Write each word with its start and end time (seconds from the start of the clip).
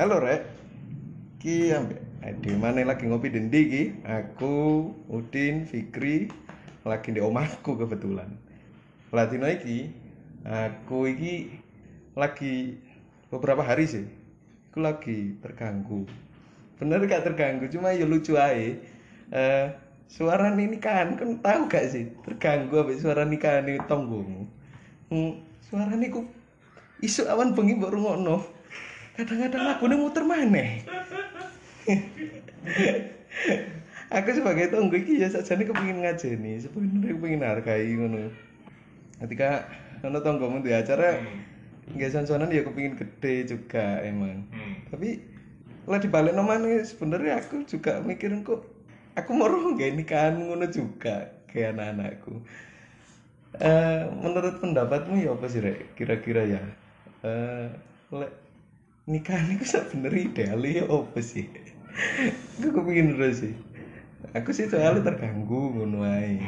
Hello, 0.00 0.16
ding 0.20 0.39
mana 2.60 2.84
lagi 2.84 3.08
ngopi 3.08 3.32
dendi 3.32 3.60
ki 3.72 3.82
Aku, 4.04 4.92
Udin, 5.08 5.64
Fikri 5.64 6.28
Lagi 6.84 7.12
di 7.12 7.20
omahku 7.20 7.76
kebetulan. 7.76 8.36
Latino 9.16 9.48
iki 9.48 9.88
Aku 10.44 11.08
iki 11.08 11.56
Lagi 12.12 12.76
Beberapa 13.32 13.64
hari 13.64 13.88
sih 13.88 14.04
Aku 14.70 14.84
lagi 14.84 15.40
terganggu. 15.40 16.04
Bener 16.76 17.00
gak 17.08 17.24
terganggu? 17.24 17.64
Cuma 17.72 17.96
ya 17.96 18.04
lucu 18.04 18.36
aja 18.36 18.76
eh, 19.32 19.66
Suara 20.12 20.52
ini 20.52 20.76
kan 20.76 21.16
Kan 21.16 21.40
tahu 21.40 21.64
gak 21.64 21.88
sih? 21.88 22.12
Terganggu 22.28 22.76
abis 22.84 23.00
suara 23.00 23.24
nikahan 23.24 23.72
ini 23.72 23.80
tonggomu? 23.88 24.44
Hmm, 25.08 25.40
Suara 25.64 25.96
ini 25.96 26.12
ku 26.12 26.28
Isu 27.00 27.24
awan 27.24 27.56
bengi 27.56 27.80
mbok 27.80 27.96
rungokno. 27.96 28.44
Kadang-kadang 29.16 29.64
lagunya 29.64 29.96
muter 29.96 30.20
maneh 30.20 30.84
aku 34.10 34.28
sebagai 34.34 34.68
tonggo 34.74 34.96
iki 34.98 35.22
ya 35.22 35.28
sajane 35.30 35.68
kepengin 35.68 36.04
ngajeni. 36.04 36.60
Sebenarnya 36.60 37.14
kepengin 37.16 37.42
hargai 37.46 37.90
ngono. 37.94 38.32
Ketika 39.20 39.68
ono 40.04 40.18
tonggomu 40.20 40.64
di 40.64 40.72
acara 40.72 41.20
nggak 41.90 42.10
sansonan 42.12 42.54
ya 42.54 42.62
kepengin 42.66 42.98
gede 42.98 43.56
juga 43.56 44.02
emang. 44.04 44.46
Tapi 44.90 45.20
lah 45.88 45.98
dibalik 45.98 46.36
nomane 46.36 46.84
sebenarnya 46.84 47.40
aku 47.40 47.66
juga 47.66 47.98
mikirin 48.04 48.46
kok 48.46 48.62
aku 49.16 49.30
mau 49.34 49.48
nggak 49.48 49.96
nikahan 49.96 50.38
ngono 50.38 50.68
juga 50.70 51.34
kayak 51.50 51.76
anak-anakku. 51.76 52.34
Eh, 53.58 54.02
menurut 54.22 54.62
pendapatmu 54.62 55.18
ya 55.18 55.34
apa 55.34 55.50
sih 55.50 55.58
Rek? 55.58 55.98
kira-kira 55.98 56.46
ya? 56.46 56.62
Eh 57.26 57.66
lek 58.14 58.32
nikahan 59.10 59.58
itu 59.58 59.66
sebenarnya 59.66 60.22
ideal 60.30 60.62
ya 60.62 60.84
apa 60.86 61.18
sih 61.18 61.50
aku 62.60 62.68
kepingin 62.70 63.16
terus 63.16 63.42
sih 63.46 63.54
aku 64.36 64.50
sih 64.54 64.66
soalnya 64.70 65.02
terganggu 65.04 65.74
ngono 65.74 66.06
ae 66.06 66.38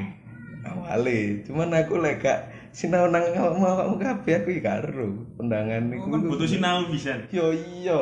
awale 0.66 1.42
cuman 1.46 1.74
aku 1.74 1.98
lek 1.98 2.22
gak 2.22 2.40
sinau 2.72 3.10
nang 3.10 3.26
awakmu 3.36 3.64
awakmu 3.66 3.96
kabeh 4.00 4.32
aku 4.40 4.48
ya 4.56 4.60
karo 4.62 5.26
undangan 5.36 5.92
Aku 5.92 5.96
iku 5.98 6.08
kan 6.08 6.20
butuh 6.24 6.48
sinau 6.48 6.88
bisa. 6.88 7.18
yo 7.34 7.52
iya 7.52 8.00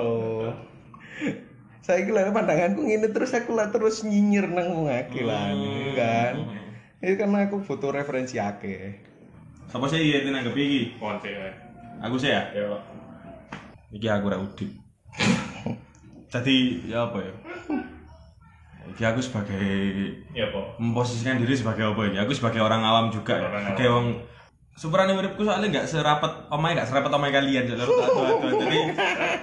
saya 1.80 2.04
kira 2.06 2.30
pandanganku 2.30 2.84
ngene 2.86 3.10
terus 3.10 3.34
aku 3.34 3.56
lah 3.56 3.72
terus 3.72 4.04
nyinyir 4.04 4.46
nang 4.52 4.76
wong 4.76 4.88
akeh 4.92 5.24
lah 5.24 5.50
kan 5.96 6.34
itu 7.00 7.16
karena 7.16 7.48
aku 7.48 7.64
butuh 7.64 7.90
referensi 7.90 8.36
akeh 8.36 9.10
Sapa 9.70 9.86
sih 9.86 10.02
iya 10.02 10.26
nanggep 10.26 10.50
iki? 10.58 10.98
Konce 10.98 11.30
ya. 11.30 11.46
Aku 12.02 12.18
sih 12.18 12.34
ya. 12.34 12.42
Yo. 12.50 12.74
Iki 13.94 14.06
aku 14.10 14.26
ra 14.26 14.42
udip. 14.42 14.66
Jadi 16.30 16.86
ya 16.86 17.10
apa 17.10 17.18
ya? 17.18 17.32
Iki 18.94 19.02
aku 19.06 19.20
sebagai 19.22 19.66
Ya 20.34 20.50
po. 20.50 20.74
memposisikan 20.78 21.38
diri 21.42 21.54
sebagai 21.58 21.90
apa 21.90 22.00
ini? 22.06 22.18
Aku 22.22 22.32
sebagai 22.34 22.62
orang 22.62 22.82
awam 22.86 23.10
juga 23.10 23.38
ya. 23.38 23.46
Orang 23.50 23.62
Sebagai 23.74 23.88
wong 23.90 24.06
Superane 24.80 25.12
uripku 25.12 25.44
soalnya 25.44 25.68
nggak 25.68 25.92
serapat 25.92 26.48
omai 26.48 26.72
nggak 26.72 26.88
serapat 26.88 27.12
omai 27.12 27.28
kalian 27.28 27.68
jadi 27.68 27.84
adu 27.84 28.00
adu 28.00 28.48
jadi 28.64 28.78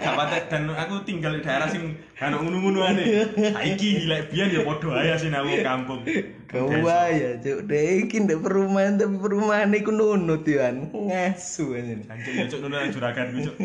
gak 0.02 0.14
patek 0.18 0.44
dan 0.50 0.66
aku 0.74 1.06
tinggal 1.06 1.30
di 1.38 1.46
daerah 1.46 1.70
sing 1.70 1.94
kan 2.18 2.34
unu 2.34 2.58
unu 2.58 2.82
ane 2.82 3.06
saiki 3.38 4.10
lek 4.10 4.34
biyen 4.34 4.50
ya 4.50 4.66
podo 4.66 4.98
aja 4.98 5.14
sih 5.14 5.30
namu 5.30 5.62
kampung 5.62 6.02
Kau 6.50 6.72
ya, 6.72 7.38
cuk. 7.44 7.70
Dek 7.70 8.08
iki 8.10 8.24
ndek 8.24 8.40
perumahan 8.42 8.98
tapi 8.98 9.20
perumahan 9.20 9.68
iku 9.76 9.92
nunut 9.92 10.48
yan. 10.48 10.90
Ngasu 10.96 11.76
aja. 11.76 11.94
Anjir 12.08 12.34
ya 12.34 12.46
cuk 12.48 12.60
nuna 12.64 12.88
juragan 12.88 13.36
cuk. 13.36 13.56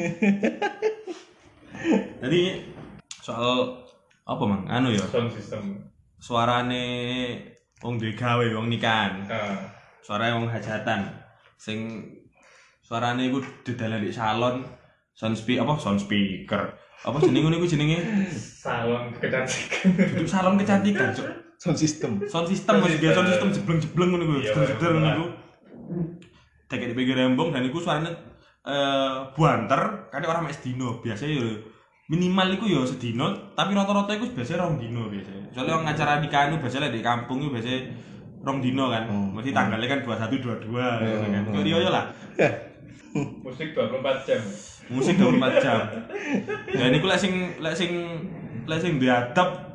Jadi 2.20 2.42
soal 3.22 3.78
apa 4.26 4.42
mang? 4.42 4.66
Anu 4.66 4.90
ya, 4.90 5.02
Sound 5.06 5.30
system. 5.30 5.78
suarane 6.18 6.84
wong 7.78 7.98
duwe 7.98 8.14
gawe 8.14 8.42
wong 8.54 8.66
nikahan. 8.66 9.22
Ah. 9.26 9.62
Suarane 10.02 10.34
wong 10.34 10.50
hajatan 10.50 11.06
sing 11.54 12.02
suarane 12.82 13.30
iku 13.30 13.38
didalan 13.62 14.02
di 14.02 14.10
salon 14.10 14.66
sound 15.14 15.38
speaker 15.38 15.62
apa 15.62 15.78
sound 15.78 15.98
speaker. 15.98 16.74
Apa 17.02 17.18
jenenge 17.18 17.42
ngono 17.42 17.58
iku 17.58 17.66
jenenge? 17.66 17.98
Salon 18.34 19.10
kecantikan. 19.18 19.90
Duduk 20.14 20.28
salon 20.30 20.54
kecantikan, 20.54 21.10
cuk. 21.10 21.26
Sound 21.58 21.78
system. 21.78 22.10
Sound 22.26 22.46
system 22.46 22.78
Mas, 22.78 22.94
biasa 22.98 23.18
sound 23.18 23.28
system. 23.30 23.48
jebleng-jebleng 23.50 24.08
ngono 24.10 24.22
iku, 24.22 24.34
Iya, 24.38 24.54
jeder-jeder 24.54 24.90
ngono 24.92 25.06
iya. 25.06 25.14
iku. 25.14 25.26
Deket 26.70 26.86
di 26.90 26.94
pinggir 26.94 27.16
rembong 27.18 27.50
dan 27.50 27.66
iku 27.66 27.78
suaranya 27.78 28.10
eh 28.62 29.14
buanter, 29.34 30.06
kan 30.14 30.22
orang 30.22 30.46
mek 30.46 30.54
sedino, 30.54 31.02
biasanya 31.02 31.34
ya 31.34 31.46
minimal 32.12 32.48
iku 32.60 32.68
ya 32.68 32.84
sedino, 32.84 33.32
tapi 33.56 33.72
rata-rata 33.72 34.12
iku 34.12 34.28
biasanya 34.36 34.68
rong 34.68 34.76
dino 34.76 35.08
biasanya. 35.08 35.48
Soalnya 35.56 35.80
orang 35.80 35.88
acara 35.96 36.20
nikahan 36.20 36.52
itu 36.52 36.60
biasanya 36.60 36.92
di 36.92 37.00
kampung 37.00 37.40
itu 37.40 37.48
biasanya 37.48 37.80
rong 38.44 38.60
dino 38.60 38.84
kan. 38.92 39.08
Hmm. 39.08 39.32
Mesti 39.32 39.50
tanggalnya 39.56 39.88
kan 39.88 40.00
21 40.04 40.36
22 40.36 40.68
gitu 40.68 41.26
kan. 41.32 41.42
Hmm. 41.48 41.64
Rio 41.64 41.88
lah. 41.88 42.04
Musik 43.48 43.72
24 43.72 44.28
jam. 44.28 44.40
Musik 44.92 45.16
24 45.16 45.64
jam. 45.64 45.80
Dan 46.76 46.92
iku 46.92 47.08
lek 47.08 47.16
sing 47.16 47.32
lek 47.64 47.72
sing 47.72 47.90
lek 48.68 48.80
sing 48.84 49.00
diadab 49.00 49.72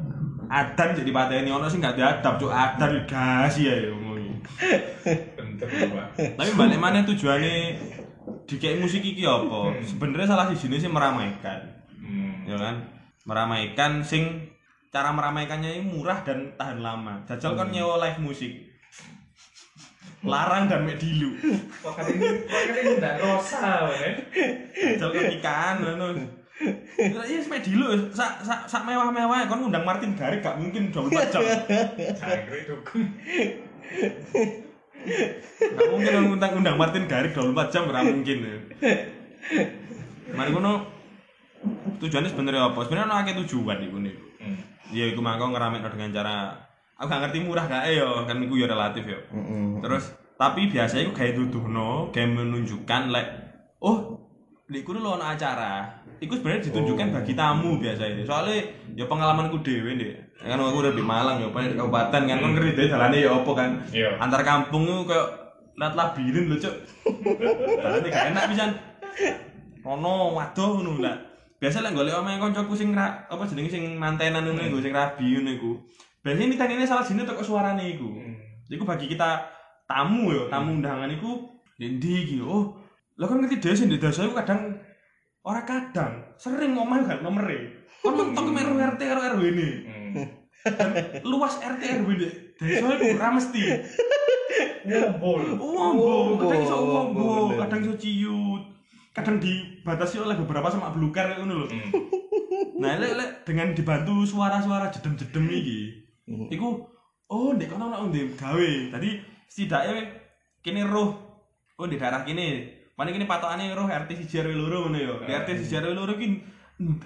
adan 0.47 0.93
jadi 0.93 1.11
pateni 1.11 1.49
ono 1.51 1.67
sing 1.67 1.83
gak 1.83 1.97
diadab 1.97 2.39
cuk 2.39 2.53
adan 2.53 3.03
gas 3.09 3.57
ya 3.57 3.73
Pak. 5.67 6.07
Tapi 6.37 6.51
balik 6.53 6.79
mana 6.79 7.01
tujuannya 7.01 7.77
dikei 8.47 8.79
musik 8.79 9.03
iki 9.03 9.25
apa? 9.25 9.75
Sebenarnya 9.83 10.33
salah 10.33 10.47
siji 10.49 10.79
sih 10.79 10.89
meramaikan, 10.89 11.59
Hmm. 11.61 11.76
Ya 12.47 12.55
kan? 12.55 12.75
Meramaikan 13.27 13.99
sing 13.99 14.47
cara 14.87 15.11
meramaikannya 15.11 15.77
ini 15.77 15.83
murah 15.83 16.23
dan 16.23 16.55
tahan 16.55 16.79
lama. 16.79 17.21
Jajal 17.27 17.59
kan 17.59 17.67
nyewa 17.69 17.99
live 17.99 18.23
musik. 18.23 18.53
Larang 20.23 20.65
dan 20.71 20.87
mek 20.87 20.97
dilu. 20.97 21.35
Kok 21.83 21.93
kali 21.93 22.17
ini 22.17 22.97
ndak 22.97 23.21
rosa, 23.21 23.91
ya? 23.91 24.09
Jajal 24.95 25.09
kan 25.11 25.23
nikahan 25.27 25.75
ngono. 25.83 26.07
Iya, 26.97 27.45
mek 27.45 27.61
dilu 27.61 28.09
sak 28.09 28.41
sak 28.41 28.65
sak 28.65 28.81
mewah-mewah 28.87 29.45
kon 29.45 29.61
ngundang 29.61 29.85
Martin 29.85 30.17
Garrix 30.17 30.41
gak 30.41 30.57
mungkin 30.57 30.89
24 30.89 31.29
jam. 31.29 31.43
Jangkrik 32.17 32.63
dukung. 32.65 33.05
Gak 35.61 35.87
mungkin 35.93 36.33
undang 36.33 36.53
undang 36.57 36.75
Martin 36.81 37.05
Garrix 37.05 37.37
24 37.37 37.69
jam 37.69 37.85
gak 37.93 38.07
mungkin. 38.09 38.37
Mari 40.33 40.49
kono 40.49 40.96
tujuannya 41.99 42.29
sebenarnya 42.31 42.63
apa? 42.73 42.79
Sebenarnya 42.85 43.15
akeh 43.21 43.35
tujuan 43.45 43.77
iku 43.83 43.97
nih. 44.01 44.15
Hmm. 44.41 44.59
Ya 44.93 45.05
iku 45.09 45.19
mangko 45.19 45.51
ngeramein 45.51 45.83
dengan 45.83 46.11
cara 46.13 46.35
aku 46.97 47.07
gak 47.13 47.21
ngerti 47.29 47.37
murah 47.45 47.65
gak 47.69 47.85
yo, 47.93 48.25
kan 48.25 48.41
iku 48.41 48.53
ya 48.57 48.67
relatif 48.69 49.03
yo. 49.05 49.19
Heeh. 49.29 49.81
Terus 49.85 50.03
tapi 50.37 50.69
biasanya 50.69 51.09
iku 51.09 51.13
gawe 51.13 51.31
tuduhno, 51.33 51.89
gawe 52.13 52.27
menunjukkan 52.29 53.01
lek 53.09 53.27
oh 53.81 54.27
di 54.67 54.83
kudu 54.83 54.99
lo 54.99 55.15
ono 55.15 55.25
acara. 55.25 55.87
Iku 56.17 56.33
sebenarnya 56.41 56.67
ditunjukkan 56.67 57.07
bagi 57.13 57.33
tamu 57.37 57.77
biasanya. 57.77 58.25
Soalnya 58.25 58.57
ya 58.97 59.05
pengalamanku 59.05 59.61
dhewe 59.63 59.95
nih. 59.95 60.17
Kan 60.37 60.59
aku 60.59 60.81
udah 60.83 60.93
di 60.93 61.03
Malang 61.05 61.37
ya, 61.41 61.49
di 61.49 61.77
kabupaten 61.77 62.21
kan 62.25 62.38
kan 62.41 62.51
ngerti 62.53 62.77
deh 62.77 62.88
jalannya 62.89 63.17
ya 63.21 63.31
apa 63.31 63.51
kan. 63.53 63.69
Iya. 63.93 64.09
Antar 64.21 64.41
kampung 64.43 64.85
tuh 64.85 65.05
kayak 65.07 65.27
liat 65.77 65.93
labirin 65.93 66.50
lho, 66.50 66.57
Cuk. 66.57 66.73
Jalannya 67.85 68.09
gak 68.09 68.25
enak 68.33 68.43
pisan. 68.50 68.71
Rono 69.85 70.33
waduh 70.33 70.81
lah. 70.97 71.15
Biasa 71.57 71.81
lek 71.81 71.98
golek 71.98 72.13
omahe 72.13 72.38
kancaku 72.38 72.77
sing 72.77 72.94
ra, 72.94 73.25
apa 73.25 73.42
jenenge 73.50 73.74
sing 73.74 73.98
mantenan 73.98 74.45
ngono 74.45 74.62
iku 74.62 74.77
sing 74.77 74.94
rabi 74.94 75.42
ngono 75.42 75.51
iku. 75.57 75.71
Biasanya 76.21 76.54
nitani 76.54 76.86
salah 76.86 77.01
sini 77.01 77.25
teko 77.25 77.42
suarane 77.42 77.81
iku. 77.98 78.13
Iku 78.69 78.86
bagi 78.86 79.09
kita 79.09 79.42
tamu 79.89 80.30
yo, 80.30 80.45
tamu 80.54 80.77
undangan 80.77 81.09
iku 81.09 81.50
ndi 81.81 82.12
iki 82.30 82.38
oh. 82.45 82.77
Lah 83.18 83.25
kan 83.25 83.42
ngerti 83.42 83.57
dhewe 83.57 83.74
sing 83.74 83.89
di 83.89 83.98
desa 83.98 84.30
iku 84.30 84.38
kadang 84.38 84.77
ora 85.42 85.65
kadang, 85.65 86.38
sering 86.38 86.77
ngomong 86.77 87.09
gak 87.09 87.25
nomere. 87.25 87.89
Kon 88.06 88.13
mentok 88.13 88.53
meru 88.53 88.77
RT 88.77 89.01
karo 89.01 89.21
RW. 89.33 89.57
Hmm. 89.81 90.13
Luas 91.25 91.57
RT 91.57 91.81
RW 92.06 92.10
deh. 92.21 92.33
Desa 92.62 92.86
iku 93.01 93.18
ora 93.18 93.33
mesti. 93.33 93.62
Ngombol. 94.86 95.42
Wombo, 95.57 96.38
kadang 96.38 96.62
iso 96.62 96.77
wombo, 96.86 97.27
bener. 97.50 97.57
kadang 97.65 97.80
iso 97.81 97.94
ciut. 97.98 98.63
Kadang 99.17 99.41
dibatasi 99.41 100.21
oleh 100.21 100.37
beberapa 100.37 100.69
sama 100.69 100.93
belukar 100.93 101.33
ngono 101.35 101.65
lho. 101.65 101.67
Hmm. 101.67 101.91
Nah, 102.77 102.93
lek 103.01 103.17
lek 103.17 103.29
dengan 103.41 103.73
dibantu 103.73 104.21
suara-suara 104.21 104.93
jedem-jedem 104.93 105.49
iki, 105.49 105.79
Hmm. 106.29 106.45
iku 106.51 106.85
oh 107.25 107.49
ndek 107.55 107.71
kono 107.71 107.87
ono 107.87 108.11
ndek 108.11 108.35
gawe 108.35 108.69
tadi 108.93 109.17
setidaknya 109.47 110.11
kene 110.59 110.83
roh 110.83 111.15
oh 111.79 111.87
di 111.87 111.95
daerah 111.95 112.21
kene 112.21 112.67
mana 112.93 113.09
kene 113.09 113.23
patokane 113.23 113.71
roh 113.71 113.87
RT 113.87 114.11
siji 114.19 114.43
RW 114.43 114.51
loro 114.53 114.77
ngono 114.85 114.97
ya 114.99 115.13
di 115.23 115.31
RT 115.31 115.49
siji 115.63 115.79
RW 115.79 115.95
loro 115.95 116.13
ki 116.19 116.27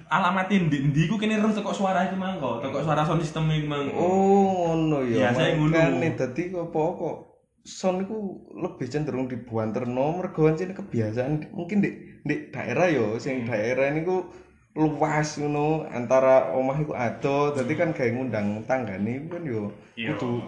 alamatin 0.10 0.74
ndi 0.74 0.78
ndi 0.90 1.02
ku 1.06 1.22
kene 1.22 1.38
roh 1.38 1.54
tekok 1.54 1.72
suara 1.72 2.10
iki 2.10 2.18
mangko 2.18 2.66
tekok 2.66 2.82
suara 2.82 3.06
sound 3.06 3.22
system 3.22 3.46
iki 3.54 3.70
mangko 3.70 3.94
Oh, 3.94 4.74
ngono 4.74 5.06
ya. 5.06 5.30
Biasanya 5.32 5.54
ngono. 5.62 5.78
Makane 5.78 6.10
dadi 6.18 6.44
apa 6.52 6.82
kok 6.98 7.16
son 7.62 8.02
iku 8.02 8.42
lebih 8.58 8.90
cenderung 8.90 9.30
dibuanterno 9.30 10.18
mergo 10.18 10.50
ancen 10.50 10.74
kebiasaan 10.74 11.54
mungkin 11.54 11.86
di 11.86 11.90
di 12.26 12.50
daerah 12.50 12.90
yo 12.90 13.22
sing 13.22 13.46
daerah 13.46 13.94
niku 13.94 14.26
luas 14.74 15.38
ngono 15.38 15.86
antara 15.90 16.56
omah 16.58 16.78
iku 16.80 16.94
ado 16.96 17.54
dadi 17.54 17.74
kan 17.76 17.94
gawe 17.94 18.10
ngundang 18.10 18.64
tanggane 18.66 19.22
iku 19.22 19.28
kan 19.38 19.44
yo 19.46 19.64
Iya. 20.00 20.16
kudu 20.18 20.42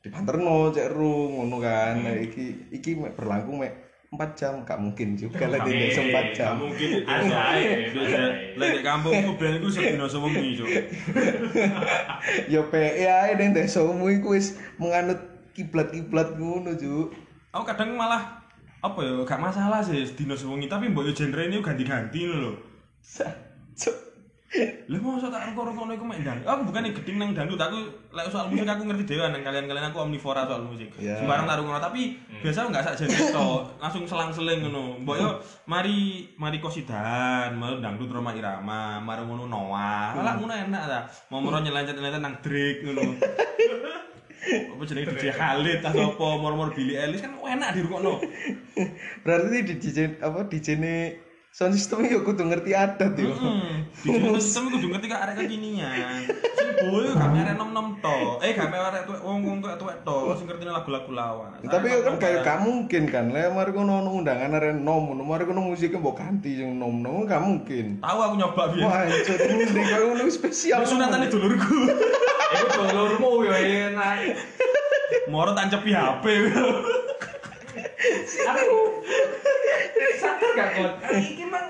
dibanterno 0.00 0.72
cek 0.72 0.96
ru 0.96 1.36
ngono 1.36 1.56
kan. 1.60 2.04
Nah, 2.04 2.16
iki 2.16 2.72
iki 2.72 2.96
berlangsung 2.96 3.60
mek 3.60 3.72
4 4.10 4.34
jam 4.34 4.66
gak 4.66 4.82
mungkin 4.82 5.14
juga 5.14 5.46
lah 5.46 5.62
di 5.62 5.70
desa 5.70 6.02
4 6.02 6.34
jam. 6.34 6.58
mungkin 6.58 7.06
Ada 7.06 7.38
ae. 7.54 7.94
Lek 8.58 8.70
di 8.74 8.82
kampungku 8.82 9.38
ben 9.38 9.62
iku 9.62 9.68
sedina 9.70 10.10
sewengi 10.10 10.58
cuk. 10.58 10.66
Yo 12.52 12.66
PE 12.74 13.06
ae 13.06 13.30
ning 13.38 13.54
desamu 13.54 14.10
iku 14.10 14.34
wis 14.34 14.58
menganut 14.82 15.29
kiblat-kiblat 15.56 16.38
ngono 16.38 16.74
juk 16.78 17.10
aku 17.50 17.64
kadang 17.66 17.98
malah 17.98 18.40
apa 18.80 18.98
ya 19.04 19.12
gak 19.28 19.42
masalah 19.42 19.84
sih 19.84 20.08
sedina 20.08 20.32
sewengi 20.32 20.70
tapi 20.70 20.88
mbok 20.88 21.04
yo 21.08 21.12
genre 21.12 21.42
ini 21.44 21.60
ganti-ganti 21.60 22.24
lho 22.24 22.56
Cuk. 23.80 23.96
Lah 24.90 24.98
masa 24.98 25.30
tak 25.30 25.54
rokok-rokok 25.54 25.94
iku 25.94 26.02
mek 26.02 26.26
ndang. 26.26 26.42
Aku 26.42 26.66
bukan 26.66 26.90
geding 26.90 27.22
nang 27.22 27.30
dangdut, 27.30 27.62
aku 27.62 27.86
lek 28.10 28.26
soal 28.34 28.50
musik 28.50 28.66
aku 28.66 28.82
ngerti 28.82 29.14
dhewe 29.14 29.30
nang 29.30 29.46
kalian-kalian 29.46 29.94
aku 29.94 30.02
omnivora 30.02 30.42
soal 30.42 30.66
musik. 30.66 30.90
Ya. 30.98 31.22
Sembarang 31.22 31.46
taruh 31.46 31.62
ngono 31.62 31.78
tapi 31.78 32.18
biasa 32.42 32.66
enggak 32.66 32.82
sak 32.82 33.06
jenis 33.06 33.30
to, 33.38 33.62
langsung 33.78 34.10
selang-seling 34.10 34.66
ngono. 34.66 34.98
Mbok 35.06 35.16
yo 35.22 35.38
mari 35.70 36.26
mari 36.34 36.58
kosidan, 36.58 37.54
mau 37.54 37.78
dangdut 37.78 38.10
Roma 38.10 38.34
Irama, 38.34 38.98
mari 38.98 39.22
ngono 39.22 39.46
Noah. 39.46 40.18
Lah 40.18 40.34
ngono 40.34 40.50
enak 40.50 40.82
ta. 40.82 41.00
Mau 41.30 41.38
moro 41.38 41.62
nyelancat-nyelancat 41.62 42.18
nang 42.18 42.34
Drake 42.42 42.82
ngono. 42.82 43.02
Apa 44.40 44.82
jenenge 44.88 45.12
DJ 45.20 45.36
Khalid 45.36 45.84
atau 45.84 46.16
apa 46.16 46.26
moro-moro 46.40 46.72
Billy 46.72 46.96
Eilish 46.96 47.20
kan 47.20 47.36
enak 47.36 47.76
dirukokno. 47.76 48.24
berarti 49.24 49.58
di 49.68 49.74
DJ 49.76 50.16
apa 50.24 50.48
DJ 50.48 50.80
ne 50.80 50.94
sound 51.50 51.74
system 51.74 52.06
yo 52.06 52.22
kudu 52.22 52.46
ngerti 52.46 52.70
adat 52.72 53.18
yo 53.18 53.34
Hmm, 53.34 53.90
DJ 54.06 54.38
sistem 54.38 54.70
kudu 54.70 54.86
ngerti 54.86 55.06
kak 55.10 55.20
arek 55.26 55.34
kekinian. 55.42 56.22
Sing 56.54 56.68
boyo 56.86 57.10
gak 57.12 57.34
arek 57.34 57.58
nom-nom 57.58 57.98
to. 57.98 58.16
Eh 58.38 58.54
gak 58.54 58.70
arek 58.70 59.02
tuwek 59.02 59.18
wong-wong 59.20 59.58
tuwek-tuwek 59.58 59.98
to, 60.00 60.16
sing 60.38 60.46
ngerti 60.46 60.64
lagu-lagu 60.64 61.10
lawas. 61.10 61.58
tapi 61.60 61.90
yo 61.90 62.06
kan 62.06 62.14
kayak 62.16 62.46
gak 62.46 62.58
mungkin 62.62 63.02
kan 63.10 63.28
le 63.28 63.50
mari 63.50 63.74
kono 63.74 63.98
ono 63.98 64.10
undangan 64.14 64.54
arek 64.54 64.78
nom 64.78 65.10
ngono 65.10 65.22
mari 65.22 65.42
kono 65.42 65.66
musiknya 65.66 65.98
mbok 65.98 66.16
ganti 66.16 66.54
sing 66.54 66.78
nom 66.78 67.02
nom 67.02 67.26
gak 67.26 67.42
mungkin 67.42 67.98
Tahu 67.98 68.18
aku 68.22 68.34
nyoba 68.38 68.62
biyen. 68.70 68.86
wah 68.86 69.02
cuk 69.04 69.38
ndi 69.42 69.64
kaya 69.74 70.06
ngono 70.06 70.30
spesial 70.30 70.86
sunatane 70.86 71.26
dulurku. 71.26 71.76
Iku 72.50 72.66
dulurmu 72.78 73.30
yo 73.42 73.52
enak. 73.52 74.38
Moro 75.26 75.50
tancepi 75.52 75.90
HP. 75.90 76.24
Aku 78.50 78.78
sadar 80.16 80.50
gak 80.56 80.68
kon? 80.76 80.92
Iki 81.20 81.44
mang 81.48 81.66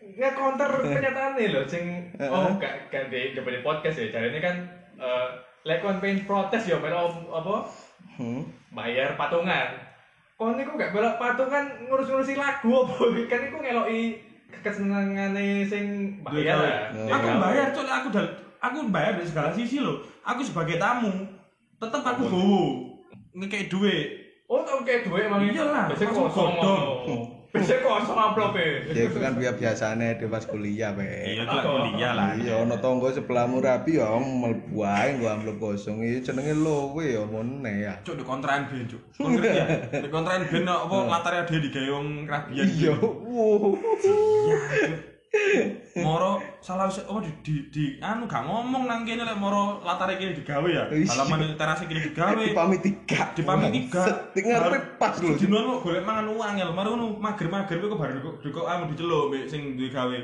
nggak 0.00 0.36
counter 0.36 0.68
pernyataan 0.84 1.32
nih 1.40 1.48
loh, 1.48 1.64
sing 1.64 2.12
oh 2.20 2.52
gak 2.60 2.92
gak 2.92 3.08
di 3.08 3.32
coba 3.32 3.48
di 3.56 3.60
podcast 3.64 3.96
ya. 3.96 4.12
Caranya 4.12 4.40
kan 4.44 4.56
eh 5.00 5.28
lek 5.64 5.80
kon 5.80 6.00
pengen 6.00 6.28
protes 6.28 6.68
ya, 6.68 6.76
melo 6.76 7.08
apa 7.32 7.64
hmm. 8.20 8.42
bayar 8.76 9.16
patungan. 9.16 9.80
Kon 10.36 10.60
niku 10.60 10.76
gak 10.76 10.92
belok 10.92 11.16
patungan 11.16 11.88
ngurus-ngurusi 11.88 12.36
lagu 12.36 12.84
apa 12.84 13.00
kan 13.32 13.40
iku 13.48 13.56
ngeloki 13.64 14.20
kesenengane 14.60 15.64
sing 15.64 16.16
bayar. 16.20 16.92
Ya. 16.92 17.08
Aku 17.16 17.28
bayar 17.40 17.66
cuk 17.72 17.88
aku 17.88 18.08
dal 18.12 18.26
aku 18.60 18.76
bayar 18.92 19.16
dari 19.16 19.28
segala 19.28 19.50
sisi 19.56 19.80
loh. 19.80 20.04
Aku 20.28 20.44
sebagai 20.44 20.76
tamu 20.76 21.24
tetep 21.80 22.02
aku 22.04 22.28
gowo. 22.28 22.64
Ngekek 23.32 23.72
duit. 23.72 24.19
Oh, 24.50 24.66
tau 24.66 24.82
kayak 24.82 25.06
duit 25.06 25.30
emang 25.30 25.46
Iyalah, 25.46 25.86
Biasanya 25.86 26.10
kosong. 26.10 26.50
Biasanya 27.50 27.82
kosong 27.82 28.18
amplop 28.18 28.54
ya 28.54 28.66
itu 28.90 29.18
kan 29.18 29.34
biar 29.34 29.54
biasanya 29.54 30.18
dia 30.18 30.26
pas 30.26 30.42
kuliah 30.42 30.90
pe 30.90 31.34
Iya 31.34 31.42
itu 31.42 31.50
lah 31.50 31.64
kuliah 31.66 32.12
lah. 32.14 32.30
iya 32.34 32.54
ono 32.58 32.78
tonggo 32.78 33.10
sebelahmu 33.10 33.58
rapi 33.58 33.98
ya 33.98 34.06
mlebu 34.14 34.78
ae 34.82 35.18
gua 35.18 35.34
amplop 35.34 35.58
kosong 35.58 35.98
iki 35.98 36.30
jenenge 36.30 36.54
lowe 36.54 37.02
ya 37.02 37.22
mone 37.22 37.74
ya 37.82 37.98
Cuk 38.02 38.18
di 38.18 38.24
kontrakan 38.24 38.70
ben 38.70 38.86
cuk. 38.86 39.02
Kon 39.14 39.34
ngerti 39.34 39.50
ya? 39.50 39.66
Di 39.98 40.08
kontrakan 40.08 40.46
ben 40.46 40.62
apa 40.62 40.96
latarnya 41.06 41.42
dia 41.46 41.58
digawe 41.58 41.88
wong 41.90 42.06
kerabian. 42.26 42.66
iya 42.70 42.92
wow 43.02 43.70
Iya, 43.70 44.56
Cuk. 44.78 44.98
Moro 46.02 46.38
salah 46.58 46.90
se- 46.90 47.06
apa 47.06 47.22
di, 47.22 47.30
di, 47.42 47.54
di 47.70 47.84
anu 47.98 48.26
gak 48.26 48.42
ngomong 48.42 48.86
nang 48.86 49.02
kene 49.02 49.22
lek 49.22 49.38
moro 49.38 49.78
latare 49.80 50.18
kene 50.18 50.34
digawe 50.34 50.66
ya. 50.66 50.90
Halaman 50.90 51.54
teras 51.54 51.82
kene 51.82 52.02
digawe. 52.02 52.34
dipamit 52.34 52.80
tiga 52.82 53.30
Dipamit 53.34 53.70
tiga. 53.70 54.02
Ngarepe 54.34 54.78
pas 54.98 55.14
lho 55.16 55.34
Dino 55.34 55.58
kok 55.58 55.78
golek 55.86 56.02
mangan 56.02 56.26
uang 56.28 56.54
ya. 56.56 56.66
Mari 56.70 56.88
ngono 56.90 57.06
mager-mager 57.16 57.78
kok 57.78 57.94
baru 57.94 58.18
kok 58.18 58.34
kok 58.42 58.66
anu 58.66 58.90
diceluk 58.90 59.30
mbek 59.30 59.44
sing 59.46 59.62
digawe. 59.74 60.18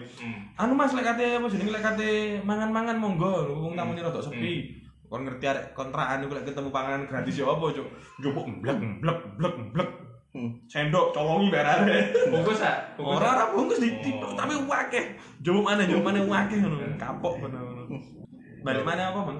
Anu 0.59 0.73
Mas 0.75 0.91
lek 0.91 1.07
kate 1.07 1.39
apa 1.39 1.47
jenenge 1.47 1.71
lek 1.71 1.85
kate 1.85 2.09
mangan-mangan 2.43 2.97
monggo 2.99 3.33
wong 3.47 3.75
tamune 3.75 4.03
rada 4.03 4.19
sepi. 4.19 4.83
Kon 5.07 5.23
ngerti 5.23 5.47
arek 5.47 5.71
kontrakan 5.71 6.27
iku 6.27 6.35
lek 6.35 6.51
ketemu 6.51 6.75
panganan 6.75 7.07
gratis 7.07 7.39
ya 7.39 7.47
apa, 7.47 7.63
Cuk? 7.71 7.87
Njupuk 8.19 8.47
mblek 8.59 8.79
mblek 8.99 9.19
mblek 9.39 9.55
mblek. 9.71 9.91
Sendok 10.67 11.15
colongi 11.15 11.49
berare. 11.49 12.11
Bungkus 12.31 12.63
ah. 12.63 12.91
Bungkus 12.99 13.23
Ora 13.23 13.29
ora 13.39 13.45
bungkus 13.55 13.79
di, 13.79 13.91
di 14.03 14.11
tapi 14.35 14.55
wakeh. 14.67 15.05
Njupuk 15.43 15.63
mana 15.63 15.83
njupuk 15.87 16.05
mana 16.11 16.21
wakeh 16.27 16.59
ngono. 16.59 16.77
Kapok 16.99 17.35
ngono. 17.39 17.61
Balik 18.67 18.83
mana 18.83 19.15
apa, 19.15 19.21
Bang? 19.31 19.39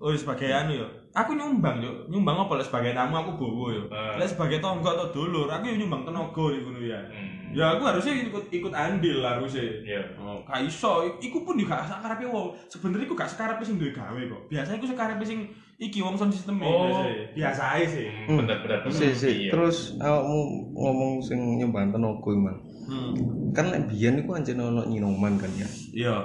Oh, 0.00 0.16
sebagai 0.16 0.48
anu 0.48 0.80
ya. 0.80 0.88
Aku 1.12 1.36
nyumbang 1.36 1.84
yo. 1.84 1.92
Nyumbang 2.08 2.48
apa 2.48 2.56
lek 2.56 2.64
sebagai 2.72 2.96
tamu 2.96 3.20
aku 3.20 3.36
gowo 3.36 3.68
yo. 3.68 3.84
Eh. 3.92 4.16
Lek 4.16 4.32
sebagai 4.32 4.64
tonggo 4.64 4.88
atau 4.88 5.12
dulur, 5.12 5.44
aku 5.44 5.68
yo 5.68 5.76
nyumbang 5.76 6.08
tenaga 6.08 6.44
nih 6.48 6.60
ngono 6.64 6.80
ya. 6.80 7.00
Hmm. 7.04 7.52
Ya 7.52 7.64
aku 7.76 7.82
harusnya 7.84 8.16
ikut 8.16 8.48
ikut 8.48 8.72
andil 8.72 9.20
lah 9.20 9.36
harusnya. 9.36 9.60
Iya. 9.84 10.00
Oh, 10.16 10.40
gak 10.48 10.64
iso, 10.64 11.04
iku 11.20 11.44
pun 11.44 11.60
juga 11.60 11.84
sakarepe 11.84 12.24
wong. 12.24 12.56
Sebenarnya 12.72 13.04
iku 13.04 13.14
gak 13.18 13.28
sakarepe 13.28 13.60
sing 13.60 13.76
duwe 13.76 13.92
gawe 13.92 14.20
kok. 14.24 14.42
Biasanya 14.48 14.78
iku 14.80 14.88
sakarepe 14.88 15.24
sing 15.26 15.52
iki 15.80 15.98
wong 15.98 16.12
sound 16.12 16.28
system 16.28 16.60
Oh. 16.60 16.84
biasa. 16.84 17.02
Biasa 17.32 17.62
ae 17.74 17.84
sih. 17.84 18.06
Hmm, 18.28 18.36
Bener-bener. 18.38 18.84
si 18.86 19.08
si 19.10 19.30
Iya. 19.42 19.50
terus 19.50 19.96
awakmu 19.96 20.38
ngomong 20.70 21.12
sing 21.18 21.40
nyumbang 21.56 21.88
tenaga 21.88 22.32
Mang. 22.36 22.58
Hmm. 22.82 23.14
kan 23.50 23.66
lek 23.66 23.86
biyen 23.86 24.18
iku 24.18 24.34
anjen 24.34 24.58
ono 24.58 24.82
nyinoman 24.84 25.34
kan 25.34 25.48
ya 25.52 25.64
Iya, 25.90 26.16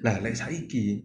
lah 0.00 0.16
lek 0.18 0.32
saiki 0.32 1.04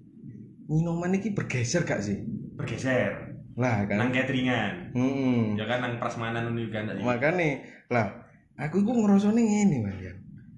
nyinoman 0.66 1.12
iki 1.14 1.32
bergeser 1.32 1.84
gak 1.84 2.00
sih 2.00 2.24
bergeser. 2.56 3.36
lah 3.54 3.84
Nang 3.86 4.10
kan 4.10 4.16
cateringan. 4.16 4.90
hmm. 4.92 5.54
Ya 5.54 5.68
kan 5.68 5.80
nang 5.80 6.00
prasmanan 6.00 6.48
ngono 6.48 6.66
kan 6.68 6.88
makane 6.98 7.62
lah 7.88 8.10
aku 8.56 8.80
iku 8.80 8.96
ngrasane 8.96 9.38
ngene 9.38 9.78
Mas 9.84 10.00
ya 10.00 10.14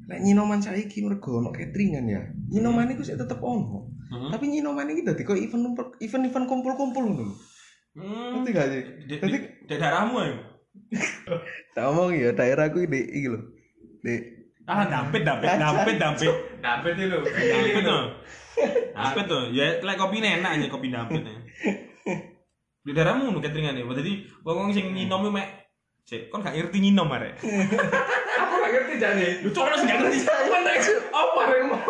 lek 0.06 0.22
nyinoman 0.22 0.62
saiki 0.62 1.02
mergo 1.02 1.42
ono 1.42 1.50
cateringan 1.50 2.06
ya 2.06 2.22
nyinoman 2.48 2.94
iku 2.94 3.02
sik 3.02 3.18
tetep 3.18 3.42
ono 3.42 3.90
Hmm. 4.06 4.30
tapi 4.30 4.46
nyinoman 4.54 4.94
iki 4.94 5.02
dadi 5.02 5.26
kok 5.26 5.34
event 5.34 5.74
event 5.98 6.24
event 6.30 6.46
kumpul-kumpul 6.46 7.04
ngono. 7.10 7.34
Hmm. 7.96 8.44
ngerti 8.44 8.50
gak 8.54 8.68
sih 8.70 8.84
Di, 9.08 9.14
Dadi 9.18 9.34
di, 9.34 9.40
di 9.66 9.76
daerahmu 9.80 10.18
ya? 10.20 10.34
tak 11.76 11.84
ngomong 11.88 12.12
ya 12.14 12.30
daerahku 12.36 12.86
di 12.86 13.00
iki 13.02 13.28
lho 13.32 13.40
di 14.06 14.36
Ah, 14.66 14.82
dampet, 14.90 15.22
dampet, 15.22 15.62
dampet, 15.62 15.96
dampet. 16.02 16.34
Dampet 16.58 16.98
itu. 16.98 17.20
Dampet 17.22 17.86
tuh. 17.86 18.04
Dampet 18.98 19.26
tuh. 19.30 19.44
Ya, 19.54 19.78
lek 19.78 19.94
kopi 19.94 20.18
enak 20.26 20.58
aja 20.58 20.66
kopi 20.74 20.90
dampet. 20.90 21.22
ya. 21.22 21.38
Di 22.86 22.92
daerahmu 22.94 23.30
nu 23.30 23.42
cateringan 23.46 23.78
ya. 23.78 23.86
Jadi 23.86 24.26
wong 24.42 24.74
sing 24.74 24.90
nyinom 24.90 25.30
mek 25.30 25.65
Cek, 26.06 26.30
kon 26.30 26.46
gak 26.46 26.54
ngerti 26.54 26.78
nyinom 26.86 27.10
arek. 27.10 27.42
Aku 28.46 28.54
gak 28.62 28.72
ngerti 28.78 28.94
jadi. 29.02 29.42
Lu 29.42 29.50
cok 29.50 29.74
sing 29.74 29.90
gak 29.90 30.06
ngerti. 30.06 30.22
Mana 30.54 30.70
apa 31.10 31.42
yang 31.50 31.66
mau? 31.74 31.82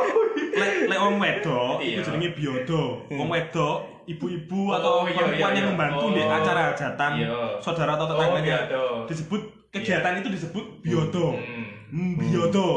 Lek 0.55 0.87
lek 0.87 0.99
wong 1.03 1.15
wedok 1.19 1.83
Iya. 1.83 1.99
itu 1.99 2.07
jenenge 2.07 2.29
biodo. 2.31 3.03
Wong 3.11 3.27
wedok, 3.27 3.77
ibu-ibu 4.07 4.71
Oh, 4.71 4.77
atau 4.79 4.93
iya, 5.03 5.19
perempuan 5.19 5.51
iya, 5.51 5.57
yang 5.59 5.67
iya. 5.67 5.71
membantu 5.75 6.05
di 6.15 6.21
Oh. 6.23 6.31
acara 6.31 6.61
hajatan 6.71 7.11
Iya. 7.19 7.35
saudara 7.59 7.99
atau 7.99 8.07
Oh, 8.07 8.11
tetangganya. 8.15 8.55
biodo. 8.71 8.83
Disebut 9.11 9.41
kegiatan 9.75 10.13
itu 10.23 10.29
disebut 10.31 10.65
biodo. 10.79 11.25
Hmm. 11.35 11.65
Hmm, 11.91 12.11
biodo. 12.15 12.67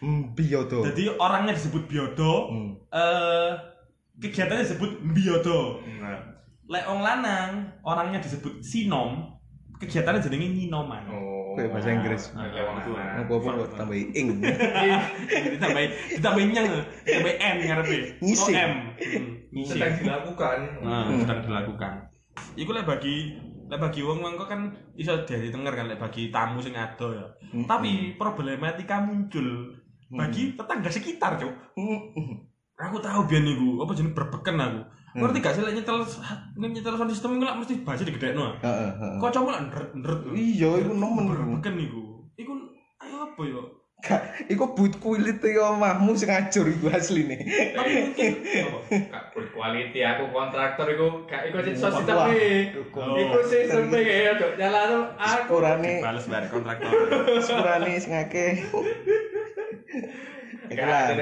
hmm, 0.00 0.22
biodo 0.32 0.78
Jadi 0.88 1.02
orangnya 1.20 1.52
disebut 1.52 1.84
biodo, 1.84 2.32
hmm. 2.48 2.70
eh 2.96 3.50
kegiatannya 4.24 4.64
disebut 4.64 4.90
biodo. 5.04 5.84
Lek 6.64 6.84
wong 6.88 7.00
lanang, 7.04 7.76
orangnya 7.84 8.24
disebut 8.24 8.64
sinom, 8.64 9.36
kegiatannya 9.78 10.20
jenenge 10.20 10.46
nyinoman. 10.48 11.02
Oh. 11.10 11.54
Kayak 11.54 11.70
bahasa 11.74 11.90
Inggris. 11.90 12.22
Ah, 12.34 12.46
lewat 12.46 12.72
Betul. 12.78 12.94
mana. 12.94 13.10
Apa-apa 13.18 13.48
kok 13.50 13.68
tambahi 13.74 14.04
ing. 14.14 14.26
ditambahi 15.58 15.86
ditambahi 16.14 16.44
nyeng 16.50 16.66
ditambahi 17.02 17.34
n 17.36 17.56
ngarepe 17.66 17.96
Ngising. 18.20 18.54
Oh, 18.54 18.62
m 18.62 18.72
Hmm, 18.98 19.26
ngising 19.50 19.78
Sedang 19.80 19.94
dilakukan. 19.98 20.58
nah, 20.84 21.08
sedang 21.08 21.40
dilakukan 21.40 21.92
iku 22.54 22.70
lek 22.70 22.86
bagi 22.86 23.34
lek 23.66 23.80
bagi 23.80 24.00
wong 24.00 24.18
mangko 24.20 24.46
kan 24.46 24.70
iso 24.94 25.24
dadi 25.24 25.50
tenger 25.50 25.72
kan 25.72 25.90
lek 25.90 25.98
bagi 25.98 26.30
tamu 26.30 26.60
sing 26.60 26.74
ado 26.74 27.10
ya 27.10 27.26
Hmm. 27.48 27.64
tapi 27.64 28.12
problematika 28.14 29.00
muncul 29.00 29.72
bagi 30.08 30.52
tetangga 30.52 30.92
sekitar 30.92 31.40
cuk 31.40 31.50
aku 32.76 32.96
tahu 33.00 33.20
biyen 33.24 33.42
niku 33.42 33.80
apa 33.80 33.92
jeneng 33.92 34.12
berbeken 34.12 34.60
aku 34.60 34.80
ngerti 35.18 35.38
gak 35.38 35.52
sih 35.52 35.62
lek 35.62 35.74
nyetel 35.74 35.98
nyetel 36.56 36.94
sound 36.94 37.10
system 37.10 37.30
iku 37.34 37.44
lek 37.44 37.56
mesti 37.56 37.74
baca 37.80 38.02
digedekno 38.02 38.44
Heeh, 38.58 38.90
heeh. 38.94 39.14
kocokmu 39.18 39.50
lek 39.50 39.62
ndret-ndret 39.66 40.20
Iya, 40.30 40.70
iku 40.78 40.92
nemen. 40.92 41.24
berbeken 41.26 41.74
niku 41.74 42.02
iku 42.34 42.52
ayo 42.98 43.16
apa 43.24 43.42
yo 43.44 43.62
Gak, 43.98 44.22
iku 44.46 44.78
but 44.78 44.94
kulit 45.02 45.42
e 45.42 45.58
omahmu 45.58 46.14
sing 46.14 46.30
ngajur 46.30 46.70
iku 46.70 46.86
asline. 46.86 47.34
tapi 47.74 47.90
mungkin 47.98 48.30
Gak 49.10 49.24
berkualiti 49.34 49.98
aku 50.00 50.30
kontraktor 50.30 50.86
iku 50.86 51.26
gak 51.26 51.50
iku 51.50 51.58
Wah, 51.58 51.66
sistem 51.66 52.14
Oh. 52.94 53.18
Iku 53.18 53.38
sistem 53.42 53.90
ya 53.90 54.38
dok 54.38 54.54
nyalano 54.54 55.18
aku. 55.18 55.50
Sepurane, 55.50 55.94
bales 55.98 56.24
bare 56.24 56.46
kontraktor 56.46 56.94
sepurane 57.42 57.98
sing 57.98 58.14
akeh. 58.14 58.62
Gak 60.68 61.18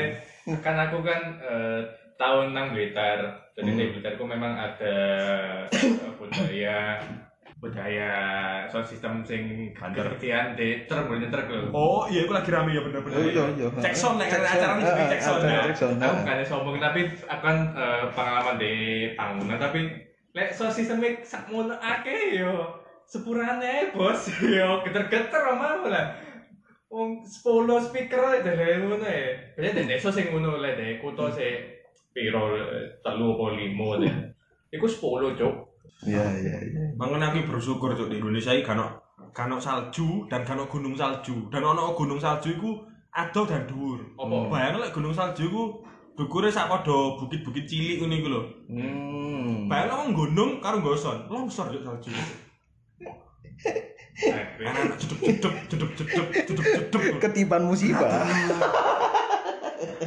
kan 0.61 0.77
aku 0.79 0.99
kan 1.01 1.23
eh, 1.41 1.81
tahun 2.17 2.53
nang 2.53 2.73
Blitar. 2.73 3.21
Jadi 3.53 3.71
Hmm. 3.71 3.79
di 3.79 3.85
Blitarku 3.93 4.25
memang 4.25 4.53
ada 4.53 4.95
eh, 5.67 6.13
budaya 6.15 7.01
budaya 7.57 8.11
sound 8.69 8.85
system 8.85 9.25
sing 9.25 9.73
Banter. 9.73 10.13
kecian 10.13 10.53
di 10.53 10.85
truk 10.85 11.09
boleh 11.09 11.33
truk. 11.33 11.49
Oh 11.73 12.05
iya, 12.07 12.29
aku 12.29 12.37
lagi 12.37 12.53
rame 12.53 12.77
ya 12.77 12.85
bener-bener. 12.85 13.17
Oh, 13.17 13.25
iya, 13.25 13.45
iya. 13.57 13.67
Cek 13.81 13.95
sound 13.97 14.21
nek 14.21 14.29
acara 14.29 14.77
ini 14.77 14.85
jadi 14.85 15.01
Ah, 15.01 15.09
cek 15.09 15.21
sound 15.21 15.43
ya. 15.43 15.61
Aku 16.05 16.15
bukan 16.21 16.39
sombong 16.45 16.77
tapi 16.77 17.01
akan 17.25 17.57
eh, 17.73 18.05
pengalaman 18.13 18.57
di 18.61 18.75
panggungan 19.17 19.57
tapi 19.59 19.81
lek 20.37 20.53
sound 20.53 20.73
systemnya 20.73 21.17
sakmono 21.25 21.73
akeh 21.75 22.37
yo 22.37 22.77
sepurane 23.09 23.89
bos 23.97 24.29
yo 24.45 24.85
geter-geter 24.85 25.43
omahmu 25.49 25.89
lah. 25.89 26.13
Wong 26.87 27.19
10 27.19 27.43
speaker 27.83 28.21
dari 28.45 28.79
ngono 28.79 29.01
ya. 29.01 29.33
Biasanya 29.57 29.73
di 29.75 29.83
desa 29.89 30.13
sing 30.13 30.29
ngono 30.29 30.61
lek 30.61 31.01
kutha 31.01 31.33
sing 31.33 31.73
piro 32.17 32.57
eh, 32.57 32.97
telu 33.05 33.37
apa 33.37 33.45
limo 33.61 34.01
deh. 34.01 34.15
Iku 34.73 34.89
10 34.89 35.37
cuk. 35.37 35.55
Iya, 36.09 36.25
iya, 36.41 36.57
iya. 36.65 36.81
Mangen 36.97 37.21
aku 37.21 37.45
bersyukur 37.45 37.93
cuk 37.93 38.09
di 38.09 38.17
Indonesia 38.17 38.57
iki 38.57 38.65
kan 38.65 38.81
kan 39.37 39.53
salju 39.61 40.25
dan 40.33 40.41
kan 40.49 40.57
gunung 40.65 40.97
salju. 40.97 41.53
Dan 41.53 41.61
ono 41.61 41.93
gunung 41.93 42.17
salju 42.17 42.57
iku 42.57 42.81
ado 43.13 43.45
dan 43.45 43.69
dhuwur. 43.69 44.01
Apa? 44.17 44.37
Bayangno 44.49 44.81
lek 44.81 44.97
gunung 44.97 45.13
salju 45.13 45.53
iku 45.53 45.63
dukure 46.17 46.49
sak 46.49 46.73
padha 46.73 47.21
bukit-bukit 47.21 47.69
cilik 47.69 48.01
ngene 48.01 48.25
iku 48.25 48.29
lho. 48.33 48.43
Hmm. 48.73 49.69
Bayangno 49.69 49.95
wong 50.01 50.11
gunung 50.17 50.51
karo 50.65 50.81
goson, 50.81 51.29
longsor 51.29 51.69
cuk 51.69 51.85
salju. 51.85 52.11
Anak 54.65 54.97
jedep 54.97 55.21
jedep 55.21 55.55
jedep 55.69 55.91
jedep 55.93 56.29
jedep 56.49 56.65
jedep. 56.65 57.21
Ketiban 57.21 57.69
musibah. 57.69 58.25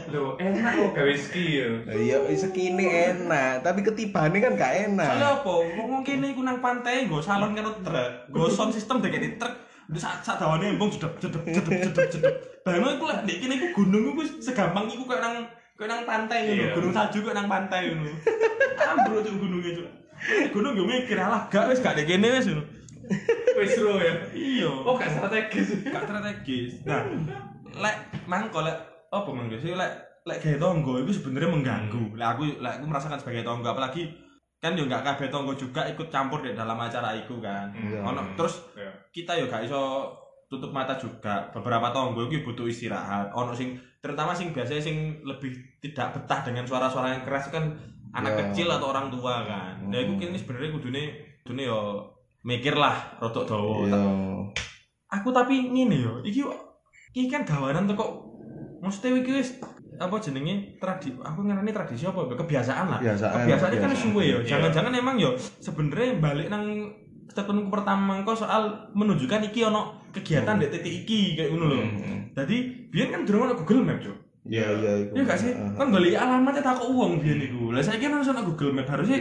Lho, 0.10 0.34
enak 0.42 0.72
kok 0.74 0.92
gawe 0.98 1.14
ski. 1.14 1.62
Lah 1.86 1.94
Iya, 1.94 2.18
sekini 2.34 2.86
enak, 2.90 3.62
tapi 3.62 3.86
ketibane 3.86 4.38
kan 4.42 4.58
gak 4.58 4.74
enak. 4.90 5.06
Soalnya 5.06 5.30
apa? 5.42 5.54
Wong 5.78 6.02
kene 6.02 6.34
iku 6.34 6.42
nang 6.42 6.58
pantai 6.64 7.06
nggo 7.06 7.22
salon 7.22 7.54
karo 7.54 7.78
truk, 7.86 8.12
nggo 8.34 8.50
sound 8.50 8.74
system 8.74 9.02
dek 9.02 9.18
di 9.18 9.38
truk. 9.38 9.54
Udah 9.90 10.02
sak 10.06 10.22
sak 10.22 10.38
dawane 10.38 10.70
embung 10.70 10.94
jedep 10.94 11.18
jedep 11.18 11.42
jedep 11.50 11.66
jedep 11.66 12.06
jedep. 12.14 12.36
Bayangno 12.62 12.94
iku 12.94 13.06
lek 13.10 13.26
ndek 13.26 13.38
kene 13.42 13.54
iku 13.58 13.68
gunung 13.82 14.04
iku 14.14 14.22
segampang 14.38 14.86
iku 14.86 15.04
kayak 15.10 15.22
nang 15.26 15.36
kayak 15.74 15.90
nang 15.90 16.02
pantai 16.06 16.40
ngono. 16.46 16.62
Iya. 16.62 16.70
Gunung 16.78 16.94
salju 16.94 17.20
kayak 17.26 17.38
nang 17.42 17.50
pantai 17.50 17.82
ngono. 17.90 18.14
Ambruk 18.78 19.22
cuk 19.26 19.36
gununge 19.42 19.70
cuk. 19.82 19.90
Gunung 20.54 20.74
yo 20.78 20.84
mikir 20.86 21.18
alah 21.18 21.50
gak 21.50 21.74
wis 21.74 21.82
gak 21.82 21.98
dek 21.98 22.06
kene 22.06 22.38
wis 22.38 22.46
ngono. 22.46 22.64
Wis 23.58 23.74
ya. 23.82 24.14
Iya. 24.38 24.72
Oh, 24.86 24.94
gak 24.94 25.10
strategis. 25.10 25.68
gak 25.90 26.06
strategis. 26.06 26.72
Nah, 26.86 27.10
lek 27.82 27.96
mangko 28.30 28.62
lek 28.62 28.78
apa 29.10 29.30
mangko 29.30 29.58
sih 29.58 29.74
lek 29.74 29.92
lek 30.26 30.38
gawe 30.40 30.58
tonggo 30.58 31.02
itu 31.02 31.12
sebenarnya 31.12 31.50
mengganggu. 31.50 32.14
Lek 32.14 32.28
aku 32.30 32.44
lek 32.60 32.74
aku 32.80 32.86
merasakan 32.86 33.18
sebagai 33.18 33.42
tonggo 33.42 33.68
apalagi 33.68 34.10
kan 34.60 34.76
yo 34.76 34.86
gak 34.86 35.02
kabeh 35.02 35.32
tonggo 35.32 35.56
juga 35.56 35.88
ikut 35.88 36.12
campur 36.12 36.44
di 36.44 36.52
dalam 36.52 36.76
acara 36.76 37.16
iku 37.16 37.40
kan. 37.40 37.72
Iya. 37.72 38.04
Ono 38.04 38.36
terus 38.36 38.60
Iya. 38.76 38.92
kita 39.10 39.34
yo 39.36 39.48
gak 39.48 39.66
iso 39.66 40.12
tutup 40.46 40.70
mata 40.70 40.94
juga. 40.96 41.48
Beberapa 41.50 41.90
tonggo 41.90 42.28
itu 42.28 42.44
butuh 42.44 42.68
istirahat. 42.68 43.32
Ono 43.32 43.56
sing 43.56 43.80
terutama 44.00 44.36
sing 44.36 44.52
biasanya 44.52 44.84
sing 44.84 44.98
lebih 45.24 45.52
tidak 45.80 46.12
betah 46.14 46.44
dengan 46.44 46.64
suara-suara 46.64 47.16
yang 47.16 47.24
keras 47.24 47.48
kan 47.50 47.72
anak 48.12 48.34
Iya. 48.34 48.40
kecil 48.52 48.68
atau 48.70 48.92
orang 48.92 49.08
tua 49.10 49.46
kan. 49.46 49.80
Nah, 49.86 49.98
iku 49.98 50.14
Hmm. 50.14 50.22
kini 50.22 50.38
sebenarnya 50.38 50.70
kudune 50.72 51.04
kudune 51.42 51.64
yo 51.64 51.82
mikir 52.42 52.76
lah 52.76 52.96
rotok 53.18 53.46
dawa. 53.48 53.74
Iya. 53.84 54.02
aku 55.10 55.34
tapi 55.34 55.74
ngene 55.74 55.98
yo 55.98 56.14
iki 56.22 56.46
iki 57.12 57.26
kan 57.26 57.42
gawanan 57.42 57.90
teko 57.90 58.29
mesti 58.80 59.08
iki 59.14 59.32
wis 59.34 59.50
apa 59.96 60.16
jenenge 60.18 60.80
tradi 60.80 61.12
aku 61.14 61.44
ngarani 61.44 61.70
tradisi 61.70 62.04
apa 62.04 62.24
kebiasaan 62.26 62.88
lah 62.88 63.00
Kebiasaan, 63.00 63.36
kebiasaan 63.44 63.72
kan 63.78 63.92
suwe 63.92 64.24
yo 64.26 64.40
Iya. 64.40 64.56
jangan-jangan 64.56 64.94
emang 64.94 65.16
yo 65.16 65.36
sebenarnya 65.36 66.16
balik 66.18 66.48
nang 66.48 66.64
statementku 67.28 67.68
pertama 67.70 68.24
kok 68.24 68.40
soal 68.40 68.64
menunjukkan 68.92 69.44
iki 69.46 69.62
ono 69.62 70.00
kegiatan 70.10 70.56
di 70.56 70.68
titik 70.68 70.94
iki 71.04 71.36
kayak 71.36 71.52
ngono 71.52 71.66
lho 71.68 71.80
Hmm. 71.80 72.20
jadi 72.34 72.58
biyen 72.88 73.10
kan 73.10 73.22
durung 73.22 73.46
ono 73.46 73.54
Google 73.56 73.84
Map 73.86 74.00
cuk 74.00 74.18
Iya, 74.50 74.66
iya 74.72 74.92
iku. 75.06 75.14
Iya 75.14 75.24
gak 75.28 75.38
sih? 75.38 75.52
Kan 75.52 75.92
golek 75.92 76.16
alamatnya 76.16 76.64
tak 76.64 76.80
kok 76.80 76.90
uang 76.90 77.20
biyen 77.22 77.44
iku. 77.44 77.70
Lah 77.70 77.84
saiki 77.84 78.08
kan 78.08 78.18
ono 78.18 78.42
Google 78.42 78.72
Map 78.72 78.88
harusnya 78.88 79.20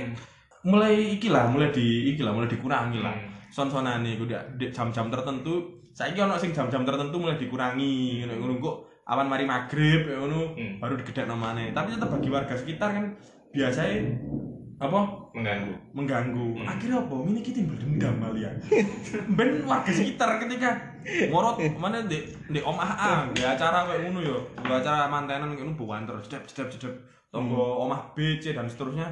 mulai 0.63 0.95
iki 1.19 1.29
lah, 1.29 1.51
mulai 1.51 1.69
di 1.69 2.15
iki 2.15 2.23
lah, 2.23 2.33
mulai 2.33 2.49
dikurangi 2.49 3.03
lah. 3.03 3.13
Son-sonane 3.49 4.15
iku 4.15 4.25
di 4.25 4.65
jam-jam 4.71 5.11
tertentu. 5.11 5.83
Saiki 5.93 6.17
ono 6.19 6.39
sing 6.39 6.55
jam-jam 6.55 6.81
tertentu 6.81 7.19
mulai 7.19 7.37
dikurangi 7.37 8.25
ngono 8.25 8.35
ngono 8.39 8.53
kok 8.57 8.77
awan 9.09 9.27
mari 9.27 9.45
maghrib 9.45 10.05
ya 10.05 10.17
ngono 10.17 10.53
Hmm. 10.53 10.77
baru 10.79 10.95
digedekno 10.95 11.33
maneh. 11.35 11.73
Tapi 11.73 11.97
tetap 11.97 12.09
bagi 12.11 12.29
warga 12.29 12.53
sekitar 12.53 12.93
kan 12.93 13.05
biasanya 13.49 14.21
apa 14.79 15.01
Mengganggu. 15.35 15.75
mengganggu. 15.91 16.47
Hmm. 16.55 16.69
Akhirnya 16.69 17.03
apa? 17.03 17.15
Ini 17.25 17.41
kita 17.41 17.57
timbul 17.59 17.77
dendam 17.77 18.15
kalian. 18.21 18.55
ben 19.37 19.49
warga 19.65 19.91
sekitar 19.91 20.39
ketika 20.39 20.71
ngorot 21.27 21.59
mana 21.75 22.05
di 22.05 22.21
di 22.47 22.61
omah 22.61 22.91
A, 22.93 23.13
di 23.29 23.43
acara 23.43 23.87
kayak 23.87 24.07
ngono 24.07 24.21
yo. 24.21 24.39
Di 24.55 24.71
acara 24.71 25.09
mantenan 25.09 25.51
kayak 25.51 25.65
ngono 25.65 25.75
buan 25.75 26.05
terus 26.05 26.29
cedep 26.29 26.45
cedep 26.47 26.69
cedep. 26.71 26.95
Tonggo 27.29 27.59
omah 27.83 28.13
B, 28.13 28.39
C 28.39 28.53
dan 28.53 28.69
seterusnya. 28.69 29.09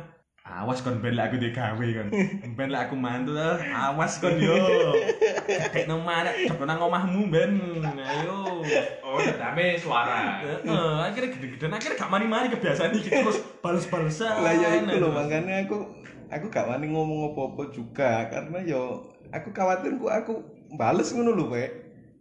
Awas 0.47 0.79
kon 0.79 1.03
ben 1.03 1.19
lek 1.19 1.27
aku 1.27 1.43
digawe 1.43 1.87
kan. 1.91 2.07
Ben 2.55 2.71
lek 2.71 2.87
aku 2.87 2.95
mantu 2.95 3.35
ah. 3.35 3.59
Awas 3.91 4.23
kon 4.23 4.39
yo. 4.39 4.55
Kayak 5.47 5.87
nang 5.87 6.03
mana 6.03 6.31
cepet 6.35 6.67
nang 6.67 6.83
omahmu 6.83 7.31
ben. 7.31 7.53
Ayo. 7.83 8.61
Oh, 9.01 9.19
dame 9.23 9.79
suara. 9.79 10.43
Heeh, 10.43 10.95
akhirnya 11.07 11.31
gede-gedean 11.39 11.73
akhirnya 11.73 11.97
gak 11.97 12.11
mari-mari 12.11 12.51
kebiasaan 12.51 12.93
iki 12.99 13.09
terus 13.11 13.39
bales-balesan. 13.63 14.43
Lah 14.43 14.55
ya 14.55 14.83
iku 14.83 14.99
lho 14.99 15.09
makanya 15.15 15.63
aku 15.65 15.79
aku 16.27 16.47
gak 16.51 16.67
wani 16.67 16.91
ngomong 16.91 17.33
apa-apa 17.33 17.71
juga 17.71 18.27
karena 18.27 18.59
yo 18.67 19.07
aku 19.31 19.55
khawatir 19.55 19.95
ku 19.97 20.11
aku 20.11 20.43
bales 20.75 21.15
ngono 21.15 21.33
lho, 21.33 21.47
Pak. 21.47 21.71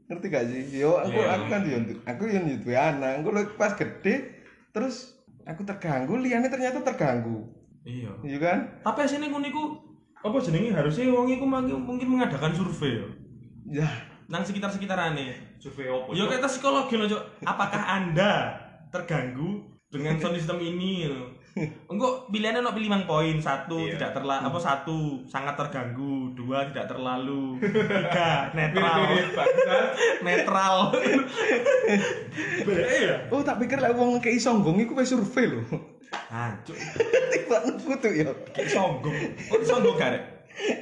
Ngerti 0.05 0.25
gak 0.29 0.46
sih? 0.53 0.62
Yo 0.86 1.01
aku 1.01 1.17
Iya. 1.17 1.34
aku 1.34 1.46
kan 1.50 1.62
yo 1.65 1.77
aku 2.05 2.22
yo 2.29 2.39
duwe 2.62 2.77
anak, 2.77 3.25
aku 3.25 3.29
lho 3.34 3.41
pas 3.58 3.74
gede 3.74 4.46
terus 4.70 5.17
aku 5.50 5.65
terganggu, 5.65 6.13
liane 6.22 6.46
ternyata 6.50 6.86
terganggu. 6.86 7.50
Iya. 7.86 8.12
Iya 8.22 8.38
kan? 8.41 8.58
Tapi 8.82 9.00
asine 9.05 9.29
ngono 9.29 9.46
iku 9.50 9.63
apa 10.25 10.38
jenenge 10.41 10.74
harusnya 10.74 11.05
wong 11.08 11.29
iku 11.29 11.46
mungkin 11.77 12.08
mengadakan 12.10 12.50
survei 12.51 12.98
yo. 12.98 13.08
Ya, 13.70 13.86
Nang 14.25 14.41
sekitar-sekitarane. 14.41 15.58
Survei 15.62 15.86
opo? 15.86 16.12
Yo 16.12 16.25
Cuk? 16.25 16.34
kita 16.34 16.50
psikologi 16.50 16.98
loh, 16.98 17.05
Cok. 17.05 17.46
Apakah 17.46 17.82
Anda 17.94 18.34
terganggu 18.89 19.62
dengan 19.86 20.17
sound 20.17 20.34
system 20.36 20.58
ini? 20.60 21.05
gitu? 21.05 21.22
Engko 21.88 22.27
pilihannya 22.27 22.60
no 22.60 22.75
pilih 22.75 22.91
lima 22.91 23.08
poin. 23.08 23.39
Satu 23.39 23.79
Iya. 23.79 23.96
tidak 23.96 24.12
terlalu 24.12 24.44
apa 24.44 24.60
satu 24.60 24.98
sangat 25.24 25.55
terganggu, 25.55 26.36
dua 26.36 26.67
tidak 26.67 26.91
terlalu, 26.91 27.62
tiga 27.63 28.32
netral. 28.58 29.00
Netral. 30.20 30.75
Ya? 32.65 33.29
oh 33.29 33.39
tak 33.39 33.62
pikir 33.62 33.77
lek 33.77 33.94
wong 33.94 34.17
kei 34.20 34.36
sombong 34.36 34.82
iku 34.82 34.98
wis 34.98 35.13
survei 35.13 35.48
lho. 35.48 35.62
Hancur. 36.31 36.77
Tiba 37.31 37.57
kutu 37.81 38.10
yo. 38.12 38.31
Kayak 38.55 38.69
sombong. 38.72 39.15
Kok 39.51 39.62
sombong 39.63 39.95
gak, 40.00 40.10
Rek? 40.15 40.24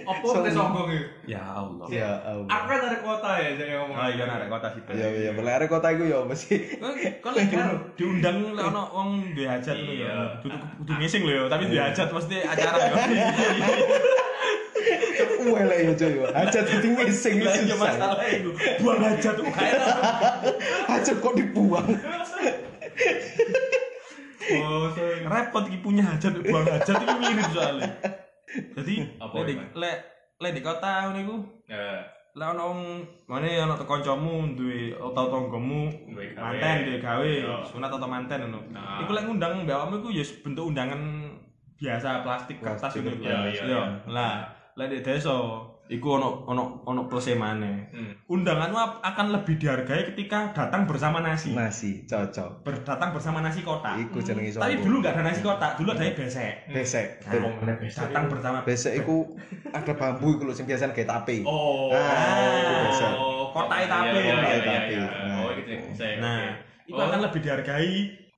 Apa 0.05 0.25
nek 0.45 0.53
sombong 0.53 0.87
iki? 0.93 1.33
Ya 1.33 1.41
Allah. 1.41 1.85
Ya 1.89 2.11
Allah. 2.21 2.45
Aku 2.45 2.65
kan 2.69 2.77
dari 2.85 2.97
kota 3.01 3.29
ya, 3.41 3.49
jadi 3.57 3.71
ngomong. 3.81 3.97
Oh 3.97 4.09
iya 4.13 4.23
narek 4.29 4.47
kota 4.53 4.67
situ. 4.77 4.89
Ya 4.93 5.07
ya 5.09 5.31
belare 5.33 5.65
kota 5.65 5.87
iku 5.89 6.03
yo 6.05 6.17
apa 6.29 6.35
sih? 6.37 6.77
Kan 7.25 7.31
lagi 7.33 7.57
diundang 7.97 8.53
lek 8.53 8.63
ono 8.69 8.83
wong 8.93 9.09
duwe 9.33 9.49
hajat 9.49 9.73
lho 9.73 9.93
ya. 9.97 10.05
Iya. 10.05 10.15
Kudu 10.45 10.57
kudu 10.77 10.91
ngising 11.01 11.21
lho 11.25 11.33
ya, 11.33 11.43
tapi 11.49 11.63
duwe 11.73 11.81
hajat 11.81 12.07
mesti 12.13 12.35
acara 12.45 12.77
ya. 12.85 12.95
Yo 15.83 15.93
Cuk 15.99 16.09
yo. 16.09 16.23
Hajat 16.31 16.63
dadi 16.63 16.87
ngising 16.95 17.35
Lah 17.43 17.53
iya 17.55 17.75
masalah 17.75 18.25
itu. 18.31 18.51
Buang 18.79 18.99
hajat 19.03 19.35
enak. 19.35 19.97
Hajat 20.91 21.15
kok 21.19 21.33
dibuang. 21.35 21.87
Oh, 24.43 24.91
Repot 25.23 25.63
iki 25.65 25.79
punya 25.79 26.03
hajat 26.03 26.35
buang 26.41 26.65
hajat 26.65 26.95
itu 26.95 27.13
mirip 27.15 27.47
soalnya. 27.49 27.89
Jadi 28.75 28.95
Apa, 29.17 29.35
lek 29.41 29.55
Mas? 29.55 29.71
lek 29.73 29.97
lek 30.37 30.51
di 30.53 30.61
kota 30.61 31.07
ngono 31.07 31.19
iku 31.19 31.35
eh 31.67 32.01
Lah 32.33 32.49
ono 32.49 32.61
wong 32.65 32.81
mane 33.29 33.61
ono 33.61 33.77
kancamu 33.77 34.57
duwe 34.57 34.89
utawa 34.91 35.29
tanggamu 35.29 35.85
manten 36.33 36.75
duwe 36.81 36.97
gawe, 36.97 37.31
sunat 37.63 37.93
atau 37.93 38.09
manten 38.09 38.41
ngono. 38.43 38.59
Nah. 38.73 38.99
Iku 38.99 39.13
lek 39.13 39.23
ngundang 39.23 39.63
mbak 39.63 39.77
awakmu 39.77 40.01
iku 40.01 40.09
ya 40.09 40.25
bentuk 40.41 40.73
undangan 40.73 41.01
biasa 41.77 42.25
plastik 42.25 42.57
kertas 42.57 42.89
ngono. 42.97 43.21
iya, 43.21 43.37
iya, 43.47 43.51
Iya. 43.53 43.63
iya. 43.69 43.83
Lah, 44.09 44.33
lek 44.73 44.89
di 44.89 44.99
desa 45.05 45.29
iku 45.91 46.15
ono 46.15 46.47
ono 46.47 46.79
ono 46.87 47.11
plus 47.11 47.27
maneh. 47.35 47.91
Hmm. 47.91 48.11
Undanganmu 48.25 49.03
akan 49.03 49.25
lebih 49.35 49.59
dihargai 49.59 50.15
ketika 50.15 50.55
datang 50.55 50.87
bersama 50.87 51.19
nasi. 51.19 51.51
Nasi 51.51 52.07
cocok. 52.07 52.63
Berdatang 52.63 53.11
bersama 53.11 53.43
nasi 53.43 53.61
kotak. 53.61 53.99
Iku 53.99 54.23
jenenge 54.23 54.55
Tapi 54.55 54.79
sopo? 54.79 54.83
dulu 54.87 54.95
nggak 55.03 55.13
ada 55.13 55.23
nasi 55.27 55.41
kotak, 55.43 55.71
dulu 55.75 55.89
ada 55.91 56.03
besek. 56.07 56.53
besek. 56.71 57.07
Nah, 57.27 57.75
datang 57.83 58.23
bersama 58.31 58.57
Besek 58.63 59.03
iku 59.03 59.35
ada 59.69 59.93
bambu 59.93 60.39
iku 60.39 60.43
lho 60.47 60.53
sing 60.55 60.65
kayak 60.65 60.95
tape. 60.95 61.43
Oh. 61.43 61.91
Ah, 61.91 62.57
itu 62.57 62.73
biasa. 62.87 63.07
Kotak 63.53 63.77
Iya, 63.79 63.87
tape. 63.91 64.07
iya, 64.09 64.17
iya, 64.17 64.33
Kotak 64.33 64.49
iya, 64.49 64.61
tape. 64.65 64.89
iya. 64.89 65.05
Nah. 65.05 65.37
Oh, 65.43 65.49
gitu. 65.53 65.71
Saya, 65.93 66.15
Nah, 66.17 66.43
itu 66.89 66.97
Oh. 66.97 67.05
akan 67.05 67.19
lebih 67.21 67.39
dihargai. 67.43 67.93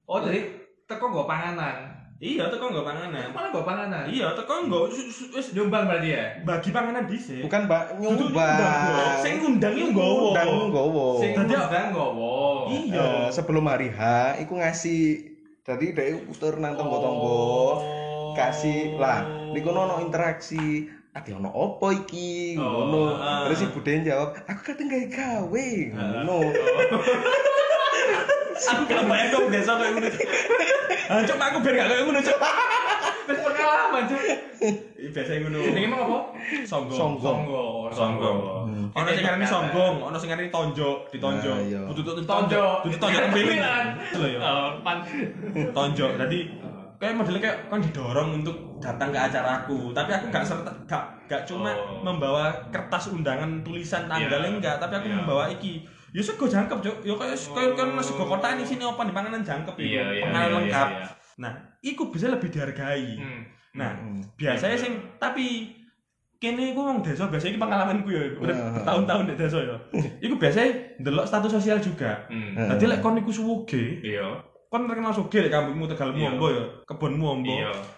Oh, 0.05 0.19
jadi 0.19 0.39
teko 0.85 1.05
nggo 1.07 1.23
panganan. 1.23 1.94
Iya, 2.15 2.47
teko 2.47 2.71
nggak 2.71 2.85
panganan. 2.85 3.27
Malah 3.29 3.49
nggo 3.51 3.61
panganan. 3.61 4.05
Iya, 4.07 4.31
teko 4.31 4.63
su- 4.87 5.27
wis 5.29 5.51
Nyumbang 5.51 5.83
berarti 5.83 6.15
ya? 6.15 6.23
bagi 6.47 6.69
panganan 6.71 7.03
dhisik. 7.05 7.43
Bukan 7.43 7.67
Mbak 7.67 7.83
nyumbang. 7.99 9.19
Sing 9.19 9.43
ngundang 9.43 9.75
yo 9.75 9.85
nggowo. 9.91 10.31
Undang 10.31 10.49
nggowo. 10.71 11.07
Sing 11.19 11.31
ngundang 11.35 11.91
nggowo. 11.91 12.35
Iya. 12.71 12.95
Eh, 12.95 13.27
sebelum 13.29 13.67
hari 13.67 13.91
H 13.91 13.99
iku 14.39 14.55
ngasih 14.55 15.01
jadi 15.61 15.85
dia 15.91 16.15
puter 16.21 16.55
nang 16.55 16.73
tonggo-tonggo 16.73 17.83
kasih 18.33 18.95
lah 18.95 19.23
niku 19.49 19.71
ono 19.71 19.97
interaksi 19.99 20.85
Ati 21.09 21.31
ono 21.31 21.47
opo 21.47 21.89
iki 21.89 22.53
Oh, 22.53 22.85
ngono 22.85 23.15
ah. 23.15 23.47
terus 23.47 23.63
ibu 23.63 23.79
Den 23.79 24.03
jawab 24.03 24.35
aku 24.43 24.61
kadang 24.61 24.91
gawe 24.91 25.07
gawe 25.07 25.67
ngono 25.89 26.37
Aku 28.55 28.81
gak 28.85 29.03
bayang 29.03 29.27
kok 29.29 29.43
desa 29.49 29.71
kayak 29.75 29.91
ngono. 29.93 30.09
Ah, 31.05 31.21
cok 31.21 31.37
aku 31.37 31.57
biar 31.59 31.73
gak 31.75 31.87
kayak 31.87 32.03
ngono, 32.03 32.19
cok. 32.19 32.39
Wis 33.25 33.39
pengalaman, 33.41 34.03
Cuk. 34.05 34.21
Ih, 34.95 35.09
Biasa 35.11 35.31
ngono. 35.39 35.57
Jenenge 35.59 35.85
emang 35.85 36.01
apa? 36.01 36.19
Songgong. 36.63 36.97
Songgong. 37.19 37.41
Songgong. 37.91 38.37
Ono 38.91 39.07
sing 39.07 39.23
ngarani 39.23 39.45
songgong, 39.45 39.95
ono 39.99 40.15
sing 40.15 40.29
ngarani 40.29 40.49
tonjok, 40.49 40.97
ditonjok. 41.09 41.57
Nah, 41.57 41.67
iya. 41.67 41.81
Tonjok. 42.23 42.75
Kudu 42.81 42.95
tonjok 42.95 43.21
kembiling. 43.27 43.59
Kemilan. 43.59 43.85
Lho 44.15 44.27
ya. 44.29 44.39
Oh, 44.39 44.67
pan. 44.81 44.97
tonjok 45.71 46.11
jadi 46.17 46.39
kayak 46.95 47.13
modelnya 47.13 47.41
kayak 47.43 47.57
kan 47.67 47.79
didorong 47.81 48.29
untuk 48.39 48.55
datang 48.79 49.11
ke 49.11 49.19
acaraku 49.19 49.91
tapi 49.91 50.15
aku 50.15 50.25
gak 50.31 50.47
serta 50.47 50.71
gak 50.87 51.03
gak 51.27 51.43
cuma 51.43 51.75
Oh. 51.75 51.99
membawa 52.01 52.55
kertas 52.71 53.11
undangan 53.11 53.59
tulisan 53.61 54.07
tanggalnya 54.07 54.47
Iya. 54.47 54.55
enggak 54.55 54.75
tapi 54.79 54.93
aku 54.95 55.07
Iya. 55.11 55.15
membawa 55.19 55.43
iki 55.51 55.83
ya 56.15 56.21
sego 56.23 56.47
jangkep 56.47 56.79
cok 56.79 56.97
ya 57.03 57.13
kayak 57.13 57.35
kayak 57.35 57.71
kan 57.75 57.87
sego 57.99 58.23
kotak 58.23 58.55
ini 58.55 58.63
sini 58.63 58.81
apa 58.81 59.03
di 59.03 59.11
panganan 59.11 59.43
jangkep 59.43 59.75
itu 59.75 59.91
Iya, 59.91 60.03
iya, 60.09 60.23
panganan 60.23 60.47
iya, 60.47 60.55
lengkap. 60.55 60.87
nah 61.35 61.51
iku 61.81 62.07
bisa 62.07 62.31
lebih 62.31 62.47
dihargai. 62.47 63.19
Hmm. 63.19 63.41
nah 63.75 63.91
Hmm. 63.91 64.23
biasanya 64.33 64.71
Iya, 64.71 64.81
sing 64.81 64.93
tapi 65.19 65.75
kene 66.35 66.71
iku 66.71 66.81
wong 66.81 66.99
desa 67.01 67.27
biasanya 67.27 67.51
iki 67.51 67.59
pengalamanku 67.59 68.07
ya 68.07 68.23
udah 68.39 68.55
bertahun-tahun 68.79 69.25
di 69.27 69.35
desa 69.35 69.59
ya. 69.59 69.75
Iku 70.21 70.35
biasanya 70.35 70.69
ndelok 70.99 71.27
status 71.27 71.51
sosial 71.53 71.79
juga. 71.79 72.23
Hmm. 72.27 72.55
Dadi 72.55 72.85
lek 72.85 72.99
kon 72.99 73.19
iku 73.19 73.31
suwuge, 73.31 73.99
Iya. 73.99 74.39
kon 74.65 74.87
terkenal 74.87 75.11
sugih 75.11 75.43
lek 75.43 75.51
kampungmu 75.51 75.83
Tegalmu 75.85 76.23
ombo 76.25 76.47
ya, 76.47 76.63
kebonmu 76.83 77.25
ombo. 77.29 77.51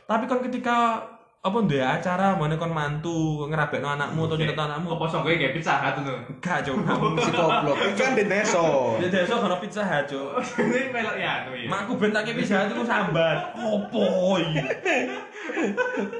Tapi 0.05 0.23
kon 0.25 0.41
ketika 0.41 1.05
apa 1.47 1.57
duwe 1.63 1.79
acara? 1.79 2.35
Mana 2.35 2.59
kon 2.59 2.75
mantu 2.75 3.47
ngerabekno 3.47 3.87
anakmu 3.95 4.27
atau 4.27 4.35
nyedot 4.35 4.59
anakmu? 4.59 4.87
Apa 4.99 5.05
songgoe 5.07 5.39
kayak 5.39 5.55
pizza 5.55 5.79
hut 5.79 6.03
tuh? 6.03 6.19
gak 6.43 6.59
cuk. 6.67 6.75
Si 7.23 7.31
goblok. 7.37 7.75
Itu 7.79 8.01
kan 8.03 8.13
di 8.13 8.23
desa 8.27 8.63
ya 8.99 9.07
desa 9.07 9.33
kono 9.39 9.55
pizza 9.63 9.81
hut 9.87 10.05
cuk. 10.11 10.29
Ini 10.59 10.79
melok 10.91 11.15
ya 11.15 11.29
anu 11.43 11.51
ya. 11.55 11.67
makku 11.71 11.95
ben 11.95 12.11
tak 12.11 12.27
pizza 12.35 12.67
hut 12.67 12.75
iku 12.75 12.83
sambat. 12.83 13.37
Opo 13.55 14.05
iki 14.43 14.61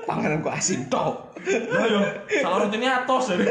panganan 0.08 0.40
kok 0.40 0.56
asin 0.56 0.88
tok. 0.88 1.36
Lah 1.46 1.86
yo 1.86 2.00
salah 2.42 2.58
rutine 2.64 2.88
atos 2.88 3.36
dari 3.36 3.46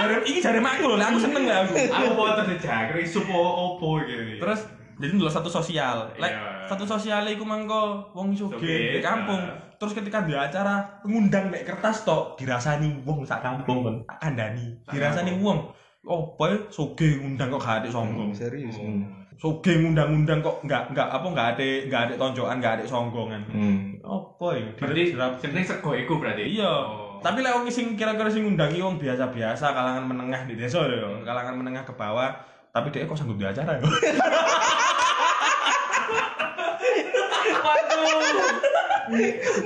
dari 0.00 0.14
iki 0.24 0.38
jare 0.40 0.62
makku 0.62 0.86
lho 0.86 0.96
lek 0.96 1.10
aku 1.10 1.18
seneng 1.18 1.42
gak 1.44 1.58
aku. 1.66 1.74
Aku 1.90 2.10
mau 2.14 2.32
terus 2.38 2.62
jagri 2.62 3.04
sup 3.04 3.26
opo 3.28 4.00
gitu. 4.06 4.38
terus 4.40 4.79
jadi 5.00 5.12
dulu 5.12 5.26
satu 5.26 5.48
sosial 5.48 6.12
lek 6.14 6.28
Iya. 6.28 6.68
satu 6.68 6.84
sosial 6.84 7.24
iku 7.26 7.42
mangko 7.42 7.82
wong 8.10 8.30
Sugih, 8.30 8.94
di 8.94 9.00
kampung 9.00 9.40
nah. 9.40 9.56
terus 9.74 9.92
ketika 9.92 10.20
di 10.20 10.32
acara 10.32 10.76
ngundang 11.02 11.48
mek 11.48 11.64
kertas 11.64 12.02
tok 12.02 12.36
dirasani 12.36 13.00
wong 13.00 13.24
sak 13.24 13.40
kampung 13.40 13.80
kan 13.80 13.94
tak 14.06 14.18
kandani 14.22 14.76
dirasani 14.86 15.32
wong 15.34 15.72
opo 16.02 16.42
ya 16.44 16.56
sugih 16.68 17.18
ngundang 17.18 17.48
kok 17.50 17.60
gak 17.60 17.76
ada 17.78 17.88
sombong 17.90 18.30
serius 18.30 18.76
Hmm. 18.76 19.04
sugih 19.34 19.76
ngundang-ngundang 19.78 20.40
kok 20.40 20.60
nggak 20.62 20.82
nggak 20.90 21.08
apa 21.10 21.26
nggak 21.26 21.48
ada 21.50 21.66
nggak 21.86 22.02
ada 22.02 22.14
tonjokan 22.14 22.56
nggak 22.58 22.74
ada 22.76 22.84
songgongan 22.84 23.42
hmm. 23.46 23.80
opo 24.00 24.52
ya 24.52 24.68
Berarti 24.76 25.02
sebenarnya 25.12 25.64
sego 25.66 25.90
iku 25.92 26.16
berarti. 26.16 26.44
iya 26.50 26.68
Oh. 26.68 27.16
tapi 27.20 27.40
lek 27.40 27.52
wong 27.52 27.68
sing 27.68 27.92
kira-kira 27.94 28.28
sing 28.28 28.44
ngundangi 28.44 28.78
wong 28.78 28.96
biasa-biasa 28.96 29.64
kalangan 29.70 30.04
menengah 30.04 30.44
di 30.44 30.54
desa 30.54 30.80
lho 30.82 31.20
kalangan 31.20 31.52
menengah 31.54 31.82
ke 31.82 31.92
bawah 31.92 32.32
tapi 32.70 32.86
dia 32.94 33.06
kok 33.06 33.18
sanggup 33.18 33.38
di 33.38 33.46
acara 33.46 33.78
ya? 33.78 33.82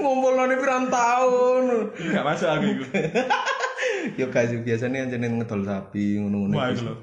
Ngumpul 0.00 0.32
noni 0.34 0.56
pirang 0.56 0.88
tahun. 0.88 1.64
Nggak 1.92 2.24
masuk 2.24 2.48
aku 2.48 2.64
itu. 2.64 2.84
Yo 4.20 4.28
guys 4.28 4.52
biasanya 4.52 5.04
yang 5.04 5.10
jenis 5.16 5.30
ngedol 5.32 5.64
sapi 5.64 6.20
ngono-ngono 6.20 6.54
wah 6.56 6.68
itu 6.72 6.84
loh. 6.84 6.96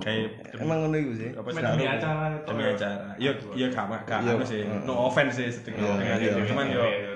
Kayak 0.00 0.54
emang 0.60 0.84
ngono 0.84 0.96
iku 0.96 1.12
sih? 1.16 1.30
Apa 1.32 1.48
sih 1.50 1.60
di 1.60 1.86
acara. 1.88 2.26
demi 2.44 2.64
acara. 2.68 3.06
Ya 3.16 3.32
ya 3.56 3.66
gak 3.72 4.04
gak 4.04 4.20
apa 4.24 4.44
sih. 4.44 4.60
no 4.84 5.08
offense 5.08 5.40
sih 5.40 5.48
sedikit 5.48 5.80
Iya, 5.80 5.92
dengan 5.96 6.18
iya, 6.20 6.28
itu 6.30 6.38
iya. 6.40 6.48
cuman 6.52 6.64
yo 6.68 6.82
iya. 6.84 7.12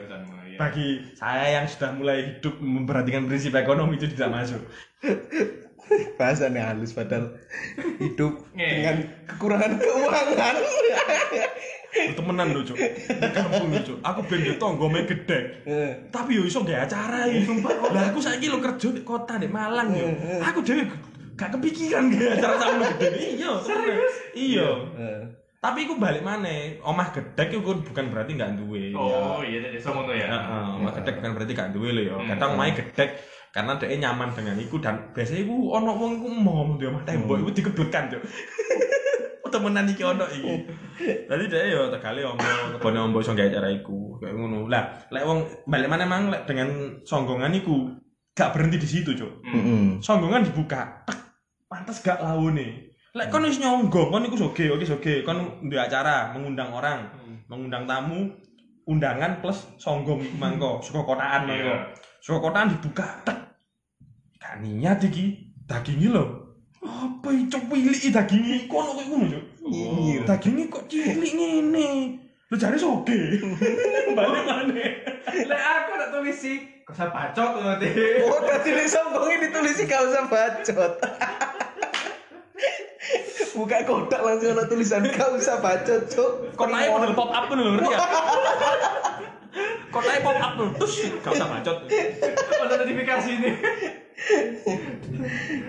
bagi 0.59 0.89
saya 1.15 1.61
yang 1.61 1.67
sudah 1.71 1.91
mulai 1.95 2.19
hidup 2.35 2.59
memperhatikan 2.59 3.31
prinsip 3.31 3.55
ekonomi 3.55 3.95
itu 3.95 4.11
tidak 4.11 4.43
masuk 4.43 4.63
bahasannya 6.21 6.63
halus 6.63 6.93
padahal 6.93 7.33
hidup 8.03 8.45
dengan 8.55 8.97
kekurangan 9.29 9.81
keuangan. 9.81 10.55
Temenan 11.89 12.53
di 12.53 13.29
kampung 13.33 13.73
lho 13.73 13.81
cuk. 13.81 13.99
Aku 14.05 14.21
ben 14.29 14.45
yo 14.45 14.55
tanggane 14.61 15.09
gede 15.09 15.39
Eh, 15.65 15.91
tapi 16.13 16.37
yo 16.37 16.45
iso 16.45 16.61
gak 16.63 16.85
acara 16.87 17.27
iki. 17.27 17.49
Lah 17.65 18.13
aku 18.13 18.21
saiki 18.21 18.53
lho 18.53 18.61
kerja 18.61 18.93
di 18.93 19.03
kota 19.03 19.41
di 19.41 19.49
Malang 19.49 19.97
yo. 19.97 20.07
Aku 20.45 20.61
dhewe 20.61 20.85
gak 21.39 21.55
kepikiran 21.57 22.13
gak 22.13 22.43
acara 22.43 22.55
sama 22.61 22.87
gede 22.99 23.39
iya 23.39 23.53
serius? 23.63 24.15
Iya. 24.35 24.69
Eh. 24.99 25.23
tapi 25.59 25.91
aku 25.91 25.99
balik 25.99 26.23
mana 26.23 26.79
omah 26.87 27.11
gedek 27.11 27.51
itu 27.51 27.59
bukan 27.59 28.15
berarti 28.15 28.39
gak 28.39 28.63
duwe 28.63 28.95
Oh, 28.95 29.43
iya 29.43 29.59
jadi 29.59 29.79
somono 29.83 30.15
ya. 30.15 30.31
Heeh, 30.31 30.67
omah 30.79 30.93
gedek 31.03 31.19
bukan 31.19 31.33
berarti 31.35 31.53
gak 31.55 31.71
duwe 31.75 31.91
ya. 31.99 32.15
Hmm. 32.15 32.31
kadang 32.31 32.55
omahnya 32.55 32.79
gedek 32.79 33.19
karena 33.53 33.73
dia 33.81 33.97
nyaman 33.97 34.31
dengan 34.37 34.57
iku 34.61 34.77
dan 34.79 35.11
biasanya 35.17 35.49
iku 35.49 35.73
ono 35.73 35.93
wong 35.97 36.21
iku 36.21 36.29
mau 36.31 36.69
di 36.77 36.85
omah 36.85 37.03
tembok 37.03 37.41
iku 37.43 37.51
dikebutkan 37.53 38.13
cuk 38.13 38.23
temenan 39.53 39.89
iki 39.89 40.03
ono 40.05 40.25
iki 40.29 40.55
Jadi 40.99 41.45
dia 41.49 41.73
yo 41.73 41.89
tegale 41.89 42.21
ombo 42.27 42.45
kebone 42.77 42.99
ombo 43.01 43.19
iso 43.23 43.33
gawe 43.33 43.49
cara 43.49 43.71
iku 43.71 44.19
kayak 44.19 44.35
ngono. 44.35 44.67
Lah, 44.67 45.09
lek 45.09 45.25
wong 45.25 45.47
balik 45.65 45.89
mana 45.89 46.05
emang 46.05 46.29
lek 46.29 46.45
dengan 46.45 47.01
songgongan 47.07 47.55
iku 47.55 47.97
gak 48.35 48.51
berhenti 48.51 48.83
di 48.83 48.89
situ, 48.89 49.15
Cuk. 49.15 49.47
Mm-mm. 49.47 50.03
Songgongan 50.03 50.43
dibuka, 50.47 51.07
tek, 51.07 51.19
pantas 51.71 52.03
gak 52.03 52.19
laune. 52.19 52.93
Lek 53.15 53.31
kon 53.31 53.47
wis 53.47 53.63
nyonggong, 53.63 54.11
kon 54.11 54.27
iku 54.27 54.37
soge, 54.37 54.69
oke 54.69 54.85
soge, 54.85 55.23
kon 55.23 55.65
di 55.71 55.79
acara 55.79 56.35
mengundang 56.35 56.75
orang, 56.75 57.09
mengundang 57.47 57.87
tamu, 57.87 58.31
undangan 58.91 59.39
plus 59.39 59.71
songgong 59.79 60.23
mangko, 60.37 60.83
suka 60.83 61.07
kotaan 61.07 61.47
mangko. 61.47 61.73
Iya. 61.73 61.77
Suka 62.19 62.39
kotaan 62.51 62.75
dibuka, 62.75 63.07
tek. 63.23 63.39
Gak 64.39 64.63
niat 64.63 64.99
iki, 65.07 65.55
dagingnya 65.69 66.19
lho. 66.19 66.25
Apa 66.83 67.29
itu 67.35 67.59
pilih 67.69 67.95
dagingnya 67.95 68.67
kono 68.71 68.95
kayak 68.95 69.09
ngono, 69.11 69.27
Cuk. 69.31 69.45
Nyinyir. 69.69 70.23
dagingnya 70.25 70.65
kok 70.73 70.85
cilik 70.89 71.33
ngene 71.37 71.89
lu 72.49 72.57
cari 72.57 72.81
soge 72.81 73.37
balik 74.17 74.43
mana 74.49 74.73
Lek 75.29 75.61
aku 75.61 75.91
nak 76.01 76.09
tulis 76.17 76.37
sih, 76.41 76.57
kok 76.89 76.97
usah 76.97 77.13
bacot 77.13 77.61
nanti. 77.61 77.93
Oh, 78.25 78.41
tadi 78.41 78.73
nek 78.73 78.89
sombongnya 78.89 79.37
ditulis 79.45 79.77
gak 79.85 80.09
usah 80.09 80.25
bacot. 80.33 80.93
Buka 83.59 83.83
kotak 83.85 84.21
langsung 84.25 84.57
ada 84.57 84.65
tulisan 84.65 85.05
gak 85.13 85.29
usah 85.37 85.61
bacot, 85.61 86.09
Cuk. 86.09 86.57
kok 86.57 86.69
naik 86.73 86.89
model 86.89 87.13
pop 87.13 87.29
up 87.29 87.53
lho 87.53 87.77
ngerti 87.77 87.87
gak 87.93 88.01
Kotanya 89.89 90.21
pop 90.21 90.37
up 90.37 90.53
tuh, 90.61 90.69
terus 90.77 90.95
gak 91.25 91.33
usah 91.33 91.49
bacot. 91.49 91.77
Ada 91.89 92.75
notifikasi 92.85 93.29
ini. 93.41 93.51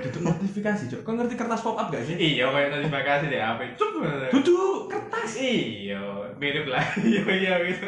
Tutup 0.03 0.21
notifikasi, 0.27 0.83
Cok. 0.91 1.01
Kau 1.07 1.15
ngerti 1.15 1.39
kertas 1.39 1.63
pop 1.63 1.79
up 1.79 1.87
gak 1.87 2.03
sih? 2.03 2.15
Iya, 2.19 2.51
kayak 2.51 2.69
notifikasi 2.75 3.25
deh 3.31 3.39
HP. 3.39 3.59
Cup. 3.79 3.91
Duduk 4.35 4.91
kertas. 4.91 5.29
Iya, 5.39 6.01
mirip 6.35 6.67
lah. 6.67 6.83
Iya, 7.07 7.23
iya 7.31 7.53
gitu. 7.63 7.87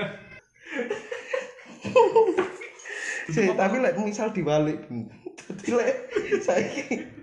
Sih, 3.31 3.47
tapi 3.55 3.75
lek 3.79 3.95
misal 3.99 4.31
dibalik. 4.31 4.87
Dadi 5.35 5.69
lek 5.75 5.95
saiki 6.43 7.21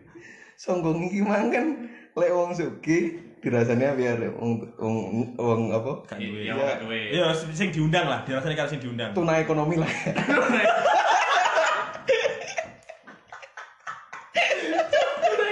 songgong 0.59 1.07
iki 1.07 1.23
mang 1.23 1.55
kan 1.55 1.87
lek 2.19 2.35
wong 2.35 2.51
sugih 2.51 3.28
dirasanya 3.39 3.95
biar 3.95 4.19
wong 4.35 4.67
wong 4.79 4.97
wong 5.39 5.63
apa? 5.71 5.93
Gak 6.11 6.19
duwe. 6.19 6.43
Iya, 6.43 6.83
duwe. 6.83 6.99
Iya, 7.15 7.27
sing 7.55 7.71
diundang 7.71 8.07
lah, 8.11 8.27
dirasani 8.27 8.59
karo 8.59 8.67
sing 8.67 8.83
diundang. 8.83 9.15
Tuna 9.15 9.39
ekonomi 9.39 9.79
lah. 9.79 9.91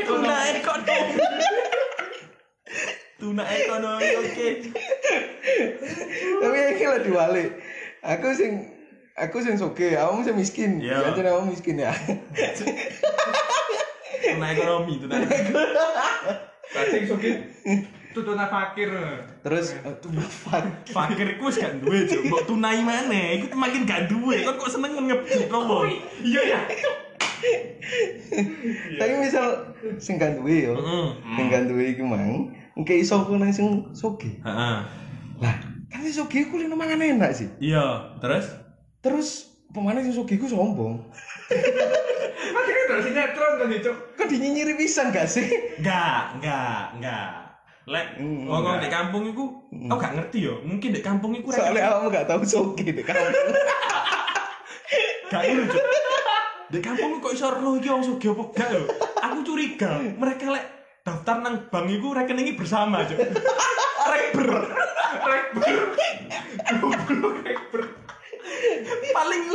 Tuna 0.07 0.37
ekonomi. 0.51 1.22
Tuna 3.16 3.44
ekonomi, 3.49 4.09
oke. 4.22 4.49
tapi 6.37 6.59
iki 6.77 6.85
lek 6.85 7.01
dibalik. 7.07 7.51
Aku 8.07 8.29
sing 8.35 8.70
aku 9.18 9.42
sing 9.42 9.59
sugih, 9.59 9.99
awakmu 9.99 10.22
sing 10.27 10.37
miskin. 10.38 10.79
Iya. 10.83 11.11
Jangan 11.11 11.27
awakmu 11.33 11.55
miskin 11.55 11.83
ya. 11.83 11.90
Tuna 14.27 14.46
ekonomi, 14.53 14.92
tuna. 14.99 15.16
Kasih 16.72 17.07
sugih. 17.07 17.35
Tutuna 18.16 18.48
fakir. 18.48 18.88
Terus 19.44 19.76
eh, 19.76 19.96
tuna 20.00 20.24
fak. 20.24 20.88
Fakir 20.88 21.37
ku 21.37 21.52
wis 21.52 21.61
gak 21.61 21.79
duwe. 21.85 22.09
Mbok 22.09 22.42
tunai 22.48 22.81
maneh, 22.81 23.44
iku 23.44 23.52
makin 23.55 23.85
gak 23.85 24.09
duwe. 24.09 24.40
Kok 24.42 24.57
kok 24.57 24.70
seneng 24.72 24.96
ngebut 24.96 25.46
kok. 25.52 25.85
Iya 26.24 26.42
ya. 26.42 26.61
Tapi 28.96 29.12
misal 29.20 29.76
sing 30.00 30.16
gak 30.16 30.40
duwe 30.40 30.72
yo. 30.72 30.74
Heeh. 30.81 31.07
Sing 31.37 31.44
gak 31.52 31.64
duwe 31.68 31.85
iki 31.92 32.02
mang, 32.02 32.57
engke 32.72 32.96
iso 32.96 33.20
ku 33.29 33.37
nang 33.37 33.52
sing 33.52 33.92
sugih. 33.92 34.40
Heeh. 34.40 34.76
Lah, 35.37 35.55
kan 35.92 36.00
sing 36.00 36.16
sugih 36.16 36.48
ku 36.48 36.57
lho 36.57 36.72
mangan 36.72 37.05
enak 37.05 37.37
sih. 37.37 37.52
Iya, 37.61 38.16
terus 38.18 38.66
Terus 39.07 39.55
pemane 39.70 40.02
sing 40.02 40.16
sugih 40.16 40.40
ku 40.40 40.50
sombong. 40.50 40.98
Mati 42.54 42.70
kan 42.70 42.85
dari 42.90 43.02
sinetron 43.02 43.52
kan 43.59 43.68
itu. 43.70 43.92
Kok 44.18 44.26
dinyinyiri 44.26 44.74
pisan 44.74 45.14
gak 45.14 45.30
sih? 45.30 45.46
Enggak, 45.78 46.35
enggak, 46.38 46.82
enggak. 46.98 47.28
Lek 47.87 48.18
Hmm, 48.18 48.50
ngomong 48.50 48.82
di 48.82 48.90
kampung 48.90 49.30
iku, 49.30 49.70
aku 49.70 49.94
gak 49.94 50.18
ngerti 50.18 50.50
yo. 50.50 50.59
Mungkin 50.66 50.90
di 50.90 50.98
kampung 50.98 51.38
iku 51.38 51.54
rek- 51.54 51.62
Soalnya 51.62 51.87
awakmu 51.87 52.11
gak 52.11 52.26
tahu 52.26 52.42
sugih 52.42 52.90
deh 52.90 53.06
kan. 53.06 53.14
gak 55.30 55.42
Cuk. 55.70 55.85
Di 56.66 56.82
kampung 56.82 57.22
kok 57.22 57.30
iso 57.30 57.46
roh 57.46 57.78
iki 57.78 57.87
wong 57.87 58.02
apa 58.02 58.42
gak 58.59 58.68
lho. 58.74 58.90
Aku 59.22 59.38
curiga, 59.46 60.02
mereka 60.02 60.50
lek 60.50 60.66
daftar 61.06 61.38
nang 61.38 61.70
bank 61.70 61.87
iku 61.94 62.11
rekeningi 62.11 62.59
bersama, 62.59 63.06
Cuk. 63.06 63.22
Rekber. 64.11 64.50
Rekber. 65.22 65.78
Goblok 66.82 67.38
rekber. 67.46 67.82
paling 69.14 69.46
iku 69.46 69.54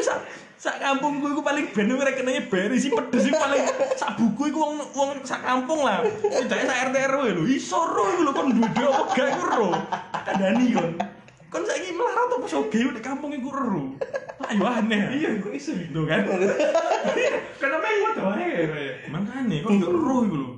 sak 0.61 0.77
sak 0.77 0.77
kampungku 0.77 1.25
iku 1.33 1.41
paling 1.41 1.73
ben 1.73 1.89
iku 1.89 2.05
rekeningnya 2.05 2.45
beri 2.45 2.77
sih 2.77 2.93
pedes 2.93 3.25
iku 3.25 3.33
paling 3.33 3.65
sak 3.97 4.13
buku 4.13 4.53
iku 4.53 4.61
wong 4.61 4.77
wong 4.93 5.09
sak 5.25 5.41
kampung 5.41 5.81
lah. 5.81 6.05
Setidaknya 6.05 6.69
sak 6.69 6.79
RT 6.93 6.95
RW 7.09 7.23
lho. 7.33 7.43
Iso 7.49 7.81
roh 7.81 8.05
iku 8.13 8.21
lho 8.29 8.31
kon 8.37 8.53
duwe 8.53 8.85
apa 8.85 9.03
gak 9.09 9.27
iku 9.33 9.45
roh. 9.57 9.73
Kandani 10.21 10.65
kon. 10.77 10.91
Kon 11.49 11.65
saiki 11.65 11.97
melarat 11.97 12.37
apa 12.37 12.45
soge 12.45 12.77
di 12.77 13.01
kampung 13.01 13.33
iku 13.33 13.49
roh. 13.49 13.97
Ayo 14.53 14.61
aneh. 14.69 15.17
Iya, 15.17 15.41
kok 15.41 15.49
iso 15.49 15.73
Tuh 15.73 16.05
kan. 16.05 16.29
Karena 17.57 17.77
main 17.81 17.97
wadah 18.05 18.23
wae 18.29 18.45
ya. 18.53 18.65
Makanya 19.09 19.65
kok 19.65 19.71
gak 19.81 19.93
roh 19.97 20.19
iku 20.29 20.35
lho. 20.45 20.49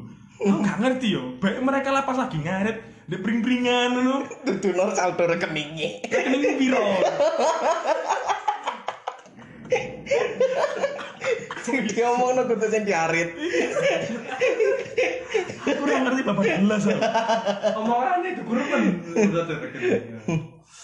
Aku 0.43 0.59
gak 0.67 0.77
ngerti 0.83 1.07
yo. 1.15 1.23
Baik 1.39 1.63
mereka 1.63 1.95
lah 1.95 2.03
pas 2.03 2.19
lagi 2.19 2.43
ngaret 2.43 3.07
di 3.07 3.15
pring-pringan 3.23 3.95
ngono. 3.95 4.27
Dudu 4.43 4.75
nol 4.75 4.91
saldo 4.91 5.23
rekeningnya. 5.31 6.11
Rekening 6.11 6.59
piro? 6.59 6.83
Sing 11.63 11.87
diomongno 11.87 12.43
kudu 12.47 12.67
sing 12.67 12.83
diarit. 12.83 13.29
Aku 15.63 15.81
ora 15.87 15.97
ngerti 18.19 18.41
gurukan. 18.43 18.81
Udah 19.15 19.43
tuh 19.47 19.57
rekening. 19.63 20.03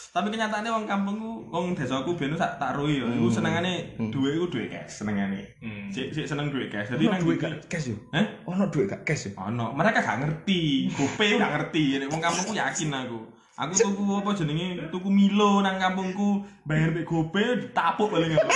Tapi 0.10 0.34
kenyataannya 0.34 0.74
wong 0.74 0.86
kampungku, 0.90 1.54
wong 1.54 1.78
desaku 1.78 2.18
biyen 2.18 2.34
sak 2.34 2.58
tak 2.58 2.74
roi 2.74 2.98
ya. 2.98 3.06
Iku 3.14 3.30
senengane 3.30 3.94
duwe 4.10 4.34
iku 4.42 4.50
duwe 4.50 4.66
cash 4.66 5.06
senengane. 5.06 5.54
Hmm. 5.62 5.94
Sik 5.94 6.18
sik 6.18 6.26
seneng 6.26 6.50
duwe 6.50 6.66
cash. 6.66 6.90
Dadi 6.90 7.06
nang 7.06 7.22
duit 7.22 7.38
duwe 7.38 7.46
gak 7.46 7.70
cash 7.70 7.94
yo. 7.94 7.98
Hah? 8.10 8.26
Ono 8.50 8.66
duit 8.74 8.90
gak 8.90 9.06
cash 9.06 9.30
yo. 9.30 9.38
Ono, 9.38 9.70
mereka 9.78 10.02
gak 10.02 10.26
ngerti. 10.26 10.90
Gope 10.98 11.38
gak 11.38 11.52
ngerti. 11.54 12.02
Wong 12.10 12.22
kampungku 12.26 12.58
yakin 12.58 12.90
aku. 12.90 13.20
Aku 13.60 13.76
tuku 13.76 14.04
apa 14.16 14.32
jenenge? 14.40 14.88
Tuku 14.88 15.12
Milo 15.12 15.60
nang 15.60 15.76
kampungku, 15.76 16.48
bayar 16.64 16.96
mek 16.96 17.04
Gope 17.04 17.44
ditapuk 17.60 18.08
paling 18.08 18.32
aku. 18.32 18.48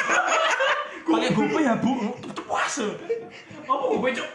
Pakai 1.12 1.36
Gope 1.36 1.60
ya, 1.60 1.76
Bu. 1.76 2.16
Puas. 2.48 2.80
Apa 3.68 3.84
gue 4.00 4.12
cok? 4.16 4.30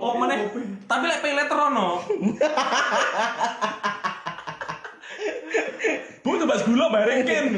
Oh, 0.00 0.16
meneh. 0.16 0.48
Tapi 0.88 1.04
lek 1.12 1.20
pay 1.20 1.36
letter 1.36 1.58
ono. 1.60 2.00
Bu 6.24 6.30
tebas 6.40 6.64
gula 6.64 6.88
bayar 6.88 7.20
ken. 7.20 7.52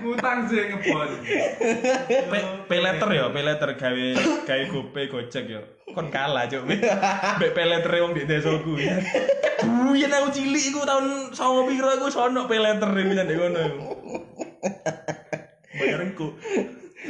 Ngutang 0.00 0.48
sih 0.48 0.72
ngebon. 0.72 1.10
pay, 2.64 2.80
letter 2.80 3.08
ya, 3.12 3.28
pay 3.28 3.44
letter 3.44 3.76
gawe 3.76 4.06
gawe 4.48 4.64
GoPay 4.72 5.04
Gojek 5.12 5.44
ya. 5.52 5.60
Kon 5.94 6.08
kalah, 6.12 6.44
Cuk. 6.48 6.68
Mbek 6.68 7.50
pay 7.56 7.66
letter 7.66 7.94
wong 8.04 8.12
di 8.12 8.28
desaku. 8.28 8.76
Buyen 9.64 10.12
aku 10.14 10.28
cilik 10.30 10.64
iku 10.70 10.86
tahun 10.86 11.34
9 11.34 11.68
piro 11.68 11.88
aku 11.90 12.06
sono 12.12 12.46
letter 12.46 12.90
iku 12.92 13.12
jan 13.16 13.28
ngono 13.28 13.60
iku. 13.64 13.84
Bayarku. 15.78 16.26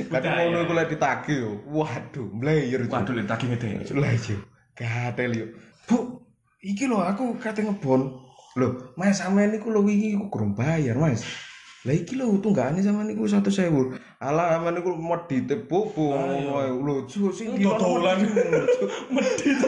Kadang 0.09 0.33
ngono 0.53 0.59
iku 0.65 0.73
lek 0.77 0.89
ditagih 0.95 1.37
yo. 1.43 1.51
Waduh, 1.69 2.29
mlayer. 2.33 2.87
Waduh, 2.87 3.13
lek 3.17 3.27
tagih 3.27 3.51
ngedeni. 3.53 3.85
Lah 3.99 4.15
yo. 4.15 4.39
Gatel 4.79 5.31
yo. 5.35 5.47
Bu, 5.89 6.23
iki 6.63 6.87
lho 6.87 7.03
aku 7.03 7.37
kate 7.43 7.67
ngebon. 7.67 8.27
Loh, 8.59 8.91
Mas 8.99 9.23
sampean 9.23 9.55
niku 9.55 9.71
lho 9.71 9.87
wingi 9.87 10.19
iku 10.19 10.27
kurang 10.33 10.59
bayar, 10.59 10.99
Mas. 10.99 11.23
Lah 11.87 11.95
iki 11.95 12.19
lho 12.19 12.43
tunggakane 12.43 12.83
sampean 12.83 13.07
niku 13.07 13.31
100.000. 13.31 14.19
Alah 14.19 14.59
sampean 14.59 14.75
niku 14.75 14.91
medite 14.99 15.55
bobo 15.63 16.19
ngono 16.19 16.59
ae. 16.59 16.71
Lho, 16.75 16.95
Cuk, 17.11 17.31
sing 17.31 17.55
di 17.55 17.63
Dodolan. 17.63 18.19
Medit. 19.15 19.59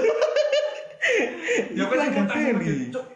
Ya 1.70 1.84
kan 1.86 1.98
Iku 2.02 2.22
sama 2.26 2.62
cok. 2.90 3.06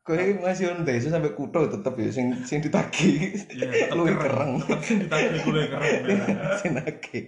Kowe 0.00 0.24
masih 0.42 0.72
on 0.72 0.82
desa 0.82 1.12
sampai 1.12 1.36
kutho 1.36 1.70
tetep 1.70 1.94
ya 1.94 2.10
sing 2.10 2.34
sing 2.42 2.58
ditagih. 2.58 3.36
Iya, 3.52 3.68
tetep 3.68 3.94
Luwih 3.94 4.16
kereng. 4.16 4.58
Tetep 4.64 5.06
ditagih 5.06 5.38
kuwi 5.46 5.64
kereng. 5.70 5.94
Sing 6.60 6.70
nagih. 6.74 7.24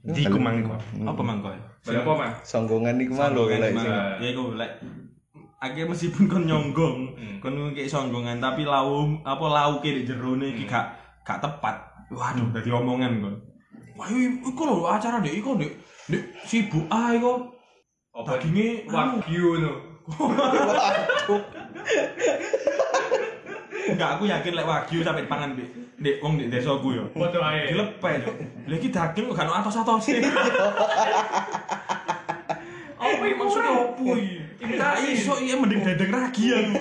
Di 0.00 0.22
ku 0.26 0.38
mangko. 0.40 0.74
Apa 1.04 1.22
mangko? 1.22 1.54
Balik 1.86 2.02
apa 2.02 2.12
mah? 2.16 2.30
Songgongan 2.42 2.98
niku 2.98 3.14
mah 3.14 3.30
lho 3.30 3.46
sing 3.52 3.76
Ya 4.18 4.28
iku 4.34 4.58
lek 4.58 4.82
akhirnya 5.60 5.86
meskipun 5.86 6.24
kon 6.24 6.44
nyonggong, 6.44 6.98
Hmm. 7.14 7.36
kon 7.38 7.52
kayak 7.70 7.86
songgongan 7.86 8.40
tapi 8.40 8.64
lau 8.64 9.12
apa 9.20 9.44
lauke 9.46 9.86
di 9.86 10.02
jerone 10.02 10.48
iki 10.50 10.64
gak 10.64 10.88
gak 11.20 11.36
tepat. 11.38 11.76
Waduh, 12.08 12.48
dadi 12.50 12.72
omongan 12.72 13.20
kon. 13.20 13.36
Wah, 13.94 14.08
iku 14.08 14.62
lho 14.64 14.88
acara 14.88 15.20
dek 15.20 15.36
iku 15.36 15.54
dek 15.54 15.72
dek 16.08 16.22
sibuk 16.42 16.88
ah 16.88 17.12
iku. 17.12 17.44
Apa 18.10 18.40
Dagingnya 18.40 18.88
anu. 18.88 19.20
wagyu 19.20 19.60
no. 19.60 19.72
Enggak, 23.90 24.10
aku 24.16 24.24
yakin 24.26 24.52
lek 24.54 24.66
wagyu 24.66 24.98
sampe 25.02 25.22
pangan 25.26 25.54
dek 25.54 25.68
dek 25.98 26.16
wong 26.18 26.40
dek 26.40 26.48
desaku 26.48 26.96
yo. 26.96 27.04
Waduh 27.12 27.44
ae. 27.44 27.70
Dilepeh 27.70 28.12
yo. 28.24 28.30
Lha 28.64 28.74
iki 28.74 28.88
daging 28.88 29.28
kok 29.28 29.36
gak 29.36 29.46
ono 29.46 29.54
atos-atose. 29.60 30.14
Apa 33.00 33.22
iki 33.24 33.34
Maksudnya 33.36 33.70
opo 33.76 34.04
iki? 34.16 34.40
Imitasi. 34.60 35.16
Iso 35.16 35.34
iya 35.40 35.56
mending 35.56 35.80
dedeng 35.82 36.12
ragi 36.12 36.44
aku. 36.52 36.72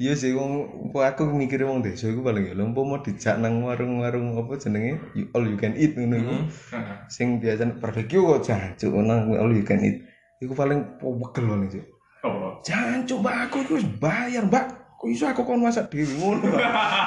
Iya 0.00 0.16
sih 0.16 0.32
wong 0.32 0.64
aku 0.96 1.28
mikir 1.28 1.60
wong 1.68 1.84
desa 1.84 2.08
iku 2.08 2.24
paling 2.24 2.48
ya 2.48 2.56
lho 2.56 2.72
mau 2.72 3.04
dijak 3.04 3.36
nang 3.36 3.60
warung-warung 3.68 4.32
apa 4.32 4.56
jenenge 4.56 4.96
you- 5.12 5.28
all 5.36 5.44
you 5.44 5.60
can 5.60 5.76
eat 5.76 5.92
ngono 5.92 6.16
iku. 6.16 6.34
Hmm. 6.72 7.04
Sing 7.12 7.36
biasa 7.36 7.76
barbecue 7.76 8.16
kok 8.16 8.40
jancuk 8.48 8.96
nang 8.96 9.28
all 9.36 9.52
you 9.52 9.60
can 9.60 9.84
eat. 9.84 10.00
Iku 10.40 10.56
paling 10.56 10.96
pegel 10.96 11.44
paling 11.52 11.68
cuk. 11.68 11.84
Apa? 12.24 12.48
Jancuk 12.64 13.20
Mbak 13.20 13.36
aku 13.44 13.56
iku 13.60 13.74
bayar, 14.00 14.48
Mbak. 14.48 14.79
Kok 15.00 15.08
iso 15.08 15.24
aku 15.24 15.48
kon 15.48 15.64
masak 15.64 15.88
dhewe 15.88 16.12
ngono. 16.20 16.44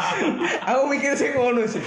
Aku 0.74 0.90
mikir 0.90 1.14
sih 1.14 1.30
ngono 1.30 1.62
sih. 1.70 1.78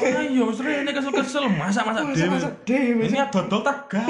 Ayo, 0.00 0.48
wis 0.48 0.64
rene 0.64 0.96
kesel-kesel 0.96 1.44
masak-masak 1.52 2.08
dhewe. 2.08 2.16
Masak-masak 2.16 2.52
dhewe. 2.64 3.04
Ini 3.12 3.28
dodol 3.28 3.60
tegak. 3.60 4.00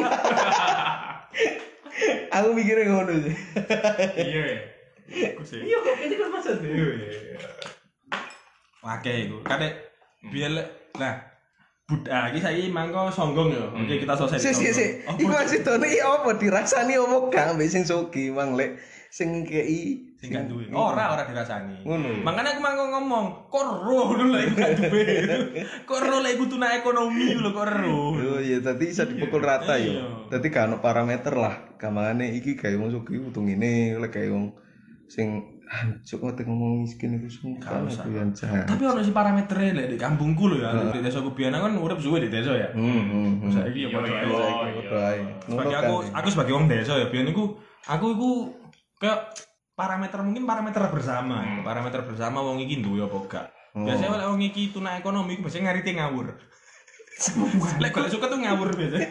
Aku 2.39 2.55
mikirnya 2.55 2.95
ngono 2.95 3.11
sih. 3.27 3.35
Iya. 4.23 4.43
Sih. 5.43 5.67
Iya 5.67 5.83
kok 5.83 5.99
ini 5.99 6.15
kan 6.15 6.29
masa 6.31 6.51
dhewe. 6.63 6.95
Oke 8.87 9.13
iku. 9.27 9.43
Kadek 9.43 9.75
biar 10.31 10.55
nah 10.95 11.27
Buddha 11.91 12.31
iki 12.31 12.39
saiki 12.39 12.71
mangko 12.71 13.11
songgong 13.11 13.51
ya. 13.51 13.67
Oke 13.75 13.99
kita 13.99 14.15
selesai. 14.15 14.39
Si 14.39 14.51
si 14.55 14.71
si. 14.71 14.87
Oh, 15.11 15.19
Iku 15.19 15.27
masih 15.27 15.67
tone 15.67 15.91
iki 15.91 15.99
apa 15.99 16.39
dirasani 16.39 17.03
apa 17.03 17.35
gak 17.35 17.59
ambek 17.59 17.67
sing 17.67 17.83
sogi 17.83 18.31
mang 18.31 18.55
lek 18.55 18.79
sing 19.11 19.43
kei 19.43 20.14
sing 20.25 20.33
gak 20.33 20.49
duwe. 20.49 20.65
Ora 20.73 21.13
ora 21.13 21.23
dirasani. 21.29 21.85
Ngono. 21.85 22.25
Makanya 22.25 22.57
aku 22.57 22.61
mangko 22.65 22.85
ngomong, 22.97 23.27
kok 23.53 23.65
roh 23.85 24.09
lho 24.19 24.25
lek 24.33 24.47
gak 24.57 24.71
duwe. 24.81 25.05
Kok 25.89 26.01
roh 26.01 26.21
lek 26.25 26.41
ekonomi 26.81 27.37
lho 27.37 27.51
kok 27.53 27.69
roh. 27.69 28.17
Oh 28.17 28.41
iya, 28.41 28.65
tadi 28.65 28.89
bisa 28.89 29.05
dipukul 29.05 29.45
rata 29.45 29.77
Iya. 29.77 30.01
ya. 30.01 30.05
Tadi 30.33 30.47
gak 30.49 30.73
ono 30.73 30.77
parameter 30.81 31.37
lah. 31.37 31.77
Gamane 31.77 32.33
iki 32.33 32.57
gawe 32.57 32.73
wong 32.81 32.89
sugih 32.89 33.21
utung 33.29 33.45
ngene, 33.45 34.01
lek 34.01 34.11
gawe 34.17 34.29
wong 34.33 34.57
sing 35.05 35.55
hancur 35.65 36.21
kok 36.21 36.45
ngomong 36.45 36.85
miskin 36.85 37.17
Gak 37.59 37.89
usah. 37.89 38.05
aku 38.05 38.13
yang 38.15 38.31
jahat. 38.37 38.69
Tapi 38.69 38.85
ono 38.85 39.01
sih 39.01 39.11
parameternya 39.17 39.73
lek 39.75 39.87
di 39.93 39.99
kampungku 39.99 40.49
lho 40.53 40.57
ya. 40.61 40.71
Di 40.93 41.01
desa 41.01 41.25
Kubiana 41.25 41.61
kan 41.61 41.77
urip 41.77 41.99
suwe 42.01 42.21
di 42.21 42.29
desa 42.33 42.53
ya. 42.53 42.69
Hmm, 42.73 43.03
hmm, 43.11 43.31
hmm. 43.43 43.51
Saiki 43.53 43.81
ya 43.85 43.89
Iya, 43.89 43.97
padha 43.97 44.09
iya. 44.09 44.99
ae. 45.09 45.21
Sebagai 45.49 45.75
kan. 45.75 45.83
aku 45.89 45.95
aku 46.13 46.29
sebagai 46.31 46.53
wong 46.57 46.67
desa 46.69 46.93
ya 47.01 47.07
biyen 47.09 47.33
iku 47.33 47.57
aku 47.85 48.07
iku 48.17 48.31
kayak 49.01 49.19
parameter 49.75 50.19
mungkin 50.23 50.47
parameter 50.47 50.83
bersama 50.91 51.43
ya. 51.43 51.67
parameter 51.67 52.01
bersama 52.07 52.39
wong 52.41 52.63
iki 52.63 52.79
duwe 52.79 53.03
apa 53.03 53.19
gak 53.27 53.47
biasanya 53.75 54.11
oleh 54.15 54.27
wong 54.31 54.43
iki 54.47 54.71
tuna 54.71 54.95
ekonomi 54.99 55.35
iku 55.35 55.51
biasanya 55.51 55.71
ngarite 55.71 55.91
ngawur 55.99 56.27
lek 57.83 57.91
golek 57.91 58.11
suka 58.11 58.27
tuh 58.31 58.39
ngawur 58.39 58.71
biasanya 58.71 59.11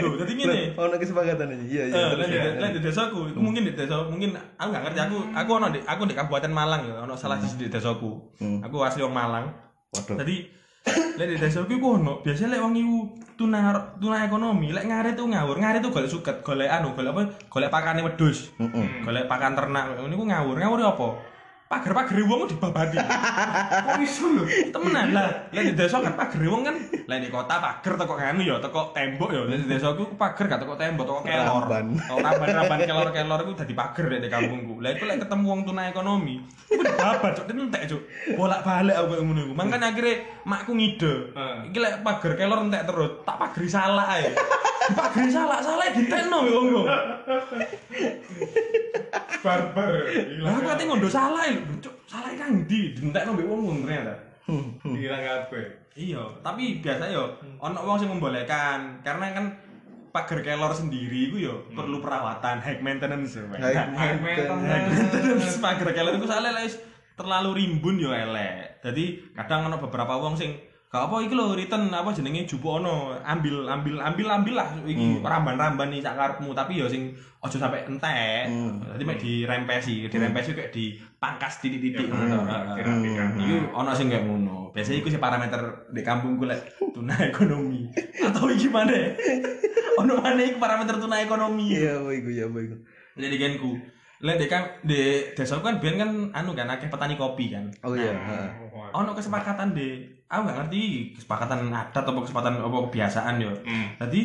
Loh, 0.00 0.16
jadi 0.16 0.32
gini. 0.32 0.72
Lah, 0.72 0.88
ono 0.88 0.96
kesepakatan 0.96 1.52
ini. 1.52 1.64
Iya, 1.76 1.82
iya. 1.92 1.92
Eh, 1.92 2.06
terus 2.16 2.28
lain 2.32 2.56
ya. 2.56 2.68
di- 2.72 2.84
desaku, 2.88 3.18
itu 3.28 3.36
mungkin 3.42 3.68
di 3.68 3.72
desa, 3.76 4.00
mungkin 4.08 4.32
aku 4.32 4.68
nggak 4.72 4.82
ngerti. 4.88 5.00
Aku, 5.04 5.16
aku 5.34 5.50
ono 5.60 5.66
di, 5.68 5.80
aku 5.84 6.02
di 6.08 6.14
Kabupaten 6.16 6.52
Malang 6.54 6.82
ya, 6.88 6.94
ono 7.04 7.14
salah 7.20 7.36
sisi 7.36 7.60
di 7.60 7.68
desaku. 7.68 8.32
Hmm. 8.40 8.64
Aku 8.64 8.80
asli 8.80 9.04
wong 9.04 9.12
Malang. 9.12 9.52
Waduh. 9.92 10.16
Jadi 10.24 10.48
lek 10.88 11.26
di 11.28 11.36
desaku 11.36 11.76
iku 11.76 12.00
ono, 12.00 12.24
biasanya 12.24 12.56
lek 12.56 12.60
wong 12.64 12.74
iku 12.80 12.96
tuna 13.36 13.92
tuna 14.00 14.24
ekonomi, 14.24 14.72
lek 14.72 14.88
ngarit 14.88 15.12
tuh 15.12 15.28
ngawur, 15.28 15.60
ngarit 15.60 15.84
tuh 15.84 15.92
golek 15.92 16.08
suket, 16.08 16.36
golek 16.40 16.72
anu, 16.72 16.96
golek 16.96 17.12
apa? 17.12 17.22
Golek 17.52 17.68
pakane 17.68 18.00
wedhus. 18.00 18.48
Golek 19.04 19.28
pakan 19.28 19.52
ternak, 19.52 20.00
niku 20.08 20.24
ngawur. 20.24 20.56
Ngawur 20.56 20.80
apa? 20.80 21.08
Pager-pager 21.70 22.26
wong 22.26 22.50
dibabadi. 22.50 22.98
Kok 22.98 24.02
iso 24.02 24.26
lho? 24.26 24.42
Temenan 24.74 25.14
lah. 25.14 25.46
Lek 25.54 25.70
di 25.70 25.78
desa 25.78 26.02
kan 26.02 26.18
pager 26.18 26.42
wong 26.50 26.66
kan, 26.66 26.74
lek 26.82 27.18
di 27.22 27.30
kota 27.30 27.62
pager 27.62 27.94
teko 27.94 28.18
nganu 28.18 28.42
ya, 28.42 28.58
teko 28.58 28.90
tembok 28.90 29.30
ya. 29.30 29.46
Lek 29.46 29.62
di 29.62 29.66
desa 29.70 29.94
ku 29.94 30.10
pager 30.18 30.50
gak 30.50 30.66
teko 30.66 30.74
tembok, 30.74 31.06
teko 31.06 31.22
kelor. 31.22 31.70
Ramban. 31.70 31.94
Oh, 32.10 32.18
ramban-ramban 32.18 32.90
kelor-kelor 32.90 33.38
iku 33.46 33.52
dadi 33.54 33.74
pager 33.78 34.10
lek 34.10 34.18
di 34.18 34.26
kampungku. 34.26 34.82
Lah 34.82 34.98
iku 34.98 35.06
lek 35.06 35.22
ketemu 35.22 35.46
wong 35.46 35.60
tuna 35.62 35.82
ekonomi, 35.86 36.42
iku 36.74 36.82
dibabat 36.82 37.32
cuk, 37.38 37.46
entek 37.46 37.82
cuk. 37.86 38.02
Bolak-balik 38.34 38.96
aku 38.98 39.06
kayak 39.14 39.22
ngono 39.30 39.40
iku. 39.46 39.54
Makane 39.54 39.86
akhirnya 39.94 40.14
makku 40.42 40.74
ngide. 40.74 41.14
Iki 41.70 41.78
lek 41.78 41.94
pager 42.02 42.32
kelor 42.34 42.66
entek 42.66 42.82
terus, 42.82 43.22
tak 43.22 43.38
pageri 43.38 43.70
salah 43.70 44.18
ae. 44.18 44.26
Pageri 44.90 45.30
salah, 45.30 45.62
salah 45.62 45.86
ditekno 45.94 46.50
ya 46.50 46.50
wong 46.50 46.66
yo. 46.66 46.82
Barbar. 49.40 49.88
Lah 50.44 50.52
aku 50.52 50.68
ate 50.68 50.82
ngondo 50.84 51.08
salah 51.08 51.48
cuk. 51.80 51.94
Salah 52.08 52.32
nang 52.36 52.64
ndi? 52.64 52.94
Dientekno 52.96 53.36
mbek 53.36 53.46
wong 53.46 53.84
ternyata. 53.84 54.14
Hilang 54.82 55.22
kabeh. 55.22 55.66
Iya, 55.94 56.22
tapi 56.40 56.78
biasa 56.78 57.10
yo 57.10 57.34
ono 57.58 57.78
wong 57.82 57.98
sing 57.98 58.10
membolehkan 58.10 59.02
karena 59.02 59.34
kan 59.34 59.46
pagar 60.10 60.42
kelor 60.42 60.74
sendiri 60.74 61.30
iku 61.30 61.36
yo 61.38 61.54
perlu 61.70 62.02
perawatan, 62.02 62.58
high 62.62 62.82
maintenance. 62.82 63.38
yo, 63.38 63.46
Pak. 63.46 63.58
High 63.62 63.94
High 63.94 64.18
maintenance. 64.18 64.90
maintenance 64.90 65.56
pagar 65.58 65.90
kelor 65.94 66.14
iku 66.18 66.26
soalnya 66.26 66.66
terlalu 67.18 67.50
rimbun 67.62 68.00
yo 68.00 68.10
elek. 68.10 68.80
Jadi 68.82 69.34
kadang 69.36 69.68
ono 69.70 69.76
beberapa 69.78 70.16
wong 70.18 70.34
sing 70.34 70.56
gak 70.90 71.06
apa 71.06 71.22
iki 71.22 71.38
lho 71.38 71.54
return 71.54 71.86
apa 71.94 72.10
jenenge 72.10 72.50
jupo 72.50 72.82
ono 72.82 73.14
ambil 73.22 73.62
ambil 73.70 74.02
ambil 74.02 74.26
ambil 74.26 74.54
lah 74.58 74.74
iki 74.82 75.22
ramban-ramban 75.22 75.86
nih 75.86 76.02
sak 76.02 76.18
karepmu 76.18 76.50
tapi 76.50 76.82
yo 76.82 76.90
sing 76.90 77.14
aja 77.40 77.56
sampai 77.56 77.86
entek. 77.86 78.50
Hmm. 78.50 78.82
Dadi 78.84 79.02
mek 79.06 79.22
dirempesi, 79.22 80.10
dirempesi 80.10 80.50
kayak 80.52 80.74
dipangkas 80.74 81.62
titik-titik 81.62 82.10
ngono. 82.10 82.42
Heeh. 82.42 82.74
Kira-kira. 82.76 83.24
Iku 83.38 83.56
ono 83.70 83.90
sing 83.94 84.10
kayak 84.10 84.26
ngono. 84.28 84.74
Biasanya 84.74 84.98
iku 85.00 85.08
sih 85.08 85.22
parameter 85.22 85.88
di 85.94 86.02
kampungku 86.04 86.44
lek 86.44 86.76
tuna 86.92 87.14
ekonomi. 87.22 87.86
Atau 88.20 88.50
iki 88.50 88.68
mana? 88.68 89.14
Ono 90.04 90.20
mana 90.20 90.42
iku 90.42 90.58
parameter 90.60 91.00
tuna 91.00 91.22
ekonomi. 91.22 91.70
Iya, 91.70 92.02
iku 92.12 92.28
ya, 92.34 92.44
iku. 92.50 92.76
Jadi 93.16 93.36
genku. 93.40 93.78
Lek 94.20 94.36
di 94.36 94.46
kan 94.52 94.76
di 94.84 95.32
desa 95.32 95.62
kan 95.64 95.80
biyen 95.80 95.96
kan 95.96 96.10
anu 96.36 96.52
kan 96.52 96.68
akeh 96.68 96.92
petani 96.92 97.16
kopi 97.16 97.54
kan. 97.54 97.72
Oh 97.86 97.96
iya, 97.96 98.12
heeh. 98.12 98.48
Ono 98.92 99.16
kesepakatan 99.16 99.72
deh. 99.72 100.19
Aku 100.30 100.46
gak 100.46 100.56
ngerti 100.56 100.82
kesepakatan 101.12 101.68
adat 101.68 101.90
atau 102.00 102.22
kesepakatan 102.22 102.62
apa 102.62 102.78
kebiasaan 102.86 103.34
yo. 103.36 103.50
Hmm. 103.66 103.98
Jadi 103.98 104.20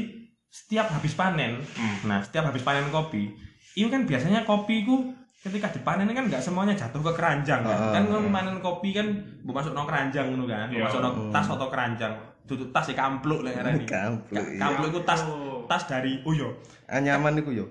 setiap 0.48 0.88
habis 0.88 1.12
panen, 1.12 1.58
nah 2.06 2.22
setiap 2.22 2.48
habis 2.48 2.62
panen 2.62 2.88
kopi, 2.88 3.28
itu 3.74 3.90
kan 3.90 4.06
biasanya 4.06 4.46
kopi 4.46 4.86
itu 4.86 4.96
ketika 5.42 5.68
dipanen 5.70 6.08
kan 6.08 6.26
nggak 6.26 6.40
semuanya 6.40 6.74
jatuh 6.74 7.02
ke 7.02 7.12
keranjang 7.12 7.60
kan. 7.60 7.76
Ah, 7.76 7.92
kan 7.92 8.02
ah. 8.02 8.08
kalau 8.08 8.30
panen 8.30 8.58
kopi 8.60 8.90
kan 8.90 9.08
bu 9.42 9.52
masuk 9.52 9.74
no 9.74 9.84
keranjang 9.84 10.30
ngono 10.30 10.46
kan, 10.46 10.70
bu 10.70 10.78
Iya. 10.78 10.86
masuk 10.88 11.00
no 11.02 11.10
tas 11.30 11.46
atau 11.46 11.68
keranjang. 11.68 12.14
Tutup 12.46 12.70
tas 12.70 12.86
ya 12.86 12.96
kampluk 12.96 13.42
lah 13.42 13.52
ngarani. 13.52 13.84
Kampluk, 13.84 14.38
Ka- 14.38 14.48
iya. 14.48 14.60
Kampluk 14.62 14.90
itu 14.90 15.02
tas 15.02 15.22
Oh. 15.26 15.66
tas 15.66 15.84
dari 15.86 16.22
oh 16.22 16.32
yo. 16.32 16.50
Anyaman 16.86 17.36
iku 17.36 17.50
yo. 17.50 17.66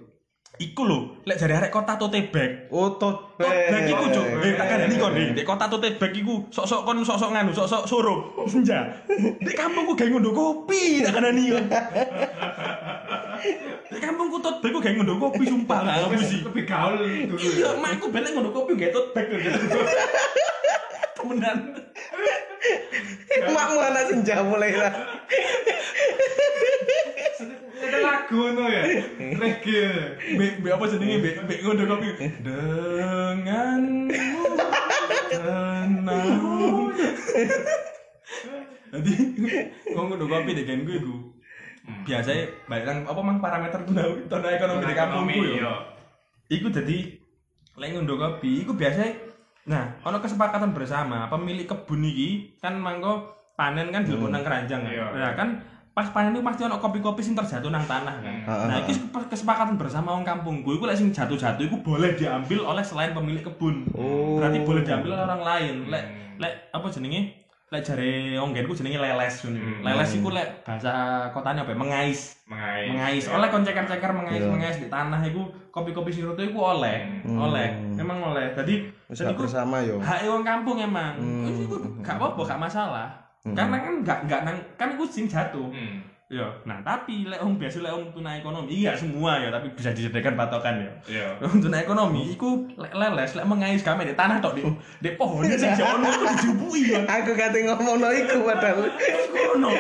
Iku 0.55 0.87
lho, 0.87 0.99
lek 1.27 1.35
jare 1.35 1.59
arek 1.59 1.75
kota 1.75 1.99
tote 1.99 2.31
bag. 2.31 2.71
Oh, 2.71 2.95
tote 2.95 3.43
bag 3.43 3.91
iku 3.91 4.07
cuk, 4.07 4.27
eh 4.39 4.55
tak 4.55 4.67
kandani 4.71 4.95
kon 5.03 5.11
di 5.11 5.43
kota 5.43 5.67
tote 5.67 5.99
bag 5.99 6.15
iku 6.15 6.47
sok-sok 6.47 6.87
kon 6.87 7.03
sok-sok 7.03 7.35
nganu, 7.35 7.51
sok-sok 7.51 7.83
suruh 7.91 8.23
senja. 8.53 9.03
Di 9.43 9.51
kampungku 9.51 9.99
gawe 9.99 10.07
ngondo 10.15 10.31
kopi 10.31 11.03
tak 11.03 11.19
kandani 11.19 11.51
kon. 11.51 11.67
Di 13.91 13.99
kampungku 13.99 14.39
tote 14.39 14.63
bag 14.63 14.71
ku 14.71 14.79
gawe 14.79 14.95
ngondo 14.95 15.15
kopi 15.19 15.43
sumpah 15.43 15.79
gak 15.83 15.97
ngerti 16.07 16.27
sih. 16.31 16.41
Lebih 16.47 16.65
gaul 16.71 17.03
dulu. 17.03 17.35
Iya, 17.35 17.69
makku 17.83 18.07
balik 18.15 18.31
ngondo 18.39 18.55
kopi 18.55 18.79
gawe 18.79 18.91
tote 18.95 19.11
bag. 19.11 19.27
Temenan. 21.25 21.59
Makmu 23.57 23.81
anak 23.81 24.05
senja 24.13 24.45
mulai 24.45 24.77
lah. 24.77 24.93
Ada 27.81 27.99
lagu 28.05 28.41
no 28.53 28.69
ya. 28.69 28.83
Reggae. 29.41 29.89
Mbek 30.37 30.53
mbek 30.61 30.73
apa 30.77 30.85
jenenge 30.93 31.17
mbek 31.25 31.35
mbek 31.49 31.59
ngondo 31.65 31.85
kopi. 31.89 32.09
Denganmu 32.45 34.13
tenang. 35.33 36.93
Jadi 38.93 39.13
ngomong 39.97 40.07
ngondo 40.13 40.27
kopi 40.29 40.51
deh 40.53 40.65
kan 40.69 40.85
gue 40.85 40.97
iku. 41.01 41.17
Biasanya 42.05 42.45
balik 42.69 42.85
nang 42.85 42.99
apa 43.09 43.21
mang 43.25 43.41
parameter 43.41 43.81
tuna 43.89 44.13
tuna 44.29 44.49
ekonomi 44.53 44.85
di 44.85 44.97
kampungku 44.97 45.41
yo. 45.41 45.53
Iya. 45.57 45.75
Iku 46.53 46.69
jadi 46.69 47.17
lek 47.81 47.91
ngondo 47.97 48.15
kopi, 48.21 48.61
iku 48.61 48.77
biasanya 48.77 49.34
Nah, 49.65 49.97
ono 50.05 50.21
kesepakatan 50.21 50.77
bersama 50.77 51.25
pemilik 51.33 51.65
kebun 51.65 52.05
iki 52.05 52.61
kan 52.61 52.77
mangko 52.77 53.33
panen 53.55 53.89
kan 53.89 54.05
dilebok 54.05 54.29
nang 54.29 54.45
keranjang 54.45 54.85
kan. 54.85 54.93
Iya. 54.93 55.07
Nah, 55.15 55.33
kan 55.33 55.49
pas 55.95 56.11
panen 56.11 56.35
itu 56.35 56.43
pasti 56.43 56.67
ono 56.67 56.77
kopi-kopi 56.77 57.23
sing 57.23 57.33
terjatuh 57.33 57.71
nang 57.71 57.87
tanah 57.87 58.19
kan. 58.21 58.35
Heeh, 58.45 58.65
Nah, 58.69 58.77
heeh. 58.77 58.85
iki 58.85 58.93
kesepakatan 59.31 59.81
bersama 59.81 60.13
wong 60.13 60.27
kampungku 60.27 60.75
iku 60.75 60.85
lek 60.85 60.99
sing 60.99 61.15
jatuh-jatuh 61.15 61.65
iku 61.65 61.81
boleh 61.81 62.13
diambil 62.13 62.67
oleh 62.67 62.85
selain 62.85 63.15
pemilik 63.15 63.41
kebun. 63.41 63.89
Oh. 63.97 64.37
Berarti 64.37 64.61
boleh 64.67 64.83
diambil 64.85 65.17
oleh 65.17 65.25
orang 65.25 65.43
lain. 65.43 65.75
Lek 65.89 66.05
Hmm. 66.05 66.43
lek 66.43 66.53
apa 66.75 66.87
jenenge? 66.91 67.44
Lek 67.75 67.83
jare 67.83 68.39
onggenku 68.39 68.71
jenenge 68.71 69.03
leles 69.03 69.35
ngono. 69.43 69.59
Hmm. 69.59 69.83
Leles 69.83 70.11
iku 70.15 70.31
lek 70.31 70.63
bahasa 70.63 71.27
kotanya 71.35 71.67
apa? 71.67 71.75
ya? 71.75 71.79
Mengais. 71.83 72.21
Mengais. 72.47 72.87
Mengais. 72.87 73.25
Oleh 73.35 73.49
kon 73.51 73.67
ceker-ceker 73.67 74.11
mengais 74.15 74.39
Iya. 74.39 74.47
mengais 74.47 74.79
di 74.79 74.87
tanah 74.87 75.19
iku 75.27 75.43
kopi-kopi 75.75 76.15
siruto 76.15 76.39
iku 76.39 76.79
oleh. 76.79 77.27
Hmm. 77.27 77.51
Oleh. 77.51 77.75
Emang 77.99 78.31
oleh. 78.31 78.55
Gak 78.55 78.71
iku 78.71 79.43
bersama 79.43 79.83
yo. 79.83 79.99
hak 79.99 80.23
wong 80.23 80.47
kampung 80.47 80.79
emang. 80.79 81.19
Hmm. 81.19 81.51
Wis 81.51 81.67
iku 81.67 81.83
gak 81.99 82.15
apa-apa, 82.15 82.55
gak 82.55 82.63
masalah. 82.63 83.09
Hmm. 83.43 83.59
Karena 83.59 83.77
kan 83.83 83.95
gak 84.07 84.19
gak 84.31 84.41
nang 84.47 84.57
kan 84.79 84.95
iku 84.95 85.03
sing 85.11 85.27
jatuh. 85.27 85.67
Hmm. 85.75 85.99
Yo, 86.35 86.51
nah 86.67 86.83
tapi 86.83 87.31
lek 87.31 87.39
wong 87.39 87.63
biasa 87.63 87.79
lek 87.79 87.95
wong 87.95 88.11
tuna 88.11 88.35
ekonomi, 88.35 88.83
iya 88.83 88.99
semua 88.99 89.39
ya, 89.39 89.55
tapi 89.55 89.71
bisa 89.71 89.95
dijadikan 89.95 90.35
patokan 90.35 90.83
ya. 90.83 90.91
Iya. 91.07 91.29
Wong 91.47 91.63
tuna 91.63 91.79
ekonomi 91.79 92.35
iku 92.35 92.67
lek 92.75 92.91
leles 92.91 93.39
lek 93.39 93.47
mengais 93.47 93.87
kami 93.87 94.03
di 94.03 94.19
tanah 94.19 94.43
tok 94.43 94.59
di 94.59 94.67
di 94.99 95.15
pohon 95.15 95.47
sing 95.47 95.79
jono 95.79 96.11
iku 96.11 96.27
dijubui 96.35 96.91
ya. 96.91 97.07
Aku 97.07 97.39
kate 97.39 97.63
ngomongno 97.63 98.11
iku 98.11 98.51
padahal. 98.51 98.83
Ngono. 99.31 99.71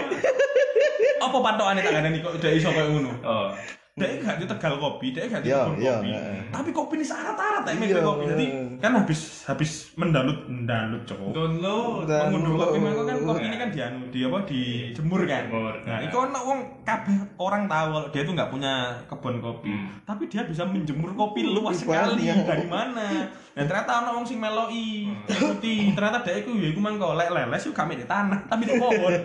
Apa 1.26 1.36
patokane 1.42 1.82
tak 1.82 1.90
ngene 1.90 2.22
kok 2.22 2.38
udah 2.38 2.50
iso 2.54 2.70
koyo 2.70 2.86
ngono? 2.86 3.10
Oh. 3.26 3.50
Dia 3.94 4.10
gak 4.18 4.42
di 4.42 4.46
tegal 4.50 4.74
kopi, 4.82 5.14
dia 5.14 5.30
gak 5.30 5.46
di 5.46 5.54
Iya, 5.54 5.70
kebun 5.70 5.78
iya, 5.78 5.94
kopi. 5.94 6.10
heeh. 6.10 6.38
Tapi 6.50 6.68
kopi 6.74 6.92
ini 6.98 7.06
syarat-syarat 7.06 7.62
ya 7.62 7.72
Iya, 7.78 8.02
kopi. 8.02 8.22
Jadi 8.26 8.46
kan 8.82 8.90
habis 8.98 9.20
habis 9.46 9.70
mendalut 9.94 10.50
mendalut 10.50 11.06
cowok. 11.06 11.30
Download. 11.30 12.02
Mengunduh 12.02 12.58
kopi 12.58 12.76
mangko 12.82 13.02
kan 13.06 13.16
kopi 13.22 13.44
ini 13.46 13.54
kan 13.54 13.70
dianu 13.70 14.10
di 14.10 14.26
apa 14.26 14.38
dijemur 14.50 15.20
kan. 15.30 15.46
Jemur, 15.46 15.74
Nah, 15.86 16.02
iya. 16.02 16.10
itu 16.10 16.16
ono 16.18 16.38
wong 16.42 16.58
kabeh 16.82 17.16
orang 17.38 17.70
tahu 17.70 17.86
kalau 17.94 18.08
dia 18.10 18.22
tuh 18.26 18.34
nggak 18.34 18.50
punya 18.50 18.72
kebun 19.06 19.36
kopi. 19.38 19.70
Hmm. 19.70 19.86
Tapi 20.02 20.22
dia 20.26 20.42
bisa 20.42 20.66
menjemur 20.66 21.14
kopi 21.14 21.40
luas 21.46 21.78
sekali 21.78 22.26
dari 22.26 22.66
mana. 22.66 23.30
Dan 23.54 23.70
ternyata 23.70 24.02
ono 24.02 24.18
wong 24.18 24.26
sing 24.26 24.42
meloi 24.42 25.06
putih. 25.22 25.94
Ternyata 25.94 26.26
dia 26.26 26.42
iku 26.42 26.50
ya 26.58 26.66
iku 26.66 26.82
mangko 26.82 27.14
lek 27.14 27.30
leles 27.30 27.62
yo 27.62 27.70
kami 27.70 27.94
di 27.94 28.10
tanah, 28.10 28.42
tapi 28.50 28.66
di 28.66 28.74
pohon. 28.74 29.14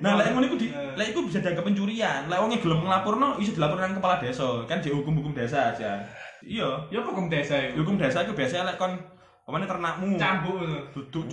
Nah, 0.00 0.16
lek 0.16 0.32
ngono 0.32 0.48
iku 0.48 0.56
di 0.56 0.68
lek 0.72 1.12
iku 1.12 1.28
bisa 1.28 1.44
dianggap 1.44 1.64
pencurian. 1.64 2.24
Lek 2.26 2.38
wong 2.40 2.56
gelem 2.56 2.80
nglapurno 2.82 3.36
iso 3.36 3.52
dilaporkan 3.52 3.92
kepala 3.92 4.16
desa, 4.16 4.64
kan 4.64 4.80
dihukum-hukum 4.80 5.36
desa 5.36 5.76
aja. 5.76 6.00
Iya, 6.40 6.88
Ya 6.88 7.02
hukum 7.04 7.28
desa 7.28 7.58
itu. 7.60 7.82
hukum 7.82 8.00
desa 8.00 8.24
iku 8.24 8.32
biasanya 8.32 8.72
lek 8.72 8.76
kon 8.80 8.96
pemane 9.44 9.68
ternakmu. 9.68 10.16
Cambuk 10.16 10.56
itu. 10.64 11.00
Duduk. 11.12 11.28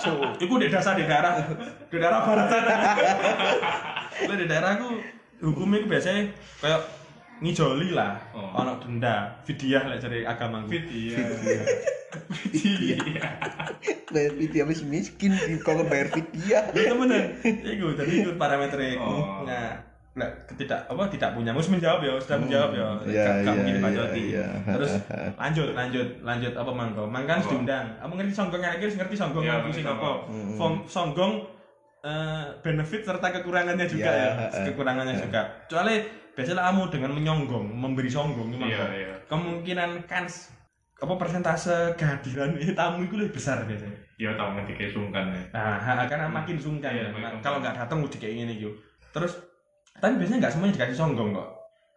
So, 0.00 0.16
Iku 0.40 0.56
di 0.56 0.72
desa 0.72 0.96
di 0.96 1.04
daerah 1.04 1.44
di 1.92 1.96
daerah 1.96 2.24
barat 2.24 2.46
sana. 2.52 2.74
Lah 4.24 4.36
di 4.36 4.46
daerah 4.48 4.70
aku 4.80 4.88
hukumnya 5.44 5.84
itu 5.84 5.88
biasanya 5.92 6.22
kayak 6.58 6.80
ngijoli 7.38 7.90
lah, 7.90 8.18
Oh. 8.30 8.50
ono 8.56 8.78
denda, 8.78 9.38
fidyah 9.42 9.86
lah 9.86 9.96
dari 9.96 10.22
agama 10.22 10.62
Fit 10.64 10.84
iya. 10.86 11.22
Vidya. 12.50 12.98
Bayar 14.08 14.32
Vidya 14.34 14.62
wis 14.64 14.80
miskin 14.82 15.36
di 15.36 15.54
kalau 15.58 15.84
bayar 15.84 16.08
Vidya. 16.08 16.66
Itu 16.70 16.82
temenan. 16.88 17.24
Iku 17.44 17.86
tadi 17.94 18.12
ikut 18.22 18.36
parameter 18.36 18.78
iku. 18.90 19.04
Oh. 19.04 19.44
Nah, 19.44 19.76
nah 20.14 20.26
tidak 20.52 20.82
apa 20.84 21.06
tidak 21.06 21.30
punya 21.32 21.52
mus 21.52 21.68
menjawab 21.68 22.02
ya 22.02 22.18
sudah 22.18 22.38
menjawab 22.40 22.70
ya 22.72 22.86
Iya, 23.06 23.22
Gak- 23.22 23.34
gak 23.38 23.38
iya, 23.38 23.50
mungkin 23.54 23.70
iya, 23.70 23.78
dipacoti 23.78 24.22
iya. 24.26 24.46
terus 24.66 24.92
lanjut 25.38 25.68
lanjut 25.70 26.08
lanjut 26.20 26.52
apa 26.52 26.70
mangko 26.74 27.02
mangkan 27.06 27.38
diundang 27.40 27.86
kamu 27.94 28.12
ngerti 28.18 28.32
songgong 28.34 28.58
lagi 28.58 28.84
ngerti 28.90 29.14
songgong 29.14 29.44
Iya, 29.46 29.62
fungsi 29.62 29.78
ngerti 29.78 29.94
apa 29.94 30.02
songgong. 30.02 30.18
Fong- 30.58 30.82
songgong 30.90 31.32
eh, 32.02 32.46
benefit 32.58 33.00
serta 33.00 33.30
kekurangannya 33.30 33.86
juga 33.86 34.10
Iya, 34.10 34.30
ya 34.50 34.62
kekurangannya 34.66 35.14
juga 35.20 35.40
soalnya 35.70 35.96
biasanya 36.38 36.70
kamu 36.70 36.82
dengan 36.94 37.10
menyonggong 37.18 37.66
memberi 37.66 38.06
songgong 38.06 38.54
itu 38.54 38.62
Iya, 38.70 38.86
iya. 38.94 39.14
kemungkinan 39.26 40.06
kans 40.06 40.54
apa 41.02 41.18
persentase 41.18 41.98
kehadiran 41.98 42.54
tamu 42.78 43.02
itu 43.02 43.18
lebih 43.18 43.34
besar 43.34 43.66
biasanya 43.66 44.06
Ya 44.18 44.34
tau 44.34 44.50
ngerti 44.50 44.74
kayak 44.74 44.90
sungkan 44.90 45.30
ya. 45.30 45.42
Nah, 45.54 45.78
karena 46.10 46.26
makin 46.26 46.58
sungkan 46.58 46.90
Iya, 46.90 47.14
ya. 47.14 47.30
Kalau 47.38 47.62
nggak 47.62 47.78
datang 47.78 48.02
udah 48.02 48.18
kayak 48.18 48.34
gini 48.34 48.58
gitu. 48.58 48.74
Terus 49.14 49.38
tapi 50.02 50.18
biasanya 50.18 50.42
nggak 50.42 50.52
semuanya 50.58 50.74
dikasih 50.74 50.98
songgong 50.98 51.30
kok. 51.30 51.48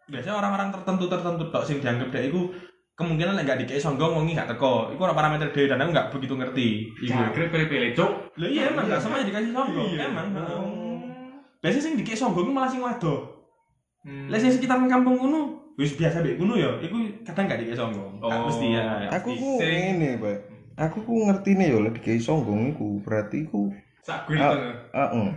Biasanya 0.06 0.38
orang-orang 0.38 0.70
tertentu 0.70 1.10
tertentu 1.10 1.44
tok 1.50 1.66
sing 1.66 1.82
dianggap 1.82 2.14
dia 2.14 2.30
itu 2.30 2.54
kemungkinan 2.94 3.42
nggak 3.42 3.66
dikasih 3.66 3.82
songgong 3.82 4.14
wong 4.14 4.30
iki 4.30 4.38
nggak 4.38 4.54
teko. 4.54 4.94
Iku 4.94 5.02
orang 5.02 5.18
parameter 5.18 5.50
dia 5.50 5.66
dan 5.66 5.82
aku 5.82 5.90
nggak 5.98 6.10
begitu 6.14 6.34
ngerti. 6.38 6.68
Iku. 7.02 7.10
Jangkrik 7.10 7.50
pilih-pilih 7.50 7.90
cuk. 7.98 8.12
Lah 8.38 8.50
iya 8.54 8.64
emang 8.70 8.86
nggak 8.86 9.02
semuanya 9.02 9.26
dikasih 9.26 9.52
songgong. 9.58 9.90
Iya. 9.90 10.02
Emang. 10.06 10.28
Oh. 10.38 11.02
Biasanya 11.58 11.82
sing 11.82 11.94
dikasih 11.98 12.20
songgong 12.22 12.46
itu 12.46 12.54
malah 12.54 12.70
sing 12.70 12.82
waduh. 12.86 13.31
Hmm. 14.02 14.28
Lah 14.28 14.38
sing 14.38 14.50
sekitaran 14.50 14.90
kampung 14.90 15.16
kuno 15.16 15.42
wis 15.78 15.94
biasa 15.94 16.20
mbek 16.20 16.38
kuno 16.38 16.58
ya, 16.58 16.74
iku 16.80 16.98
kadang 17.22 17.46
dikasih 17.48 17.78
songgong. 17.78 18.18
Nggak 18.18 18.34
Oh. 18.34 18.46
mesti 18.50 18.68
ya. 18.70 18.84
Aku 19.14 19.30
ku 19.32 19.50
ngene, 19.58 20.10
Pak. 20.18 20.38
Aku 20.80 20.98
ku 21.02 21.14
ngertine 21.26 21.70
yo 21.70 21.80
lek 21.80 21.98
dikai 21.98 22.18
songgong 22.18 22.74
iku 22.74 22.98
berarti 23.02 23.46
ku 23.46 23.70
Sak 24.02 24.26
gue 24.26 24.34
Ah. 24.34 24.58
itu. 24.58 24.58
heeh. 24.98 25.28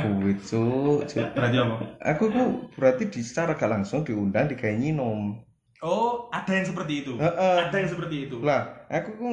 Kuwi 0.00 0.32
cuk, 0.40 1.04
cuk. 1.04 1.26
Berarti 1.36 1.56
apa? 1.60 1.74
Aku 2.08 2.24
ku 2.32 2.42
berarti 2.72 3.04
di 3.04 3.20
secara 3.20 3.52
gak 3.52 3.68
langsung 3.68 4.00
diundang 4.00 4.48
dikai 4.48 4.80
nyinom. 4.80 5.36
Oh, 5.84 6.32
ada 6.32 6.48
yang 6.48 6.64
seperti 6.64 7.04
itu. 7.04 7.20
Heeh. 7.20 7.56
Ada 7.68 7.76
yang 7.76 7.90
seperti 7.92 8.16
itu. 8.24 8.40
Lah, 8.40 8.88
aku 8.88 9.12
ku 9.12 9.28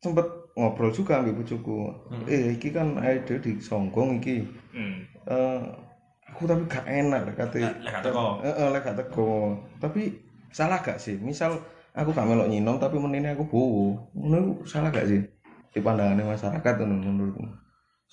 sempet 0.00 0.24
ngobrol 0.56 0.88
juga 0.90 1.20
ambil 1.20 1.36
bojoku. 1.36 1.92
Hmm. 2.08 2.24
Eh, 2.24 2.56
iki 2.56 2.72
kan 2.72 2.96
ide 2.98 3.36
di 3.38 3.60
songgong 3.60 4.18
iki. 4.18 4.40
Hmm. 4.72 5.04
Eh, 5.28 5.60
aku 6.32 6.48
tapi 6.48 6.64
gak 6.64 6.88
enak 6.88 7.28
lek 7.28 7.36
kate. 7.36 7.60
Lek 7.60 7.92
gak 7.92 8.02
teko. 8.02 8.40
Heeh, 8.40 8.66
lek 8.72 8.82
gak 8.82 8.96
teko. 8.96 9.52
Tapi 9.76 10.16
salah 10.48 10.80
gak 10.80 10.96
sih? 10.96 11.20
Misal 11.20 11.60
aku 11.92 12.10
gak 12.10 12.24
melok 12.24 12.48
nyinom 12.48 12.80
tapi 12.80 12.96
menene 12.96 13.36
aku 13.36 13.44
bowo. 13.44 14.00
Ngono 14.16 14.64
salah 14.64 14.88
gak 14.88 15.06
sih? 15.06 15.20
Di 15.68 15.78
pandangannya 15.78 16.24
masyarakat 16.26 16.74
ngono 16.80 16.96
menurutku. 16.98 17.44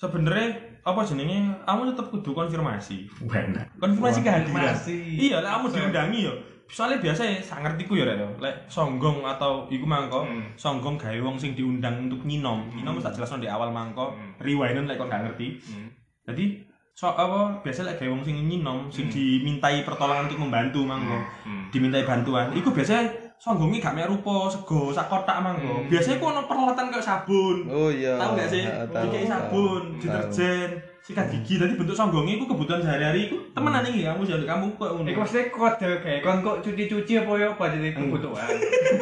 sebenarnya 0.00 0.48
apa 0.80 1.04
jenenge 1.04 1.60
kamu 1.60 1.92
tetap 1.92 2.08
kudu 2.08 2.32
konfirmasi 2.32 3.04
benar 3.20 3.68
konfirmasi 3.76 4.24
kehadiran 4.24 4.72
iya 4.96 5.44
lah 5.44 5.60
kamu 5.60 5.76
diundangi 5.76 6.24
yo 6.24 6.32
soalnya 6.72 7.04
biasa 7.04 7.20
ya 7.20 7.36
sak 7.36 7.60
ngertiku 7.60 8.00
ya 8.00 8.08
Rek, 8.08 8.40
lek 8.40 8.64
songgong 8.64 9.20
atau 9.28 9.68
iku 9.68 9.84
mangko 9.84 10.24
Hmm. 10.24 10.56
songgong 10.56 10.96
gawe 10.96 11.20
wong 11.20 11.36
sing 11.36 11.52
diundang 11.52 12.08
untuk 12.08 12.24
nyinom 12.24 12.72
nyinom 12.72 12.96
tak 12.96 13.12
jelasno 13.12 13.44
di 13.44 13.50
awal 13.52 13.68
mangko 13.68 14.16
Hmm. 14.16 14.32
rewinden 14.40 14.88
lek 14.88 14.96
kok 14.96 15.12
gak 15.12 15.20
ngerti 15.20 15.60
Hmm. 15.68 15.92
jadi 16.24 16.44
so 16.92 17.08
apa 17.08 17.60
biasa 17.60 17.82
lek 17.82 17.96
gawe 17.96 18.10
wong 18.10 18.20
sing 18.20 18.36
nyinom 18.40 18.86
sing 18.86 19.08
dimintai 19.08 19.82
pertolongan 19.82 20.28
untuk 20.28 20.40
membantu 20.40 20.84
mangko 20.84 21.16
Hmm. 21.42 21.64
dimintai 21.70 22.04
bantuan. 22.04 22.52
Iku 22.52 22.70
biasanya 22.70 23.08
songgongnya 23.36 23.80
gak 23.80 23.94
mek 23.94 24.06
rupa 24.06 24.46
sego 24.46 24.90
sak 24.90 25.08
kotak 25.08 25.40
mangko 25.40 25.80
Hmm. 25.80 25.88
biasanya 25.88 26.20
ku 26.20 26.28
ono 26.28 26.44
peralatan 26.44 26.92
kayak 26.92 27.00
sabun. 27.02 27.56
Oh 27.66 27.88
iya. 27.88 28.14
tahu 28.14 28.36
gak 28.36 28.48
sih? 28.48 28.64
Dikai 28.68 29.24
sabun 29.24 29.82
deterjen 29.96 30.70
sikat 31.00 31.26
gigi 31.32 31.56
tadi 31.56 31.72
bentuk 31.74 31.96
songgongnya 31.96 32.36
itu 32.36 32.44
kebutuhan 32.44 32.84
sehari-hari 32.84 33.32
itu 33.32 33.36
temenan 33.56 33.82
ini 33.88 34.04
kamu 34.04 34.20
jadi 34.20 34.44
kamu 34.44 34.64
kok 34.76 34.90
ngono? 34.94 35.08
Iku 35.08 35.18
maksudnya 35.24 35.44
kode 35.48 35.90
kayak 36.04 36.20
kon 36.20 36.38
kok 36.44 36.56
cuci-cuci 36.60 37.12
apa 37.24 37.32
ya 37.40 37.46
apa 37.56 37.64
jadi 37.72 37.88
kebutuhan. 37.96 38.48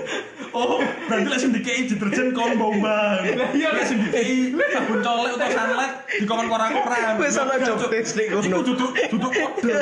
oh 0.56 0.80
berarti 0.80 1.28
lah 1.28 1.38
sing 1.38 1.52
dikai 1.52 1.84
deterjen 1.84 2.32
kon 2.32 2.56
bombang 2.56 3.20
Lah 3.36 3.50
iya 3.52 3.68
lek 3.76 3.84
sing 3.84 4.00
dikai 4.00 4.56
sabun 4.72 5.04
colek 5.04 5.36
atau 5.36 5.48
sunlight 5.52 5.94
di 6.08 6.24
kongon 6.24 6.48
koran-koran 6.48 7.20
Wis 7.20 7.36
ana 7.36 7.56
job 7.60 7.78
desk 7.92 8.16
nek 8.16 8.26
iku 8.32 8.60
duduk 8.64 8.90
duduk 9.12 9.32
kode 9.34 9.76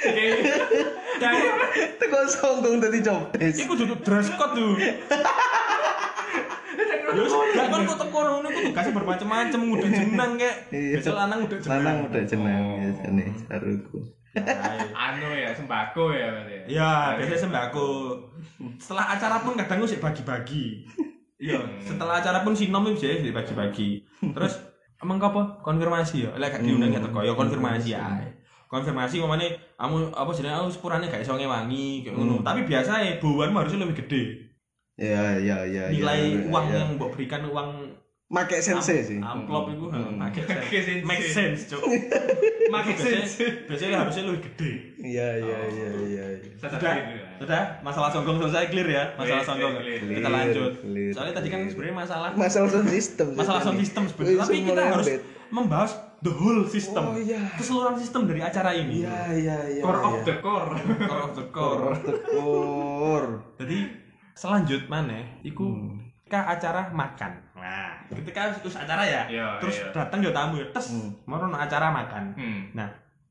Kayak 0.00 0.36
kayak 1.20 1.54
Teko 2.00 2.18
songgong 2.32 2.80
dadi 2.80 2.98
job 3.04 3.28
desk. 3.36 3.60
iku 3.60 3.76
duduk 3.76 4.00
dress 4.00 4.32
code 4.32 4.56
tuh 4.56 4.72
Ya 7.10 7.20
wis, 7.26 7.34
gak 7.34 7.66
kan 7.70 7.80
kok 7.82 7.98
teko 7.98 8.18
ngono 8.22 8.46
iku 8.48 8.60
tugasnya 8.70 8.92
bermacam-macam 8.94 9.60
udah 9.74 9.90
jeneng 9.90 10.32
kek. 10.38 10.54
Iya. 10.70 10.96
Biasa 10.98 11.10
lanang 11.14 11.38
udah 11.46 11.58
jeneng. 11.58 11.72
Lanang 11.74 11.96
udah 12.06 12.22
jeneng 12.22 12.62
Oh. 12.62 12.76
biasane 12.78 13.24
saruku. 13.46 13.98
anu 14.94 15.28
ya 15.34 15.50
sembako 15.50 16.14
ya 16.14 16.26
berarti. 16.30 16.54
Iya, 16.70 17.18
biasanya 17.18 17.40
sembako. 17.50 17.86
Setelah 18.78 19.18
acara 19.18 19.42
pun 19.42 19.58
kadang 19.58 19.82
sih 19.86 19.98
bagi-bagi. 19.98 20.86
Iya, 21.40 21.58
setelah 21.82 22.20
acara 22.20 22.44
pun 22.46 22.54
sinom 22.54 22.84
itu 22.86 23.00
bisa 23.00 23.26
dibagi-bagi. 23.26 24.04
Terus 24.22 24.60
emang 25.02 25.18
apa? 25.18 25.58
Konfirmasi 25.64 26.28
ya. 26.28 26.30
Lek 26.38 26.52
gak 26.52 26.62
diundang 26.62 26.94
ya 26.94 27.00
teko 27.02 27.24
ya 27.26 27.34
konfirmasi 27.34 27.96
ya. 27.96 28.06
Konfirmasi 28.70 29.18
mamane 29.18 29.58
kamu 29.74 30.14
apa 30.14 30.30
jenenge 30.30 30.62
aku 30.62 30.70
sepurane 30.70 31.10
gak 31.10 31.26
iso 31.26 31.34
ngewangi 31.34 32.06
kayak 32.06 32.14
ngono. 32.14 32.44
Tapi 32.46 32.68
biasa 32.68 33.02
ya 33.02 33.18
bauan 33.18 33.50
harusnya 33.50 33.82
lebih 33.82 34.04
gede. 34.06 34.49
Ya 35.00 35.40
ya 35.40 35.64
ya. 35.64 35.88
ya, 35.88 35.96
Nilai 35.96 36.20
ya, 36.36 36.52
uang 36.52 36.66
ya. 36.68 36.76
yang 36.76 36.88
mbok 37.00 37.16
berikan 37.16 37.48
uang 37.48 37.70
make 38.30 38.52
sense 38.60 38.84
sih. 38.86 39.16
amplop 39.18 39.72
itu 39.72 39.88
Hmm. 39.90 40.14
make 40.20 40.38
Make 40.44 40.84
sense. 40.84 41.02
Make 41.02 41.24
sense, 41.24 41.60
Cuk. 41.66 41.82
Make 42.74 42.94
sense. 42.94 43.42
Biasanya 43.66 44.06
harusnya 44.06 44.22
lebih 44.30 44.46
gede. 44.52 44.70
Iya 45.02 45.28
iya 45.42 45.58
iya 45.66 45.88
iya. 46.06 46.24
iya. 46.38 46.50
Sudah, 46.60 46.94
sudah. 47.42 47.62
Masalah 47.82 48.14
songgong 48.14 48.38
selesai 48.38 48.70
clear 48.70 48.86
ya. 48.86 49.04
Masalah 49.18 49.42
clear, 49.42 49.98
Kita 49.98 50.28
lanjut. 50.30 50.72
Clear, 50.78 51.10
Soalnya 51.10 51.34
tadi 51.34 51.48
kan 51.50 51.60
sebenarnya 51.66 51.96
masalah 51.98 52.28
Masalah 52.38 52.68
sound 52.70 52.86
system. 52.86 53.26
masalah 53.34 53.60
sound 53.66 53.78
system 53.82 54.02
sebenarnya. 54.06 54.38
Tapi 54.46 54.58
kita 54.62 54.82
harus 54.86 55.06
membahas 55.50 55.90
the 56.22 56.30
whole 56.30 56.62
system. 56.70 57.02
Oh, 57.10 57.18
iya. 57.18 57.42
Keseluruhan 57.58 57.98
sistem 57.98 58.30
dari 58.30 58.40
acara 58.46 58.70
ini. 58.76 59.02
Iya 59.02 59.18
iya 59.34 59.58
iya. 59.66 59.82
Core 59.82 60.00
of 60.06 60.14
iya. 60.14 60.22
the 60.30 60.34
core. 60.38 60.70
Core 60.78 61.22
of 61.26 61.32
the 61.34 61.46
core 61.50 61.80
core. 61.82 61.90
of 61.90 62.00
the 62.06 62.14
core. 62.22 63.28
Jadi 63.58 63.78
selanjut 64.34 64.86
mana? 64.86 65.20
Iku 65.40 65.64
Hmm. 65.64 65.98
ketika 66.22 66.46
acara 66.46 66.82
makan. 66.90 67.32
Nah, 67.54 67.90
ketika 68.06 68.54
terus 68.54 68.78
acara 68.78 69.02
ya, 69.02 69.26
Iya, 69.26 69.58
terus 69.58 69.82
iya. 69.82 69.90
datang 69.90 70.22
ya 70.22 70.30
tamu 70.30 70.56
ya, 70.56 70.66
tes, 70.70 70.94
Hmm. 70.94 71.10
mau 71.26 71.36
no 71.36 71.50
acara 71.52 71.90
makan. 71.90 72.24
Hmm. 72.34 72.60
Nah, 72.72 72.86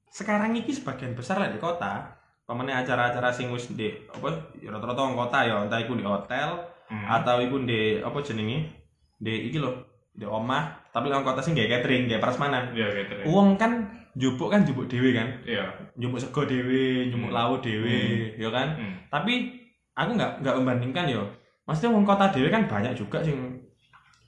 sekarang 0.06 0.52
ini 0.52 0.68
sebagian 0.68 1.16
besar 1.16 1.40
lah 1.40 1.48
di 1.48 1.58
kota, 1.58 2.12
pemene 2.44 2.74
acara-acara 2.74 3.30
sing 3.30 3.48
wis 3.50 3.72
di 3.72 3.88
apa 4.06 4.28
rata-rata 4.60 5.00
wong 5.00 5.16
kota 5.16 5.40
ya, 5.46 5.64
entah 5.64 5.80
iku 5.80 5.94
di 5.94 6.04
hotel 6.04 6.60
Hmm. 6.90 7.06
atau 7.08 7.40
iku 7.40 7.64
di 7.64 8.02
apa 8.02 8.20
jenenge? 8.20 8.68
Di 9.16 9.48
iki 9.48 9.60
lho, 9.60 9.70
di 10.12 10.26
omah, 10.26 10.92
tapi 10.92 11.08
wong 11.08 11.24
kota 11.24 11.40
sing 11.40 11.54
gawe 11.54 11.70
catering, 11.70 12.10
gawe 12.10 12.20
prasmanan. 12.20 12.74
Iya 12.74 12.88
gitu. 13.00 13.30
Uang 13.30 13.56
kan 13.56 13.86
jupuk 14.12 14.50
kan 14.50 14.66
jupuk 14.66 14.90
dhewe 14.90 15.14
kan. 15.14 15.30
Iya. 15.46 15.72
Jupuk 15.96 16.20
sego 16.20 16.44
dhewe, 16.44 17.08
jupuk 17.08 17.30
Hmm. 17.30 17.38
lauk 17.38 17.62
dhewe, 17.62 18.34
ya 18.36 18.50
kan? 18.50 18.76
Hmm. 18.76 18.96
Tapi 19.08 19.59
aku 20.00 20.16
nggak 20.16 20.32
nggak 20.40 20.56
membandingkan 20.64 21.06
yo. 21.12 21.24
Maksudnya 21.68 21.92
wong 21.92 22.08
kota 22.08 22.32
dhewe 22.32 22.48
kan 22.48 22.66
banyak 22.66 22.96
juga 22.96 23.20
sing 23.20 23.60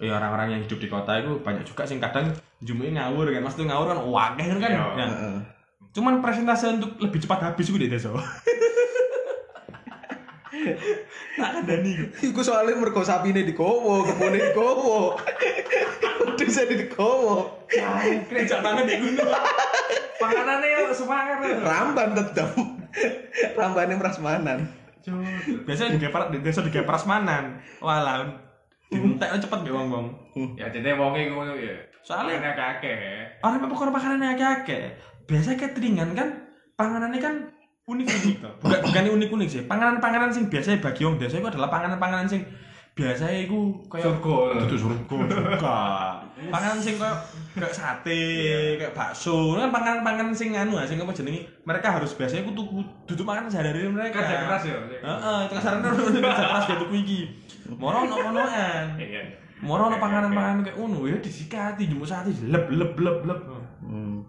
ya 0.02 0.18
orang-orang 0.18 0.58
yang 0.58 0.62
hidup 0.66 0.82
di 0.82 0.90
kota 0.90 1.22
itu 1.22 1.32
banyak 1.46 1.64
juga 1.64 1.88
sing 1.88 2.04
kadang 2.04 2.28
jumuke 2.60 2.92
ngawur 2.92 3.32
kan. 3.32 3.42
Maksudnya 3.42 3.74
ngawur 3.74 3.88
kan 3.96 4.00
wakeh 4.04 4.46
kan. 4.60 4.72
Nah, 4.76 5.08
Heeh. 5.08 5.38
Cuman 5.92 6.24
presentase 6.24 6.72
untuk 6.72 7.00
lebih 7.00 7.20
cepat 7.24 7.52
habis 7.52 7.72
gue 7.72 7.88
di 7.88 7.90
desa. 7.90 8.12
Tak 11.42 11.50
kandani 11.58 11.98
gue. 11.98 12.10
Iku 12.22 12.46
soalnya 12.46 12.78
mergo 12.78 13.02
sapine 13.02 13.42
digowo, 13.42 14.06
kebune 14.06 14.38
digowo. 14.38 15.18
Desa 16.38 16.70
digowo. 16.70 17.66
Kerja 18.30 18.62
tangan 18.62 18.86
di 18.86 19.00
gunung. 19.00 19.32
Panganannya 20.22 20.68
ya 20.70 20.94
semangat. 20.94 21.38
Ramban 21.66 22.14
tetep. 22.14 22.50
Rambane 23.58 23.96
prasmanan. 23.98 24.81
Biasanya 25.66 25.98
di 25.98 26.00
gepar 26.02 26.30
di 26.30 26.40
desa 26.46 26.62
di 26.62 26.72
prasmanan. 26.72 27.58
Walah, 27.82 28.30
dientek 28.92 29.40
cepet 29.40 29.60
gak 29.66 29.74
wong 29.74 29.88
wong. 29.90 30.08
Ya 30.60 30.68
jadi 30.70 30.94
wonge 31.00 31.32
ngono 31.32 31.56
ya. 31.56 31.74
Soalnya- 32.04 32.54
kakek. 32.54 33.40
Orang 33.46 33.62
apa 33.64 33.76
kurang 33.78 33.96
makanan 33.96 34.36
akeh 34.36 34.94
Biasanya 35.30 35.58
cateringan 35.64 36.12
kan 36.18 36.28
panganannya 36.76 37.20
kan 37.22 37.36
unik-unik 37.88 38.36
toh. 38.42 38.54
Bukan 38.62 38.80
bukan 38.84 39.04
unik-unik 39.22 39.48
sih. 39.48 39.62
Panganan-panganan 39.66 40.34
sing 40.34 40.52
biasanya 40.52 40.84
bagi 40.84 41.08
wong 41.08 41.18
desa 41.18 41.40
itu 41.40 41.48
adalah 41.48 41.70
panganan-panganan 41.72 42.28
sing 42.28 42.44
biasanya 42.92 43.48
iku 43.48 43.60
kayak 43.88 44.04
Surga. 44.04 44.36
itu 44.68 44.76
surga. 44.78 45.16
Surga. 45.32 45.78
Panganan 46.52 46.80
sing 46.80 46.96
kayak 47.00 47.18
kayak 47.56 47.72
sate 47.72 48.22
kayak 48.76 48.92
bakso. 48.92 49.56
Kan 49.56 49.72
panganan-panganan 49.72 50.36
sing 50.36 50.52
anu 50.52 50.76
ah, 50.76 50.84
sing 50.84 51.00
apa 51.00 51.16
jenenge? 51.16 51.48
Mereka 51.64 51.88
harus 51.88 52.12
biasanya 52.14 52.44
ku 52.44 52.52
tuku 52.52 52.84
duduk 53.08 53.24
makan 53.24 53.48
sehari-hari 53.48 53.88
mereka. 53.88 54.20
Kerja 54.20 54.38
keras 54.44 54.64
ya. 54.68 54.76
heeh 54.92 55.38
itu 55.48 55.54
kasarannya 55.56 55.90
kerja 55.90 56.20
keras 56.20 56.64
ya 56.68 56.76
tuku 56.78 56.96
iki. 57.00 57.20
Moro 57.80 58.04
ono 58.04 58.16
onoan 58.20 58.86
Iya. 59.00 59.24
moro 59.62 59.88
ono 59.88 59.96
panganan-panganan 59.96 60.66
kayak 60.66 60.76
ngono 60.76 61.06
ya 61.06 61.16
disikati 61.22 61.86
jemu 61.86 62.02
sate 62.04 62.34
leb 62.44 62.66
leb 62.74 62.98
leb 62.98 63.20
leb 63.24 63.40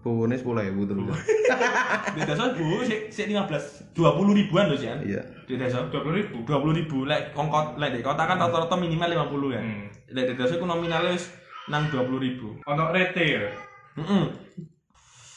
Hmm, 0.03 0.35
puwune 0.35 0.35
10.000 0.35 0.75
terus. 0.85 1.19
di 2.13 2.21
desa 2.21 2.45
bu 2.53 2.83
si 2.83 2.97
si 3.09 3.23
lima 3.25 3.47
belas 3.47 3.87
dua 3.93 4.13
puluh 4.13 4.35
ribuan 4.35 4.67
loh 4.67 4.75
sih 4.75 4.85
kan 4.85 4.99
Iya. 4.99 5.23
di 5.47 5.55
desa 5.55 5.87
Dua 5.87 6.03
puluh 6.03 6.19
ribu. 6.19 6.43
dua 6.43 6.59
puluh 6.59 6.75
ribu 6.75 7.07
lek 7.07 7.31
kongkot 7.31 7.79
lek 7.79 7.95
di 7.95 8.03
kota 8.03 8.25
kan 8.25 8.35
rata-rata 8.35 8.75
minimal 8.75 9.07
lima 9.09 9.27
puluh 9.27 9.55
ya 9.55 9.63
Hmm. 9.63 9.87
lek 10.11 10.25
di 10.27 10.35
desa 10.35 10.55
aku 10.55 10.67
nominalnya 10.67 11.15
nang 11.69 11.87
dua 11.89 12.03
puluh 12.03 12.19
ribu 12.19 12.59
Ono 12.65 12.85
rete 12.91 13.23
ya. 13.23 13.47
Heeh. 13.95 14.25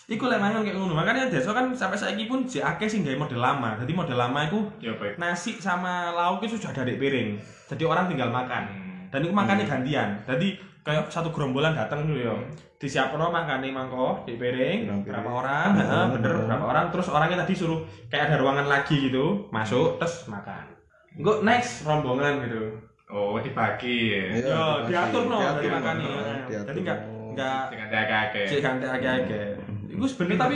Iku 0.08 0.26
lek 0.26 0.38
mangan 0.38 0.62
kayak 0.62 0.74
ngono. 0.76 0.94
Makanya 0.94 1.30
desa 1.30 1.50
kan 1.50 1.74
sampai 1.74 1.98
saiki 1.98 2.26
pun 2.26 2.46
si 2.46 2.58
akeh 2.58 2.86
sing 2.86 3.02
gawe 3.02 3.18
model 3.20 3.42
lama. 3.42 3.74
Jadi 3.78 3.92
model 3.92 4.18
lama 4.18 4.40
iku 4.44 4.66
Ya 4.78 4.94
baik. 4.94 5.18
nasi 5.18 5.58
sama 5.58 6.10
lauk 6.10 6.42
itu 6.42 6.58
sudah 6.58 6.74
ada 6.74 6.86
di 6.86 6.98
piring. 6.98 7.38
Jadi 7.70 7.84
orang 7.84 8.06
tinggal 8.06 8.30
makan. 8.30 8.64
Hmm. 8.66 8.98
Dan 9.10 9.20
itu 9.22 9.34
makannya 9.34 9.66
gantian. 9.66 10.10
Jadi 10.24 10.58
kayak 10.86 11.10
satu 11.10 11.34
gerombolan 11.34 11.74
datang 11.74 12.06
dulu 12.06 12.22
ya. 12.22 12.36
Disiapno 12.78 13.34
makannya 13.34 13.74
mangko 13.74 14.22
di 14.30 14.38
piring, 14.38 14.86
berapa 15.02 15.26
orang, 15.26 15.74
heeh, 15.74 16.06
bener 16.14 16.32
berapa 16.46 16.66
orang. 16.70 16.86
Terus 16.94 17.10
orangnya 17.10 17.42
tadi 17.42 17.58
suruh 17.58 17.82
kayak 18.14 18.30
ada 18.30 18.38
ruangan 18.38 18.70
lagi 18.70 19.10
gitu, 19.10 19.50
masuk 19.50 19.98
terus 19.98 20.30
makan. 20.30 20.70
Engko 21.18 21.42
next 21.42 21.88
rombongan 21.88 22.46
gitu. 22.46 22.62
Oh 23.10 23.38
dibagi 23.42 24.14
ya. 24.14 24.22
Yo, 24.42 24.64
diatur 24.86 25.30
no 25.30 25.38
dari 25.42 25.70
makannya. 25.72 26.10
Diatur, 26.50 26.74
Jadi 26.74 26.80
enggak 26.86 27.00
enggak 27.36 27.64
Dengan 27.74 27.88
dia 27.90 28.04
kakek. 28.06 28.46
cek 28.48 28.60
ganti 28.62 28.86
agak-agak. 28.86 29.48
Iku 29.96 30.04
sebenarnya 30.06 30.40
tapi 30.42 30.56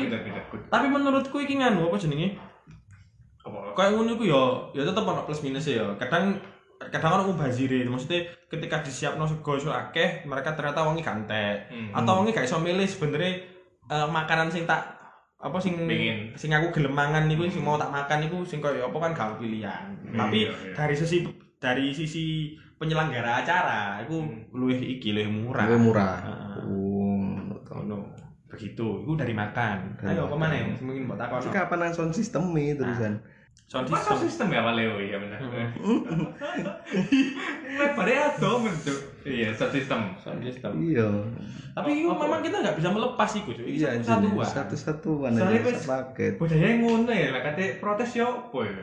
tapi 0.67 0.85
menurutku 0.91 1.37
iki 1.39 1.57
nganu 1.57 1.89
apa 1.89 1.97
jenenge? 1.97 2.35
Apa? 3.45 3.71
Kayak 3.73 3.91
ngono 3.95 4.11
iku 4.19 4.25
ya 4.27 4.43
ya 4.75 4.83
tetep 4.83 5.05
ono 5.05 5.21
plus 5.23 5.41
minus 5.41 5.65
ya. 5.69 5.85
Kadang 5.95 6.35
kadang 6.87 7.19
ono 7.19 7.35
mubazire. 7.35 7.83
Maksudnya 7.83 8.31
ketika 8.47 8.79
disiapno 8.79 9.27
sego 9.27 9.59
iso 9.59 9.75
akeh, 9.75 10.23
mereka 10.23 10.55
ternyata 10.55 10.87
wongi 10.87 11.03
gantek. 11.03 11.67
Hmm. 11.67 11.91
Atau 11.91 12.23
wongi 12.23 12.31
gak 12.31 12.47
iso 12.47 12.63
milih 12.63 12.87
sebenarnya 12.87 13.43
eh, 13.91 14.07
makanan 14.07 14.47
sing 14.47 14.63
tak 14.63 14.95
apa 15.39 15.55
sing 15.59 15.75
Pengen. 15.87 16.35
sing 16.35 16.51
aku 16.51 16.75
gelem 16.75 16.91
mangan 16.91 17.23
niku 17.31 17.47
sing 17.47 17.63
mau 17.63 17.79
tak 17.79 17.95
makan 17.95 18.27
niku 18.27 18.43
sing 18.43 18.59
koyo 18.59 18.87
apa 18.87 18.97
kan 18.99 19.11
gak 19.11 19.29
pilihan. 19.39 19.95
Hmm, 20.07 20.15
Tapi 20.15 20.47
iya, 20.47 20.51
iya. 20.55 20.73
dari 20.75 20.95
sisi 20.95 21.27
dari 21.59 21.91
sisi 21.91 22.55
penyelenggara 22.79 23.43
acara 23.43 23.99
iku 24.07 24.23
luwih 24.55 24.79
iki 24.79 25.11
luwih 25.11 25.27
murah. 25.27 25.67
Luwih 25.67 25.81
murah. 25.83 26.15
Heeh. 26.23 26.63
Oh. 26.63 26.99
Ono 27.69 27.97
begitu. 28.49 28.87
Itu 29.05 29.13
dari 29.15 29.31
makan. 29.31 29.99
Dari 29.99 30.17
Ayo 30.17 30.27
ke 30.27 30.35
mana 30.35 30.55
ya? 30.55 30.65
Mungkin 30.79 31.07
mbok 31.07 31.19
takon. 31.19 31.53
Kapan 31.53 31.77
nang 31.79 31.91
sound 31.95 32.11
system 32.11 32.51
e 32.57 32.75
terusan? 32.75 33.23
Sound 33.69 33.85
Masa 33.91 34.17
system. 34.17 34.47
sistem 34.47 34.47
ya 34.49 34.61
Pak 34.65 34.73
Leo 34.77 34.95
ya 34.97 35.17
benar. 35.21 35.39
Lebarnya 37.79 38.19
ada 38.33 38.49
bentuk. 38.65 38.97
Iya, 39.21 39.53
sound 39.53 39.73
system. 39.77 39.99
Sound 40.17 40.41
system. 40.41 40.71
Iya. 40.81 41.05
Tapi 41.77 42.01
itu 42.01 42.09
memang 42.09 42.41
kita 42.41 42.65
nggak 42.65 42.81
bisa 42.81 42.89
melepas 42.89 43.29
itu, 43.37 43.49
cuy. 43.53 43.77
Iya. 43.77 44.01
Satu-satuan 44.01 45.37
Soalnya 45.37 45.61
aja 45.69 45.85
paket. 45.85 46.33
Budaya 46.41 46.69
ngono 46.81 47.11
ya, 47.13 47.29
lah 47.29 47.41
kate 47.45 47.77
protes 47.77 48.17
yo 48.17 48.25
apa 48.25 48.59
ya? 48.65 48.81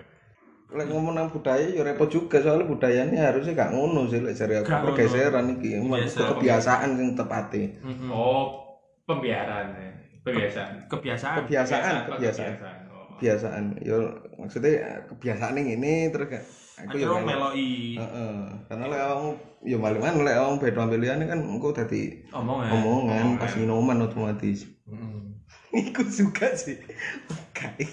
Lek 0.66 0.87
ngomong 0.91 1.14
nang 1.14 1.31
budaya 1.31 1.62
ya 1.62 1.83
repot 1.87 2.11
juga 2.11 2.43
soalnya 2.43 2.66
budayanya 2.66 3.31
harusnya 3.31 3.55
gak 3.55 3.70
ngono 3.70 4.11
sih 4.11 4.18
lek 4.18 4.35
jare 4.35 4.66
aku 4.66 4.70
pergeseran 4.91 5.62
iki 5.62 5.79
kebiasaan 6.14 6.99
sing 6.99 7.14
tepate. 7.14 7.79
Mm-mm. 7.87 8.11
Oh, 8.11 8.66
pembiaran 9.07 9.70
ya. 9.79 9.91
Kebiasaan. 10.27 10.91
Kebiasaan. 10.91 11.37
Kebiasaan, 11.47 11.95
oh, 11.95 12.18
kebiasaan. 12.18 12.55
Oh. 12.91 13.07
Kebiasaan. 13.14 13.64
Yo 13.87 14.11
maksudnya 14.37 15.05
kebiasaan 15.09 15.57
yang 15.57 15.80
ini 15.80 16.12
terus 16.12 16.28
gak 16.28 16.45
aku 16.76 17.01
ya 17.01 17.09
melu. 17.09 17.24
meloi 17.24 17.97
Heeh. 17.97 18.37
Karena 18.68 18.84
lek 18.93 19.01
awakmu 19.01 19.30
yo 19.64 19.76
balik 19.80 20.01
mana 20.05 20.20
lek 20.20 20.37
awakmu 20.37 20.61
beda 20.61 20.82
pilihan 20.93 21.24
kan 21.24 21.41
engko 21.41 21.72
dadi 21.72 22.20
omongan. 22.37 22.70
omongan 22.76 23.26
pas 23.41 23.53
minuman 23.57 24.05
otomatis. 24.05 24.68
Mm-mm. 24.84 25.41
Iku 25.72 26.05
suka 26.05 26.53
sih. 26.53 26.76
Kayak 27.57 27.89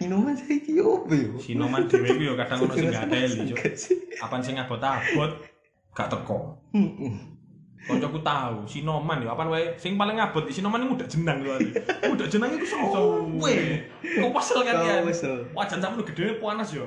minuman 0.00 0.32
saiki 0.32 0.80
yo 0.80 1.04
opo 1.04 1.12
yo? 1.12 1.36
Sinoman 1.36 1.84
dhewe 1.84 2.16
yo 2.16 2.32
kadang 2.34 2.64
ono 2.64 2.72
sing 2.72 2.88
gak 2.88 3.12
ada 3.12 3.28
sih. 3.76 3.96
Apaan 4.24 4.40
sing 4.40 4.56
abot-abot 4.56 5.44
gak 5.92 6.08
teko. 6.08 6.56
Heeh. 6.72 7.35
Koncoku 7.86 8.18
tahu, 8.26 8.66
Sinoman 8.66 9.22
yo 9.22 9.30
apaan 9.30 9.46
wae 9.46 9.70
sing 9.78 9.94
paling 9.94 10.18
abot 10.18 10.42
di 10.42 10.50
Sinoman 10.50 10.82
iku 10.82 10.98
mudak 10.98 11.08
jenang 11.08 11.38
lho. 11.46 11.54
Mudak 12.10 12.26
jenang 12.26 12.50
iku 12.58 12.66
suwe. 12.66 13.54
Kok 14.02 14.30
pasel 14.34 14.66
kan 14.66 14.74
ya? 14.82 14.94
Wajan 15.54 15.78
sampe 15.78 16.02
gede 16.10 16.42
panas 16.42 16.74
yo. 16.74 16.86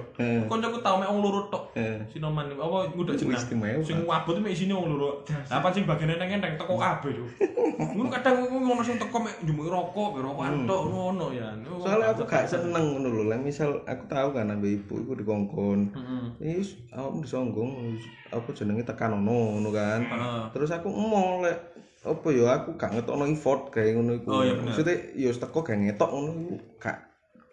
Koncoku 0.52 0.84
tahu 0.84 1.00
mek 1.00 1.08
wong 1.08 1.20
loro 1.24 1.42
tok. 1.48 1.72
Sinoman 2.12 2.52
apa 2.52 2.92
Iku 2.92 3.08
jenang. 3.16 3.40
Sing 3.84 4.04
abot 4.04 4.36
mek 4.44 4.52
isine 4.52 4.76
wong 4.76 4.92
loro. 4.92 5.24
Lah 5.48 5.64
apa 5.64 5.72
sing 5.72 5.88
bagian 5.88 6.16
enteng-enteng 6.16 6.60
teko 6.60 6.76
kabeh 6.76 7.12
yo. 7.16 7.26
Ngono 7.96 8.12
kadang 8.12 8.44
ngono 8.44 8.84
sing 8.84 9.00
teko 9.00 9.24
mek 9.24 9.40
njumuk 9.44 9.72
rokok, 9.72 10.20
rokokan 10.20 10.68
tok 10.68 10.84
ngono 10.92 11.32
ya. 11.32 11.48
Soalnya 11.80 12.12
aku 12.12 12.28
gak 12.28 12.44
seneng 12.44 13.00
ngono 13.00 13.08
lho. 13.08 13.24
Lah 13.32 13.40
misal 13.40 13.84
aku 13.88 14.04
tahu 14.12 14.36
kan 14.36 14.52
ambek 14.52 14.84
ibu 14.84 15.00
iku 15.00 15.12
dikongkon. 15.16 15.96
Heeh. 15.96 16.60
Wis 16.60 16.76
awakmu 16.92 17.24
disonggong 17.24 17.72
apa 18.30 18.50
jenenge 18.54 18.84
tekan 18.84 19.16
ono 19.16 19.58
ngono 19.58 19.70
kan. 19.72 20.00
Terus 20.52 20.70
aku 20.76 20.89
emol 20.90 21.46
lek 21.46 21.58
apa 22.00 22.28
ya 22.32 22.46
aku 22.56 22.80
gak 22.80 22.96
ngetokno 22.96 23.28
effort 23.28 23.76
kayak 23.76 24.00
ngono 24.00 24.24
iku. 24.24 24.30
Oh, 24.32 24.42
iya 24.42 24.56
bener. 24.56 24.72
Maksudnya 24.72 24.96
ya 25.20 25.30
teko 25.36 25.60
gak 25.62 25.80
ngetok 25.84 26.10
ngono 26.16 26.32
iku 26.32 26.56
gak 26.80 26.98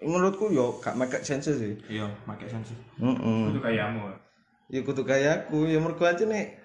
menurutku 0.06 0.44
ya 0.54 0.66
gak 0.78 0.94
make 0.94 1.18
sense 1.26 1.50
sih. 1.50 1.74
Iya, 1.90 2.06
pakai 2.22 2.46
sensi. 2.46 2.74
Heeh. 3.02 3.42
Itu 3.50 3.58
kayamu. 3.58 4.14
Ya 4.70 4.80
kudu 4.86 5.02
kaya 5.02 5.46
aku 5.46 5.66
ya 5.66 5.82
mergo 5.82 6.06
nek 6.06 6.62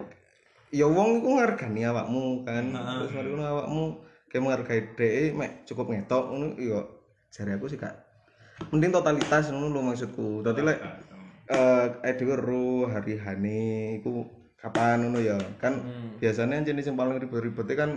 ya 0.72 0.86
wong 0.86 1.26
iku 1.26 1.30
ngargani 1.42 1.82
awakmu 1.90 2.46
kan. 2.46 2.66
Heeh. 2.70 2.96
Terus 3.02 3.12
mari 3.18 3.28
ngono 3.34 3.46
awakmu 3.50 3.84
kayak 4.30 4.42
menghargai 4.46 4.82
dhek 4.96 5.34
mek 5.36 5.52
cukup 5.66 5.86
ngetok 5.90 6.24
ngono 6.32 6.48
ya 6.62 6.80
jare 7.34 7.58
aku 7.58 7.66
sih 7.66 7.82
gak 7.82 7.98
mending 8.70 8.94
totalitas 8.94 9.50
ngono 9.50 9.74
lho 9.74 9.82
maksudku. 9.82 10.46
Dadi 10.46 10.62
lek 10.62 10.80
eh 11.50 11.88
eh 12.06 12.14
dhewe 12.14 12.38
ro 12.38 12.88
hari 12.88 13.18
hane 13.18 13.60
iku 14.00 14.22
kapan 14.62 15.02
ngono 15.04 15.20
ya 15.20 15.38
kan 15.58 15.74
Hmm. 15.74 16.16
biasanya 16.18 16.62
jenis 16.62 16.86
yang 16.86 16.96
paling 16.96 17.18
ribet-ribetnya 17.18 17.76
kan 17.76 17.92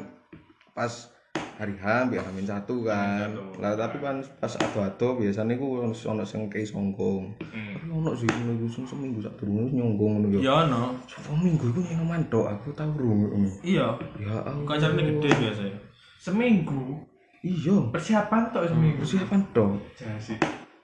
pas 0.73 1.13
hari 1.55 1.75
H 1.75 1.85
biar 2.09 2.25
hamin 2.25 2.43
satu 2.43 2.83
kan 2.83 3.31
lah 3.59 3.75
tapi 3.75 3.99
kan 3.99 4.19
pas 4.35 4.51
ado-ado 4.57 5.15
biasanya 5.17 5.55
ku 5.55 5.79
ono 5.79 5.93
ono 5.93 6.23
sing 6.23 6.49
kei 6.49 6.65
songgong 6.65 7.31
Hmm. 7.45 7.95
ono 7.95 8.11
sih 8.11 8.27
ngono 8.27 8.57
iku 8.57 8.83
seminggu 8.83 9.21
sak 9.21 9.37
durunge 9.37 9.61
wis 9.65 9.75
nyonggong 9.75 10.11
ngono 10.19 10.27
ya 10.33 10.41
Ya 10.43 10.57
no. 10.67 10.97
seminggu 11.07 11.69
iku 11.69 11.81
nyeneng 11.81 12.09
mantok 12.09 12.49
aku 12.49 12.73
tau 12.73 12.91
rungu 12.91 13.29
ngono 13.31 13.51
Iya. 13.61 13.87
ya 14.17 14.35
Allah 14.41 14.65
Kacarane 14.65 15.03
gede 15.13 15.31
biasanya. 15.31 15.79
Seminggu 16.19 17.05
iya 17.41 17.77
persiapan 17.87 18.49
tok 18.49 18.65
seminggu. 18.67 18.99
persiapan 18.99 19.41
dong 19.53 19.77
Jasi. 19.93 20.35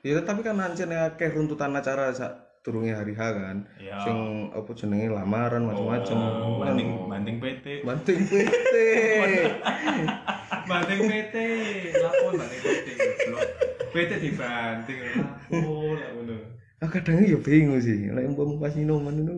ya 0.02 0.20
tapi 0.20 0.40
kan 0.40 0.54
ancen 0.54 0.92
akeh 0.92 1.28
runtutan 1.30 1.72
acara 1.72 2.08
sak 2.10 2.49
durunge 2.60 2.92
hari 2.92 3.12
H 3.12 3.20
kan 3.32 3.56
Iya. 3.76 3.96
sing 4.00 4.18
apa 4.50 4.70
jenenge 4.72 5.08
lamaran 5.08 5.64
macam-macam 5.64 6.16
Oh, 6.16 6.60
kan 6.60 6.76
banding 6.76 6.88
banding 7.08 7.36
PT. 7.42 7.66
banting 7.82 8.18
PT 8.22 8.74
Banting 10.62 11.00
PT, 11.02 11.34
lapor 11.98 12.32
banting 12.36 12.60
PT. 12.62 12.88
PT 13.90 14.10
dibanting 14.22 14.98
lapor 15.18 15.96
lah 15.96 16.10
ngono. 16.14 16.36
Ah 16.78 16.88
kadang 16.88 17.20
ya 17.20 17.36
bingung 17.36 17.76
sih, 17.76 18.08
lek 18.08 18.24
umpama 18.24 18.56
pas 18.58 18.72
minuman 18.72 19.12
itu 19.14 19.34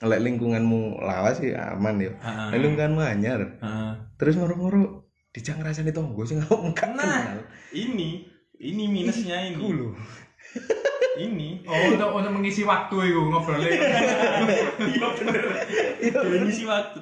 lek 0.00 0.20
lingkunganmu 0.20 1.00
lawas 1.00 1.38
sih 1.38 1.50
aman 1.50 1.96
ya. 1.98 2.12
Heeh. 2.14 2.48
Lek 2.50 2.60
lingkunganmu 2.60 3.00
anyar, 3.00 3.40
Heeh. 3.56 3.92
terus 4.16 4.36
moro-moro 4.36 5.08
dijak 5.30 5.56
ngrasani 5.56 5.90
tonggo 5.90 6.22
sing 6.22 6.38
aku 6.38 6.70
gak 6.70 6.92
Nah. 6.92 7.00
kenal. 7.00 7.40
ini 7.72 8.26
ini 8.60 8.84
minusnya 8.86 9.40
ini 9.46 9.56
lho. 9.64 9.96
Ini. 11.20 11.60
Oh, 11.68 11.76
untuk 11.92 12.08
untuk 12.16 12.32
mengisi 12.32 12.62
waktu 12.64 12.96
itu 13.12 13.20
ngobrolnya. 13.20 13.70
iya 14.88 15.06
bener. 15.16 15.44
Ini 16.00 16.50
sih 16.52 16.66
waktu. 16.66 17.00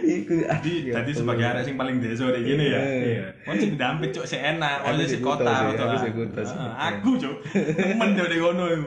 Iku 0.00 0.48
jadi 0.48 0.72
tadi 0.90 1.12
ya 1.12 1.16
sebagai 1.20 1.44
arek 1.44 1.62
sing 1.68 1.76
paling 1.76 2.00
desa 2.00 2.24
deh 2.32 2.40
gini 2.40 2.72
ya? 2.72 2.80
Iya. 2.80 3.26
kan 3.44 3.54
sing 3.60 3.76
dampit 3.76 4.10
cuk 4.16 4.24
sik 4.24 4.40
enak 4.40 4.80
oleh 4.80 5.04
sing 5.04 5.20
kota 5.20 5.44
aku 5.76 5.92
sih. 6.00 6.10
Ah, 6.56 6.96
aku 6.96 7.20
cuk. 7.20 7.36
Temen 7.52 8.10
di 8.16 8.38
kono 8.40 8.64
iku 8.64 8.86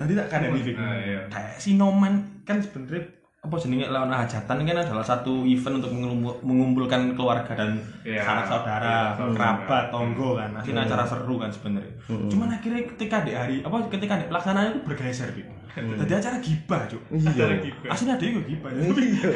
tadi 0.00 0.12
tak 0.16 0.26
kan 0.32 0.40
di 0.50 0.72
Ah, 0.72 0.96
iya. 0.98 1.20
kayak 1.28 1.60
sinoman. 1.60 2.42
Kan 2.48 2.64
sebenarnya 2.64 3.17
apa 3.38 3.54
jenenge 3.54 3.86
lawan 3.86 4.10
hajatan 4.10 4.66
kan 4.66 4.76
adalah 4.76 5.00
satu 5.00 5.46
event 5.46 5.78
untuk 5.78 5.94
mengumpul- 5.94 6.42
mengumpulkan 6.42 7.14
keluarga 7.14 7.54
dan 7.54 7.78
Iya. 8.02 8.18
sanak 8.18 8.44
saudara, 8.44 9.14
saudara. 9.14 9.30
kerabat, 9.30 9.84
tonggo 9.88 10.34
kan. 10.34 10.50
Akhirnya 10.52 10.82
acara 10.82 11.06
seru 11.06 11.38
kan 11.38 11.46
sebenarnya. 11.46 11.92
Cuman 12.26 12.50
akhirnya 12.50 12.82
ketika 12.92 13.22
di 13.22 13.32
hari 13.32 13.62
apa 13.62 13.78
ketika 13.86 14.18
di 14.18 14.26
pelaksanaan 14.26 14.74
itu 14.74 14.80
bergeser 14.82 15.30
gitu. 15.32 15.46
Jadi 15.70 16.12
acara 16.12 16.36
gibah, 16.42 16.82
Cuk. 16.90 17.02
Iya. 17.14 17.46
Aslinya 17.86 18.18
ada 18.18 18.24
itu 18.26 18.40
gibah. 18.42 18.70
Iya. 18.74 19.30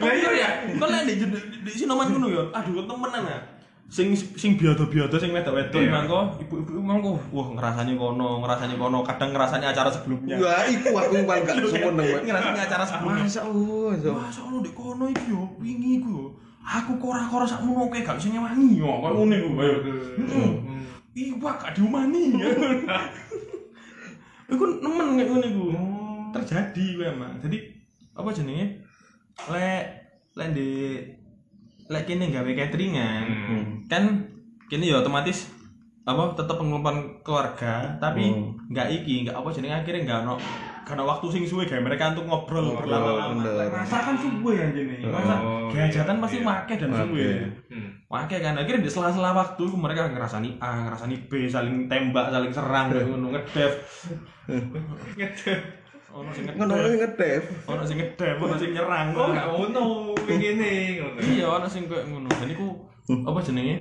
Lah 0.00 0.12
iya 0.16 0.30
ya, 0.32 0.48
kok 0.72 0.88
lek 0.88 1.02
di 1.04 1.14
di 1.60 1.70
sinoman 1.70 2.08
ngono 2.08 2.26
ya. 2.26 2.42
Aduh, 2.56 2.88
temenan 2.88 3.28
ah. 3.28 3.40
Sing 3.90 4.14
sing 4.14 4.54
biado-biado 4.54 5.18
sing 5.18 5.34
wedok-wedok 5.34 5.82
Iya. 5.82 5.90
mangko, 5.90 6.38
ibu-ibu 6.38 6.78
mangko, 6.78 7.18
wah 7.34 7.48
ngerasani 7.58 7.98
kono, 7.98 8.38
ngerasani 8.38 8.78
kono, 8.78 9.02
kadang 9.02 9.34
ngerasani 9.34 9.66
acara 9.66 9.90
sebelumnya. 9.90 10.38
Wah, 10.38 10.62
iku 10.62 10.94
aku 10.94 11.18
paling 11.26 11.42
gak 11.42 11.58
seneng 11.66 11.98
Wak. 11.98 12.22
Ngerasani 12.22 12.60
acara 12.62 12.84
sebelumnya. 12.86 13.26
Masa 13.26 13.42
lu, 13.50 13.90
so. 13.98 14.14
Wah, 14.14 14.30
soalnya 14.30 14.62
di 14.62 14.70
kono 14.70 15.10
iki 15.10 15.34
yo, 15.34 15.42
wingi 15.58 15.98
iku 15.98 16.08
yo. 16.14 16.26
Aku 16.62 17.02
kora-kora 17.02 17.42
sak 17.42 17.66
ngono 17.66 17.90
kae 17.90 18.06
gak 18.06 18.22
bisa 18.22 18.30
nyewangi 18.30 18.78
yo, 18.78 19.02
kok 19.02 19.10
ngene 19.10 19.36
iku. 19.42 19.50
Ayo. 19.58 19.76
Iwak 21.10 21.54
gak 21.58 21.72
diumani. 21.74 22.30
Iku 24.50 24.64
nemen 24.82 25.18
kayak 25.18 25.28
ngene 25.30 25.46
iku. 25.50 25.64
Terjadi 26.30 26.84
kuwi 26.94 27.06
emang. 27.06 27.32
Jadi 27.38 27.58
apa 28.14 28.28
jenenge? 28.30 28.66
Lek 29.50 29.84
lek 30.34 30.48
di 30.54 30.68
lek 31.90 32.06
kene 32.06 32.30
gawe 32.30 32.46
cateringan. 32.48 33.22
Hmm. 33.26 33.64
Kan 33.90 34.02
kene 34.70 34.86
ya 34.86 35.02
otomatis 35.02 35.50
apa 36.00 36.32
tetep 36.32 36.56
pengumpulan 36.56 37.20
keluarga 37.20 37.98
tapi 37.98 38.24
Hmm. 38.24 38.56
nggak 38.72 38.88
iki 38.88 39.22
nggak 39.22 39.36
apa 39.36 39.48
jenenge 39.52 39.76
akhirnya 39.76 40.00
nggak 40.06 40.18
ono 40.24 40.34
karena 40.80 41.06
waktu 41.06 41.26
sing 41.28 41.44
suwe 41.44 41.68
gawe 41.68 41.78
mereka 41.78 42.10
untuk 42.10 42.24
ngobrol 42.26 42.72
Ngobrol, 42.72 42.88
berlama-lama 42.88 43.68
masa 43.78 44.00
kan 44.00 44.16
suwe 44.16 44.58
ya 44.58 44.66
gini 44.72 45.06
masa 45.06 45.38
Oh, 45.38 45.68
gajatan 45.70 46.16
iya, 46.18 46.22
pasti 46.24 46.38
iya. 46.40 46.46
make 46.48 46.74
dan 46.74 46.90
suwe 46.90 47.28
Hmm. 47.68 47.90
make 48.08 48.36
kan 48.40 48.54
akhirnya 48.56 48.82
di 48.82 48.90
sela-sela 48.90 49.30
waktu 49.30 49.64
mereka 49.70 50.08
ngerasani 50.08 50.56
A 50.58 50.88
ngerasani 50.88 51.16
B 51.28 51.46
saling 51.46 51.86
tembak 51.86 52.32
saling 52.32 52.50
serang 52.50 52.90
kayak 52.90 53.06
ngono 53.12 53.26
ngedev 53.30 53.72
ono 56.10 56.30
sing 56.30 56.44
Ngono 56.50 56.72
ngedev 56.74 56.94
ngedev. 56.98 57.42
ono 57.64 57.82
sing 57.82 57.96
ngedev 57.96 58.36
ono 58.36 58.54
sing 58.54 58.70
nyerang. 58.70 59.06
Oh, 59.12 59.28
gak 59.28 59.46
ngono, 59.46 59.82
kayak 60.18 60.38
gini, 60.38 60.72
ngono. 60.98 61.18
iya 61.22 61.46
ono 61.48 61.66
sing 61.66 61.86
kayak 61.86 62.04
ngono. 62.06 62.28
Dan 62.28 62.48
iku 62.48 62.66
apa 63.24 63.38
jenenge? 63.40 63.76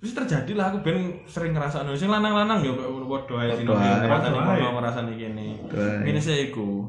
Terus 0.00 0.16
terjadi 0.16 0.52
lah 0.54 0.66
aku 0.68 0.80
ben 0.80 0.96
sering 1.24 1.52
ngerasa 1.52 1.84
sing 1.92 2.08
lanang-lanang 2.08 2.58
ya 2.60 2.72
ngono 2.72 3.06
padha 3.06 3.34
ae 3.38 3.52
sing 3.52 3.64
kono 3.64 3.78
ae. 3.78 4.60
ngerasani 4.60 5.12
kene. 5.14 5.46
Ini 6.04 6.18
saya 6.18 6.40
iku. 6.44 6.88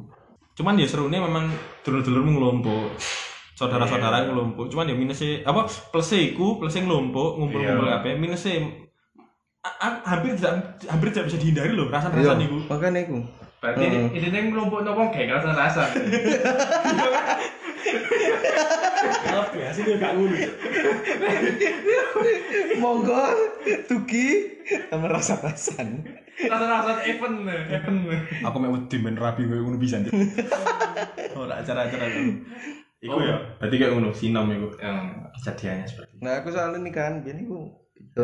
Cuman 0.51 0.75
ya 0.75 0.86
serunya 0.86 1.19
memang 1.19 1.47
dulur-dulur 1.82 2.23
ngelompok 2.23 2.91
saudara-saudara 3.53 4.25
ngelompok 4.25 4.67
cuman 4.67 4.89
ya 4.89 4.95
minusnya 4.95 5.45
apa 5.45 5.63
plusnya 5.93 6.17
iku 6.27 6.57
plusnya 6.57 6.82
ngelompok 6.82 7.38
ngumpul-ngumpul 7.38 7.86
Iya. 7.86 7.93
kabeh. 8.01 8.13
Minusnya 8.17 8.53
a- 9.61 10.01
hampir 10.03 10.34
tidak 10.34 10.82
hampir 10.89 11.07
tidak 11.13 11.29
bisa 11.29 11.38
dihindari 11.38 11.71
loh 11.71 11.88
Iya, 11.88 11.93
rasa-rasa 11.93 12.34
niku. 12.36 12.57
makanya 12.65 12.99
iku. 13.05 13.17
Berarti 13.62 13.84
ini 13.86 13.97
Heeh. 14.09 14.26
ini 14.26 14.39
ngelompok 14.49 14.82
nopo 14.82 15.14
kayak 15.14 15.38
rasa-rasa. 15.38 15.86
apa 19.32 19.55
ya 19.57 19.70
sih 19.74 19.84
gak 19.97 20.14
ngono 20.14 20.36
Monggo 22.78 23.26
tuki 23.86 24.28
sama 24.89 25.07
rasa-rasan. 25.09 26.03
Rasa-rasa 26.41 27.05
event, 27.05 27.45
event. 27.45 27.97
aku 28.41 28.57
mau 28.57 28.74
wedi 28.74 28.97
men 28.97 29.14
rabi 29.16 29.45
kayak 29.45 29.62
ngono 29.62 29.78
bisa 29.78 29.97
ora 31.34 31.62
acara-acara 31.62 32.05
ngono 32.07 32.34
iku 33.01 33.14
Oh. 33.14 33.18
ya 33.18 33.34
berarti 33.57 33.76
kayak 33.78 33.93
ngono 33.93 34.09
sinom 34.14 34.45
iku 34.47 34.68
Yang 34.78 34.97
kejadiannya 35.38 35.86
seperti 35.86 36.12
itu 36.14 36.22
Nah, 36.22 36.34
aku 36.38 36.47
soalnya 36.49 36.78
nih 36.82 36.93
kan, 36.93 37.14
biyen 37.22 37.39
iku 37.41 37.57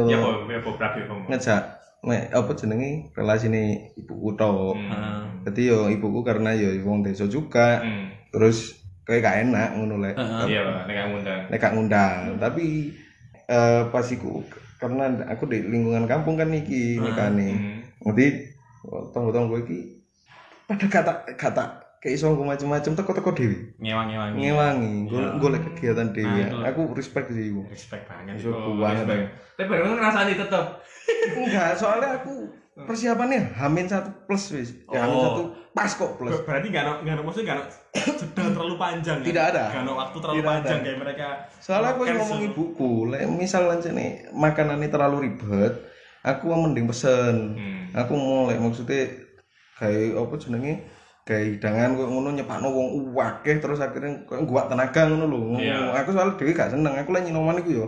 ya 0.06 0.18
eh, 0.18 0.20
kok 0.20 0.50
ya 0.50 0.58
kok 0.60 0.74
berapa 0.78 0.98
kamu? 1.02 1.24
ngejak 1.30 1.64
mek 2.08 2.32
apa 2.32 2.56
jenenge 2.56 3.12
relasi 3.12 3.52
nih 3.52 3.92
ibuku 4.00 4.40
to. 4.40 4.74
Hmm. 4.80 5.44
Jadi 5.44 5.62
yo 5.68 5.92
ibuku 5.92 6.24
karena 6.24 6.56
yo 6.56 6.72
wong 6.88 7.04
desa 7.04 7.28
juga, 7.28 7.84
Hmm. 7.84 8.16
terus 8.32 8.80
kayak 9.04 9.24
gak 9.24 9.38
enak 9.48 9.70
ngono 9.76 9.96
lek. 10.04 10.16
Iya, 10.48 10.88
nek 10.88 10.94
gak 10.96 11.08
ngundang. 11.12 11.42
Nek 11.52 11.60
gak 11.60 11.74
ngundang, 11.76 12.20
tapi 12.40 12.92
eh 13.48 13.82
pas 13.92 14.08
iku 14.08 14.44
karena 14.78 15.10
aku 15.32 15.48
di 15.48 15.64
lingkungan 15.64 16.08
kampung 16.08 16.36
kan 16.36 16.52
iki 16.52 17.00
nikahane. 17.00 17.50
Hmm. 17.52 17.80
Jadi 18.12 18.56
tonggo-tonggo 18.88 19.60
iki 19.68 20.04
pada 20.68 20.86
kata 20.88 21.14
kata 21.40 21.66
kayak 22.08 22.16
iso 22.16 22.32
nggo 22.32 22.48
macem-macem 22.48 22.96
teko-teko 22.96 23.36
dhewe. 23.36 23.76
ngewang-ngewang 23.78 24.32
Ngewangi, 24.32 24.94
golek 25.06 25.32
golek 25.38 25.62
kegiatan 25.68 26.08
dhewe. 26.10 26.40
Nah, 26.40 26.48
itu. 26.48 26.58
Aku 26.64 26.82
respect 26.96 27.28
sih 27.30 27.52
iku. 27.52 27.68
respect 27.68 28.08
banget 28.08 28.40
Iso 28.40 28.50
Oh, 28.50 28.80
respect. 28.80 29.28
Tapi 29.60 29.68
baru 29.68 29.92
ngerasani 29.92 30.34
tetep. 30.34 30.66
Enggak, 31.36 31.76
soalnya 31.76 32.10
aku 32.16 32.48
persiapannya 32.78 33.52
hamin 33.54 33.86
satu 33.86 34.08
plus 34.24 34.56
wis. 34.56 34.70
Ya 34.88 35.04
hamin 35.04 35.18
Oh. 35.18 35.24
satu 35.26 35.42
pas 35.74 35.92
kok 35.92 36.16
plus. 36.16 36.32
Ber- 36.32 36.46
Berarti 36.48 36.68
gak 36.70 36.84
ada, 36.86 36.94
gak 37.02 37.14
ada 37.14 37.22
maksudnya 37.22 37.46
gak 37.46 37.58
ada 37.58 37.66
jeda 38.08 38.44
terlalu 38.50 38.76
panjang 38.78 39.18
Tidak 39.20 39.44
ya? 39.44 39.52
ada. 39.52 39.64
Gak 39.68 39.84
ada 39.84 39.94
waktu 39.94 40.18
terlalu 40.18 40.38
Tidak 40.38 40.50
panjang 40.50 40.80
ada. 40.80 40.86
kayak 40.86 40.98
mereka 40.98 41.28
Soalnya 41.60 41.90
aku 41.92 42.02
ngomong 42.08 42.42
ibuku, 42.46 42.92
lek 43.12 43.24
misal 43.28 43.62
nih 43.76 44.10
makanannya 44.32 44.88
terlalu 44.88 45.18
ribet, 45.28 45.74
aku 46.24 46.44
mending 46.50 46.88
pesen. 46.88 47.36
Hmm. 47.54 47.84
Aku 47.94 48.14
mau 48.16 48.48
maksudnya 48.48 49.10
kayak 49.76 50.16
apa 50.16 50.34
jenenge 50.38 50.74
kayak 51.28 51.60
hidangan 51.60 52.00
kok 52.00 52.08
ngono 52.08 52.32
nyepakno 52.32 52.72
wong 52.72 52.88
akeh 53.12 53.60
terus 53.60 53.84
akhirnya 53.84 54.24
kok 54.24 54.48
gua 54.48 54.72
tenaga 54.72 55.12
ngono 55.12 55.26
lho. 55.28 55.60
Iya. 55.60 55.92
Aku 56.00 56.16
soalnya 56.16 56.40
dhewe 56.40 56.56
gak 56.56 56.72
seneng. 56.72 56.96
Aku 56.96 57.12
lek 57.12 57.28
nyinoman 57.28 57.60
iku 57.60 57.72
yo 57.84 57.88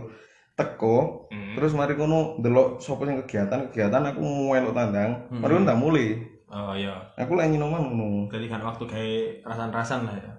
teko 0.60 1.32
Hmm. 1.32 1.56
terus 1.56 1.72
mari 1.72 1.96
ngono 1.96 2.36
ndelok 2.44 2.84
sapa 2.84 3.08
sing 3.08 3.16
kegiatan-kegiatan 3.24 4.04
aku 4.12 4.20
melok 4.20 4.76
tandang. 4.76 5.32
Mari 5.32 5.52
ngono 5.56 5.66
tak 5.72 5.80
mulai. 5.80 6.08
Oh 6.50 6.74
iya 6.74 6.98
Aku 7.16 7.38
lek 7.40 7.48
nyinoman 7.48 7.80
ngono. 7.80 8.28
Jadi 8.28 8.52
kan 8.52 8.60
waktu 8.60 8.84
kayak 8.84 9.48
rasan-rasan 9.48 10.04
lah 10.04 10.18
ya 10.18 10.32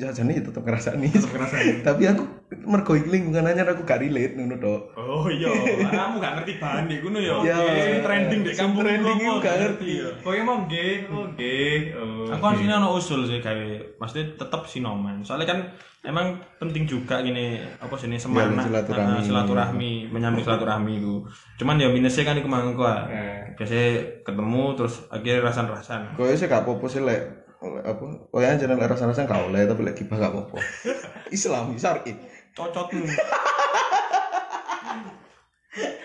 Ya 0.00 0.08
jane 0.10 0.34
tetep 0.40 0.64
ngrasani. 0.64 1.06
Tetep 1.12 1.30
ngerasain 1.30 1.76
Tapi 1.86 2.02
aku 2.10 2.39
mergo 2.62 2.92
iki 2.92 3.08
lingkungan 3.08 3.44
anyar 3.44 3.68
aku 3.68 3.82
gak 3.82 4.00
relate 4.00 4.34
ngono 4.34 4.56
tok. 4.56 4.80
Oh 4.96 5.26
iya, 5.26 5.48
kamu 5.86 6.16
gak 6.18 6.32
ngerti 6.38 6.52
bahan 6.56 6.84
deh, 6.86 6.98
kuno 7.00 7.18
ya. 7.18 7.34
Ya. 7.42 7.56
Trending 8.00 8.40
deh, 8.42 8.52
Sing 8.52 8.68
kampung 8.68 8.84
trending 8.84 9.16
itu 9.16 9.32
gak 9.38 9.56
ngerti. 9.56 9.90
ya. 10.00 10.08
Pokoknya 10.20 10.44
mau 10.44 10.58
nggih, 10.64 10.94
oh 11.08 11.24
nggih. 11.32 11.76
Oh, 11.94 12.26
Aku 12.30 12.44
sini 12.54 12.72
ono 12.72 12.88
usul 12.92 13.20
sih 13.24 13.38
kayak, 13.38 13.96
maksudnya 13.96 14.34
tetap 14.34 14.62
sinoman. 14.64 15.20
Soalnya 15.20 15.48
kan 15.48 15.58
emang 16.00 16.32
penting 16.56 16.84
juga 16.84 17.20
gini 17.20 17.60
apa 17.76 17.92
sih 17.94 18.08
ini 18.08 18.16
semangat, 18.16 18.64
silaturahmi. 18.64 19.12
Nah, 19.12 19.20
silaturahmi, 19.20 19.92
menyambung 20.08 20.40
silaturahmi 20.40 20.92
itu. 20.96 21.20
Cuman 21.56 21.76
ya 21.76 21.88
minusnya 21.88 22.24
kan 22.24 22.36
iku 22.36 22.48
mangko. 22.48 22.84
ah. 22.84 23.04
Eh. 23.06 23.52
Biasanya 23.54 23.88
ketemu 24.24 24.62
terus 24.74 25.04
akhirnya 25.06 25.44
rasan-rasan. 25.44 26.16
Kowe 26.16 26.32
sih 26.32 26.48
gak 26.48 26.64
apa-apa 26.64 26.86
sih 26.88 27.04
lek 27.04 27.20
lek 27.60 27.84
apa? 27.84 28.04
Kowe 28.32 28.40
aja 28.40 28.64
lek 28.64 28.80
rasa-rasa 28.80 29.28
gak 29.28 29.52
oleh 29.52 29.68
tapi 29.68 29.84
lek 29.84 29.92
gibah 29.94 30.16
gak 30.16 30.32
apa-apa. 30.32 30.56
Islam 31.36 31.76
syar'i. 31.76 32.16
Cocot 32.54 32.88
nih. 32.92 33.14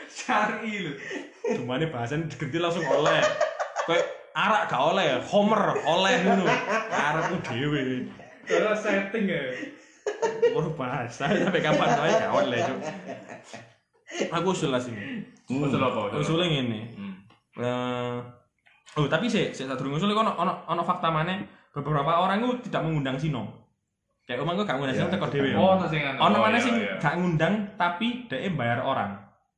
Syari 0.10 0.74
lho. 0.82 0.94
Cuma 1.58 1.78
ini 1.78 1.90
bahasan 1.90 2.30
diganti 2.30 2.58
langsung 2.58 2.86
oleh. 2.86 3.22
Kayak 3.86 4.06
arak 4.34 4.64
gak 4.70 4.84
oleh, 4.84 5.08
homer 5.30 5.64
oleh 5.86 6.14
ngono. 6.26 6.46
Arepmu 6.92 7.38
dhewe. 7.46 7.82
Kalau 8.46 8.74
setting 8.78 9.26
ya. 9.30 9.42
Baru 10.54 10.74
bahasa 10.78 11.30
sampai 11.30 11.62
kapan 11.62 11.90
wae 11.98 12.14
gak 12.14 12.34
oleh, 12.34 12.60
Cuk. 12.62 12.80
Aku 14.32 14.54
usul 14.54 14.70
lah 14.70 14.82
sini. 14.82 15.26
Usul 15.50 15.82
apa? 15.82 16.14
Usul 16.14 16.14
apa? 16.14 16.22
Usulnya 16.22 16.46
ngene. 16.50 16.82
Hmm. 16.94 17.14
Eh, 17.56 18.18
oh, 19.02 19.08
tapi 19.10 19.26
sih, 19.32 19.50
sih 19.56 19.66
satu 19.66 19.88
usul 19.90 20.14
ono 20.14 20.34
ono 20.38 20.54
ono 20.70 20.82
fakta 20.86 21.10
mana 21.10 21.42
beberapa 21.74 22.22
orang 22.22 22.46
itu 22.46 22.70
tidak 22.70 22.86
mengundang 22.86 23.18
Sino. 23.18 23.65
Kayak 24.26 24.42
omong 24.42 24.58
gue 24.58 24.66
gak 24.66 24.78
ngundang 24.78 24.98
Sino 24.98 25.06
Ya, 25.06 25.14
teko 25.14 25.28
dhewe. 25.30 25.50
Oh, 25.54 25.78
ono 25.78 25.86
sing. 25.86 26.02
Ono 26.02 26.18
Oh, 26.34 26.42
mana 26.42 26.58
iya, 26.58 26.66
sing 26.66 26.76
iya. 26.76 26.94
gak 26.98 27.14
ngundang 27.16 27.54
tapi 27.78 28.26
dia 28.26 28.50
bayar 28.50 28.82
orang 28.82 29.12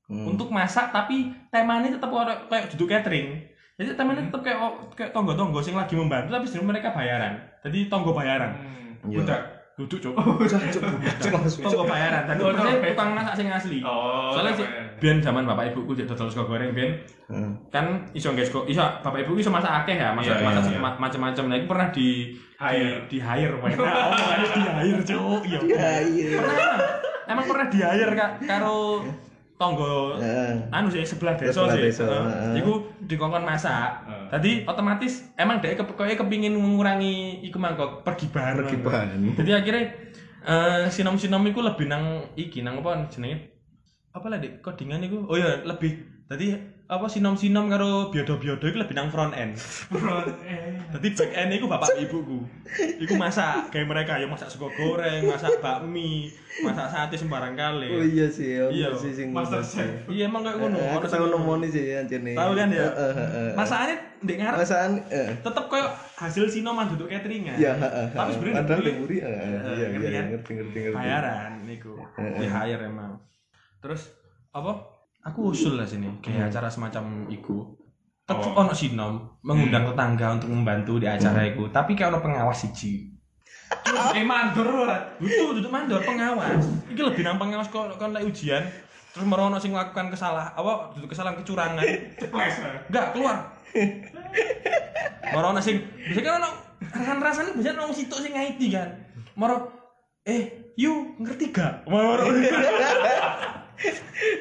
Hmm. 0.07 0.23
untuk 0.23 0.47
masak 0.47 0.95
tapi 0.95 1.35
temanya 1.51 1.91
tetap 1.91 2.07
orang 2.07 2.47
kayak 2.47 2.71
duduk 2.71 2.87
catering. 2.87 3.43
Jadi 3.75 3.91
temanya 3.93 4.23
tetap 4.23 4.39
kayak 4.39 4.59
kayak 4.95 5.11
tonggo-tonggo 5.11 5.59
sing 5.59 5.75
lagi 5.75 5.95
membantu 5.95 6.31
tapi 6.31 6.47
sebenarnya 6.47 6.67
mereka 6.69 6.89
bayaran. 6.91 7.33
Jadi 7.59 7.79
tonggo 7.87 8.11
bayaran. 8.11 8.51
Hmm. 8.55 9.11
Iya. 9.11 9.19
Udah 9.23 9.39
Duduk, 9.77 10.01
Cuk. 10.01 10.13
Cuk, 10.17 10.81
cuk 11.21 11.31
langsung. 11.31 11.61
Tonggo 11.61 11.85
bayaran. 11.85 12.25
Tadi 12.25 12.39
Oh, 12.39 12.49
maksudnya 12.49 12.81
tukang 12.89 13.13
masak 13.13 13.33
sing 13.35 13.45
asli. 13.47 13.77
Oh, 13.79 14.33
Soalnya 14.33 14.53
sih 14.55 14.65
bayaran. 14.65 14.97
biyen 14.97 15.17
zaman 15.21 15.45
bapak 15.45 15.69
ibuku 15.69 15.93
cek 15.93 16.09
dodol 16.09 16.25
sego 16.25 16.43
goreng 16.47 16.73
biyen 16.73 16.97
Heeh. 17.29 17.49
kan 17.69 17.85
iso 18.11 18.33
guys 18.33 18.49
kok 18.49 18.65
iso 18.65 18.81
bapak 18.81 19.21
ibu 19.21 19.37
iso 19.37 19.47
masak 19.47 19.85
akeh 19.85 19.93
ya 19.93 20.09
masak 20.09 20.33
Iya, 20.33 20.41
masak 20.41 20.63
iya, 20.63 20.73
iya. 20.73 20.79
ma- 20.81 20.97
macam-macam 20.97 21.43
nah 21.45 21.55
itu 21.55 21.67
pernah 21.67 21.87
di 21.91 22.07
Hire. 22.57 23.05
di, 23.05 23.05
di 23.05 23.17
hire 23.19 23.53
pokoknya 23.53 23.77
nah, 23.77 24.09
omongannya 24.09 24.47
di 24.49 24.61
hire 24.65 25.01
cuk 25.05 25.41
iya 25.45 25.59
Iya, 25.61 25.89
iya. 26.09 26.29
pernah 26.33 26.57
emang 26.57 26.81
emang 27.29 27.45
pernah 27.45 27.67
di 27.69 27.77
hire 27.77 28.11
kak 28.11 28.31
karo 28.41 29.05
tonggo. 29.57 30.21
Heeh. 30.21 30.69
anu 30.69 30.87
sih 30.93 31.01
sebelah 31.01 31.33
desa 31.33 31.65
Sebelah 31.65 31.75
sih. 31.75 31.83
desa, 31.89 32.05
heeh. 32.05 32.61
iku 32.61 32.73
dikongkon 33.09 33.41
masak. 33.41 34.05
Heeh. 34.05 34.27
tadi 34.29 34.51
otomatis 34.69 35.33
emang 35.33 35.57
dia 35.59 35.73
ke, 35.73 35.83
kayak 35.83 36.21
kepingin 36.21 36.53
mengurangi 36.53 37.41
iku 37.41 37.57
mangkok 37.57 38.05
pergi 38.05 38.29
bareng. 38.29 38.69
Pergi 38.69 38.77
bareng. 38.79 39.21
jadi 39.33 39.51
akhirnya 39.59 39.83
eh 40.47 40.85
sinom-sinom 40.87 41.43
iku 41.49 41.59
lebih 41.65 41.89
nang 41.89 42.31
iki 42.37 42.61
nang 42.61 42.79
apa 42.79 43.09
jenenge? 43.09 43.51
Apa 44.13 44.29
lah 44.29 44.37
dik? 44.39 44.61
Codingan 44.61 45.03
iku? 45.03 45.25
Oh 45.27 45.35
iya 45.35 45.65
lebih. 45.65 46.05
Tadi 46.29 46.76
apa 46.87 47.03
sinom-sinom 47.05 47.67
karo 47.67 48.07
biodo-biodo 48.07 48.63
iku 48.63 48.79
lebih 48.79 48.95
nang 48.95 49.11
front 49.11 49.35
end 49.35 49.59
Tadi 50.87 51.07
back 51.11 51.31
end 51.35 51.51
iku 51.51 51.67
bapak 51.67 51.99
ibuku. 51.99 52.47
Iku 52.97 53.13
masak 53.13 53.67
kayak 53.69 53.85
mereka 53.85 54.15
ya 54.15 54.23
masak 54.23 54.47
sego 54.47 54.71
goreng, 54.71 55.27
masak 55.27 55.59
bakmi, 55.59 56.31
masak 56.57 56.87
sate 56.87 57.19
sembarang 57.19 57.53
kali. 57.53 57.91
Oh 57.91 57.99
iya 57.99 58.23
sih, 58.25 58.55
oh 58.57 58.71
Iya. 58.71 58.95
sih 58.95 59.11
sing 59.11 59.35
sih. 59.35 59.61
chef. 59.61 60.07
Iya 60.07 60.31
emang 60.31 60.47
kayak 60.47 60.57
ngono. 60.57 60.79
Eh, 60.79 60.95
Aku 60.95 61.05
tahu 61.05 61.27
nemoni 61.27 61.67
sih 61.67 61.91
anjene. 61.91 62.31
Tahu 62.31 62.55
kan 62.55 62.71
ya? 62.71 62.87
Heeh, 62.87 63.11
heeh. 63.13 63.49
Masakannya 63.53 63.95
ndek 64.17 64.37
ngarep 64.39 64.57
Masaan 64.57 64.91
eh 65.11 65.27
tetep 65.37 65.65
koyo 65.67 65.85
hasil 66.15 66.47
sinoman 66.47 66.87
duduk 66.87 67.11
cateringan. 67.11 67.59
Iya, 67.59 67.75
heeh. 67.75 68.05
Tapi 68.09 68.31
sebenarnya 68.31 68.55
padahal 68.57 68.79
dibeli- 68.79 68.87
di 68.87 69.01
muri 69.03 69.17
eh, 69.17 69.27
Eh, 69.27 69.35
iya 69.35 69.75
iya 69.75 69.87
ngerti 69.91 70.07
kan? 70.09 70.25
ngerti 70.31 70.51
ngerti 70.55 70.77
ngerti. 70.81 70.95
bayaran 70.95 71.51
niku. 71.67 71.93
Di 72.15 72.47
hire 72.47 72.83
emang. 72.85 73.11
Terus 73.77 74.07
apa? 74.49 74.96
Aku 75.27 75.51
usul 75.51 75.75
lah 75.75 75.83
sini 75.83 76.07
kayak 76.23 76.49
acara 76.49 76.71
semacam 76.71 77.27
iku. 77.27 77.75
Tetep 78.27 78.51
Oh. 78.51 78.59
ono 78.59 78.75
sinom 78.75 79.39
mengundang 79.39 79.87
tetangga 79.87 80.35
untuk 80.35 80.51
membantu 80.51 80.99
di 80.99 81.07
acara 81.07 81.47
iku, 81.47 81.71
tapi 81.71 81.95
kayak 81.95 82.11
ono 82.11 82.19
pengawas 82.19 82.59
siji. 82.59 83.07
Eh 84.11 84.23
mandor 84.23 84.67
ora. 84.67 85.15
Betul, 85.15 85.59
duduk 85.59 85.71
mandor 85.71 86.03
pengawas. 86.03 86.63
Iki 86.87 87.01
lebih 87.03 87.23
nang 87.23 87.39
pengawas 87.39 87.67
kok 87.67 87.95
kon 87.95 88.11
lek 88.11 88.23
ujian. 88.23 88.63
Terus 89.11 89.25
merono 89.25 89.57
sing 89.57 89.71
melakukan 89.71 90.11
kesalahan 90.11 90.51
apa 90.53 90.91
duduk 90.93 91.09
kesalahan 91.11 91.39
kecurangan 91.39 91.83
enggak 92.87 93.05
keluar. 93.15 93.37
Merono 95.31 95.59
sing 95.59 95.79
bisa 96.07 96.19
kan 96.19 96.39
ono 96.39 96.49
rasan-rasan 96.83 97.55
bisa 97.55 97.71
ono 97.73 97.95
situ 97.95 98.15
sing 98.19 98.35
IT 98.35 98.59
kan. 98.69 98.91
Moro 99.35 99.71
eh 100.23 100.71
yu 100.75 101.15
ngerti 101.17 101.49
gak? 101.49 101.87
Moro 101.87 102.27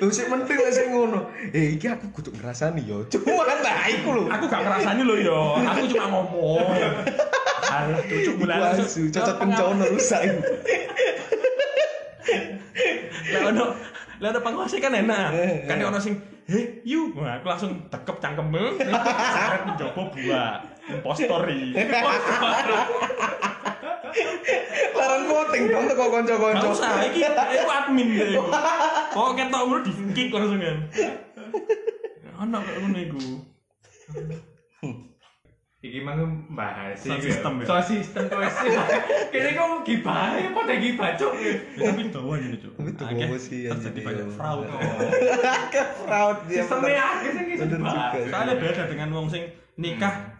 Tuh 0.00 0.08
sih 0.08 0.24
penting 0.24 0.56
lah 0.56 0.72
sing 0.72 0.88
ngono. 0.92 1.28
Eh 1.52 1.76
iki 1.76 1.86
aku 1.92 2.08
kudu 2.08 2.32
ngrasani 2.32 2.80
yo. 2.88 3.04
Cuma 3.12 3.44
lah 3.44 3.84
iku 3.88 4.16
lho. 4.16 4.24
aku 4.32 4.44
gak 4.48 4.64
ngerasani 4.64 5.02
lo 5.04 5.14
yo 5.20 5.40
aku 5.60 5.84
cuma 5.92 6.06
ngomong 6.08 6.64
alah 7.66 8.00
cucuk 8.08 8.34
mulai 8.40 8.80
cocok 9.12 9.36
kencono 9.36 9.84
rusak 9.92 10.20
iku. 10.24 10.40
Lah 13.36 13.42
ono 13.52 13.64
lah 14.16 14.28
ono 14.32 14.40
penguasa 14.40 14.80
kan 14.80 14.96
enak. 14.96 15.28
Eh, 15.36 15.68
Kan 15.68 15.84
ono 15.84 16.00
sing, 16.00 16.16
"Heh, 16.48 16.80
yu." 16.88 17.12
Wah, 17.12 17.36
aku 17.36 17.52
langsung 17.52 17.84
tekep 17.92 18.16
cangkemmu. 18.16 18.80
Seret 18.80 19.62
mencoba 19.68 20.02
buah. 20.16 20.52
Impostor 20.86 21.42
iki. 24.16 24.56
Larang 24.96 25.24
voting 25.28 25.62
dong 25.68 25.84
teko 25.86 26.04
Gak 26.04 26.12
kanca-kanca. 26.16 26.66
usah, 26.72 26.90
iki 27.04 27.20
aku 27.22 27.68
admin 27.68 28.08
deh. 28.12 28.36
Kok 29.12 29.28
ketok 29.36 29.62
ngono 29.62 29.80
di 29.84 29.92
kick 30.12 30.28
langsung 30.32 30.60
kan. 30.60 30.78
Ono 32.36 32.56
kok 32.58 32.74
ngono 32.80 32.98
iku. 32.98 33.20
Iki 35.76 36.02
mang 36.02 36.18
bahas 36.50 36.98
Sound 36.98 37.20
iki 37.20 37.30
system 37.30 37.52
ya? 37.62 37.64
Sound 37.68 37.84
system 37.86 38.22
kok 38.26 38.42
sih. 38.48 38.70
Kene 39.30 39.50
kok 39.54 39.68
gibah 39.86 40.34
ya 40.34 40.48
padha 40.50 40.74
gibah 40.80 41.08
cuk. 41.14 41.32
Ya, 41.38 41.52
Tapi 41.92 42.02
dawa 42.10 42.34
jadi 42.42 42.56
cuk. 42.58 42.72
Tapi 42.74 42.90
dawa 43.22 43.36
sih, 43.38 43.58
Terjadi 43.70 43.86
anjir, 43.86 44.02
banyak 44.02 44.28
fraud. 44.34 44.66
Ke 45.72 45.82
fraud 46.02 46.38
dia. 46.48 46.64
Sistemnya 46.64 47.02
akeh 47.06 47.30
sing 47.30 47.46
juga. 47.54 48.18
Soalnya 48.18 48.54
beda 48.58 48.82
dengan 48.90 49.08
wong 49.14 49.26
sing 49.30 49.42
nikah 49.76 50.35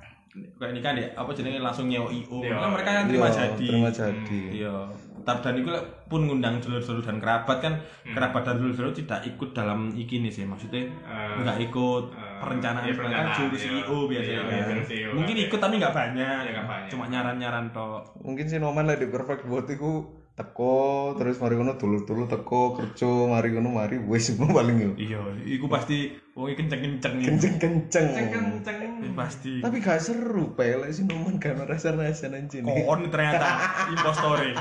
kayak 0.57 0.73
nikah 0.73 0.93
deh, 0.93 1.07
apa 1.13 1.31
jenenge 1.33 1.59
langsung 1.59 1.87
nyewa 1.87 2.09
IO. 2.09 2.39
Iya. 2.41 2.57
Kan 2.57 2.71
mereka 2.73 2.91
kan 2.93 3.05
terima 3.07 3.27
Iya, 3.27 3.37
jadi. 3.37 3.67
Terima 3.67 3.91
jadi. 3.91 4.41
Iya. 4.53 4.77
Tab 5.23 5.43
dan 5.43 5.59
itu 5.59 5.67
pun 6.07 6.23
ngundang 6.23 6.63
dulur-dulur 6.63 7.03
dan 7.03 7.19
kerabat 7.19 7.59
kan 7.59 7.75
kerabat 8.07 8.47
dan 8.47 8.57
dulur-dulur 8.57 8.95
tidak 8.95 9.27
ikut 9.27 9.51
dalam 9.51 9.91
iki 9.91 10.23
nih 10.23 10.31
sih 10.31 10.47
maksudnya 10.47 10.87
Eh, 10.87 11.43
nggak 11.43 11.67
ikut 11.67 12.15
eh, 12.15 12.39
perencanaan 12.39 12.87
iya, 12.87 12.95
perencanaan 12.95 13.27
perencanaan, 13.27 13.51
juru 13.51 13.57
iya. 13.59 13.63
CEO 13.83 13.99
biasanya 14.07 14.39
Iya, 14.39 14.67
iya, 14.87 15.09
mungkin 15.11 15.35
kan. 15.35 15.45
ikut 15.51 15.59
tapi 15.59 15.75
nggak 15.77 15.95
banyak, 15.95 16.41
Iya, 16.47 16.63
banyak. 16.63 16.91
cuma 16.95 17.05
nyaran-nyaran 17.11 17.67
tok 17.75 18.23
Mungkin 18.23 18.47
si 18.47 18.57
Noman 18.57 18.87
lah 18.87 18.95
di 18.95 19.09
perfect 19.09 19.43
buat 19.43 19.67
iku 19.67 19.93
teko 20.37 21.17
terus 21.17 21.41
mari 21.41 21.57
ngono 21.57 21.81
dulur-dulur 21.81 22.29
teko 22.29 22.77
kerja 22.77 23.09
mari 23.25 23.57
ngono 23.57 23.73
mari 23.73 23.97
wis 23.97 24.29
semua 24.29 24.53
paling 24.53 24.77
yo. 24.77 24.91
iya 25.01 25.21
iku 25.49 25.65
pasti 25.67 26.13
wong 26.37 26.53
kenceng-kenceng 26.53 27.25
Kenceng-kenceng. 27.25 28.07
kenceng. 28.29 28.79
Pasti 29.17 29.65
Tapi 29.65 29.81
gak 29.81 30.05
seru 30.05 30.53
pelek 30.53 30.93
si 30.93 31.09
Noman 31.09 31.41
kan 31.41 31.57
rasa-rasa 31.65 32.29
anjing. 32.29 32.69
kon 32.69 33.09
ternyata 33.09 33.49
impostore 33.89 34.53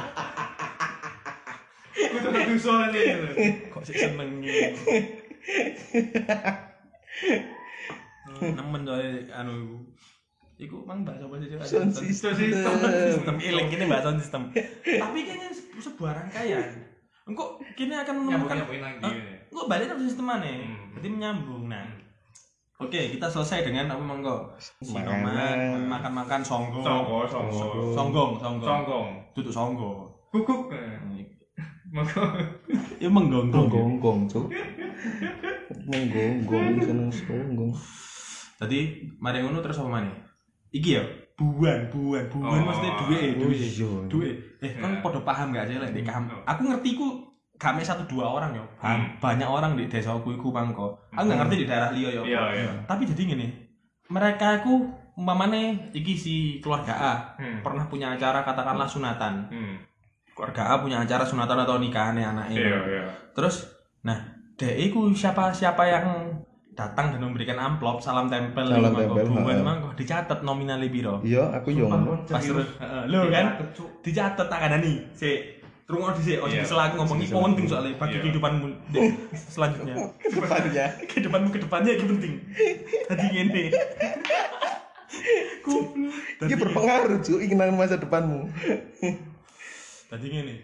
Kudu 1.96 2.28
kedusun 2.32 2.96
iki. 2.96 3.12
kok 3.68 3.84
sih 3.84 3.96
seneng 4.00 4.40
gitu 4.40 4.80
nemen 8.36 8.82
soalnya 8.84 9.12
anu 9.36 9.84
iku 10.56 10.82
mang 10.82 11.02
bahasa 11.02 11.28
sih 11.28 11.48
Cuk? 11.50 11.60
Sound 11.62 11.92
Sistem- 11.92 12.32
system. 12.34 12.74
sistem 13.12 13.36
iling 13.48 13.68
ini 13.70 13.86
bahasa 13.86 14.16
sistem 14.16 14.50
tapi 14.80 15.20
kayaknya 15.22 15.50
sebuah 15.76 16.12
rangkaian 16.16 16.64
engkau 17.26 17.58
kini 17.74 17.92
akan 17.92 18.16
menemukan 18.22 18.64
lagi. 18.64 19.02
Hah? 19.02 19.14
engkau 19.46 19.66
balik 19.66 19.90
ke 19.90 20.00
sistem 20.02 20.26
mana 20.28 20.46
Hmm. 20.46 20.96
jadi 20.96 21.08
menyambung 21.10 21.68
nah 21.68 21.84
oke 22.78 22.96
kita 23.12 23.26
selesai 23.26 23.64
dengan 23.64 23.90
apa 23.90 24.00
monggo 24.00 24.52
Makanan. 24.52 24.86
sinoman 24.86 25.58
makan 25.86 26.12
makan 26.14 26.42
songgo 26.42 26.80
Songgo, 26.80 27.18
songgo. 27.26 27.60
songgong 27.92 28.32
songgong 28.38 28.64
Songgong. 28.64 29.08
duduk 29.34 29.52
songgo 29.52 29.92
Guguk. 30.30 30.68
Monggo. 31.88 32.24
ya 32.98 33.08
menggonggong 33.08 33.56
ya. 33.66 33.72
Menggonggong, 33.72 34.20
Cuk. 34.28 34.48
Menggonggong 35.86 36.76
seneng 36.82 37.10
songgong. 37.10 37.72
tadi 38.56 38.80
mari 39.18 39.40
ngono 39.40 39.60
terus 39.60 39.78
apa 39.78 39.90
mana 39.90 40.12
iki 40.76 41.00
ya 41.00 41.04
buan 41.36 41.88
buan 41.88 42.24
buan 42.28 42.60
Oh. 42.60 42.66
maksudnya 42.68 42.94
duit 42.98 43.32
Oh 43.34 43.48
duit 43.48 43.60
iya. 43.60 43.92
duit 44.08 44.36
eh 44.60 44.72
kan 44.76 44.92
Ya. 44.92 45.00
podo 45.00 45.20
paham 45.22 45.52
gak 45.52 45.68
sih 45.68 45.76
lek 45.76 45.92
di 45.92 46.02
kam 46.02 46.28
Oh. 46.28 46.40
aku 46.44 46.68
ngerti 46.68 46.96
ku 46.96 47.08
kami 47.56 47.80
satu 47.80 48.04
dua 48.06 48.28
orang 48.30 48.52
yo 48.54 48.66
Hmm. 48.78 49.16
banyak 49.18 49.48
orang 49.48 49.74
di 49.74 49.88
desa 49.88 50.12
aku 50.12 50.32
iku 50.32 50.52
mangko 50.52 50.96
aku 51.10 51.24
nggak 51.26 51.40
ngerti 51.42 51.56
di 51.58 51.66
daerah 51.66 51.90
liya 51.90 52.10
yo 52.12 52.24
Iya, 52.24 52.44
iya. 52.54 52.72
tapi 52.84 53.04
jadi 53.06 53.22
gini 53.26 53.48
mereka 54.08 54.60
aku 54.60 54.84
umpamane 55.16 55.92
iki 55.92 56.14
si 56.14 56.36
keluarga 56.60 56.92
A 56.94 57.14
Hmm. 57.36 57.60
pernah 57.62 57.88
punya 57.88 58.12
acara 58.12 58.44
katakanlah 58.44 58.84
sunatan 58.86 59.48
Hmm. 59.48 59.76
keluarga 60.32 60.68
A 60.68 60.74
punya 60.78 61.00
acara 61.00 61.24
sunatan 61.24 61.56
atau 61.58 61.80
nikahan 61.80 62.16
anaknya 62.16 62.60
Iya, 62.60 62.80
iya. 62.86 63.04
terus 63.32 63.72
nah 64.02 64.20
dek 64.56 64.76
iku 64.82 65.08
siapa 65.12 65.52
siapa 65.52 65.84
yang 65.84 66.35
datang 66.76 67.16
dan 67.16 67.24
memberikan 67.24 67.56
amplop 67.56 68.04
salam 68.04 68.28
tempel 68.28 68.68
Salam 68.68 68.92
mangko, 68.92 69.16
tempel, 69.16 69.42
buan 69.42 69.60
mangko 69.64 69.90
dicatat 69.96 70.40
nominalnya 70.44 70.92
piro 70.92 71.24
Iya, 71.24 71.56
aku 71.56 71.72
yo 71.72 71.88
ngono. 71.88 72.28
pas 72.28 72.44
terus 72.44 72.68
lho 73.08 73.20
kan 73.32 73.46
dicatat 74.04 74.48
tak 74.52 74.60
ada 74.60 74.78
nih 74.84 75.08
si 75.16 75.56
Terus 75.86 76.18
di 76.18 76.24
sini, 76.26 76.42
oh 76.42 76.50
Iya. 76.50 76.66
selaku 76.66 76.98
ngomong 76.98 77.22
ini 77.22 77.30
penting 77.30 77.66
soalnya 77.70 77.94
bagi 78.02 78.18
Iya. 78.18 78.22
kehidupanmu 78.26 78.68
selanjutnya. 79.54 79.96
Depannya. 80.18 80.86
kehidupanmu 81.14 81.48
ke 81.54 81.60
depannya 81.62 81.92
itu 81.94 82.06
penting. 82.10 82.34
Tadi. 83.06 83.62
Goblok. 85.62 86.42
Ini 86.42 86.54
berpengaruh, 86.58 87.18
Cuk, 87.22 87.38
ingin 87.38 87.78
masa 87.78 88.02
depanmu. 88.02 88.50
Tadi 90.10 90.26
gini. 90.26 90.58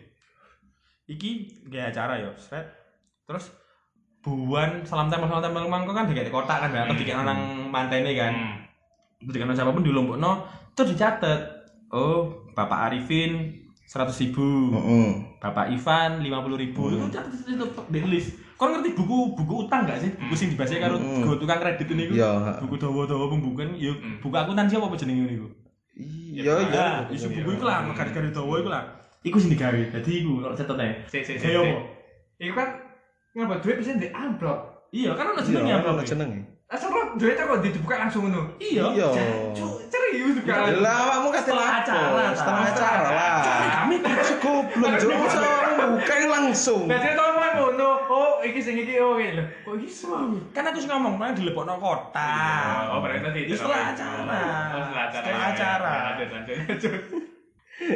Iki 1.06 1.30
gaya 1.70 1.94
acara 1.94 2.18
yo, 2.18 2.34
sret. 2.42 2.66
Terus 3.30 3.54
buan 4.22 4.86
salam 4.86 5.10
tempel 5.10 5.26
salam 5.26 5.42
tempel 5.42 5.66
mangko 5.66 5.98
kan 5.98 6.06
digawe 6.06 6.30
kotak 6.30 6.58
kan 6.66 6.70
ya, 6.70 6.82
atau 6.86 6.96
digawe 6.98 7.26
nang 7.26 7.70
mantene 7.74 8.14
kan. 8.14 8.34
Hmm. 8.34 8.56
Digawe 9.26 9.54
siapa 9.54 9.74
pun 9.74 9.86
di 9.86 9.90
lombok 9.94 10.22
no, 10.22 10.46
terus 10.78 10.94
dicatat. 10.94 11.62
Oh, 11.92 12.48
Bapak 12.56 12.88
Arifin 12.88 13.52
seratus 13.84 14.24
ribu, 14.24 14.72
Heeh. 14.72 15.36
Bapak 15.44 15.68
Ivan 15.68 16.24
lima 16.24 16.40
puluh 16.40 16.56
ribu, 16.56 16.88
itu 16.88 17.12
catat 17.12 17.36
itu 17.36 17.68
di 17.92 18.00
list. 18.08 18.40
Kau 18.56 18.72
ngerti 18.72 18.96
buku 18.96 19.36
buku 19.36 19.68
utang 19.68 19.84
gak 19.84 20.00
sih? 20.00 20.14
Buku 20.16 20.38
sing 20.38 20.54
dibaca 20.54 20.72
karo 20.72 20.96
Mm. 20.96 21.26
go 21.28 21.36
tukang 21.36 21.60
kredit 21.60 21.92
ini 21.92 22.16
Iya, 22.16 22.30
ha. 22.30 22.52
Buku 22.64 22.78
dawa-dawa 22.80 23.28
pembukuan, 23.28 23.76
yuk 23.76 24.00
Mm. 24.00 24.24
buku 24.24 24.32
akuntansi 24.38 24.80
apa 24.80 24.96
jenenge 24.96 25.26
niku? 25.28 25.50
Iya, 25.98 26.54
iya. 26.70 26.86
Nah, 27.04 27.12
isu 27.12 27.28
buku 27.34 27.58
itu 27.60 27.66
lah, 27.68 27.90
garis-garis 27.92 28.32
dawa 28.32 28.54
itu 28.62 28.70
lah. 28.72 28.84
Iku 29.26 29.38
sing 29.42 29.52
digawe. 29.52 29.82
Dadi 29.92 30.12
iku 30.24 30.46
kalau 30.46 30.56
catetane. 30.56 31.04
Si 31.12 31.20
si 31.28 31.34
si. 31.36 31.52
Iku 32.40 32.54
kan 32.56 32.70
ngapa 33.32 33.64
duit 33.64 33.76
bisa 33.80 33.96
di 33.96 34.10
amplop. 34.12 34.60
Iya, 34.92 35.16
kan 35.16 35.32
ono 35.32 35.40
Iya, 35.40 35.48
jenenge 35.48 35.72
apa? 35.72 35.88
ono 35.90 36.04
jenenge. 36.04 36.40
Asal 36.68 36.88
lo 36.88 37.16
duitnya 37.16 37.48
kok 37.48 37.60
dibuka 37.64 37.96
langsung 38.00 38.28
ngono. 38.28 38.56
Iya. 38.60 38.84
Iya. 38.92 39.08
Serius 39.88 40.40
buka. 40.40 40.72
Lah 40.80 40.96
awakmu 41.04 41.30
lapo? 41.32 41.52
acara, 41.52 42.32
Setelah 42.32 42.64
ta. 42.64 42.72
acara 42.76 43.08
lah. 43.08 43.40
Kami 43.84 43.96
Goblok 44.44 44.92
masa 45.16 45.40
buka 45.96 46.16
langsung. 46.28 46.88
Tau 46.88 47.28
ngomong 47.32 47.52
ngono. 47.56 47.90
Oh, 48.08 48.32
iki 48.44 48.60
sing 48.60 48.76
iki 48.76 49.00
oh 49.00 49.16
iki 49.16 49.40
lho. 49.40 49.44
Kok 49.64 49.76
iso? 49.80 50.16
kan 50.52 50.68
aku 50.68 50.80
sing 50.80 50.92
ngomong 50.92 51.16
malah 51.16 51.36
dilepokno 51.36 51.76
kotak. 51.76 52.92
Oh, 52.92 53.00
berarti 53.00 53.20
nanti 53.20 53.40
Itu 53.48 53.56
setelah 53.56 53.92
acara. 53.92 54.40
Oh, 54.76 54.82
setelah 54.84 55.04
acara. 55.08 55.24
Setelah 55.24 55.44
acara. 55.52 55.92
Lanjut, 56.16 56.28
lanjut. 56.32 57.00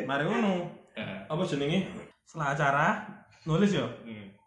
Mari 0.04 0.24
ngono. 0.28 0.54
Heeh. 0.96 1.18
Apa 1.28 1.42
jenenge? 1.44 1.80
Setelah 2.24 2.48
acara 2.56 2.86
nulis 3.46 3.72
yo. 3.72 3.88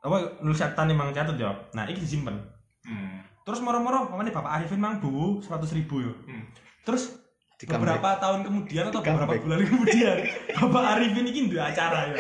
Hmm. 0.02 0.06
Apa 0.08 0.16
nulis 0.42 0.58
catatan 0.58 0.94
emang 0.94 1.10
catet 1.10 1.34
yo. 1.38 1.50
Nah, 1.74 1.84
iki 1.90 2.02
disimpen. 2.02 2.38
Hmm. 2.86 3.22
Terus 3.42 3.64
moro-moro 3.64 4.06
pamane 4.12 4.28
Bapak 4.28 4.60
Arifin 4.60 4.78
mang 4.78 5.00
bu 5.00 5.40
100 5.40 5.78
ribu 5.78 6.04
yo. 6.04 6.12
Hmm. 6.28 6.44
Terus 6.84 7.16
Di 7.58 7.66
beberapa 7.66 8.14
tahun 8.22 8.46
kemudian 8.46 8.86
atau 8.86 9.02
Di 9.02 9.10
beberapa 9.10 9.34
bulan 9.42 9.58
kemudian 9.66 10.16
Bapak 10.62 10.84
Arifin 10.94 11.26
ini 11.26 11.50
dua 11.50 11.74
acara 11.74 12.06
ya. 12.06 12.14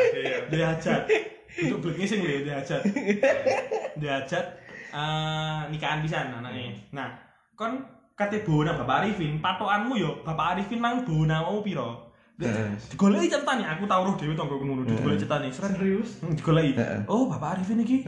Dia 0.50 0.64
hajat. 0.74 1.02
Untuk 1.68 1.78
black 1.86 1.96
ngising 2.02 2.20
lho 2.26 2.42
dia 2.42 2.54
hajat. 2.58 2.82
Dia 4.00 4.10
hajat 4.18 4.46
eh 4.88 5.60
nikahan 5.68 6.00
pisan 6.00 6.32
anaknya. 6.32 6.74
Nah, 6.96 7.08
kon 7.54 7.76
kate 8.16 8.42
bona 8.42 8.74
Bapak 8.74 9.04
Arifin, 9.04 9.38
patokanmu 9.38 9.94
yo 9.94 10.10
Bapak 10.24 10.58
Arifin 10.58 10.80
mang 10.80 11.04
bona 11.04 11.44
mau 11.44 11.60
piro? 11.62 12.07
Digoleki 12.38 13.26
catatan 13.26 13.66
aku 13.66 13.84
tau 13.90 14.06
roh 14.06 14.14
dhewe 14.14 14.38
tanggo 14.38 14.62
ngono 14.62 14.86
digoleki 14.86 15.26
catatan 15.26 15.50
Serius? 15.50 16.22
Hmm, 16.22 16.38
digoleki. 16.38 16.78
Oh, 17.10 17.26
Bapak 17.26 17.58
Arifin 17.58 17.82
iki. 17.82 18.06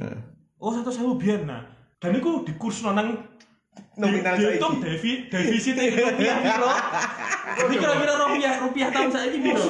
Oh, 0.62 0.70
satu 0.70 0.94
sewu 0.94 1.18
biar 1.18 1.42
nah. 1.42 1.66
Dan 1.98 2.14
iku 2.14 2.46
dikursno 2.46 2.94
nang 2.94 3.26
Nominal 3.96 4.34
di- 4.34 4.44
dihitung 4.56 4.78
saiki. 4.78 4.86
devi 4.86 5.12
defisit 5.30 5.74
rupiah 5.78 6.36
piro? 6.42 6.70
Tapi 7.54 7.74
kira-kira 7.76 8.14
rupiah 8.18 8.52
rupiah 8.58 8.88
tahun 8.90 9.10
saiki 9.10 9.38
piro? 9.40 9.66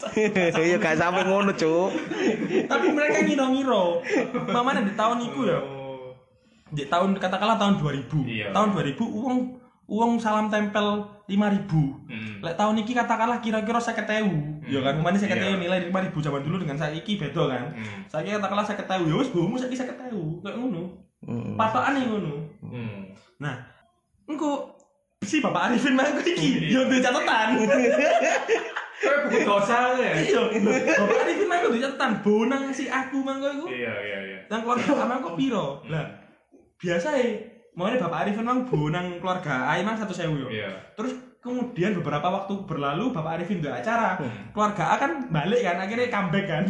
Ya 0.70 0.76
gak 0.78 0.96
sampe 0.96 1.22
ngono, 1.24 1.50
Cuk. 1.52 1.90
Tapi 2.66 2.86
mereka 2.90 3.22
ngira-ngira. 3.22 3.84
Mamane 4.46 4.86
di 4.86 4.94
tahun 4.94 5.18
iku 5.24 5.40
ya. 5.46 5.58
Oh. 5.58 6.14
Di 6.70 6.86
tahun 6.86 7.18
katakanlah 7.18 7.58
tahun 7.58 7.74
2000. 7.78 8.06
Iya. 8.24 8.46
Tahun 8.50 8.68
2000 8.72 8.98
uang 8.98 9.38
uang 9.90 10.16
salam 10.16 10.46
tempel 10.46 11.02
5000. 11.26 11.66
Hmm. 12.06 12.38
Lek 12.40 12.54
tahun 12.54 12.78
iki 12.78 12.94
katakanlah 12.94 13.38
kira-kira 13.38 13.76
50.000. 13.76 14.62
Ya 14.64 14.78
kan 14.80 14.94
ke 14.94 15.02
mana 15.02 15.16
50.000 15.16 15.34
Iya. 15.34 15.58
nilai 15.58 15.78
5000 15.84 16.14
zaman 16.20 16.42
dulu 16.42 16.56
dengan 16.58 16.78
saiki 16.78 17.18
beda 17.18 17.42
kan. 17.44 17.74
Hmm. 17.74 18.06
Saiki 18.06 18.30
katakanlah 18.32 18.62
50.000 18.64 18.86
ya 19.04 19.16
wis 19.18 19.30
bomu 19.30 19.54
saiki 19.54 19.74
50.000. 19.74 20.14
Kayak 20.40 20.56
ngono. 20.56 20.82
Heeh. 21.20 21.54
Patokane 21.54 22.00
ngono. 22.06 22.34
Hmm. 22.62 23.10
Nah, 23.36 23.56
engko 24.24 24.78
si 25.20 25.42
Bapak 25.42 25.68
Arifin 25.68 25.92
mah 25.92 26.06
iki 26.16 26.70
Iya. 26.70 26.70
yo 26.70 26.80
duwe 26.86 26.98
catatan. 26.98 27.48
Kayak 29.00 29.18
buku 29.26 29.38
dosa 29.42 29.96
ya. 29.96 30.12
Iya, 30.14 30.40
Bapak 30.96 31.18
Arifin 31.24 31.46
mah 31.46 31.58
duwe 31.60 31.78
catatan 31.78 32.12
bonang 32.22 32.62
si 32.70 32.86
aku 32.86 33.18
mangko 33.20 33.48
iku. 33.50 33.66
Iya, 33.68 33.94
iya, 34.00 34.18
iya. 34.22 34.38
Nang 34.46 34.62
keluarga 34.62 34.92
ama 34.98 35.18
kok 35.18 35.34
piro? 35.34 35.82
Lah, 35.86 36.06
biasa 36.76 37.18
e 37.18 37.26
Makanya 37.74 38.06
Bapak 38.06 38.18
Arifin 38.26 38.44
mang 38.46 38.66
bonang 38.66 39.22
keluarga 39.22 39.70
A 39.70 39.78
emang 39.78 39.94
satu 39.94 40.10
sewu 40.10 40.46
yo. 40.46 40.48
Iya. 40.50 40.70
Terus 40.98 41.14
kemudian 41.38 41.94
beberapa 41.96 42.28
waktu 42.28 42.66
berlalu 42.66 43.14
Bapak 43.14 43.40
Arifin 43.40 43.62
udah 43.62 43.78
acara. 43.78 44.18
Keluarga 44.50 44.84
A 44.90 44.94
kan 44.98 45.12
balik 45.30 45.62
kan 45.62 45.76
akhirnya 45.78 46.10
comeback 46.10 46.46
kan. 46.50 46.64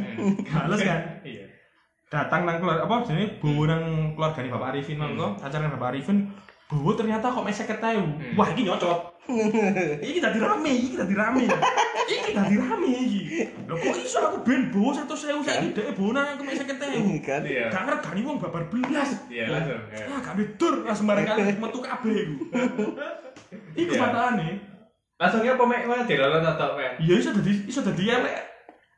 Males 0.45 0.81
kan. 0.85 1.01
Iya. 1.31 1.45
Datang 2.11 2.43
nang 2.43 2.59
keluarga 2.59 2.85
apa 2.85 3.07
jenenge 3.07 3.39
bonang 3.39 4.15
keluarga 4.19 4.43
Bapak 4.43 4.69
Arifin 4.77 4.99
mangko, 4.99 5.39
acara 5.41 5.71
Bapak 5.71 5.95
Arifin 5.95 6.29
Bowo 6.71 6.95
ternyata 6.95 7.27
kok 7.27 7.43
mesek 7.43 7.67
keteu. 7.67 8.07
Wah, 8.39 8.47
iki 8.55 8.63
nyocot. 8.63 9.11
iki 10.07 10.23
dadi 10.23 10.39
rame, 10.39 10.71
iki 10.71 10.95
dadi 10.95 11.15
rame. 11.19 11.43
iki 12.07 12.31
dadi 12.31 12.55
rame 12.55 12.89
iki. 12.95 13.21
Lho 13.67 13.75
kok 13.75 13.99
iso 13.99 14.19
aku 14.23 14.39
ben 14.47 14.71
bowo 14.71 14.95
100.000 14.95 15.43
saiki 15.43 15.75
dhek 15.75 15.99
bonang 15.99 16.39
aku 16.39 16.43
mesek 16.47 16.71
keteu. 16.71 17.03
Kan. 17.27 17.43
Iya. 17.43 17.75
Gak 17.75 17.83
ngergani 17.91 18.21
wong 18.23 18.39
babar 18.39 18.71
belas. 18.71 19.27
Iya, 19.27 19.51
langsung. 19.51 19.83
Ah, 20.15 20.19
gak 20.23 20.35
bedur 20.39 20.75
lah 20.87 20.95
sembarang 20.95 21.27
kali 21.27 21.43
metu 21.63 21.79
kabeh 21.83 22.15
iku. 22.23 22.35
Iku 23.75 23.93
Iya. 23.95 24.01
patane. 24.07 24.49
Langsungnya 25.21 25.53
pemek 25.59 25.83
mah 25.85 26.07
dilolot 26.07 26.45
atau 26.47 26.79
men? 26.79 26.93
Iya 27.03 27.15
iso 27.19 27.31
dadi 27.35 27.53
iso 27.67 27.83
dadi 27.83 28.05
elek. 28.07 28.50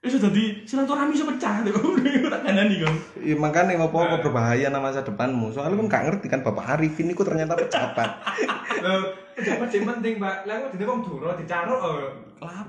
Iso 0.02 0.18
dadi 0.18 0.66
silaturahmi 0.66 1.14
iso 1.14 1.22
pecah 1.30 1.62
lho. 1.62 1.78
Tak 2.26 2.42
kandani 2.42 2.82
kan. 2.82 2.94
Ya, 3.22 3.38
makanya 3.38 3.78
apa-apa 3.86 4.18
berbahaya 4.18 4.66
nama 4.66 4.90
masa 4.90 5.06
depanmu. 5.06 5.54
Soalnya 5.54 5.78
kan 5.78 5.86
gak 5.86 6.04
ngerti 6.10 6.26
kan 6.26 6.42
Bapak 6.42 6.74
Arifin 6.74 7.14
itu 7.14 7.22
ternyata 7.22 7.54
pejabat. 7.54 8.10
Loh, 8.84 9.14
pejabat 9.38 9.70
sing 9.70 9.86
penting. 9.86 10.18
Lah 10.18 10.42
kok 10.42 10.74
dene 10.74 10.90
wong 10.90 11.06
duro 11.06 11.30
dicaruk 11.38 11.78
oh. 11.78 12.18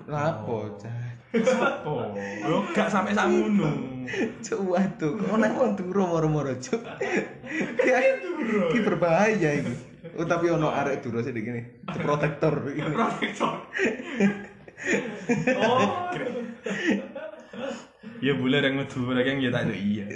Lapo, 0.05 0.77
Cah? 0.77 1.09
Lapo? 1.33 2.13
Yo 2.45 2.69
gak 2.69 2.93
sampe 2.93 3.17
sakmono. 3.17 3.81
Cuk, 4.45 4.59
waduh, 4.69 5.17
kok 5.17 5.33
nang 5.33 5.57
wong 5.57 5.73
turu 5.73 6.05
moro-moro, 6.05 6.53
Cuk. 6.61 6.85
Ya, 7.81 7.97
iki 8.69 8.79
berbahaya 8.85 9.57
iki. 9.57 9.73
Oh, 10.21 10.29
tapi 10.29 10.53
ono 10.53 10.69
arek 10.69 11.01
duro 11.01 11.25
sih 11.25 11.33
gini. 11.33 11.81
Protektor. 11.89 12.61
Protektor. 12.77 13.65
Oh. 15.57 16.11
Ya 18.23 18.33
boleh 18.39 18.59
yang 18.63 18.79
metu 18.79 19.03
yang 19.11 19.39
ya 19.43 19.49
tak 19.51 19.67
ada 19.67 19.75
iya. 19.75 20.07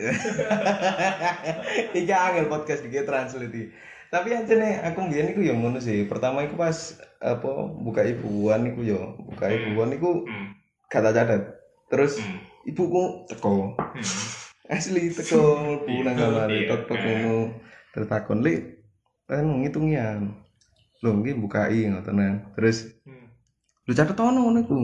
Iki 1.99 2.13
angel 2.13 2.47
podcast 2.47 2.88
iki 2.88 3.03
translate. 3.03 3.76
Tapi 4.07 4.32
aja 4.32 4.53
nih, 4.55 4.80
aku 4.88 5.03
mbiyen 5.03 5.36
iku 5.36 5.43
yang 5.43 5.59
ngono 5.59 5.84
sih. 5.84 6.07
Pertama 6.07 6.39
iku 6.47 6.55
pas 6.55 6.95
apa 7.20 7.51
buka 7.76 8.07
ibuan 8.07 8.63
iku 8.72 8.80
yo, 8.88 9.20
buka 9.28 9.51
ibuan 9.51 9.91
iku 9.91 10.24
Hmm. 10.24 10.55
gak 10.88 11.03
tak 11.03 11.13
catet. 11.20 11.43
Terus 11.91 12.15
Hmm. 12.24 12.39
ibuku 12.63 13.28
teko. 13.28 13.76
Hmm. 13.76 14.03
Asli 14.76 15.11
teko 15.11 15.59
mlebu 15.59 15.91
Iya, 15.91 16.03
nang 16.07 16.15
kamar 16.15 16.47
iya. 16.51 16.68
tok 16.72 16.82
tok 16.88 16.99
ngono. 17.03 17.36
Terus 17.91 18.07
takon, 18.07 18.39
"Lik, 18.43 18.84
kan 19.28 19.43
ngitungian." 19.43 20.32
Lho, 21.03 21.11
iki 21.24 21.36
bukai 21.36 21.91
ngoten. 21.91 22.55
Terus 22.55 22.88
Lu 23.88 23.95
catet 23.95 24.19
ono 24.19 24.39
ngono 24.43 24.59
iku. 24.59 24.77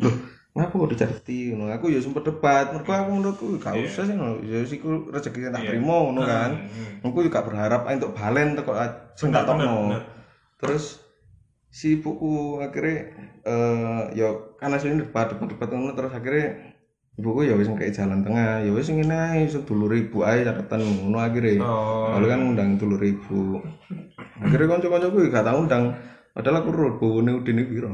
Lho, 0.00 0.10
ngapa 0.56 0.72
kok 0.72 0.90
dicateti 0.90 1.52
ngono? 1.52 1.68
Aku 1.70 1.92
ya 1.92 2.00
sempet 2.00 2.24
debat, 2.24 2.72
mergo 2.72 2.88
aku 2.88 3.10
menurutku 3.12 3.46
gak 3.60 3.76
Iya. 3.76 3.84
usah 3.84 4.04
sih 4.08 4.14
ngono. 4.16 4.40
Ya 4.42 4.64
siku 4.64 5.12
rezeki 5.12 5.52
tak 5.52 5.60
Iya. 5.60 5.76
trimo 5.76 6.08
ngono 6.08 6.24
kan. 6.24 6.50
Aku 7.04 7.20
juga 7.20 7.44
berharap 7.44 7.84
untuk 7.84 8.16
balen 8.16 8.56
teko 8.56 8.72
sing 9.12 9.28
tak 9.28 9.44
tokno. 9.44 9.92
Terus 10.56 11.04
si 11.68 12.00
ibuku 12.00 12.56
akhirnya 12.58 13.12
eh 13.44 14.02
ya 14.16 14.32
kan 14.56 14.72
aslinya 14.72 15.04
debat 15.04 15.28
debat 15.28 15.44
debat 15.46 15.68
ngono 15.68 15.92
terus 15.92 16.08
akhirnya 16.08 16.72
ibuku 17.14 17.44
ya 17.44 17.52
wis 17.52 17.68
ngekei 17.68 17.92
jalan 17.92 18.24
tengah 18.24 18.64
ya 18.64 18.72
wis 18.72 18.88
ngene 18.88 19.12
ae 19.12 19.44
sedulur 19.44 19.92
ibu 19.92 20.24
ae 20.24 20.40
catatan 20.40 20.80
ngono 20.80 21.20
akhirnya 21.20 21.60
Oh. 21.60 22.16
lalu 22.16 22.26
kan 22.26 22.40
ngundang 22.40 22.70
dulur 22.80 22.96
ibu 22.98 23.60
akhirnya 24.40 24.72
kanca-kancaku 24.72 25.28
gak 25.28 25.44
tau 25.44 25.60
undang 25.60 25.92
padahal 26.32 26.64
aku 26.64 26.70
roh 26.72 26.92
bone 26.96 27.36
udine 27.36 27.68
piro 27.68 27.92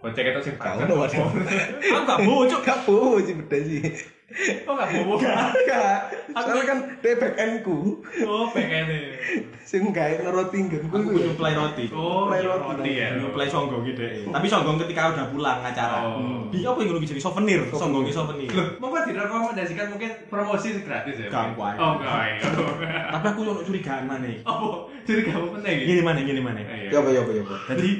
Bocek 0.00 0.24
itu 0.26 0.40
sing 0.42 0.54
Kau 0.56 0.64
banget. 0.74 0.86
no, 0.88 0.94
waduh. 0.98 1.28
Aku 1.92 2.02
gak 2.02 2.18
bocok. 2.24 2.60
gak 2.62 2.78
bowo 2.82 3.20
sih 3.20 3.36
beda 3.36 3.58
sih 3.60 3.84
Oh, 4.62 4.72
gak 4.72 4.94
bobo. 4.96 5.18
gak 5.18 5.98
soalnya 6.32 6.62
kan 6.64 6.78
dia 6.98 7.18
back 7.18 7.34
endku 7.34 7.98
Oh, 8.22 8.46
pengen 8.48 8.86
sing 9.60 9.90
gawe 9.90 10.14
neroti 10.16 10.56
nggenku 10.62 10.86
Aku 10.88 11.02
iku 11.04 11.10
ya. 11.12 11.26
nyuplai 11.26 11.52
roti. 11.52 11.84
Oh, 11.90 12.26
Play 12.26 12.40
roti. 12.40 12.90
ya. 12.92 13.18
Nyuplai 13.18 13.46
songgong 13.46 13.82
gitu. 13.84 14.00
Tapi 14.26 14.46
songgong 14.46 14.78
ketika 14.80 15.10
udah 15.10 15.26
pulang 15.28 15.58
acara. 15.60 16.06
Oh. 16.08 16.46
Di 16.46 16.62
apa 16.62 16.78
yang 16.78 16.90
ngono 16.90 17.02
jadi 17.02 17.18
souvenir, 17.18 17.60
songgongnya 17.68 18.10
souvenir. 18.12 18.50
Loh, 18.50 18.66
mau 18.78 18.90
kan 18.90 19.02
direkomendasikan 19.04 19.86
mungkin 19.90 20.10
promosi 20.26 20.78
gratis 20.80 21.14
ya? 21.16 21.26
Gak, 21.28 21.54
gua. 21.54 21.74
Oh, 21.76 21.98
iya. 21.98 22.38
Tapi 23.10 23.26
aku 23.28 23.40
ono 23.44 23.60
curigaan 23.60 24.06
mana 24.06 24.24
nih. 24.24 24.42
Apa? 24.42 24.90
Kamu 25.04 25.46
penting 25.58 25.74
ya? 25.76 25.86
Gini 25.86 26.02
mana, 26.02 26.18
gini 26.20 26.40
mana. 26.40 26.58
Iya. 26.62 26.88
ya 26.88 26.98
apa 26.98 27.10
ya 27.10 27.20
apa 27.20 27.30
ya 27.32 27.42
apa 27.44 27.56
Jadi 27.74 27.90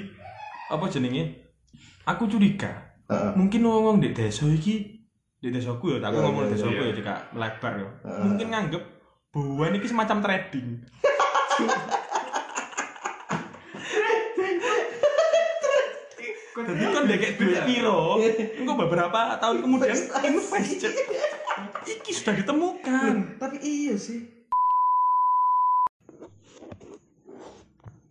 apa 0.68 0.84
jenenge? 0.86 1.24
Aku 2.07 2.24
curiga. 2.26 2.70
Heeh. 3.11 3.32
Mungkin 3.36 3.61
ngomong 3.61 4.01
di 4.01 4.14
desa 4.14 4.46
iki 4.46 4.96
di 5.40 5.48
desaku 5.48 5.96
ya, 5.96 5.98
aku 6.01 6.16
Iya, 6.16 6.24
ngomong 6.24 6.42
di 6.44 6.48
iya, 6.48 6.55
desaku 6.57 6.72
iya. 6.76 6.88
ya 6.88 6.94
jika 6.94 7.14
melebar 7.32 7.72
ya. 7.74 7.88
Heeh. 8.05 8.22
Mungkin 8.24 8.46
nganggep 8.48 8.82
bahwa 9.30 9.64
ini 9.68 9.78
semacam 9.82 10.16
trading. 10.20 10.68
Jadi 16.61 16.84
kan 16.86 17.05
deket 17.09 17.32
duit 17.40 17.61
piro, 17.64 18.20
engko 18.61 18.72
beberapa 18.76 19.38
tahun 19.40 19.64
kemudian 19.64 19.96
invest. 20.28 20.84
Iki 21.80 22.11
sudah 22.12 22.34
ditemukan. 22.36 23.40
tapi 23.40 23.57
iya 23.61 23.94
sih 23.96 24.28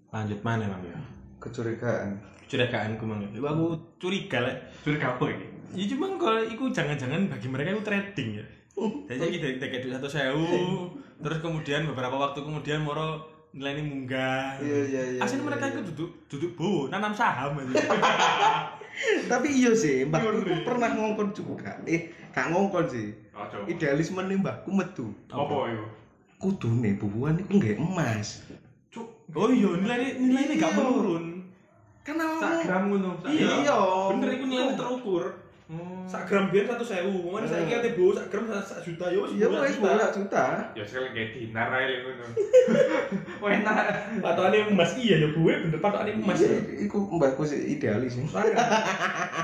Lanjut 0.09 0.41
mana 0.41 0.65
Bang 0.65 0.83
ya? 0.83 0.97
kecurigaan 1.39 2.17
curigaaanku 2.49 3.05
mang. 3.05 3.21
Aku 3.29 3.65
curiga 4.01 4.41
lek. 4.41 4.57
Curiga 4.81 5.13
apa 5.13 5.23
ini? 5.29 5.45
Ya 5.77 5.85
cuma 5.93 6.09
kalau 6.17 6.41
iku 6.41 6.73
jangan-jangan 6.73 7.29
bagi 7.29 7.45
mereka 7.45 7.77
itu 7.77 7.83
trading 7.85 8.29
ya. 8.41 8.45
Jadi 9.05 9.37
kita 9.37 9.65
dari 9.69 9.83
duit 9.85 9.93
satu 9.93 10.07
sewu, 10.09 10.47
terus 11.19 11.37
kemudian 11.43 11.85
beberapa 11.85 12.15
waktu 12.15 12.41
kemudian 12.41 12.81
moro 12.81 13.27
nilainya 13.53 13.83
munggah. 13.85 14.61
Iya, 14.61 14.77
iya, 14.87 15.01
iya, 15.17 15.21
Aslinya 15.21 15.41
iya, 15.43 15.47
mereka 15.51 15.65
iya. 15.67 15.73
itu 15.73 15.81
duduk 15.93 16.09
duduk 16.29 16.51
bowo, 16.55 16.81
nanam 16.87 17.13
saham 17.13 17.59
aja. 17.59 17.75
Tapi 19.31 19.47
iya 19.51 19.71
sih, 19.75 20.05
mbakku 20.07 20.43
iku 20.43 20.53
pernah 20.63 20.89
ngongkon 20.95 21.29
juga. 21.35 21.75
Eh, 21.87 22.13
gak 22.31 22.51
ngongkon 22.51 22.85
sih. 22.87 23.07
Oh, 23.35 23.45
coba. 23.47 23.65
Idealisme 23.67 24.21
nih 24.25 24.37
mbakku 24.39 24.69
metu. 24.71 25.11
Apa 25.31 25.71
itu? 25.71 25.85
Kudune 26.39 26.95
bubuhan 26.95 27.35
iku 27.41 27.59
nggak 27.59 27.77
emas. 27.83 28.47
Cuk, 28.95 29.27
Oh 29.35 29.51
iya, 29.51 29.69
nilainya 29.75 30.17
nilainya 30.17 30.55
gak 30.55 30.71
Iya. 30.71 30.77
menurun. 30.79 31.23
Kan 32.09 32.17
sak 32.41 32.53
gram 32.65 32.83
ngono. 32.89 33.21
Iya. 33.21 33.49
Iya. 33.61 33.77
bener 34.17 34.29
itu 34.33 34.45
nilainya 34.49 34.73
terukur. 34.73 35.25
Hmm. 35.69 36.01
Sak 36.09 36.25
gram 36.25 36.49
biar 36.49 36.65
satu 36.65 36.81
sewu, 36.81 37.29
mana 37.29 37.45
saya 37.45 37.69
kira 37.69 37.93
bowo 37.93 38.17
sak 38.17 38.33
gram 38.33 38.49
sak 38.49 38.81
juta 38.81 39.05
yo. 39.13 39.29
Iya, 39.29 39.45
wis 39.53 39.77
bola 39.77 40.09
juta. 40.09 40.73
Ya 40.73 40.81
sekali 40.81 41.13
kayak 41.13 41.29
dinar 41.37 41.69
aja 41.69 41.95
ngono. 42.01 42.25
Wah, 43.45 43.49
enak. 43.53 43.77
Patokannya 44.17 44.73
emas 44.73 44.97
iya 44.97 45.21
ya 45.21 45.29
gue 45.29 45.53
bener 45.69 45.77
patokannya 45.77 46.17
emas. 46.17 46.41
Iya, 46.41 46.89
iku 46.89 46.97
mbakku 47.13 47.45
sih 47.45 47.77
idealis 47.77 48.17
sih. 48.17 48.25
Sangat. 48.25 48.57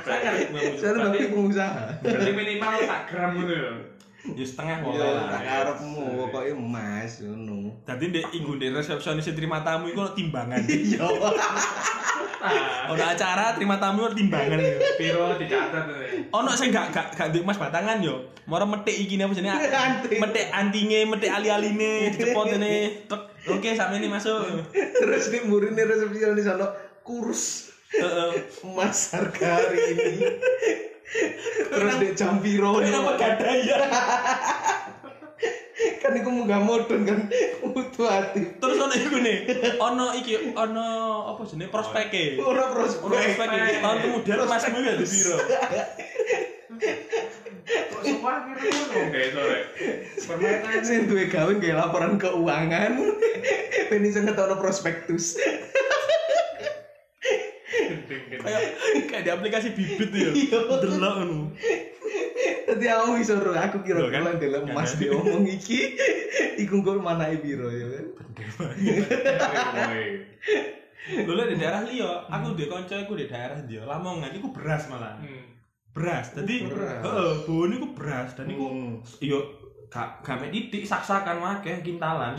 Sangat. 0.01 0.49
Saya 0.81 0.97
mbakku 0.97 1.29
pengusaha. 1.29 2.01
Berarti 2.01 2.31
minimal 2.33 2.73
sak 2.89 3.01
gram 3.13 3.37
ngono 3.37 3.93
ya. 4.33 4.41
Setengah 4.41 4.77
Iya, 4.81 5.05
tak 5.05 5.29
lah. 5.29 5.41
karepmu 5.43 6.05
pokoknya 6.25 6.53
emas 6.53 7.11
ngono. 7.21 7.57
Tadi 7.85 8.05
dek 8.09 8.25
iku 8.33 8.57
dek 8.57 8.73
resepsionis 8.73 9.29
terima 9.29 9.61
tamu 9.61 9.91
iku 9.91 10.09
timbangan. 10.17 10.65
Iya. 10.71 11.05
Ono 12.85 13.01
acara 13.01 13.57
terima 13.57 13.81
tamu 13.81 14.05
timbangan. 14.09 14.61
Piro 14.97 15.33
dicatat 15.35 15.83
ini. 15.89 16.29
Ono 16.29 16.53
sing 16.53 16.69
gak 16.69 16.93
gak 16.93 17.07
gak 17.17 17.27
duwe 17.33 17.41
emas 17.41 17.57
batangan 17.57 17.97
yo. 17.99 18.29
Moro 18.45 18.69
metik 18.69 18.93
iki 18.93 19.17
apa 19.17 19.33
jenenge? 19.33 19.57
Metik 20.21 20.53
antinge, 20.53 21.09
metik 21.09 21.33
ali-aline, 21.33 22.13
dicepot 22.13 22.53
ini. 22.53 23.09
Tek. 23.09 23.21
Oke, 23.49 23.73
sampe 23.73 23.97
ini 23.97 24.05
masuk. 24.05 24.69
Terus 24.73 25.33
di 25.33 25.41
murine 25.45 25.81
resepsionis 25.81 26.45
ono 26.45 26.69
kurs 27.01 27.73
Heeh. 27.89 28.45
emas 28.61 29.13
harga 29.13 29.65
hari 29.65 29.81
ini. 29.97 30.09
Terus 31.69 31.93
di 32.01 32.09
jam 32.17 32.41
piro 32.41 32.81
Kenapa 32.81 33.11
gak 33.15 33.29
ada 33.39 33.49
ya? 33.61 33.77
kan 36.01 36.13
iku 36.15 36.29
munggah 36.31 36.61
modern 36.61 37.01
kan 37.03 37.19
butuh 37.61 38.07
hati. 38.07 38.55
Terus 38.61 38.77
ono 38.79 38.93
iku 38.95 39.17
nih. 39.19 39.37
Ono 39.81 40.05
iki 40.15 40.53
ono 40.55 40.87
apa 41.33 41.41
jenenge 41.49 41.71
prospeke. 41.73 42.37
Ora 42.39 42.71
Ono 42.71 42.73
prospek. 42.77 43.01
prospeke. 43.03 43.57
Tahun 43.81 43.97
kemudian 44.05 44.37
emasmu 44.45 44.77
ya 44.81 44.93
di 44.95 45.05
piro? 45.05 45.37
Kok 47.65 48.01
semua 48.05 48.31
akhirnya 48.45 48.69
ngono 48.69 49.09
kayak 49.09 49.29
sore. 49.33 49.59
Permainan 50.25 50.81
Sing 50.85 51.09
duwe 51.09 51.25
gawe 51.27 51.49
nggih 51.49 51.73
laporan 51.73 52.13
keuangan. 52.21 52.91
Ben 53.89 54.05
iso 54.05 54.21
ngetono 54.21 54.55
prospektus. 54.61 55.35
Kayak 58.35 58.61
kayak 59.07 59.23
di 59.23 59.31
aplikasi 59.31 59.67
bibit 59.73 60.09
ya. 60.11 60.29
Iya. 60.31 60.59
Delok 60.81 61.13
ngono. 61.21 61.39
Dadi 62.65 62.85
aku 62.89 63.21
iso 63.21 63.37
ro 63.37 63.53
aku 63.53 63.77
kira 63.81 64.01
Loh, 64.01 64.09
kan? 64.09 64.25
kira 64.25 64.37
ndelok 64.37 64.63
emas 64.67 64.93
Kan? 64.93 64.99
diomong 65.01 65.45
iki 65.45 65.93
iku 66.57 66.81
nggo 66.81 66.97
manahe 66.99 67.37
piro 67.39 67.69
ya 67.69 67.85
kan. 67.93 68.05
Woi. 69.89 70.07
Lho 71.05 71.43
di 71.45 71.55
daerah 71.55 71.85
liya, 71.85 72.25
aku 72.25 72.57
di 72.57 72.65
kanca 72.65 72.97
iku 72.97 73.13
di 73.13 73.29
daerah 73.29 73.61
dia 73.61 73.85
Lamongan 73.85 74.33
iku 74.33 74.49
beras 74.49 74.89
malah. 74.89 75.21
Hmm. 75.21 75.53
Beras. 75.93 76.33
Dadi 76.33 76.65
Beras. 76.65 77.05
heeh, 77.05 77.31
bone 77.45 77.73
iku 77.77 77.87
beras 77.93 78.29
dan 78.33 78.49
iku 78.49 78.65
Hmm. 78.65 78.93
yo 79.21 79.39
gak 79.87 80.25
gak 80.25 80.49
titik 80.49 80.83
saksakan 80.83 81.39
wakeh 81.39 81.79
kintalan. 81.79 82.33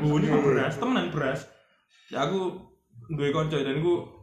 Bone 0.00 0.24
iku 0.24 0.38
iya. 0.40 0.44
beras, 0.44 0.74
temenan 0.80 1.12
beras. 1.12 1.44
Ya 2.08 2.24
aku 2.24 2.56
duwe 3.12 3.30
kanca 3.30 3.60
dan 3.60 3.78
iku 3.78 4.15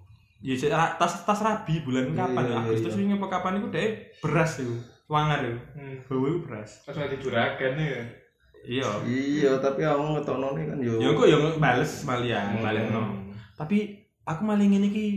ya 0.44 0.60
tas 1.00 1.24
tas 1.24 1.40
rabi 1.40 1.80
bulan 1.82 2.12
Iya, 2.12 2.20
kapan 2.20 2.44
ya 2.46 2.56
Agustus 2.60 3.00
wingi 3.00 3.16
apa 3.16 3.28
kapan 3.32 3.64
iku 3.64 3.68
dhek 3.72 3.92
beras 4.20 4.60
iku. 4.60 4.76
Wangar 5.08 5.40
iku. 5.42 5.60
Hmm. 5.80 5.96
Bawa 6.06 6.26
iku 6.28 6.40
beras. 6.44 6.72
Pas 6.84 6.96
mati 6.96 7.16
juragan 7.18 7.74
ya. 7.80 8.04
Iya. 8.64 8.90
Iya, 9.04 9.52
tapi 9.58 9.82
aku 9.82 10.04
ngetokno 10.16 10.52
kan 10.52 10.80
yo. 10.80 11.00
Ya 11.00 11.10
kok 11.12 11.28
ya 11.28 11.38
bales 11.56 11.92
malian, 12.04 12.48
Hmm. 12.54 12.64
balik 12.64 12.86
no. 12.92 13.02
Tapi 13.56 13.78
aku 14.24 14.42
malah 14.44 14.64
ngene 14.64 14.88
iki 14.88 15.08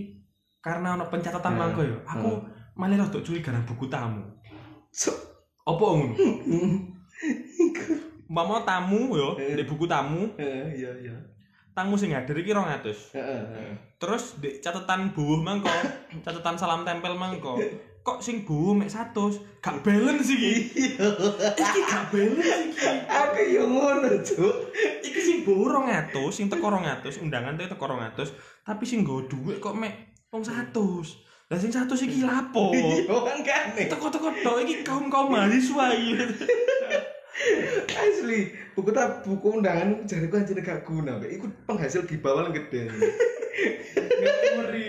karena 0.59 0.95
ono 0.95 1.07
pencatatan 1.07 1.53
Hmm. 1.53 1.61
mangko 1.61 1.83
ya. 1.83 1.99
Aku 2.07 2.31
malah 2.75 2.97
rada 2.97 3.19
curiga 3.19 3.51
nang 3.51 3.67
buku 3.67 3.87
tamu. 3.87 4.23
So, 4.91 5.11
Apa 5.67 5.83
ngono? 5.83 6.15
Mama 8.27 8.63
tamu 8.63 9.15
yo, 9.15 9.35
Hmm. 9.35 9.55
di 9.55 9.63
buku 9.63 9.87
tamu, 9.87 10.27
eh, 10.35 10.67
iya 10.75 10.91
iya. 10.99 11.15
Tamu 11.77 12.01
sing 12.01 12.17
hadir 12.17 12.33
iki 12.41 12.57
200. 12.57 13.13
Heeh. 13.13 13.41
Terus 14.01 14.41
di 14.41 14.65
catatan 14.65 15.13
buuh 15.13 15.45
mangko, 15.45 15.69
catatan 16.25 16.57
salam 16.57 16.89
tempel 16.89 17.13
mangko. 17.13 17.61
Kok 18.01 18.25
sing 18.25 18.49
buuh 18.49 18.73
mek 18.73 18.89
100? 18.89 19.61
Gak 19.61 19.85
balance 19.85 20.31
iki. 20.33 20.55
Iya. 20.73 21.07
Iki 21.53 21.81
gak 21.85 22.05
balance 22.09 22.73
iki. 22.73 22.89
Aku 23.05 23.41
yo 23.45 23.65
ngono, 23.69 24.09
Cuk. 24.25 24.55
Iki 25.05 25.21
sing 25.21 25.37
buuh 25.45 25.69
200, 25.69 26.17
sing 26.33 26.49
teko 26.49 26.73
200, 26.73 27.21
undangan 27.21 27.61
teko 27.61 27.85
200, 27.85 28.33
tapi 28.65 28.85
sing 28.89 29.05
nggo 29.05 29.29
dhuwit 29.29 29.61
kok 29.61 29.77
mek 29.77 30.17
wong 30.33 30.41
100. 30.41 30.73
Lah 31.47 31.59
sing 31.61 31.71
100 31.71 31.93
iki 32.09 32.25
lapo? 32.25 32.73
Iya 32.73 33.05
kan 33.05 33.39
kane. 33.45 33.83
Teko-teko 33.85 34.33
tok 34.41 34.59
iki 34.65 34.81
kaum-kaum 34.81 35.29
mahasiswa 35.29 35.93
iki. 35.93 36.25
Asli, 37.87 38.41
buku 38.73 38.91
ta 38.91 39.21
buku 39.21 39.61
undangan 39.61 40.03
jariku 40.05 40.41
anjir 40.41 40.57
gak 40.59 40.83
guna, 40.83 41.21
Mbak. 41.21 41.31
Iku 41.31 41.47
penghasil 41.65 42.03
gibawal 42.05 42.49
gede. 42.51 42.89
Ngeri 44.57 44.89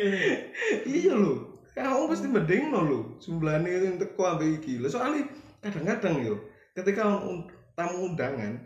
iya 0.88 1.14
lho. 1.14 1.60
Kamu 1.76 2.10
pasti 2.10 2.28
mendingno 2.28 2.80
lho. 2.82 3.00
Jumlahnya 3.20 3.70
yang 3.70 3.96
teko 3.98 4.24
ambek 4.26 4.64
iki. 4.64 4.80
Lho 4.80 4.88
soalnya 4.88 5.28
kadang-kadang 5.62 6.24
yo 6.24 6.36
ketika 6.74 7.04
un- 7.22 7.50
tamu 7.74 8.10
undangan 8.10 8.58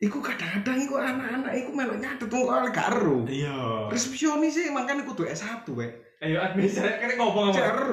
Iku 0.00 0.16
kadang-kadang 0.24 0.80
iku 0.80 0.96
anak-anak 0.96 1.52
iku 1.60 1.76
melok 1.76 2.00
nyatet 2.00 2.32
wong 2.32 2.48
kok 2.48 2.72
gak 2.72 2.88
ero. 2.88 3.20
Iya. 3.28 3.92
Resepsionis 3.92 4.56
sih 4.56 4.72
makanya 4.72 5.04
kudu 5.04 5.28
S1 5.28 5.68
wek. 5.76 5.92
Ayo 6.24 6.40
administrasi 6.40 7.04
kan 7.04 7.20
ngomong 7.20 7.52
apa? 7.52 7.84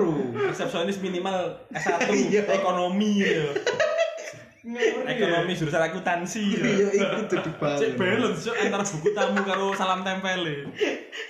Resepsionis 0.47 1.03
minimal 1.03 1.67
S1 1.75 2.07
Iya. 2.31 2.47
ekonomi 2.47 3.19
ya. 3.19 3.51
Ekonomi 5.07 5.55
jurusan 5.55 5.79
akuntansi 5.79 6.43
ya. 6.51 6.63
Iya, 6.67 7.07
kudu 7.23 7.35
dibangun. 7.39 7.79
Cek 7.79 7.91
balance 7.95 8.41
cok 8.43 8.55
antara 8.59 8.83
buku 8.83 9.09
tamu 9.15 9.39
karo 9.47 9.65
salam 9.71 10.03
tempel 10.03 10.41
ya. 10.43 10.57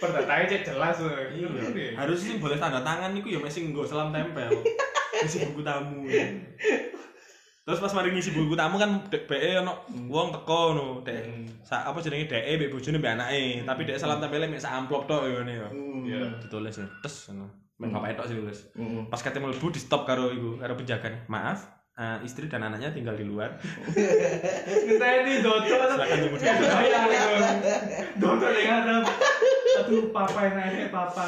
Perdatanya 0.01 0.45
cek 0.49 0.61
jelas. 0.73 0.97
Iya. 1.05 1.45
Ngeri. 1.45 1.85
Harus 1.93 2.19
sih 2.25 2.41
boleh 2.41 2.57
tanda 2.57 2.81
tangan 2.81 3.13
iku 3.13 3.29
ya 3.29 3.37
masih 3.37 3.69
nggo 3.69 3.85
salam 3.85 4.09
tempel. 4.09 4.49
Ngisi 5.21 5.37
buku 5.53 5.61
tamu. 5.61 6.09
Terus 7.67 7.83
pas 7.83 7.93
mari 7.99 8.15
ngisi 8.15 8.31
buku 8.31 8.55
tamu 8.55 8.79
kan 8.79 9.05
dek 9.11 9.27
BE 9.27 9.59
ono 9.59 9.85
wong 10.07 10.31
teko 10.31 10.71
ngono, 10.71 10.87
dek 11.03 11.51
sa 11.67 11.83
apa 11.83 11.99
jenenge 11.99 12.31
deke 12.31 12.55
mbek 12.55 12.71
bojone 12.71 12.95
mbek 12.95 13.13
anake, 13.19 13.67
tapi 13.67 13.83
dek 13.83 13.99
salam 13.99 14.23
tempele 14.23 14.47
mek 14.47 14.63
sak 14.63 14.71
amplop 14.71 15.03
tok 15.03 15.27
ngene 15.27 15.51
ya. 15.51 15.67
Hmm. 15.67 16.01
Iya. 16.07 16.19
Ditulis 16.41 16.79
ya, 16.79 16.87
tes 17.03 17.27
ngono. 17.27 17.51
Mek 17.77 17.91
bapak 17.91 18.23
tok 18.23 18.25
sih 18.31 18.39
tulis. 18.39 18.59
Hmm. 18.71 19.11
Pas 19.11 19.19
kate 19.19 19.43
mlebu 19.43 19.67
di 19.67 19.83
stop 19.83 20.07
karo 20.07 20.31
iku, 20.31 20.55
karo 20.55 20.79
penjaganya. 20.79 21.27
Maaf, 21.27 21.76
eh, 21.97 22.17
istri 22.21 22.45
dan 22.45 22.61
anaknya 22.61 22.93
tinggal 22.93 23.17
di 23.17 23.25
luar. 23.25 23.57
Kita 24.87 25.05
ini 25.25 25.41
Dodo. 25.41 25.65
Silakan 25.65 26.19
luar. 26.29 26.39
Bayang 26.39 27.09
Dodo 28.21 28.47
yang 28.53 28.85
ada. 28.85 28.95
Aduh, 29.81 30.13
papa 30.13 30.39
enaknya 30.45 30.93
papa. 30.93 31.25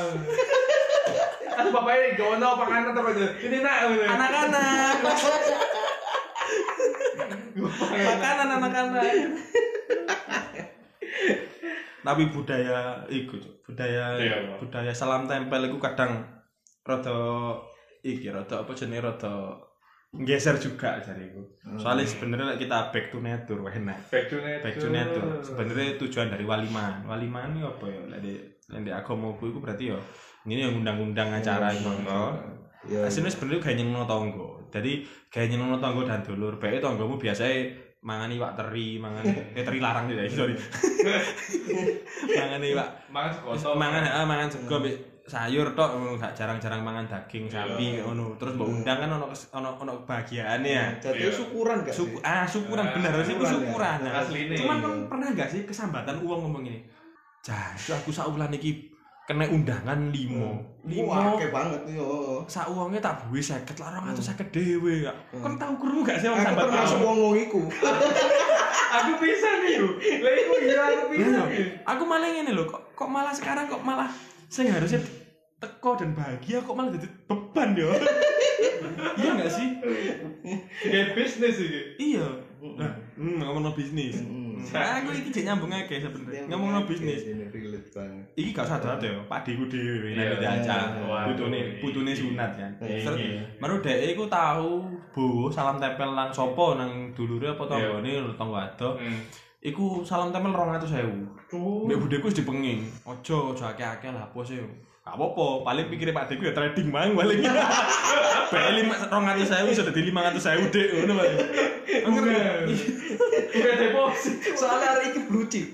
Aduh, 1.57 1.71
papa 1.73 1.89
ini 1.97 2.07
ada 2.15 2.47
panganan 2.53 2.93
apa 2.93 3.09
itu. 3.17 3.25
Ini 3.49 3.57
nak. 3.65 3.77
Anak-anak. 3.89 4.95
Makanan 7.59 8.47
anak-anak. 8.61 9.03
Tapi 11.99 12.23
budaya 12.31 13.05
iku 13.11 13.37
budaya 13.67 14.17
Iya, 14.17 14.57
budaya 14.57 14.89
salam 14.95 15.29
tempel 15.29 15.67
iku 15.69 15.77
kadang 15.77 16.25
rada 16.81 17.13
iki 18.01 18.31
rada 18.33 18.65
apa 18.65 18.71
jenenge 18.73 19.03
rada 19.03 19.68
geser 20.09 20.57
juga 20.57 20.97
jariku. 21.05 21.45
Soalnya 21.77 22.09
sebenarnya 22.09 22.57
kita 22.57 22.89
back 22.89 23.13
to 23.13 23.21
nature 23.21 23.61
wah 23.61 23.69
enak. 23.69 24.09
Back 24.09 24.25
to 24.33 24.41
nature. 24.41 24.63
Back 24.65 24.75
to 24.81 24.87
nature. 24.89 25.25
Sebenarnya 25.45 26.01
tujuan 26.01 26.33
dari 26.33 26.45
waliman. 26.49 27.05
Waliman 27.05 27.53
ini 27.53 27.61
apa 27.61 27.85
ya? 27.85 28.01
Lek 28.09 28.19
di 28.25 28.33
lek 28.73 28.81
di 28.85 28.91
agamaku 28.93 29.53
iku 29.53 29.59
berarti 29.61 29.93
ya 29.93 29.99
ini 30.49 30.65
yang 30.65 30.73
undang-undang 30.81 31.29
acara 31.29 31.69
iku 31.69 31.93
toh. 32.01 32.33
Iya. 32.89 33.05
Aslinya 33.05 33.29
sebenarnya 33.29 33.61
kayak 33.61 33.77
nyenengno 33.77 34.03
tonggo. 34.09 34.49
Jadi 34.73 35.03
kayak 35.29 35.47
nyenengno 35.53 35.77
tonggo 35.77 36.01
dan 36.07 36.25
dulur. 36.25 36.57
Baik 36.57 36.81
tonggomu 36.81 37.19
biasanya 37.21 37.69
mangan 37.99 38.31
iwak 38.31 38.55
teri, 38.55 38.95
mangan 38.97 39.23
eh 39.59 39.63
teri 39.67 39.77
larang 39.83 40.07
tidak 40.07 40.31
sorry. 40.31 40.55
mangan 42.39 42.61
iwak 42.63 42.89
Makan 43.11 43.31
sekolah. 43.35 43.75
mangan 43.75 44.03
ah, 44.07 44.25
mangan 44.25 44.47
sego 44.47 44.77
sayur 45.29 45.67
tok 45.71 45.89
ngono, 45.93 46.13
gak 46.15 46.33
jarang-jarang 46.33 46.81
mangan 46.81 47.05
daging 47.05 47.45
sapi 47.45 47.85
ngono. 47.95 48.33
Terus 48.35 48.53
mbok 48.53 48.67
undang 48.67 48.97
kan 48.97 49.09
ono 49.11 49.25
ono 49.29 49.69
ono 49.77 49.91
kebahagiaane 49.99 50.65
ya. 50.67 50.85
Jadi 50.97 51.21
Iya. 51.21 51.31
syukuran 51.31 51.77
gak 51.79 51.93
Syuku, 51.93 52.17
sih? 52.17 52.25
ah 52.25 52.43
syukuran 52.43 52.81
Ah, 52.81 52.91
bener 52.91 53.11
syukuran 53.19 53.37
ya. 53.39 53.53
syukuran. 53.53 53.97
Nah, 54.01 54.11
Asline. 54.19 54.55
Cuman 54.55 54.77
kan 54.79 54.93
pernah 55.07 55.27
gak 55.31 55.47
sih 55.47 55.61
kesambatan 55.63 56.17
uang 56.19 56.39
ngomong 56.43 56.63
ini? 56.65 56.79
Jas, 57.39 57.93
aku 57.93 58.09
saulan 58.09 58.49
iki 58.51 58.89
kena 59.23 59.45
undangan 59.45 60.09
limo. 60.09 60.57
Wah, 60.81 60.81
Limo 60.81 61.11
akeh 61.35 61.49
banget 61.49 61.81
yo. 61.91 62.41
sak 62.43 62.65
uangnya 62.65 62.97
tak 62.97 63.21
buwe 63.21 63.37
seket 63.37 63.77
lah 63.77 63.93
orang 63.93 64.09
atau 64.09 64.23
seket 64.23 64.49
dewe 64.49 65.05
ya. 65.05 65.13
Kan 65.31 65.53
tahu 65.55 65.73
kru 65.77 66.01
gak 66.01 66.17
sih 66.17 66.25
orang 66.25 66.41
Aku 66.41 66.49
sambat 66.49 66.65
termasuk 66.65 66.97
aku? 66.97 67.05
wong 67.05 67.35
iku. 67.37 67.61
Aku 68.91 69.11
bisa 69.17 69.49
nih 69.61 69.71
yo. 69.75 69.87
Lah 70.19 70.33
iku 70.35 70.53
iya 70.59 70.81
aku 70.83 71.05
bisa. 71.13 71.29
Iya. 71.29 71.41
nih. 71.45 71.65
Aku 71.85 72.03
malah 72.03 72.25
ngene 72.27 72.51
lho, 72.51 72.65
kok 72.65 72.81
kok 72.91 73.05
malah 73.07 73.29
sekarang 73.29 73.65
kok 73.65 73.79
malah 73.79 74.09
sing 74.47 74.65
harusnya 74.65 74.97
teko 75.59 75.91
dan 75.99 76.15
bahagia 76.15 76.63
kok 76.63 76.75
malah 76.75 76.91
jadi 76.95 77.07
beban 77.27 77.69
yo. 77.75 77.91
iya 79.19 79.31
gak 79.35 79.51
sih? 79.51 79.67
Kayak 80.87 81.07
bisnis 81.15 81.59
iki. 81.59 81.81
Iya. 82.15 82.27
Nah, 82.59 82.91
hmm, 83.15 83.39
ngomong 83.39 83.63
no 83.63 83.71
bisnis. 83.71 84.19
Mm. 84.19 84.59
Nah, 84.59 84.99
aku 84.99 85.15
iki 85.15 85.31
jek 85.31 85.47
nyambung 85.47 85.71
aja 85.71 85.95
sebenarnya. 85.95 86.43
Ngomong 86.51 86.69
no 86.75 86.81
bisnis. 86.83 87.23
Ini 88.35 88.49
gak 88.51 88.67
sadar 88.67 88.99
ya, 88.99 89.15
Pak 89.27 89.47
Deku 89.47 89.67
dhewe 89.71 90.11
Iya. 90.11 90.35
nek 90.35 90.39
diajak. 90.43 90.83
Waduh. 91.07 91.27
Putune 91.31 91.59
putune 91.79 92.11
sunat 92.11 92.51
kan. 92.59 92.71
Iya. 92.83 93.03
Terus 93.07 93.19
baru 93.59 93.75
dhek 93.79 94.15
iku 94.15 94.27
tahu 94.27 94.91
bowo 95.15 95.47
salam 95.47 95.79
tempel 95.79 96.11
nang 96.15 96.31
sapa 96.31 96.75
nang 96.75 97.15
dulure 97.15 97.55
apa 97.55 97.63
lho 97.67 98.35
tangga 98.35 98.59
adoh. 98.63 98.95
Hmm. 98.99 99.23
Iku 99.59 100.07
salam 100.07 100.31
tempel 100.31 100.55
200.000. 100.55 101.51
Oh. 101.55 101.83
Mbak 101.87 101.99
budeku 101.99 102.31
wis 102.31 102.39
dipenging. 102.39 102.87
Ojo, 103.03 103.51
ojo 103.55 103.63
akeh-akeh 103.63 104.11
lah 104.11 104.27
apa 104.27 104.39
sih. 104.43 104.59
Gak 105.09 105.17
apa-apa, 105.17 105.65
paling 105.65 105.85
pikirnya 105.89 106.13
Pak 106.13 106.25
Deku 106.29 106.43
ya 106.45 106.53
trading 106.53 106.93
mang 106.93 107.17
paling. 107.17 107.41
Iya. 107.41 107.65
lima 108.77 108.93
rongganya 109.09 109.45
saya 109.45 109.65
udah 109.65 109.89
jadi 109.89 110.01
lima 110.05 110.21
ratus 110.29 110.43
saya 110.45 110.61
udah, 110.61 110.85
ngono 111.01 111.13
Pak. 111.17 111.27
Enggak. 112.05 112.69
Enggak 113.57 113.75
deposit. 113.81 114.35
Soalnya 114.53 114.87
hari 114.93 115.03
ini 115.09 115.19
blue 115.25 115.49
chip. 115.49 115.73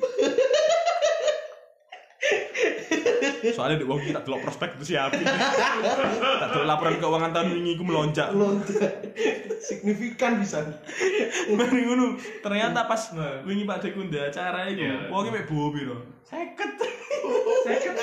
Soalnya 3.45 3.83
di 3.83 3.85
uang 3.85 4.01
kita 4.07 4.23
delok 4.23 4.41
prospek 4.47 4.79
itu 4.79 4.95
siapa? 4.95 5.19
tak 5.19 6.47
delok 6.55 6.65
laporan 6.71 6.95
keuangan 6.95 7.31
tahun 7.35 7.59
ini 7.59 7.75
gue 7.75 7.85
melonjak. 7.91 8.31
Melonjak. 8.31 8.91
Signifikan 9.59 10.39
bisa. 10.39 10.63
Mari 11.51 11.81
ngono. 11.91 12.15
Ternyata 12.39 12.87
pas 12.87 13.11
wingi 13.43 13.67
Pak 13.67 13.83
Dekunda 13.83 14.31
acara 14.31 14.71
itu, 14.71 14.87
uangnya 15.11 15.43
kayak 15.43 15.47
bobi 15.51 15.83
loh 15.83 16.15
saya 16.25 16.57
ket 16.57 16.71
saya 17.61 17.77
ket 17.85 17.95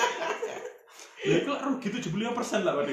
Ya 1.23 1.37
kok 1.47 1.59
rugi 1.63 1.89
75% 2.03 2.67
lah 2.67 2.73
pada 2.75 2.93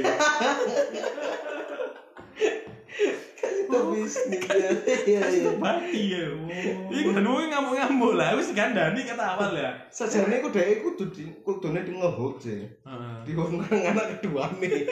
kan 3.40 3.52
itu 3.56 3.72
oh, 3.72 3.94
bisnis 3.96 4.42
ya 4.44 4.70
iya 5.08 5.22
iya, 5.30 5.52
iya. 5.94 6.22
ya? 6.50 6.74
Iya 6.90 7.02
kan 7.16 7.24
mau 7.24 7.40
ngamuk-ngamuk 7.40 8.14
lah 8.20 8.36
wis 8.36 8.52
gandani 8.52 9.06
kata 9.08 9.24
awal 9.38 9.56
ya. 9.56 9.72
Sajane 9.90 10.44
ku 10.44 10.52
dhek 10.52 10.84
kudu 10.84 11.06
di 11.14 11.24
kudune 11.46 11.82
di 11.86 11.94
ngehuk 11.96 12.42
je 12.44 12.68
di 13.24 13.32
anak 13.34 14.20
kedua 14.20 14.52
nih 14.60 14.86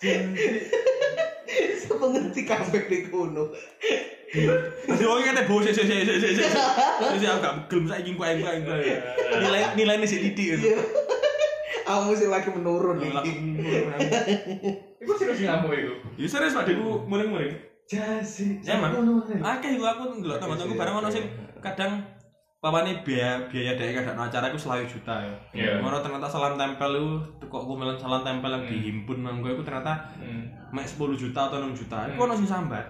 sepengerti 1.80 2.40
kambek 2.46 2.88
di 2.88 2.98
kono 3.10 3.52
Yo 4.30 5.10
iki 5.18 5.26
kate 5.26 5.42
bose 5.50 5.74
sik 5.74 5.90
sik 5.90 6.06
sik 6.06 6.38
sik. 6.38 6.46
Wis 7.02 7.26
aku 7.26 7.42
gak 7.42 7.66
gelem 7.66 7.90
saiki 7.90 8.14
engko. 8.14 8.74
Nilai 9.42 9.74
nilai 9.74 10.06
sik 10.06 10.22
titik. 10.22 10.54
Gitu. 10.54 10.70
Iya. 10.70 10.78
Kamu 11.90 12.14
sih 12.14 12.30
lagi 12.30 12.48
menurun 12.54 13.02
nih. 13.02 13.10
Iku 15.02 15.12
serius 15.18 15.42
ngamuk 15.42 15.74
iku. 15.74 15.94
Ya 16.14 16.26
serius 16.30 16.54
Pak 16.54 16.70
Deku 16.70 17.02
muring-muring. 17.10 17.50
Jasi. 17.90 18.62
Ya, 18.62 18.78
Mang. 18.78 18.94
Akeh 19.42 19.74
iku 19.74 19.82
aku 19.82 20.22
ndelok 20.22 20.38
tangga-tangga 20.38 20.78
barang 20.78 20.94
ono 21.02 21.08
sing 21.10 21.26
kadang 21.58 21.98
pawane 22.62 23.02
biaya 23.02 23.50
biaya 23.50 23.74
dhek 23.74 23.98
kadang 23.98 24.14
acara 24.20 24.46
iku 24.52 24.58
selawe 24.60 24.84
juta 24.86 25.14
ya. 25.18 25.34
Iya. 25.50 25.72
Ngono 25.82 25.98
ternyata 25.98 26.30
salam 26.30 26.54
tempel 26.54 26.94
itu 26.94 27.46
kok 27.50 27.64
kumelan 27.66 27.98
salam 27.98 28.22
tempel 28.22 28.54
yang 28.54 28.64
dihimpun 28.70 29.26
nang 29.26 29.42
kowe 29.42 29.50
iku 29.50 29.66
ternyata 29.66 30.14
Hmm. 30.20 30.46
mek 30.70 30.86
10 30.86 31.18
juta 31.18 31.50
atau 31.50 31.58
6 31.58 31.74
juta. 31.74 32.06
Iku 32.06 32.22
ono 32.22 32.38
sing 32.38 32.46
sambat. 32.46 32.86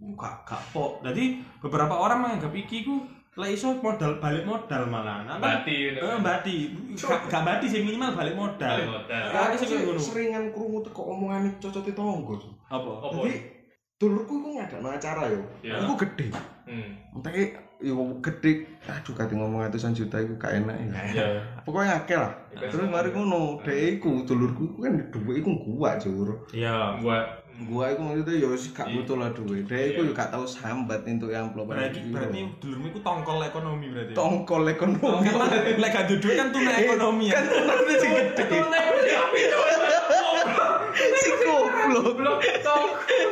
Gak 0.00 0.34
gak 0.48 0.62
pok. 0.72 1.04
Jadi 1.04 1.44
beberapa 1.60 1.92
orang 1.92 2.24
menganggap 2.24 2.54
iki 2.56 2.86
ku 2.86 3.04
lek 3.34 3.50
iso 3.50 3.74
modal 3.82 4.22
balik 4.22 4.46
modal 4.46 4.86
malah. 4.86 5.26
Nah, 5.26 5.36
kan- 5.36 5.66
Bati. 5.66 5.90
Eh, 5.90 6.18
bati. 6.22 6.56
Gak 6.94 7.42
bati 7.42 7.66
sih 7.66 7.82
minimal 7.82 8.14
balik 8.14 8.34
modal. 8.38 8.78
Balik 8.78 8.86
modal. 8.86 9.22
Aku 9.26 9.54
Aku 9.54 9.54
sih 9.58 9.78
seringan 9.98 10.54
krungu 10.54 10.86
teko 10.86 11.02
omongane 11.10 11.50
cocok 11.58 11.90
tonggo. 11.90 12.38
Apa? 12.70 12.90
Apa? 13.02 13.14
Jadi 13.26 13.34
dulurku 13.98 14.38
iku 14.38 14.48
ngadakno 14.54 14.88
acara 14.88 15.22
yo. 15.30 15.42
Iya. 15.62 15.82
Iku 15.82 15.94
gede. 15.98 16.26
Hmm. 16.64 16.90
Entah 17.18 17.32
yo 17.82 17.94
gede. 18.22 18.52
Aduh 18.86 19.12
kate 19.12 19.34
ngomong 19.34 19.66
atusan 19.66 19.90
juta 19.92 20.22
iku 20.22 20.38
gak 20.38 20.54
enak 20.62 20.76
ya. 20.78 21.02
Iya. 21.10 21.26
Pokoknya 21.66 22.06
akeh 22.06 22.14
lah. 22.14 22.32
Terus 22.54 22.86
mari 22.86 23.10
ngono, 23.10 23.58
dhek 23.66 23.98
iku 23.98 24.22
dulurku 24.22 24.62
iku 24.70 24.78
kan 24.78 24.94
duwe 25.10 25.42
iku 25.42 25.50
gua 25.58 25.98
jur. 25.98 26.46
Iya. 26.54 27.02
Buat 27.02 27.43
Gua 27.54 27.86
iku 27.94 28.02
maksudnya 28.02 28.34
yo 28.34 28.50
wis 28.50 28.66
gak 28.74 28.90
butuh 28.90 29.14
lah 29.14 29.30
duwe. 29.30 29.62
Dhek 29.62 29.94
iku 29.94 30.10
yo 30.10 30.12
gak 30.12 30.34
tau 30.34 30.42
sambat 30.42 31.06
entuk 31.06 31.30
amplop. 31.30 31.70
Berarti 31.70 32.02
berarti 32.10 32.50
dulurmu 32.58 32.90
iku 32.90 32.98
tongkol 32.98 33.46
ekonomi 33.46 33.86
berarti. 33.94 34.10
tongkol 34.10 34.66
ekonomi. 34.66 35.30
Lek 35.78 35.90
gak 35.94 36.06
duduk 36.10 36.34
kan 36.34 36.50
tunai 36.50 36.82
ekonomi 36.82 37.30
ya. 37.30 37.38
Kan 37.38 37.46
tunai 37.46 37.94
sing 38.02 38.10
gede. 38.10 38.44
Si 41.14 41.30
goblok. 41.46 42.18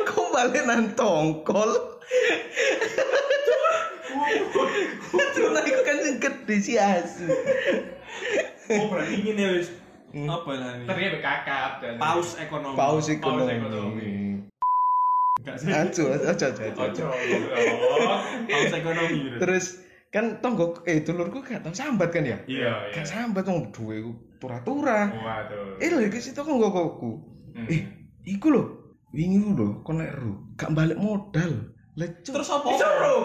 Kok 0.07 0.27
balik 0.31 0.63
nang 0.71 0.95
tongkol? 0.95 1.99
Tunai 5.35 5.67
iku 5.67 5.81
kan 5.83 5.97
sing 5.99 6.15
gede 6.23 6.55
si 6.63 6.73
asu. 6.79 7.27
Oh 8.71 8.87
berarti 8.87 9.19
ini 9.19 9.35
nih 9.35 9.82
wis 10.13 10.29
apa 10.29 10.51
lah 10.53 10.71
ini? 10.77 10.85
Ternyata 10.85 11.17
kakap 11.25 11.71
dan 11.81 11.93
Paus 11.97 12.29
ekonomi. 12.37 12.77
Paus 12.77 13.05
ekonomi. 13.09 13.53
ekonomi. 13.57 14.11
Enggak 15.41 15.55
sih. 15.57 15.67
Acu, 15.73 16.03
acu, 16.13 16.29
acu, 16.29 16.45
acu. 16.45 16.81
Ojo. 16.85 17.05
Oh. 17.09 18.17
Paus 18.45 18.73
ekonomi. 18.77 19.17
Terus 19.41 19.65
kan 20.13 20.37
tonggo 20.45 20.85
eh 20.85 21.01
dulurku 21.01 21.41
gak 21.41 21.65
tau 21.65 21.73
sambat 21.73 22.13
kan 22.13 22.21
ya? 22.21 22.37
Iya, 22.45 22.93
iya. 22.93 22.93
Gak 22.93 23.09
sambat 23.09 23.49
wong 23.49 23.73
duwe 23.73 24.05
ku 24.05 24.13
tura-tura. 24.37 25.09
Waduh. 25.09 25.81
Eh 25.81 25.89
lho 25.89 26.05
iki 26.05 26.21
situ 26.21 26.37
kok 26.37 26.53
nggoku. 26.53 27.11
Hmm. 27.57 27.65
Eh, 27.73 27.81
iku 28.29 28.53
lho. 28.53 28.63
Wingi 29.09 29.41
lho 29.41 29.81
konek 29.81 30.13
ru, 30.13 30.37
gak 30.53 30.73
balik 30.77 31.01
modal. 31.01 31.73
Lah 31.97 32.09
Cuk. 32.21 32.33
Terus 32.37 32.49
apa? 32.49 32.69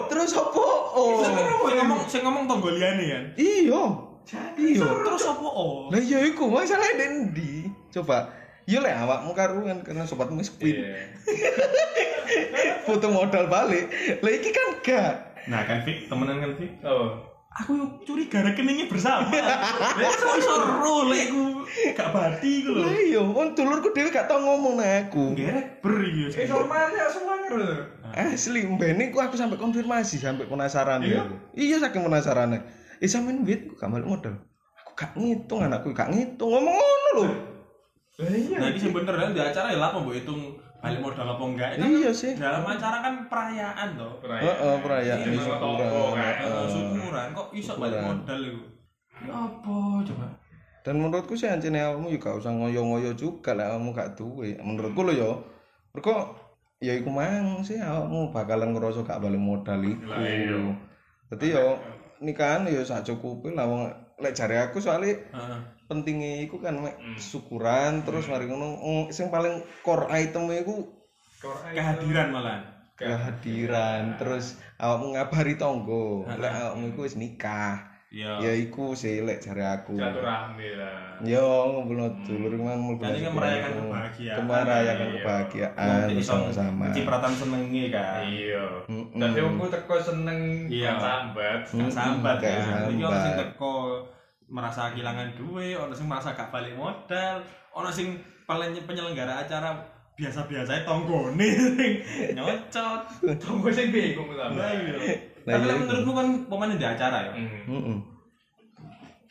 terus 0.09 0.33
apa? 0.33 0.65
Oh. 0.97 1.21
Sing 1.21 1.33
ngomong 1.77 1.99
sing 2.09 2.21
ngomong 2.25 2.45
tonggo 2.49 2.73
liyane 2.73 3.05
kan. 3.05 3.23
Iya. 3.37 4.08
Iya. 4.55 4.83
Terus 4.83 5.23
apa? 5.25 5.47
Oh. 5.47 5.89
Lah 5.89 5.99
iya 5.99 6.19
iku 6.25 6.49
masalah 6.49 6.85
ndi? 6.97 7.69
Coba. 7.89 8.29
Iya 8.69 8.85
lek 8.85 8.95
awakmu 9.01 9.31
karo 9.33 9.65
kan 9.65 9.81
karena 9.81 10.05
sobatmu 10.05 10.45
sepi. 10.45 10.77
Iya. 10.77 11.09
Foto 12.85 13.09
modal 13.09 13.49
balik. 13.49 13.89
Lah 14.21 14.31
iki 14.31 14.49
kan 14.53 14.67
gak. 14.85 15.13
Nah 15.49 15.65
kan 15.65 15.81
Fik, 15.81 16.05
temenan 16.05 16.37
kan 16.37 16.51
Fik. 16.53 16.71
Oh. 16.85 17.25
Aku 17.49 17.73
yuk 17.75 18.05
curiga 18.05 18.45
rekeningnya 18.45 18.85
bersama. 18.85 19.25
Lek 19.99 20.13
kok 20.15 20.33
iso 20.37 20.53
ro 20.53 21.09
lek 21.09 21.33
aku 21.33 21.43
gak 21.97 22.09
bati 22.13 22.61
iku 22.61 22.69
lho. 22.77 22.81
Lah 22.85 22.93
iya, 22.93 23.21
wong 23.25 23.57
dulurku 23.57 23.89
dhewe 23.89 24.13
gak 24.13 24.29
tau 24.29 24.37
ngomong 24.37 24.77
nang 24.77 25.09
aku. 25.09 25.33
Gerek 25.33 25.81
beri 25.81 26.29
Eh, 26.29 26.45
normalnya 26.45 27.09
semuanya 27.09 27.49
lho. 27.49 27.73
Asli, 28.13 28.69
mbene 28.69 29.09
ku 29.09 29.17
aku 29.17 29.33
sampai 29.33 29.57
konfirmasi, 29.57 30.21
sampai 30.21 30.45
penasaran 30.45 31.01
Iya? 31.01 31.25
ya. 31.25 31.37
Iya 31.57 31.75
saking 31.89 32.05
penasarannya. 32.05 32.61
Eh 32.99 33.07
sampean 33.07 33.47
duit 33.47 33.71
gak 33.79 33.87
balik 33.87 34.07
modal. 34.07 34.35
Aku 34.83 34.91
gak 34.93 35.11
ngitung 35.15 35.59
anakku 35.63 35.95
gak 35.95 36.11
ngitung 36.11 36.49
ngomong 36.51 36.75
ngono 36.75 37.09
lho. 37.15 37.23
Lah 38.19 38.31
iya. 38.35 38.57
Nah, 38.59 38.67
ini 38.67 38.79
sing 38.79 38.91
bener 38.91 39.15
kan 39.15 39.31
di 39.31 39.39
acara 39.39 39.67
ya 39.71 39.79
lah 39.79 39.95
mbok 39.95 40.11
hitung 40.11 40.41
balik 40.83 40.99
modal 40.99 41.27
apa 41.31 41.43
enggak. 41.43 41.69
Itu 41.75 41.79
kan 41.79 41.91
Iya 41.95 42.11
sih. 42.11 42.33
dalam 42.35 42.63
acara 42.67 42.97
kan 42.99 43.13
perayaan 43.31 43.87
toh. 43.95 44.13
Heeh, 44.23 44.75
perayaan 44.83 45.19
Iya, 45.23 45.39
syukuran. 45.39 45.59
toko, 45.63 46.01
kan. 46.15 46.33
Eh, 46.43 46.65
syukuran 46.67 47.27
kok 47.31 47.47
iso 47.55 47.73
balik 47.79 47.99
modal 48.03 48.39
iku. 48.43 48.63
Ya 49.19 49.33
apa 49.35 49.75
coba? 50.03 50.27
Dan 50.79 50.95
menurutku 50.99 51.35
sih 51.35 51.47
ancene 51.47 51.79
awakmu 51.79 52.07
juga 52.07 52.35
usah 52.39 52.51
ngoyo-ngoyo 52.55 53.11
juga 53.15 53.51
lah 53.55 53.75
awakmu 53.75 53.91
gak 53.91 54.15
duwe. 54.15 54.55
Menurutku 54.59 55.07
lho 55.07 55.13
ya. 55.15 55.31
Mergo 55.91 56.15
ya 56.79 56.95
iku 56.95 57.11
mang 57.11 57.63
sih 57.63 57.79
awakmu 57.79 58.31
bakalan 58.31 58.75
ngerasa 58.75 59.03
gak 59.03 59.19
balik 59.19 59.39
modal 59.39 59.79
iku. 59.79 60.07
Lah, 60.07 60.19
iya. 60.23 60.59
Dadi 61.31 61.55
yo 61.55 61.79
nikahan 62.21 62.69
yo 62.69 62.83
sak 62.85 63.03
cukupe 63.03 63.51
lah. 63.51 63.65
Wong 63.65 63.89
lek 64.19 64.35
jare 64.35 64.59
aku 64.59 64.79
soalnya 64.79 65.15
pentingnya 65.87 66.43
iku 66.45 66.59
kan 66.59 66.77
mek 66.77 66.95
Hmm. 66.99 67.17
syukuran 67.17 68.05
terus 68.05 68.29
mari 68.29 68.45
ngono. 68.45 68.77
Sing 69.09 69.33
paling 69.33 69.63
core 69.81 70.07
item 70.11 70.47
iku 70.53 70.85
Kehadiran 71.73 72.29
malah. 72.35 72.59
kehadiran 72.99 74.19
terus 74.19 74.59
awakmu 74.75 75.15
ngabari 75.15 75.55
tonggo 75.55 76.27
lek 76.27 76.51
awakmu 76.51 76.91
iku 76.91 77.07
wis 77.07 77.15
nikah 77.15 77.88
Iya. 78.09 78.41
Ya 78.41 78.51
iku 78.57 78.97
sih 78.97 79.21
lek 79.21 79.37
jare 79.37 79.61
aku. 79.61 79.93
silaturahmi 79.93 80.81
lah 80.81 81.21
Yo 81.21 81.45
ngumpulno 81.69 82.09
dulur 82.25 82.57
mang 82.57 82.81
mlebu 82.81 83.05
Jadi 83.05 83.21
kan 83.21 83.33
merayakan 83.37 83.71
kebahagiaan. 83.77 84.43
Merayakan 84.49 84.97
Iya. 84.97 85.13
kebahagiaan 85.13 86.05
bersama-sama. 86.17 86.85
Cipratan 86.89 87.33
senenge 87.37 87.83
kan. 87.93 88.25
iya 88.25 88.65
dan 89.13 89.29
aku 89.29 89.65
teko 89.69 89.95
seneng 90.01 90.39
Iya. 90.65 90.97
sambat 90.97 91.59
Gak 91.69 91.91
sambat 91.93 92.35
Gak 92.41 92.49
kan. 92.49 92.89
Iki 92.89 93.03
ono 93.05 93.13
sing 93.13 93.33
sambat. 93.33 93.39
teko 93.45 93.73
merasa 94.49 94.81
kehilangan 94.89 95.29
duit, 95.37 95.77
ono 95.77 95.93
sing 95.93 96.07
merasa 96.09 96.33
gak 96.33 96.49
balik 96.49 96.73
modal, 96.73 97.35
ono 97.69 97.89
sing 97.93 98.17
penyelenggara 98.49 99.45
acara 99.45 99.77
biasa-biasa 100.19 100.83
tonggone 100.83 101.47
sing 101.55 101.91
nyocot. 102.35 103.01
tunggu 103.39 103.71
sing 103.71 103.87
bingung 103.89 104.35
Lah 104.35 104.51
sambat 104.51 104.75
iya. 104.75 104.93
Lah 105.47 105.55
Tapi 105.55 105.63
iya 105.63 105.67
lek 105.71 105.75
iku. 105.75 105.81
menurutku 105.87 106.11
kan 106.11 106.27
pemain 106.51 106.75
di 106.75 106.85
acara 106.85 107.17
ya. 107.23 107.31
Hmm. 107.33 107.59
Mm-mm. 107.71 107.97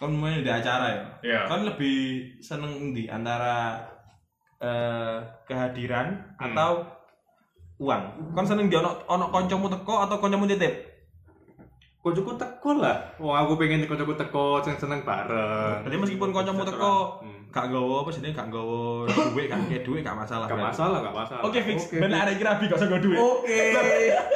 Kan 0.01 0.09
pemain 0.17 0.41
di 0.41 0.49
acara 0.51 0.87
ya. 0.89 1.05
Iya. 1.21 1.41
Kan 1.45 1.61
lebih 1.69 1.97
seneng 2.41 2.97
di 2.97 3.05
antara 3.07 3.85
eh, 4.59 5.19
kehadiran 5.45 6.17
atau 6.41 6.89
uang. 7.79 8.33
Kan 8.33 8.45
seneng 8.49 8.73
di 8.73 8.75
ono 8.81 9.05
ono 9.05 9.29
kancamu 9.29 9.69
teko 9.69 10.09
atau 10.09 10.17
kancamu 10.19 10.49
titip? 10.49 10.88
Kocokku 12.09 12.33
teko 12.35 12.71
lah. 12.75 12.97
Wah, 13.17 13.45
aku 13.45 13.53
pengen 13.55 13.85
kocokku 13.85 14.17
teko 14.17 14.61
sing 14.61 14.75
seneng 14.75 15.05
bareng. 15.05 15.85
Jadi 15.85 15.97
meskipun 15.97 16.33
kancamu 16.33 16.65
teko 16.65 17.21
Hmm. 17.21 17.37
gak 17.49 17.73
nggawa 17.73 18.05
apa 18.05 18.11
sih 18.13 18.21
gak 18.23 18.49
nggawa 18.49 19.09
duit, 19.33 19.49
gak 19.49 19.57
nggawa 19.59 19.81
duit 19.83 20.01
gak 20.03 20.15
masalah. 20.15 20.47
Gak 20.47 20.61
masalah, 20.63 20.99
gak 21.01 21.17
masalah. 21.17 21.43
Oke 21.43 21.59
fix. 21.61 21.89
Ben 21.91 22.09
ada 22.09 22.33
kira 22.39 22.57
gak 22.57 22.73
usah 22.73 22.87
nggawa 22.87 23.01
duit. 23.01 23.19
Oke. 23.19 23.61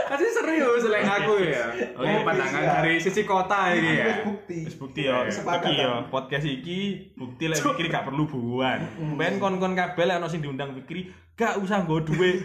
Kasih 0.08 0.28
serius 0.30 0.84
lek 0.92 1.04
aku 1.04 1.34
ya. 1.40 1.64
Oke, 1.94 2.14
pandangan 2.22 2.62
dari 2.80 2.96
sisi 2.96 3.22
kota 3.22 3.68
ini 3.70 3.90
ya. 3.94 4.06
Bukti. 4.22 4.58
Wis 4.64 4.76
bukti 4.76 5.00
ya, 5.04 5.24
Kesepakatan. 5.24 5.68
iki 5.68 5.74
ya, 5.78 5.92
podcast 6.08 6.46
iki 6.46 6.80
bukti 7.14 7.44
lek 7.48 7.60
pikir 7.62 7.86
gak 7.88 8.04
perlu 8.04 8.24
buan. 8.24 8.80
Ben 9.16 9.36
kon-kon 9.36 9.72
kabeh 9.72 10.04
lek 10.04 10.16
ono 10.16 10.28
sing 10.28 10.40
diundang 10.40 10.72
pikir 10.74 11.08
gak 11.32 11.56
usah 11.56 11.84
nggawa 11.84 12.00
duit. 12.02 12.40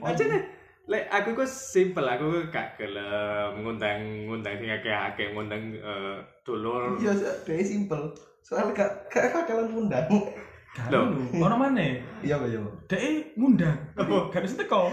Aja 0.00 0.24
nih. 0.24 0.59
Lek 0.90 1.06
aku 1.06 1.38
kok 1.38 1.46
simple, 1.46 2.02
aku 2.02 2.24
kok 2.34 2.46
gak 2.50 2.68
gelem 2.74 3.62
ngundang 3.62 4.26
ngundang 4.26 4.58
sing 4.58 4.74
akeh-akeh 4.74 5.30
ngundang 5.30 5.70
eh, 5.78 6.18
dulur. 6.42 6.98
Iya, 6.98 7.14
dhewe 7.46 7.62
simpel. 7.62 8.10
Soalnya 8.42 8.74
gak 8.74 9.06
gak 9.06 9.30
bakalan 9.30 9.70
undang. 9.70 10.10
Loh, 10.90 11.14
Ono 11.46 11.54
mana? 11.54 11.94
Iya, 12.26 12.42
Pak, 12.42 12.50
iya. 12.50 12.58
Dek 12.90 13.38
ngundang. 13.38 13.78
Tapi 13.94 14.10
gak 14.34 14.42
bisa 14.42 14.58
teko. 14.58 14.90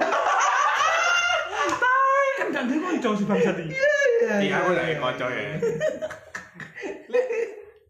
Tai 1.58 2.30
kan 2.38 2.48
gak 2.54 2.64
ndek 2.70 2.78
kanca 2.78 3.10
si 3.18 3.26
bangsat 3.26 3.58
iki. 3.58 3.74
iya 4.46 4.56
aku 4.62 4.70
lek 4.78 5.02
kanca 5.02 5.26
ya. 5.34 5.58
Lek 7.10 7.26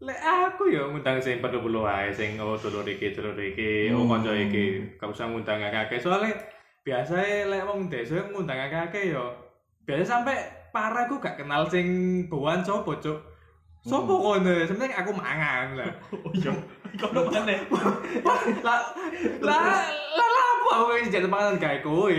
lek 0.00 0.20
aku 0.24 0.72
ya 0.72 0.88
ngundang 0.88 1.20
sing 1.20 1.44
perlu-perlu 1.44 1.84
ae 1.84 2.08
sing 2.08 2.40
oh 2.40 2.56
dulur 2.56 2.88
iki 2.88 3.12
dulur 3.12 3.36
iki, 3.36 3.92
oh 3.92 4.08
kanca 4.08 4.32
iki. 4.32 4.96
Gak 4.96 5.12
usah 5.12 5.28
ngundang 5.28 5.60
akeh-akeh 5.60 6.00
soalnya 6.00 6.32
biasanya 6.88 7.52
lek 7.52 7.62
wong 7.68 7.92
desa 7.92 8.16
ngundang 8.32 8.56
akeh-akeh 8.56 9.12
ya 9.12 9.28
biasa 9.84 10.04
sampai 10.08 10.36
parah 10.72 11.04
aku 11.04 11.20
gak 11.20 11.36
kenal 11.36 11.68
sing 11.68 11.86
bawan 12.32 12.64
sopo 12.64 12.96
cuk. 12.96 13.20
Sopo 13.84 14.20
kono? 14.20 14.52
Sebenarnya 14.64 15.00
aku 15.00 15.12
mangan 15.12 15.76
lah. 15.76 15.92
Oh 16.24 16.32
iya. 16.32 16.52
Iku 16.88 17.04
ono 17.12 17.20
mana? 17.28 17.56
lah 18.66 18.80
lah 19.44 19.60
lah 20.16 20.28
apa 20.68 20.68
aku 20.72 20.90
yang 20.96 21.08
jadi 21.12 21.28
panganan 21.28 21.56
kayak 21.60 21.84
kowe 21.84 22.12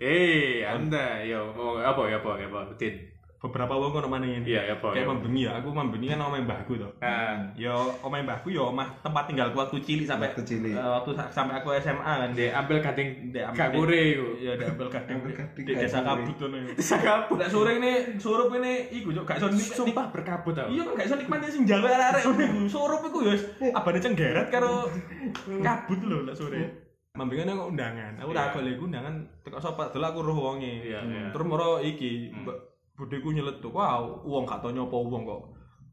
eh 0.00 0.64
anda 0.64 1.20
yo 1.24 1.52
mau 1.52 1.76
apa 1.76 2.00
ya 2.08 2.20
apa 2.20 2.30
ya 2.40 2.48
apa 2.48 2.72
tin 2.80 2.96
Beberapa 3.38 3.70
wong 3.72 3.94
ono 3.94 4.08
mana 4.08 4.26
ini? 4.26 4.42
iya 4.44 4.66
ya 4.66 4.74
apa 4.74 4.90
ya 4.90 4.98
Kayak 4.98 5.08
membengi 5.12 5.40
ya, 5.40 5.52
aku 5.54 5.70
membengi 5.70 6.06
kan 6.08 6.18
omah 6.20 6.42
mbahku 6.42 6.74
to. 6.74 6.90
ah 6.98 7.38
Yo 7.54 7.70
omah 8.00 8.18
mbahku 8.20 8.50
yo 8.50 8.66
omah 8.68 8.98
tempat 8.98 9.30
tinggalku 9.30 9.54
waktu 9.54 9.78
cilik 9.78 10.04
sampai 10.04 10.26
Waktu 10.28 10.42
cilik. 10.44 10.74
eh, 10.74 10.82
waktu 10.82 11.10
sa- 11.14 11.30
sampai 11.32 11.54
aku 11.56 11.70
SMA 11.72 12.02
kan. 12.18 12.30
di 12.32 12.50
ambil 12.50 12.76
gading 12.80 13.30
Dek 13.30 13.44
gak 13.52 13.70
kure 13.72 13.94
iku 13.94 14.26
Iya, 14.36 14.52
diambil 14.56 14.86
kadang 14.88 15.22
Ambil 15.22 15.32
gading 15.32 15.64
di 15.64 15.72
desa 15.72 15.98
kabut 16.00 16.34
ngono. 16.36 16.58
bisa 16.74 16.96
kabut 16.98 17.36
Nek 17.36 17.48
sore 17.48 17.72
ini 17.74 17.92
surup 18.16 18.50
ini 18.52 18.72
iku 18.92 19.08
yo 19.10 19.22
gak 19.22 19.38
iso 19.38 19.46
sumpah 19.76 20.10
berkabut 20.10 20.52
tau 20.52 20.66
Iya 20.66 20.82
kan 20.84 20.92
gak 20.94 21.06
iso 21.06 21.16
nikmati 21.16 21.46
sing 21.48 21.62
jago 21.62 21.86
arek-arek 21.86 22.22
ngono 22.24 22.42
iku. 22.42 22.60
Surup 22.68 23.00
iku 23.04 23.18
yo 23.22 23.30
wis 23.32 23.44
abane 23.70 23.98
cenggeret 23.98 24.46
karo 24.48 24.90
kabut 25.60 26.00
lho 26.00 26.18
lek 26.24 26.34
sore. 26.34 26.58
Mambingane 27.10 27.50
kok 27.52 27.68
undangan. 27.68 28.12
Aku 28.16 28.30
tak 28.30 28.44
Iya. 28.44 28.54
golek 28.56 28.78
undangan 28.80 29.14
teko 29.42 29.58
sapa 29.58 29.90
dulu 29.90 30.04
aku 30.04 30.18
roh 30.20 30.38
wonge. 30.40 30.70
Iya, 30.84 31.02
iya. 31.02 31.30
Terus 31.30 31.46
moro 31.46 31.78
iki 31.80 32.30
Budeku 32.98 33.30
nyeletuk, 33.30 33.70
wow, 33.70 34.26
uang 34.26 34.42
gak 34.42 34.58
tau 34.58 34.74
nyopo 34.74 35.06
uang 35.06 35.22
kok. 35.22 35.42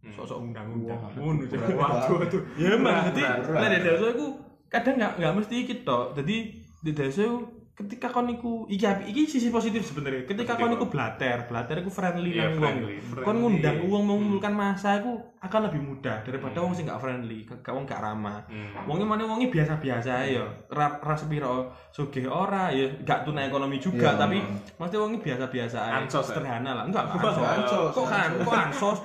Hmm. 0.01 0.13
Sosok 0.17 0.41
undang-undang. 0.41 0.97
Ngono 1.13 1.45
Cuk. 1.45 1.61
berat 1.61 1.77
Waduh, 1.77 2.17
waduh. 2.17 2.41
Ya 2.57 2.73
berat. 2.81 3.13
lek 3.61 3.69
di 3.69 3.79
desa 3.85 4.05
iku 4.09 4.27
kadang 4.73 4.95
gak 4.97 5.13
gak 5.21 5.33
mesti 5.37 5.55
iki 5.61 5.75
tok. 5.85 6.17
Dadi 6.17 6.65
di 6.81 6.91
desa 6.97 7.29
ketika 7.75 8.07
kon 8.07 8.31
iku 8.31 8.63
iki 8.65 8.87
api 8.87 9.11
iki 9.11 9.27
sisi 9.27 9.51
positif 9.51 9.83
sebenarnya. 9.83 10.23
Ketika 10.23 10.55
kon 10.55 10.71
iku 10.71 10.87
blater, 10.87 11.43
blater 11.43 11.83
iku 11.83 11.91
friendly 11.91 12.31
Iya, 12.31 12.55
nang 12.55 12.63
wong. 12.63 12.75
Kon 12.79 12.95
friendly. 13.19 13.35
ngundang 13.35 13.77
wong 13.85 14.03
mengumpulkan 14.07 14.53
masa 14.55 15.03
iku 15.03 15.19
akan 15.43 15.69
lebih 15.69 15.81
mudah 15.83 16.23
daripada 16.23 16.57
wong 16.57 16.71
sing 16.71 16.87
gak 16.87 16.97
friendly, 16.97 17.43
gak 17.45 17.69
wong 17.69 17.83
gak 17.83 17.99
ramah. 17.99 18.41
Hmm. 18.47 18.87
Wonge 18.87 19.03
mana 19.03 19.27
wonge 19.27 19.51
biasa-biasa 19.51 20.23
ae 20.23 20.39
ya. 20.39 20.45
Ra 20.71 20.87
ra 20.97 21.13
sepiro 21.13 21.69
sugih 21.91 22.25
ora 22.25 22.71
ya 22.71 22.87
gak 23.03 23.27
tunai 23.27 23.51
ekonomi 23.51 23.77
juga 23.77 24.15
Iya. 24.15 24.23
tapi 24.23 24.39
mesti 24.79 24.95
wonge 24.95 25.19
biasa-biasa 25.19 25.77
ae. 25.77 25.91
Ansos, 26.01 26.31
sederhana 26.31 26.71
lah. 26.73 26.83
Enggak, 26.87 27.11
Ansos. 27.11 27.43
ansos. 27.43 27.91
Kok 27.91 28.07
kan 28.07 28.29
kok 28.39 28.55
ansos? 28.55 28.99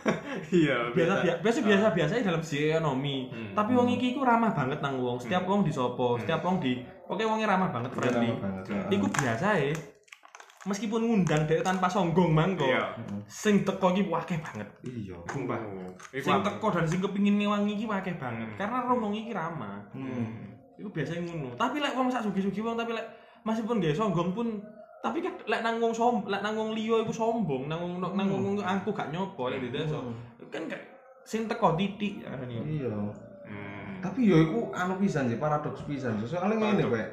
iya 0.56 0.88
biasa 0.90 1.12
biasa 1.44 1.58
biasa 1.62 1.86
biasa 1.92 2.12
dalam 2.24 2.40
sisi 2.40 2.72
ekonomi. 2.72 3.28
Hmm. 3.28 3.52
Tapi 3.52 3.70
wong 3.76 3.88
iki 3.92 4.16
iku 4.16 4.24
ramah 4.24 4.56
banget 4.56 4.80
nang 4.80 4.96
wong. 4.98 5.20
Setiap 5.20 5.44
wong 5.44 5.62
disopo, 5.62 6.16
setiap 6.16 6.40
wong 6.42 6.58
di 6.58 6.80
Oke 7.06 7.22
wongnya 7.22 7.46
ramah 7.46 7.70
banget 7.70 7.90
friendly. 7.94 8.28
ramah 8.34 8.38
banget, 8.42 8.64
ya. 8.66 8.82
Iku 8.90 9.06
biasa 9.06 9.48
ya. 9.62 9.74
Meskipun 10.66 11.00
ngundang 11.06 11.46
dhek 11.46 11.62
tanpa 11.62 11.86
songgong 11.86 12.34
mangko. 12.34 12.66
iya 12.66 12.90
Sing 13.30 13.62
teko 13.62 13.94
iki 13.94 14.10
wakeh 14.10 14.34
banget. 14.42 14.66
Iya. 14.82 15.14
sumpah 15.30 15.58
Iku 16.10 16.26
Sing 16.26 16.42
teko 16.42 16.66
dan 16.74 16.84
sing 16.90 16.98
kepingin 16.98 17.38
ngewangi 17.38 17.78
iki 17.78 17.86
wakeh 17.86 18.18
banget. 18.18 18.50
Hmm. 18.50 18.58
Karena 18.58 18.78
rombong 18.82 19.14
iki 19.14 19.30
ramah. 19.30 19.78
Hmm. 19.94 20.58
Iku 20.74 20.90
biasanya 20.90 21.22
ngono. 21.22 21.54
Tapi 21.54 21.78
lek 21.78 21.94
wong 21.94 22.10
sak 22.10 22.26
sugi-sugi 22.26 22.58
wong 22.58 22.74
tapi 22.74 22.98
lek 22.98 23.06
meskipun 23.46 23.78
gak 23.78 23.94
sombong 23.94 24.34
pun 24.34 24.58
tapi 24.98 25.22
kan 25.22 25.38
lek 25.46 25.62
nang 25.62 25.78
wong 25.78 25.94
som, 25.94 26.26
lek 26.26 26.42
nang 26.42 26.58
wong 26.58 26.74
liya 26.74 27.06
iku 27.06 27.14
sombong, 27.14 27.70
nang 27.70 27.78
wong 27.78 28.02
nang 28.02 28.26
wong 28.26 28.58
aku 28.58 28.90
gak 28.90 29.14
nyopo 29.14 29.46
lek 29.46 29.62
di 29.62 29.70
desa. 29.70 30.02
Kan 30.50 30.66
gak 30.66 30.82
sing 31.22 31.46
teko 31.46 31.78
titik 31.78 32.26
ya 32.26 32.34
kan 32.34 32.50
ya. 32.50 32.62
Iya. 32.66 32.90
Tapi 34.06 34.22
yo 34.22 34.38
iku 34.38 34.70
anu 34.70 35.02
pisan 35.02 35.26
sih, 35.26 35.34
paradoks 35.34 35.82
pisan. 35.82 36.22
Soalnya 36.22 36.62
ngene, 36.62 36.84
Pak. 36.86 37.06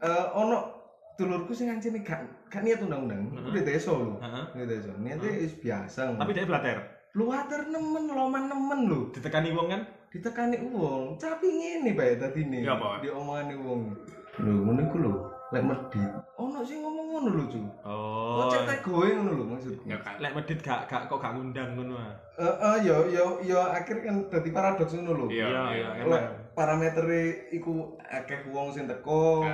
Eh 0.00 0.26
ono 0.32 0.72
dulurku 1.20 1.52
sing 1.52 1.68
anjene 1.68 2.00
gak 2.00 2.48
gak 2.48 2.64
niat 2.64 2.80
undang-undang. 2.80 3.28
Iku 3.36 3.52
di 3.52 3.60
desa 3.60 3.92
lho. 3.92 4.16
Heeh. 4.16 4.44
Di 4.56 4.64
desa. 4.64 4.92
Niatnya 4.96 5.30
wis 5.36 5.54
biasa. 5.60 6.16
Tapi 6.16 6.32
dia 6.32 6.48
blater. 6.48 6.96
luwater 7.16 7.64
nemen, 7.72 8.12
loman 8.12 8.44
nemen 8.48 8.80
lho. 8.88 9.08
Ditekani 9.08 9.56
wong 9.56 9.72
kan 9.72 9.82
Ditekani 10.12 10.56
wong. 10.72 11.16
Tapi 11.20 11.48
ngene, 11.48 11.96
Pak, 11.96 12.20
dadine. 12.20 12.64
Ya, 12.64 12.76
Pak? 12.76 13.04
Di 13.04 13.08
omongane 13.12 13.56
wong. 13.56 13.92
Lho, 14.40 14.52
ngono 14.64 14.80
iku 14.84 14.96
lho. 15.00 15.12
Lek 15.54 15.62
medit. 15.62 16.10
Ono 16.36 16.58
sing 16.66 16.82
ngomong 16.82 17.06
ngono 17.06 17.28
lho, 17.30 17.44
Cu. 17.46 17.60
Oh. 17.86 18.42
Oh, 18.42 18.46
cetek 18.50 18.82
goe 18.82 19.06
ngono 19.14 19.30
lho 19.30 19.44
maksudku. 19.46 19.86
ya 19.86 19.94
Lek 20.18 20.34
medit 20.34 20.58
gak 20.58 20.90
gak 20.90 21.06
kok 21.06 21.22
gak 21.22 21.38
ngundang 21.38 21.78
ngono 21.78 21.94
ah. 21.94 22.10
Heeh, 22.34 22.76
yo 22.82 23.06
yo 23.06 23.38
yo 23.46 23.62
akhir 23.62 24.02
kan 24.02 24.26
dadi 24.26 24.50
paradoks 24.50 24.98
ngono 24.98 25.12
lho. 25.14 25.26
iya 25.30 25.46
Iya, 25.46 25.62
iya 25.70 25.88
iya. 25.96 26.04
Lek 26.10 26.22
parametere 26.52 27.22
iku 27.54 27.94
akeh 28.02 28.42
wong 28.50 28.74
sing 28.74 28.90
teko. 28.90 29.46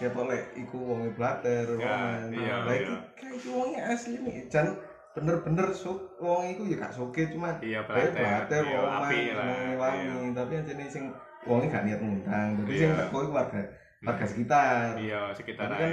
Ketok 0.00 0.24
lek 0.24 0.56
iku 0.56 0.76
wonge 0.80 1.12
blater, 1.12 1.68
Ya, 1.76 1.84
wonge. 1.84 2.40
iya, 2.40 2.54
Lah 2.64 2.74
iki 2.74 2.88
iya. 2.88 2.96
kayak 3.12 3.32
iki 3.36 3.48
wonge 3.52 3.78
asli 3.84 4.16
nih. 4.16 4.34
Jan 4.48 4.66
bener-bener 5.12 5.68
sok 5.72 6.16
wong 6.16 6.48
iku 6.48 6.64
ya 6.64 6.80
gak 6.80 6.96
soge 6.96 7.28
cuma 7.28 7.52
Iya, 7.60 7.84
kayak 7.84 8.16
blater. 8.16 8.62
Iya, 8.64 8.78
wong 8.80 9.76
wangi, 9.76 10.32
tapi 10.32 10.52
anjene 10.56 10.84
sing 10.88 11.04
wonge 11.44 11.68
gak 11.68 11.84
niat 11.84 12.00
ngundang. 12.00 12.56
Jadi 12.64 12.72
Iya. 12.72 12.80
sing 12.80 12.90
teko 12.96 13.18
iku 13.20 13.34
warga 13.36 13.60
warga 14.04 14.26
sekitar. 14.26 14.98
iya 14.98 15.32
sekitar 15.32 15.66
Tapi 15.68 15.80
kan 15.80 15.92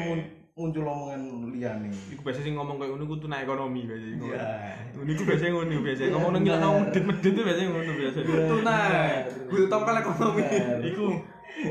muncul 0.53 0.85
omongan 0.85 1.21
liyane. 1.49 1.89
Iku 2.13 2.21
biasa 2.21 2.45
sing 2.45 2.53
ngomong 2.53 2.77
kayak 2.77 2.93
ngono 2.93 3.09
ku 3.09 3.17
tunai 3.17 3.41
ekonomi 3.41 3.89
biasa 3.89 4.05
iku. 4.05 4.25
Iya. 4.29 4.45
Ngono 4.93 5.09
iku 5.09 5.23
biasa 5.25 5.43
ngono 5.49 5.75
biasa. 5.81 6.01
Ngomong 6.13 6.31
nang 6.31 6.43
gila 6.45 6.57
nang 6.61 6.73
medit-medit 6.85 7.33
biasa 7.33 7.59
ngono 7.65 7.91
biasa. 7.97 8.17
tunai 8.21 9.13
kudu 9.49 9.65
tongkol 9.65 9.97
ekonomi 9.97 10.41
Iku 10.85 11.05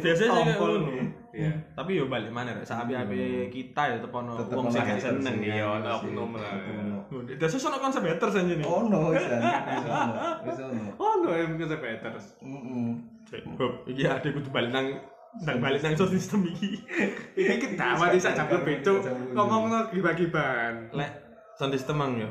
biasa 0.03 0.19
sih 0.19 0.27
Tompol. 0.27 0.73
ngono. 0.83 0.91
iya 1.33 1.53
Tapi 1.73 1.97
yo 1.97 2.11
balik 2.13 2.29
mana 2.29 2.53
rek 2.53 2.67
sapi-api 2.67 3.49
kita 3.49 3.83
ya 3.89 3.97
tetep 3.97 4.13
ono 4.13 4.37
Tetep 4.37 4.53
wong 4.53 4.69
sing 4.69 4.85
gak 4.85 5.01
seneng 5.01 5.37
sih, 5.41 5.49
iya, 5.49 5.65
ya. 5.65 5.67
ono 5.81 5.89
oknum 5.97 6.31
lah. 6.37 6.53
Desa 7.39 7.57
sono 7.57 7.79
konsep 7.79 8.03
haters 8.05 8.35
aja 8.37 8.53
nih. 8.53 8.67
Oh 8.67 8.83
ono, 8.85 9.15
oh 10.99 11.13
no 11.23 11.29
em 11.33 11.55
konsep 11.55 11.81
haters 11.81 12.37
Heeh. 12.43 12.91
Iki 13.89 14.03
ade 14.05 14.29
kudu 14.35 14.51
balik 14.51 14.75
nang 14.75 14.87
nang 15.35 15.59
balik 15.59 15.81
nang 15.81 15.97
sound 15.97 16.13
system 16.13 16.45
iki. 16.45 16.77
ini 17.41 17.55
kita 17.57 17.97
mati 17.97 18.21
sak 18.21 18.37
jam 18.37 18.53
lebih 18.53 18.85
cuk 18.85 19.01
ngomong 19.33 19.63
no 19.67 19.79
gibah-gibahan 19.89 20.93
Lek 20.93 21.11
sound 21.57 21.73
system 21.73 21.97
mang 21.97 22.15
yo. 22.15 22.29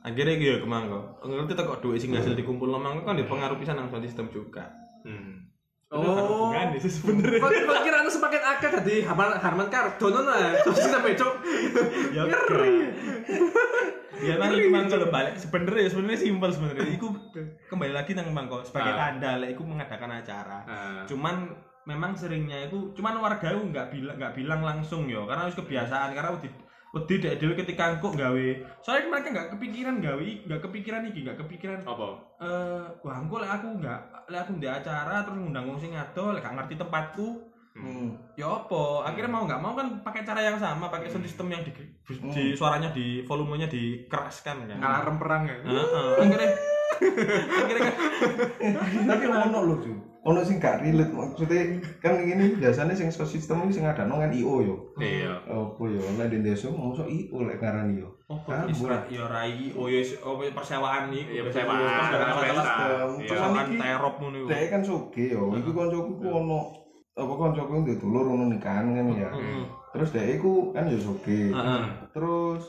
akhirnya 0.00 0.38
gitu 0.38 0.50
ya 0.52 0.58
kemang 0.62 0.86
kok 0.86 1.04
ngerti 1.20 1.52
tak 1.52 1.66
kok 1.66 1.82
duit 1.82 1.98
sing 1.98 2.14
hasil 2.14 2.38
dikumpul 2.38 2.70
nomang 2.70 3.02
kan 3.02 3.18
dipengaruhi 3.18 3.58
pisan 3.58 3.74
nang 3.74 3.90
sound 3.90 4.06
system 4.06 4.30
juga 4.30 4.70
Hmm. 5.02 5.46
oh 5.88 6.50
kan 6.50 6.74
sih 6.76 6.90
sebenarnya 6.90 7.38
anu 7.96 8.10
semakin 8.10 8.42
akeh 8.44 8.70
tadi 8.70 8.94
Harman 9.02 9.34
Harman 9.34 9.66
Kardon 9.66 10.18
lah. 10.20 10.58
Terus 10.62 10.78
sampai 10.82 11.14
cok. 11.14 11.34
ya 12.10 12.22
ngeri 12.22 12.74
ya 14.16 14.34
nang 14.38 14.50
iku 14.50 14.68
mang 14.70 14.86
kalau 14.86 15.10
balik 15.10 15.34
sebenarnya 15.36 15.90
sebenarnya 15.90 16.18
simpel 16.18 16.50
sebenarnya 16.50 16.88
iku 16.88 17.10
kembali 17.68 17.92
lagi 17.92 18.14
nang 18.14 18.30
mang 18.30 18.46
sebagai 18.62 18.92
Ah. 18.94 18.98
tanda 19.10 19.30
lek 19.36 19.52
iku 19.52 19.62
mengadakan 19.62 20.10
acara 20.16 20.58
Ah. 20.64 21.02
cuman 21.04 21.50
memang 21.86 22.18
seringnya 22.18 22.66
itu 22.66 22.92
cuman 22.98 23.22
warga 23.22 23.54
itu 23.54 23.62
nggak 23.70 23.88
bilang 23.94 24.16
nggak 24.18 24.34
bilang 24.34 24.60
langsung 24.66 25.06
yo. 25.06 25.24
Karena 25.24 25.46
harus 25.46 25.56
kebiasaan 25.56 26.12
karena 26.12 26.34
wedi 26.34 26.50
wedi 26.94 27.14
dek 27.22 27.34
dhewe 27.38 27.54
ketika 27.54 27.94
engkok 27.94 28.18
gawe. 28.18 28.46
Soalnya 28.82 29.08
mereka 29.08 29.28
nggak 29.32 29.50
kepikiran 29.56 29.96
gawe 30.02 30.28
nggak 30.50 30.60
kepikiran 30.66 31.02
iki 31.08 31.18
nggak 31.22 31.38
kepikiran 31.40 31.80
Apa? 31.86 32.08
eh 32.42 32.86
wah 33.06 33.16
engko 33.22 33.40
lek 33.40 33.52
aku 33.52 33.68
nggak 33.80 34.00
lek 34.28 34.40
aku 34.44 34.50
di 34.58 34.68
acara 34.68 35.24
terus 35.24 35.38
ngundang 35.38 35.64
wong 35.70 35.78
sing 35.78 35.94
ado 35.94 36.34
lek 36.34 36.42
gak 36.42 36.56
ngerti 36.58 36.74
tempatku. 36.76 37.28
Hmm. 37.76 38.08
ya 38.40 38.48
apa? 38.48 39.04
Akhirnya 39.04 39.36
mau 39.36 39.44
nggak 39.44 39.60
mau 39.60 39.76
kan 39.76 40.00
pakai 40.00 40.24
cara 40.24 40.40
yang 40.40 40.56
sama 40.56 40.88
pakai 40.88 41.12
sound 41.12 41.28
system 41.28 41.52
yang 41.52 41.60
di, 41.60 41.76
di 42.32 42.56
suaranya 42.56 42.88
di 42.88 43.20
volumenya 43.28 43.68
dikeraskan 43.68 44.64
kan. 44.64 44.80
Alarm 44.80 45.20
perang 45.20 45.44
ya. 45.44 45.60
Heeh, 45.60 46.08
akhirnya 46.24 46.24
akhirnya 46.24 46.38
kan 46.40 46.52
Tapi 49.06 49.24
ono 49.26 49.58
lho, 49.66 49.76
Ju. 49.84 49.92
Ono 50.26 50.42
sing 50.42 50.58
gak 50.58 50.82
relate 50.82 51.14
maksudnya 51.14 51.78
kan 52.02 52.18
ini 52.18 52.58
biasanya 52.58 52.98
sing 52.98 53.14
iki 53.14 53.46
sing 53.46 53.86
ada 53.86 54.10
kan 54.10 54.34
IO 54.34 54.58
yo. 54.58 54.76
Iya. 54.98 55.38
Apa 55.46 55.82
yo 55.86 56.02
nek 56.18 56.34
di 56.34 56.42
desa 56.42 56.66
mosok 56.66 57.06
IO 57.06 57.46
lek 57.46 57.62
ngarani 57.62 58.02
yo. 58.02 58.10
Oh, 58.26 58.42
Kabur. 58.42 58.74
isra 58.74 59.06
ya 59.06 59.22
rai 59.30 59.70
ya 59.70 59.78
oh 59.78 59.86
ya 59.86 60.50
persewaan 60.50 61.14
nih. 61.14 61.30
Iya, 61.30 61.46
persewaan. 61.46 61.78
Sistem. 61.78 62.18
Iya. 62.18 62.42
Terus 63.22 63.38
kan 63.38 63.54
Persewaan 63.54 63.66
terop 63.78 64.14
ngono. 64.18 64.50
Dek 64.50 64.66
kan 64.66 64.82
suge 64.82 65.24
yo. 65.30 65.54
Iku 65.54 65.70
kancaku 65.70 66.12
ku 66.18 66.26
ono 66.26 66.58
apa 67.14 67.32
kancaku 67.38 67.86
ndek 67.86 68.02
dulur 68.02 68.26
ngono 68.26 68.50
nikahan 68.50 68.98
kan 68.98 69.06
ya. 69.14 69.30
Terus 69.94 70.10
dek 70.10 70.42
iku 70.42 70.74
kan 70.74 70.90
yo 70.90 70.98
suge. 70.98 71.54
Heeh. 71.54 71.82
Terus 72.10 72.66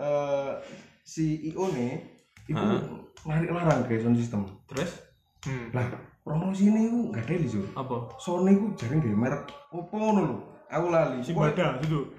eh 0.00 0.56
si 1.04 1.52
IO 1.52 1.68
nih 1.68 2.00
iku. 2.48 2.97
Narik 3.24 3.48
larang 3.48 3.82
ke 3.82 3.98
sound 3.98 4.14
system. 4.14 4.46
Terus 4.66 5.08
Hmm. 5.38 5.70
Lah, 5.70 5.86
promosi 6.20 6.66
ini 6.66 6.90
iku 6.90 7.14
gak 7.14 7.30
ada 7.30 7.46
Ju. 7.46 7.62
apa? 7.72 8.10
Sony 8.18 8.58
ku 8.58 8.74
jarang 8.74 8.98
gawe 8.98 9.14
merek 9.16 9.42
opo 9.70 9.94
ngono 9.94 10.20
lho. 10.20 10.36
Aku 10.66 10.90
lali. 10.90 11.22
Si 11.22 11.30
badan 11.30 11.78
itu. 11.78 12.10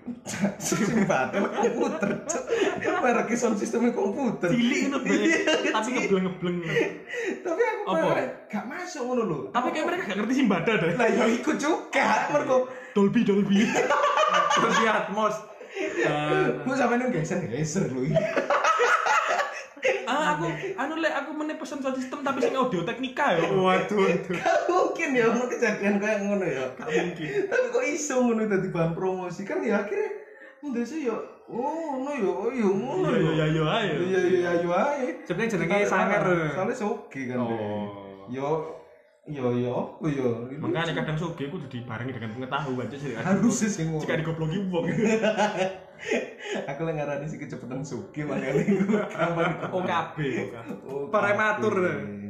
Sing 0.57 1.03
batel 1.03 1.43
komputer. 1.51 2.23
Cuk. 2.23 2.43
Merek 2.80 3.27
sound 3.35 3.59
system 3.59 3.91
komputer. 3.91 4.49
Cilik 4.49 4.80
ngono 4.88 4.97
Bre. 5.03 5.19
tapi 5.67 5.89
ngebleng-ngebleng. 5.91 6.57
Tapi 7.43 7.61
aku 7.61 7.81
Apa? 7.91 8.23
gak 8.47 8.65
masuk 8.65 9.01
ngono 9.03 9.21
lho. 9.21 9.39
Tapi 9.51 9.67
kayak 9.69 9.85
mereka 9.85 10.03
gak 10.07 10.17
ngerti 10.23 10.34
simbada 10.39 10.71
deh. 10.80 10.91
Lah 10.95 11.07
ya 11.11 11.23
iku 11.27 11.51
juga 11.53 12.07
mergo 12.31 12.57
Dolby 12.95 13.27
Dolby. 13.27 13.67
Terus 14.55 14.76
di 14.80 14.88
Atmos. 14.88 15.35
ku 16.63 16.71
sampeyan 16.71 17.11
geser 17.11 17.43
geser 17.43 17.91
lho. 17.91 18.07
ah 20.06 20.35
aku 20.35 20.45
anu 20.76 20.93
lek 20.97 21.14
aku 21.14 21.30
meneh 21.35 21.56
pesen 21.56 21.80
sound 21.80 21.95
system 21.97 22.19
tapi 22.22 22.39
sing 22.39 22.56
audio 22.56 22.81
teknika 22.81 23.35
ya. 23.35 23.45
Waduh. 23.49 24.10
Gak 24.26 24.57
mungkin 24.65 25.10
ya 25.14 25.26
ono 25.30 25.45
kejadian 25.45 25.95
kayak 25.97 26.19
ngono 26.23 26.45
ya. 26.45 26.65
Gak 26.76 26.89
mungkin. 26.89 27.27
Tapi 27.47 27.65
kok 27.69 27.84
iso 27.85 28.15
ngono 28.22 28.47
dadi 28.47 28.68
bahan 28.69 28.91
promosi 28.93 29.41
kan 29.43 29.60
ya 29.61 29.84
akhirnya 29.84 30.10
ndese 30.60 31.07
ya 31.07 31.15
oh 31.47 32.03
ngono 32.03 32.11
ya 32.15 32.30
oh 32.30 32.51
ya 32.51 32.68
ngono 32.68 33.07
Iya 33.11 33.19
ya. 33.19 33.31
iya 33.31 33.45
iya 33.51 33.64
ayo. 33.68 33.95
Iya 34.01 34.19
iya 34.27 34.49
ayo 34.60 34.69
ae. 34.73 35.07
Sebenarnya 35.27 35.51
jenenge 35.56 35.77
sangar. 35.85 36.22
Soalnya 36.56 36.76
soge 36.76 37.22
kan. 37.27 37.38
Oh. 37.38 38.26
Yo 38.30 38.78
yo 39.30 39.53
yo 39.53 39.97
apa 40.01 40.06
yo. 40.10 40.27
Makanya 40.57 40.93
kadang 40.97 41.18
soge 41.18 41.45
kudu 41.47 41.69
dibarengi 41.69 42.11
dengan 42.11 42.34
pengetahuan 42.34 42.89
aja 42.89 42.97
sih. 42.97 43.14
harus 43.14 43.53
sih 43.53 43.69
sing 43.69 43.93
jika 44.01 44.18
digobloki 44.18 44.57
wong. 44.68 44.89
Aku 46.73 46.81
lagi 46.88 46.97
ngarani 46.97 47.26
sih 47.30 47.38
kecepatan 47.38 47.85
suki 47.85 48.26
makanya 48.26 48.64
iku. 48.65 48.97
Oh, 50.89 51.06
Prematur. 51.14 51.76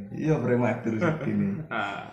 Iya 0.09 0.35
prematur 0.43 0.99
nih. 0.99 1.53
Ah, 1.71 2.09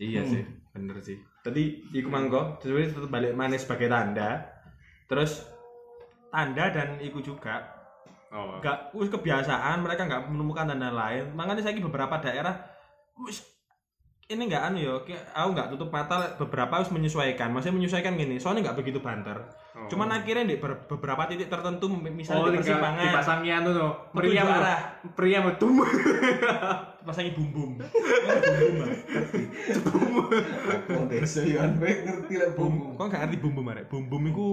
iya 0.00 0.24
sih, 0.24 0.42
bener 0.72 0.96
sih. 1.04 1.20
Tadi 1.44 1.92
iku 1.92 2.08
mangko, 2.08 2.56
sebenarnya 2.58 2.96
tetap 2.96 3.10
balik 3.12 3.36
mana 3.36 3.54
sebagai 3.60 3.86
tanda. 3.86 4.48
Terus 5.06 5.44
tanda 6.32 6.64
dan 6.72 6.98
iku 6.98 7.20
juga 7.20 7.78
Oh. 8.28 8.60
wis 8.92 9.08
kebiasaan 9.08 9.80
mereka 9.80 10.04
nggak 10.04 10.28
menemukan 10.28 10.68
tanda 10.68 10.92
lain. 10.92 11.32
Makanya 11.32 11.64
saya 11.64 11.80
beberapa 11.80 12.20
daerah 12.20 12.60
wis 13.24 13.40
ini 14.28 14.44
nggak 14.44 14.60
anu 14.62 14.76
ya, 14.78 14.94
kayak 15.02 15.24
aku 15.32 15.48
nggak 15.50 15.68
tutup 15.72 15.88
mata 15.88 16.36
beberapa 16.36 16.68
harus 16.74 16.92
menyesuaikan. 16.92 17.48
Maksudnya 17.48 17.76
menyesuaikan 17.76 18.12
gini, 18.12 18.36
soalnya 18.36 18.68
nggak 18.68 18.76
begitu 18.76 19.00
banter. 19.00 19.40
Oh. 19.72 19.88
Cuman 19.88 20.12
akhirnya 20.12 20.44
di 20.44 20.60
ber- 20.60 20.84
beberapa 20.84 21.24
titik 21.24 21.48
tertentu, 21.48 21.88
misalnya 21.88 22.44
Oh, 22.44 22.52
di 22.52 22.60
persimpangan, 22.60 23.08
dipasangi 23.08 23.48
anu. 23.48 23.72
Menuju 24.12 24.28
Pria 24.28 24.42
arah. 24.44 24.80
Pria 25.16 25.40
metum. 25.40 25.80
pasangi 27.00 27.32
bum 27.32 27.48
bum. 27.48 27.70
bum 29.80 30.02
bum. 30.84 31.04
Desa 31.08 31.40
yo 31.42 31.64
kowe 31.64 31.88
ngerti 31.88 32.34
lah 32.36 32.48
Bum, 32.52 32.68
bumbu. 32.68 32.86
kok 32.94 33.06
gak 33.08 33.20
ngerti 33.24 33.36
bum 33.38 33.52
bum 33.54 33.66
arek? 33.66 33.84
Bum 33.88 34.02
bum 34.06 34.22
iku 34.24 34.46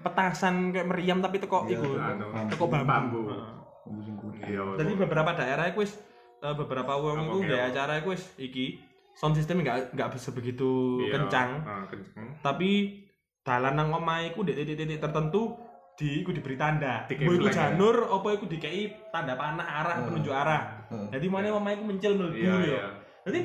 petasan 0.00 0.72
kayak 0.72 0.88
meriam 0.88 1.20
tapi 1.20 1.36
teko 1.36 1.68
Iya, 1.68 1.76
iku. 1.76 1.88
anu, 1.94 2.26
Teko 2.48 2.64
bambu. 2.64 2.88
bambu. 2.88 3.20
Heeh. 3.28 3.52
Bumbu 3.84 4.00
sing 4.00 4.16
kuning. 4.16 4.40
Iya. 4.42 4.62
Jadi 4.74 4.92
beberapa 4.96 5.30
daerah 5.32 5.68
iku 5.68 5.84
wis 5.84 6.00
eh, 6.38 6.54
beberapa 6.54 6.96
wong 6.96 7.18
iku 7.20 7.36
ya. 7.38 7.44
nggak 7.44 7.62
acara 7.68 7.92
iku 8.00 8.08
wis 8.10 8.24
iki 8.36 8.87
sound 9.18 9.34
system 9.34 9.58
nggak 9.60 9.90
nggak 9.92 10.14
sebegitu 10.14 11.02
Iya. 11.02 11.18
kencang. 11.18 11.50
Ah, 11.60 11.82
kencang. 11.84 12.38
Tapi 12.38 12.70
dalan 13.42 13.74
nang 13.74 13.90
omah 13.92 14.22
iku 14.22 14.46
di 14.46 14.54
titik-titik 14.54 15.02
tertentu 15.02 15.58
di 15.94 16.22
iku 16.22 16.30
diberi 16.30 16.54
tanda. 16.54 17.02
Mau 17.10 17.34
iku 17.34 17.50
ya? 17.50 17.74
janur 17.74 18.06
apa 18.06 18.28
iku 18.32 18.46
dikei 18.46 18.86
tanda 19.10 19.34
panah 19.34 19.66
arah 19.66 19.96
Hmm. 19.98 20.06
penunjuk 20.06 20.30
arah. 20.30 20.62
Heeh. 20.86 21.06
Jadi 21.10 21.26
mana 21.26 21.50
omah 21.50 21.74
iku 21.74 21.82
mencil 21.82 22.14
mlebu 22.14 22.38
Iya, 22.38 22.54
iya. 22.62 22.82
Jadi 23.26 23.40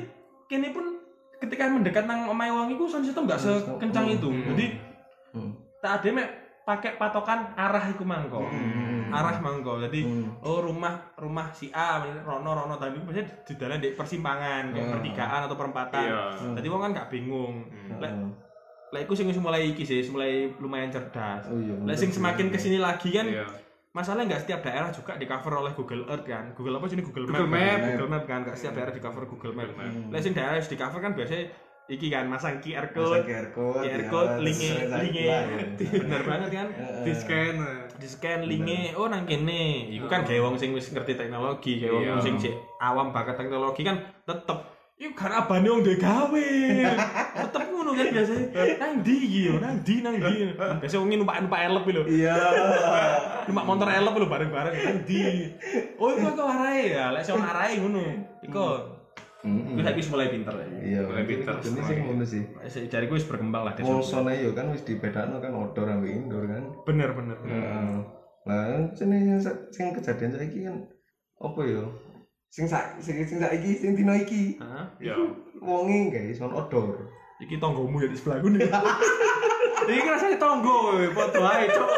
kini 0.46 0.70
pun 0.70 1.02
ketika 1.36 1.66
mendekat 1.66 2.06
nang 2.06 2.30
omah 2.30 2.46
wong 2.46 2.70
iku 2.70 2.86
sound 2.86 3.02
system 3.02 3.26
nggak 3.26 3.42
sekencang 3.42 4.06
itu. 4.08 4.30
Hmm. 4.30 4.46
Jadi 4.54 4.66
Hmm. 5.34 5.50
tak 5.82 5.98
ada 5.98 6.08
mek 6.14 6.28
pakai 6.64 6.96
patokan 6.96 7.52
arah 7.54 7.84
iku 7.86 8.02
mangko. 8.02 8.40
Hmm. 8.42 9.12
Arah 9.12 9.36
mangko. 9.38 9.78
Jadi 9.78 10.00
Hmm. 10.00 10.32
oh 10.40 10.58
rumah 10.58 10.96
rumah 11.14 11.52
si 11.52 11.68
A 11.70 12.00
rono 12.00 12.50
rono 12.50 12.74
tadi 12.74 12.96
biasanya 12.96 13.44
di 13.44 13.54
dalam 13.54 13.76
di 13.78 13.92
persimpangan 13.92 14.72
kayak 14.72 14.80
Hmm. 14.82 14.94
pertigaan 14.96 15.40
atau 15.44 15.56
perempatan. 15.56 16.02
Iya. 16.02 16.22
Jadi 16.56 16.66
wong 16.66 16.80
kan 16.80 16.90
gak 16.94 17.08
bingung. 17.08 17.68
Hmm. 17.68 18.00
Lek 18.00 18.12
lek 18.90 19.00
iku 19.04 19.12
sing 19.12 19.26
mulai 19.36 19.68
iki 19.68 19.82
sih, 19.82 20.00
mulai 20.08 20.54
lumayan 20.56 20.88
cerdas. 20.88 21.44
Oh 21.46 21.58
iya. 21.58 21.76
Lek 21.84 21.94
sing 21.94 22.10
semakin 22.10 22.48
ke 22.48 22.56
sini 22.56 22.78
lagi 22.78 23.10
kan 23.10 23.26
Iya. 23.26 23.44
masalahnya 23.90 24.26
nggak 24.28 24.42
setiap 24.42 24.60
daerah 24.60 24.90
juga 24.90 25.14
di 25.14 25.22
cover 25.24 25.52
oleh 25.56 25.72
Google 25.72 26.02
Earth 26.08 26.24
kan. 26.24 26.50
Google 26.52 26.78
apa 26.78 26.86
sih 26.86 26.96
ini 26.96 27.04
Google, 27.04 27.26
Google 27.26 27.44
Map. 27.44 27.54
Map. 27.54 27.62
kan? 27.62 27.80
Google 27.92 28.10
Map 28.10 28.24
kan 28.24 28.38
nggak 28.42 28.56
setiap 28.56 28.74
daerah 28.74 28.90
di 28.90 28.98
cover 28.98 29.22
Google 29.24 29.52
Map. 29.52 29.68
Google 29.68 29.78
Map. 29.84 30.10
Lek 30.10 30.20
sing 30.20 30.32
daerah 30.32 30.56
di 30.56 30.76
cover 30.76 30.98
kan 30.98 31.12
biasanya 31.12 31.44
iki 31.84 32.08
kan 32.08 32.24
masang 32.26 32.64
QR 32.64 32.88
code. 32.90 33.28
QR 33.28 33.52
code. 33.52 33.84
QR 33.84 34.02
ya, 34.02 34.08
code, 34.08 34.32
linknya, 34.40 34.74
linknya, 34.88 35.24
ya. 35.24 35.38
bener 36.02 36.22
banget 36.24 36.50
kan. 36.52 36.66
Di 37.04 37.12
scan. 37.12 37.54
di 37.94 38.10
scan 38.10 38.42
linknya 38.42 38.92
oh 38.98 39.06
nang 39.06 39.22
kene 39.22 39.86
iku 39.88 40.10
kan 40.10 40.26
gawe 40.26 40.50
wong 40.50 40.58
sing 40.58 40.74
wis 40.74 40.90
ngerti 40.90 41.14
teknologi 41.14 41.78
gawe 41.78 41.94
wong 41.94 42.20
Iya. 42.20 42.24
sing 42.26 42.36
awam 42.82 43.14
bakat 43.14 43.38
teknologi 43.38 43.86
kan 43.86 44.02
tetep 44.26 44.66
iku 44.98 45.14
kan 45.14 45.30
abane 45.46 45.70
wong 45.70 45.80
dhewe 45.86 45.96
gawe 46.02 46.46
tetep 47.46 47.62
ngono 47.70 47.94
kan 47.94 48.06
biasanya 48.10 48.46
nang 48.82 48.92
ndi 49.00 49.14
iki 49.14 49.40
yo 49.46 49.54
nang 49.62 49.74
ndi 49.80 49.94
nang 50.02 50.14
ndi 50.18 50.34
biasa 50.82 50.94
wong 50.98 51.08
numpak 51.14 51.36
numpak 51.46 51.60
elep 51.70 51.84
lho 51.86 52.02
Iya. 52.10 52.34
numpak 53.46 53.64
motor 53.64 53.88
elep 53.88 54.14
lho 54.18 54.26
bareng-bareng 54.26 54.74
nang 54.74 54.96
ndi 55.06 55.22
oh 55.96 56.08
iku 56.18 56.28
kok 56.34 56.46
arahe 56.50 56.82
ya 56.98 57.04
lek 57.14 57.22
sing 57.22 57.38
arahe 57.38 57.78
ngono 57.78 58.02
iku 58.42 58.66
Heeh. 59.44 59.76
iku 59.76 59.80
saiki 59.84 60.00
wis 60.00 60.10
mulai 60.10 60.28
pinter 60.32 60.54
ya 60.56 60.66
Iya. 60.80 61.00
Mulai 61.04 61.24
pinter. 61.28 61.54
Ini 61.60 61.80
sing 61.84 61.98
ngono 62.00 62.24
sih. 62.24 62.42
Jariku 62.88 63.12
wis 63.20 63.28
berkembang 63.28 63.62
lah 63.68 63.76
sono 64.00 64.32
yo 64.32 64.56
kan 64.56 64.72
wis 64.72 64.82
dibedakno 64.88 65.36
kan 65.38 65.52
outdoor 65.52 65.92
ambek 65.92 66.16
indoor 66.16 66.48
kan. 66.48 66.64
bener 66.88 67.10
bener 67.12 67.36
Heeh. 67.44 67.96
Lah 68.48 68.88
sing 68.96 69.08
sing 69.70 69.86
kejadian 69.92 70.32
saiki 70.32 70.64
kan 70.64 70.76
apa 71.36 71.60
yo? 71.68 71.92
Sing 72.48 72.64
sak 72.64 72.96
sing 73.04 73.20
sing 73.28 73.36
saiki 73.36 73.76
sing 73.76 73.92
dino 73.92 74.16
iki 74.16 74.56
Hah? 74.56 74.88
Iya. 74.96 75.16
wonge 75.60 76.08
guys 76.08 76.40
on 76.40 76.56
outdoor. 76.56 77.12
iki 77.42 77.60
tonggomu 77.60 78.00
ya 78.00 78.08
di 78.08 78.16
sebelahku 78.16 78.48
nih 78.48 78.64
Iki 79.84 80.08
rasanya 80.08 80.40
tonggo, 80.40 80.96
foto 81.12 81.44
ae, 81.44 81.68
cok. 81.68 81.88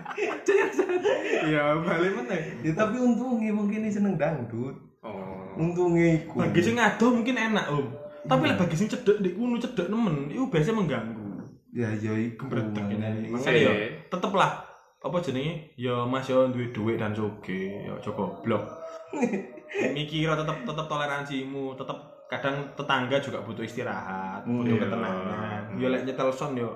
Rasanya. 0.48 1.12
Iya, 1.44 1.64
balik 1.84 2.12
meneh. 2.16 2.40
Ya 2.64 2.72
tapi 2.72 2.96
untungnya 2.96 3.52
mungkin 3.52 3.84
ini 3.84 3.92
seneng 3.92 4.16
dangdut. 4.16 4.72
Oh. 5.04 5.45
Untungnya 5.56 6.06
iku. 6.20 6.36
bagi 6.38 6.60
sing 6.60 6.76
ngadoh 6.76 7.10
mungkin 7.12 7.36
enak 7.36 7.66
om. 7.72 7.86
Tapi 8.26 8.42
lek 8.46 8.58
bagi 8.58 8.76
sing 8.76 8.86
cedek 8.86 9.18
di 9.18 9.32
kuno 9.32 9.56
cedek 9.56 9.88
nemen 9.88 10.28
itu 10.28 10.44
biasanya 10.46 10.76
mengganggu. 10.76 11.26
Ya 11.72 11.88
ya 11.92 12.12
iku. 12.12 12.46
Gembretek 12.46 12.84
ini. 12.88 12.96
makanya. 12.96 13.28
makanya 13.32 13.60
ya 13.60 13.74
tetep 14.06 14.32
lah 14.32 14.52
apa 14.98 15.16
jenenge? 15.22 15.54
Ya 15.76 16.02
Mas 16.04 16.26
yo 16.26 16.50
duwe 16.50 16.74
duit 16.74 16.96
dan 16.98 17.14
soge 17.14 17.86
ya 17.86 17.94
aja 17.94 18.10
goblok. 18.10 18.64
Mikir 19.96 20.28
tetep 20.28 20.56
tetep 20.62 20.86
toleransimu 20.86 21.74
tetep 21.74 21.98
kadang 22.26 22.58
tetangga 22.74 23.16
juga 23.22 23.38
butuh 23.38 23.62
istirahat 23.62 24.42
butuh 24.42 24.74
Iya. 24.74 24.82
ketenangan. 24.82 25.60
Ya 25.78 25.86
lek 25.88 26.02
nyetel 26.04 26.30
son 26.32 26.58
yo 26.58 26.70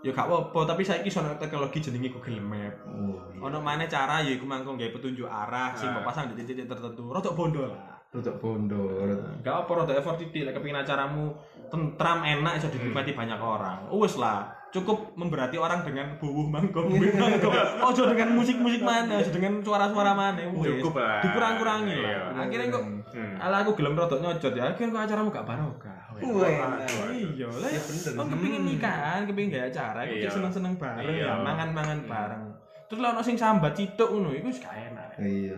ya 0.00 0.14
gak 0.14 0.30
apa-apa. 0.30 0.72
Tapi 0.72 0.82
saiki 0.86 1.10
sono 1.10 1.34
teknologi 1.36 1.82
jenenge 1.82 2.08
Google 2.08 2.40
Map. 2.40 2.74
Oh, 2.88 3.18
ono 3.44 3.58
mana 3.60 3.84
cara 3.84 4.22
ya 4.22 4.32
iku 4.32 4.46
mangko 4.46 4.72
nggawe 4.72 4.94
petunjuk 4.94 5.28
arah 5.28 5.74
sing 5.74 5.90
pasang 5.92 6.32
di 6.32 6.40
titik 6.40 6.64
tertentu. 6.64 7.10
Rodok 7.12 7.34
bondo 7.36 7.68
lah 7.68 7.97
Rodok 8.08 8.40
bondo, 8.40 9.04
rodok- 9.04 9.44
gak 9.44 9.54
apa 9.58 9.70
rodok 9.70 9.92
effort 9.94 10.16
titik 10.16 10.42
lek 10.42 10.56
kepengin 10.56 10.80
acaramu 10.80 11.28
tentram 11.68 12.24
enak 12.24 12.56
iso 12.56 12.72
dinikmati 12.72 13.12
banyak 13.12 13.36
orang 13.36 13.84
wes 13.92 14.16
lah 14.16 14.48
cukup 14.68 15.12
memberati 15.12 15.56
orang 15.56 15.80
dengan 15.80 16.16
buwuh 16.16 16.48
mangkok 16.48 16.88
mangkok 16.88 17.52
ojo 17.84 18.02
dengan 18.08 18.32
musik-musik 18.32 18.80
mana 18.80 19.20
ojo 19.20 19.28
dengan 19.28 19.60
suara-suara 19.60 20.12
mana 20.12 20.40
wes 20.40 20.80
Cukup 20.80 20.96
lah. 20.96 21.20
dikurang-kurangi 21.20 21.94
lah 21.94 22.10
Iya. 22.10 22.20
akhirnya 22.38 22.66
kok 22.70 22.84
Hmm. 23.08 23.34
ala 23.38 23.56
aku 23.60 23.72
gelem 23.74 23.92
rodok 23.92 24.20
nyocot 24.20 24.52
ya 24.52 24.64
akhirnya 24.66 24.88
kok 24.90 25.04
acaramu 25.04 25.28
gak 25.28 25.44
barokah 25.44 26.00
enak. 26.18 26.88
iya 27.14 27.46
lah. 27.46 27.70
Kan 27.70 28.26
kepingin 28.26 28.62
nikah 28.64 28.90
kan, 28.90 29.20
kepingin 29.22 29.48
gaya 29.50 29.64
acara, 29.68 30.00
Iya. 30.02 30.26
kita 30.26 30.32
seneng-seneng 30.34 30.74
bareng 30.74 31.06
Iya. 31.06 31.24
ya, 31.24 31.34
mangan-mangan 31.38 31.98
bareng. 32.04 32.42
Terus 32.84 32.98
lah 32.98 33.12
ono 33.12 33.22
sing 33.22 33.36
sambat 33.36 33.72
cituk 33.72 34.10
ngono, 34.10 34.32
iku 34.32 34.48
wis 34.48 34.58
gak 34.58 34.74
enak. 34.74 35.08
Iya. 35.16 35.56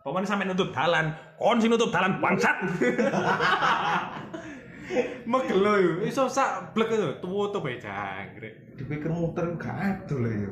Pokoknya 0.00 0.24
sampe 0.26 0.44
nutup 0.44 0.72
dalan, 0.72 1.12
kon 1.36 1.60
sing 1.60 1.68
nutup 1.68 1.92
dalan 1.92 2.16
bangsat. 2.18 2.56
Megelo 5.22 5.72
yo, 5.76 5.92
iso 6.02 6.26
sak 6.26 6.74
blek 6.74 6.90
itu, 6.90 7.08
tuwa-tuwa 7.22 7.62
bae 7.62 7.78
jangkrik. 7.78 8.74
Dipikir 8.74 9.06
muter 9.08 9.46
gak 9.54 9.76
adol 9.78 10.24
ya. 10.26 10.50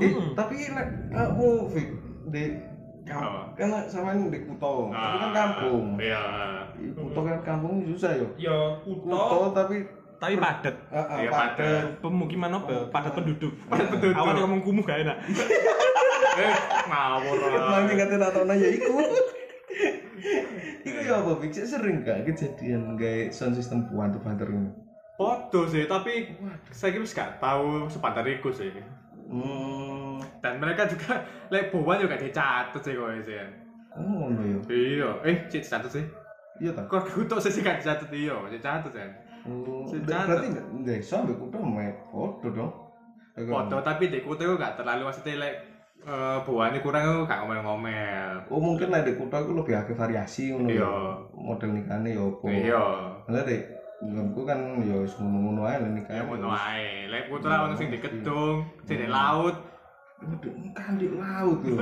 Eh, 0.00 0.10
Hmm. 0.10 0.32
tapi 0.32 0.56
nek 0.72 0.88
kamu 1.12 1.46
Fik 1.68 1.88
di 2.32 2.44
Apa? 3.04 3.52
kan 3.54 3.84
sama 3.84 4.14
di 4.16 4.38
Kuto, 4.40 4.88
tapi 4.88 5.16
kan 5.18 5.28
Ah, 5.28 5.34
kampung. 5.34 5.98
Iya. 5.98 6.24
Di 6.72 6.88
Kuto 6.90 7.20
kan 7.20 7.38
kampung 7.42 7.84
susah 7.84 8.16
yo. 8.16 8.26
Ya 8.34 8.56
Kuto 8.80 9.52
tapi 9.52 9.84
tapi 10.20 10.36
padet. 10.36 10.76
ah, 10.92 11.16
Iya, 11.16 11.30
padat. 11.32 11.56
padat. 11.56 11.84
Pemukiman 12.04 12.52
apa? 12.52 12.92
Padat 12.92 13.12
penduduk. 13.16 13.56
Padat 13.66 13.88
penduduk. 13.88 14.20
Awalnya 14.20 14.44
ngomong 14.44 14.60
kumuh 14.60 14.84
gak 14.84 15.00
enak. 15.02 15.16
Eh, 16.30 16.54
ngawur. 16.86 17.36
Mancing 17.42 17.96
kate 17.98 18.16
tak 18.16 18.30
tau 18.30 18.46
ya 18.54 18.68
iku. 18.70 18.92
Iku 20.86 20.98
ya 21.04 21.20
apa 21.20 21.32
Fik? 21.42 21.52
Sik 21.52 21.66
sering 21.66 21.96
gak 22.06 22.22
kejadian 22.28 22.94
gawe 22.96 23.28
sound 23.34 23.56
system 23.56 23.88
banter-banter 23.90 24.46
ini. 24.48 24.70
Foto 25.16 25.68
sih, 25.68 25.84
tapi 25.84 26.32
saya 26.72 26.96
kira 26.96 27.04
gak 27.04 27.30
tahu 27.42 27.88
sepantar 27.90 28.24
iku 28.24 28.48
sih. 28.48 28.72
Hmm, 29.28 30.16
Dan 30.40 30.56
mereka 30.62 30.88
juga, 30.88 31.20
lek 31.52 31.68
bawa 31.72 32.00
juga 32.00 32.16
dicatat 32.16 32.80
sih 32.80 32.96
kok 32.96 33.10
sih. 33.26 33.36
oh 33.90 34.06
ngono 34.06 34.40
ya. 34.46 34.58
Iya, 34.70 35.08
eh, 35.26 35.36
cik 35.50 35.66
catat 35.66 35.90
sih. 35.90 36.04
Iya 36.62 36.72
ta. 36.72 36.86
Kok 36.86 37.10
aku 37.10 37.26
tuh 37.26 37.42
sih 37.42 37.60
gak 37.60 37.82
dicatat 37.82 38.08
iya, 38.14 38.36
dicatat 38.48 38.92
sih. 38.92 39.02
Oh, 39.48 39.88
berarti 40.04 40.52
desa 40.84 41.24
mbek 41.24 41.36
Kuto 41.40 41.58
mek 41.58 41.96
foto 42.12 42.46
dong. 42.52 42.72
Foto 43.34 43.76
tapi 43.80 44.12
di 44.12 44.20
itu 44.20 44.46
gak 44.58 44.76
terlalu 44.76 45.08
maksudnya 45.08 45.40
lek 45.40 45.54
eh 46.00 46.38
bawaannya 46.44 46.80
kurang 46.80 47.02
itu 47.04 47.16
gak 47.24 47.40
ngomel-ngomel. 47.44 48.32
Oh 48.52 48.60
mungkin 48.60 48.88
lah 48.92 49.00
di 49.00 49.16
Kuto 49.16 49.36
itu 49.40 49.52
lebih 49.56 49.74
akeh 49.80 49.96
variasi 49.96 50.52
ngono 50.52 50.68
Iya. 50.68 50.84
ya. 50.84 50.92
Model 51.32 51.70
nikahnya 51.72 52.08
ya 52.16 52.22
apa. 52.24 52.46
Iya. 52.48 52.84
Lah 53.32 53.42
dek 53.44 53.62
nggonku 54.00 54.40
kan 54.48 54.58
ya 54.80 54.96
ngono-ngono 54.96 55.60
ae 55.68 55.76
lah 55.80 55.90
nikah. 55.92 56.14
Ya 56.16 56.22
ngono 56.24 56.48
ae. 56.52 57.08
Lek 57.08 57.24
lah 57.40 57.58
ono 57.64 57.74
sing 57.76 57.88
di 57.88 57.98
gedung, 58.00 58.64
sing 58.84 58.96
di 59.00 59.08
laut. 59.08 59.56
Waduh, 60.20 60.52
kan 60.76 61.00
di 61.00 61.08
laut 61.08 61.58
yo. 61.64 61.80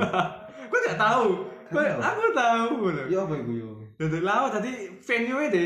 Gue 0.71 0.79
gak 0.87 0.95
tahu. 0.95 1.43
Gue 1.69 1.81
Gak 1.83 1.99
tahu. 1.99 2.07
aku 2.07 2.23
tahu 2.31 2.75
lho. 2.95 3.03
Ya 3.11 3.19
apa 3.27 3.35
iku 3.35 3.51
yo? 3.51 3.69
Di 3.99 4.19
laut 4.23 4.51
tadi 4.55 4.71
venue 5.03 5.51
di 5.51 5.65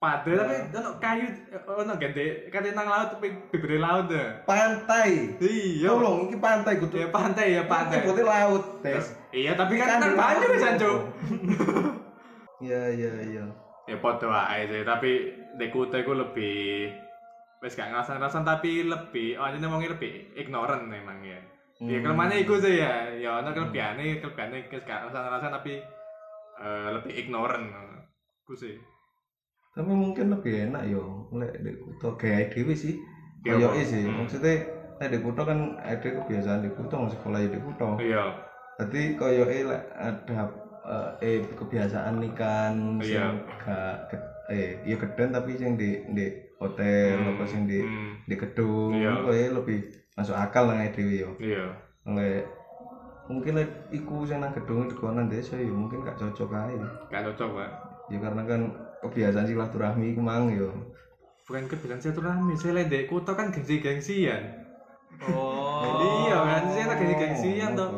Padahal 0.00 0.48
tapi 0.48 0.54
Iya. 0.56 0.80
ono 0.80 0.90
kayu 0.96 1.26
ono 1.68 1.92
gede 2.00 2.48
kate 2.48 2.72
nang 2.72 2.88
laut 2.88 3.12
tapi 3.12 3.28
bibir 3.52 3.76
laut 3.76 4.08
deh. 4.08 4.32
Pantai. 4.48 5.36
Iya. 5.36 5.92
Tolong 5.92 6.24
iki 6.24 6.40
pantai 6.40 6.80
kudu. 6.80 6.96
Ya 6.96 7.12
pantai 7.12 7.52
ya 7.52 7.68
pantai. 7.68 8.08
Pantai 8.08 8.24
laut, 8.24 8.64
Tes. 8.80 9.12
Iya 9.28 9.52
tapi 9.54 9.76
kan 9.76 10.00
kan 10.00 10.16
laut. 10.16 10.40
bisa 10.48 10.80
cuk. 10.80 10.98
Iya 12.60 12.80
iya 12.92 13.12
iya. 13.24 13.44
Ya 13.88 13.96
podo 13.96 14.28
ae 14.28 14.68
sih 14.68 14.84
tapi 14.84 15.32
di 15.56 15.66
kutu 15.68 15.96
iku 15.96 16.12
lebih 16.12 16.92
wis 17.60 17.72
gak 17.72 17.88
ngerasan-ngerasan 17.88 18.44
tapi 18.44 18.84
lebih 18.84 19.36
oh 19.36 19.48
jadi 19.48 19.64
ngomongnya 19.64 19.96
lebih 19.96 20.32
ignorant 20.32 20.84
memang 20.84 21.20
ya. 21.20 21.40
Ya 21.80 21.96
Hmm. 21.96 22.04
kelemahannya 22.04 22.44
iku 22.44 22.56
sih 22.56 22.80
ya. 22.80 23.08
Ya 23.16 23.40
ono 23.40 23.52
kelebihane 23.52 24.20
kelebihane 24.20 24.68
wis 24.68 24.84
gak 24.84 25.08
ngerasan-ngerasan 25.08 25.52
tapi 25.52 25.80
eh, 26.56 26.88
lebih 26.92 27.12
ignorant. 27.16 27.64
Ku 28.44 28.52
sih. 28.52 28.76
Tapi 29.70 29.92
mungkin 29.94 30.34
lebih 30.34 30.66
enak 30.70 30.82
yo 30.90 31.30
lek 31.30 31.62
di 31.62 31.70
Kuto 31.78 32.18
gawe 32.18 32.42
dhewe 32.50 32.74
sih. 32.74 32.98
Iya, 33.46 33.70
sih. 33.86 34.02
Hmm. 34.04 34.26
Maksudnya 34.26 34.66
lek 34.98 35.08
di 35.14 35.18
Kuto 35.22 35.42
kan 35.46 35.78
ada 35.78 36.08
kebiasaan 36.10 36.66
di 36.66 36.70
Kuto 36.74 36.94
masih 36.98 37.14
sekolah 37.16 37.38
di 37.46 37.60
Kuto. 37.62 37.90
Iya. 38.02 38.24
Jadi 38.82 39.14
koyo 39.14 39.46
lek 39.46 39.82
ada 39.94 40.38
eh, 40.90 41.10
eh 41.22 41.36
kebiasaan 41.54 42.18
nikan 42.18 42.98
sing 42.98 43.14
Iya. 43.14 43.30
gak 43.62 43.96
eh 44.50 44.82
ya 44.82 44.98
geden 44.98 45.30
tapi 45.30 45.54
sing 45.54 45.78
di 45.78 46.02
di 46.10 46.26
hotel 46.58 47.22
apa 47.38 47.44
sing 47.46 47.70
di 47.70 47.78
Hmm. 47.78 48.18
di 48.26 48.34
gedung 48.34 48.90
Iya. 48.98 49.22
koyo 49.22 49.62
lebih 49.62 49.86
masuk 50.18 50.34
akal 50.34 50.66
lah 50.66 50.82
dhewe 50.90 51.14
yo. 51.14 51.30
Iya. 51.38 51.70
Lek 52.10 52.42
mungkin 53.30 53.62
lek 53.62 53.70
iku 53.94 54.26
sing 54.26 54.42
nang 54.42 54.50
gedung 54.50 54.90
di 54.90 54.98
konan 54.98 55.30
desa 55.30 55.54
ya 55.54 55.70
mungkin 55.70 56.02
gak 56.02 56.18
cocok 56.18 56.50
ae. 56.58 56.74
Gak 57.14 57.22
cocok, 57.30 57.48
Pak. 57.54 57.70
Ya 58.10 58.18
karena 58.18 58.42
kan 58.42 58.60
kebiasaan 59.00 59.48
silaturahmi 59.48 60.12
iku 60.12 60.20
mang 60.20 60.52
yo. 60.52 60.70
Bukan 61.48 61.66
kebiasaan 61.66 62.00
silaturahmi, 62.00 62.54
saya 62.54 62.84
lihat 62.84 63.10
kuto 63.10 63.32
kan 63.34 63.50
gengsi-gengsian. 63.50 64.68
Oh. 65.28 65.68
Iya 66.30 66.38
kan, 66.46 66.62
saya 66.70 66.84
tak 66.94 66.96
gengsi-gengsian 67.02 67.70
tuh. 67.74 67.90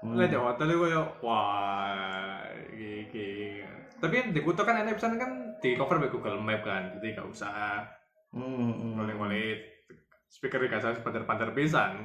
Hmm. 0.00 0.16
Lihat 0.16 0.32
di 0.32 0.38
hotel 0.40 0.68
itu 0.72 0.88
wah, 1.22 2.40
gigi. 2.72 3.62
Tapi 4.00 4.12
kan 4.16 4.26
di 4.32 4.40
kuto 4.40 4.64
kan 4.64 4.80
enak 4.80 4.96
pisan 4.96 5.20
kan 5.20 5.60
di 5.60 5.76
cover 5.76 6.00
by 6.00 6.08
Google 6.08 6.40
Map 6.40 6.64
kan, 6.64 6.96
jadi 6.96 7.20
gak 7.20 7.28
usah 7.28 7.84
Hmm, 8.30 8.70
hmm. 8.78 8.94
boleh-boleh 8.94 9.58
speaker 10.30 10.62
gak 10.70 10.80
usah 10.80 11.02
banter-banter 11.02 11.50
pisan. 11.52 11.98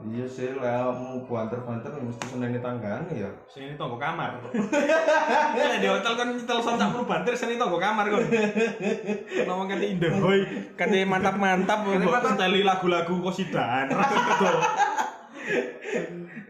Iya 0.00 0.24
sih 0.24 0.56
lah 0.56 0.88
mau 0.96 1.20
banter-banter 1.28 1.92
ya 1.92 2.00
mesti 2.00 2.24
seneni 2.32 2.56
tanggane 2.56 3.12
ya. 3.12 3.28
Sini 3.44 3.76
tonggo 3.76 4.00
kamar. 4.00 4.40
Lah 4.40 5.76
di 5.76 5.88
hotel 5.92 6.12
kan 6.16 6.32
nyetel 6.32 6.58
son 6.64 6.80
sak 6.80 6.88
perlu 6.96 7.04
banter 7.04 7.36
sini 7.36 7.60
tonggo 7.60 7.76
kamar 7.76 8.08
kon. 8.08 8.24
Ngomong 9.44 9.68
kan 9.68 9.80
indah 9.84 10.12
hoy, 10.16 10.40
kan 10.80 10.88
mantap-mantap 11.04 11.84
kok 11.84 12.36
teli 12.40 12.64
lagu-lagu 12.64 13.12
kosidan. 13.20 13.92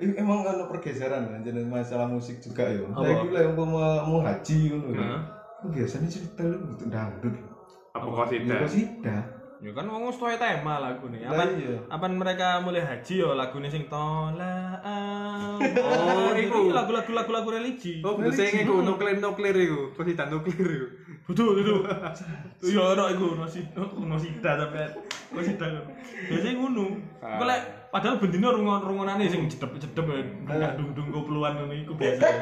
Emang 0.01 0.47
ada 0.47 0.71
pergeseran 0.71 1.35
kan 1.35 1.43
jadi 1.43 1.67
masalah 1.67 2.07
musik 2.07 2.39
juga 2.39 2.71
ya. 2.71 2.87
Saya 2.87 3.15
kira 3.27 3.51
yang 3.51 3.59
mau 3.59 3.67
mau 4.07 4.23
haji. 4.23 4.79
Kok 4.79 5.75
biasanya 5.75 6.07
cerita 6.07 6.47
lu 6.47 6.71
butuh 6.71 6.87
dangdut. 6.87 7.35
Apa 7.99 8.31
Ya 8.31 8.63
kosida? 8.63 9.40
Ya 9.61 9.77
kan 9.77 9.85
ngomong 9.85 10.09
sesuai 10.09 10.41
tema 10.41 10.81
lagu 10.81 11.13
nih. 11.13 11.29
Apa 11.29 11.45
apa 11.93 12.05
mereka 12.09 12.65
mulai 12.65 12.81
haji 12.81 13.21
yo 13.21 13.37
lagu 13.37 13.61
sing 13.69 13.93
tola 13.93 14.81
Oh, 15.61 16.33
iku. 16.33 16.73
lagu-lagu 16.73 17.13
lagu-lagu 17.13 17.49
religi. 17.53 18.01
Oh, 18.01 18.17
gue 18.17 18.33
saya 18.33 18.57
ngiku 18.57 18.81
nuklir-nuklir 18.81 19.57
itu, 19.61 19.93
kosida 19.93 20.33
nuklir 20.33 20.65
itu. 20.65 20.89
Betul 21.29 21.61
itu. 21.61 21.77
Iya 22.73 22.83
ono 22.97 23.05
iku 23.13 23.27
nosi 23.37 23.61
nosida 24.01 24.51
tapi 24.57 24.81
nosida. 25.37 25.67
Biasanya 26.33 26.57
ngono. 26.57 26.85
Ah. 27.21 27.37
Kok 27.37 27.47
lek 27.47 27.61
padahal 27.93 28.17
bendino 28.17 28.49
rungon-rungonane 28.57 29.29
sing 29.29 29.45
jedep-jedep 29.45 30.07
nggak 30.49 30.81
dung-dung 30.81 31.13
kopluan 31.13 31.61
ngono 31.61 31.75
iku 31.77 31.93
biasa. 31.95 32.25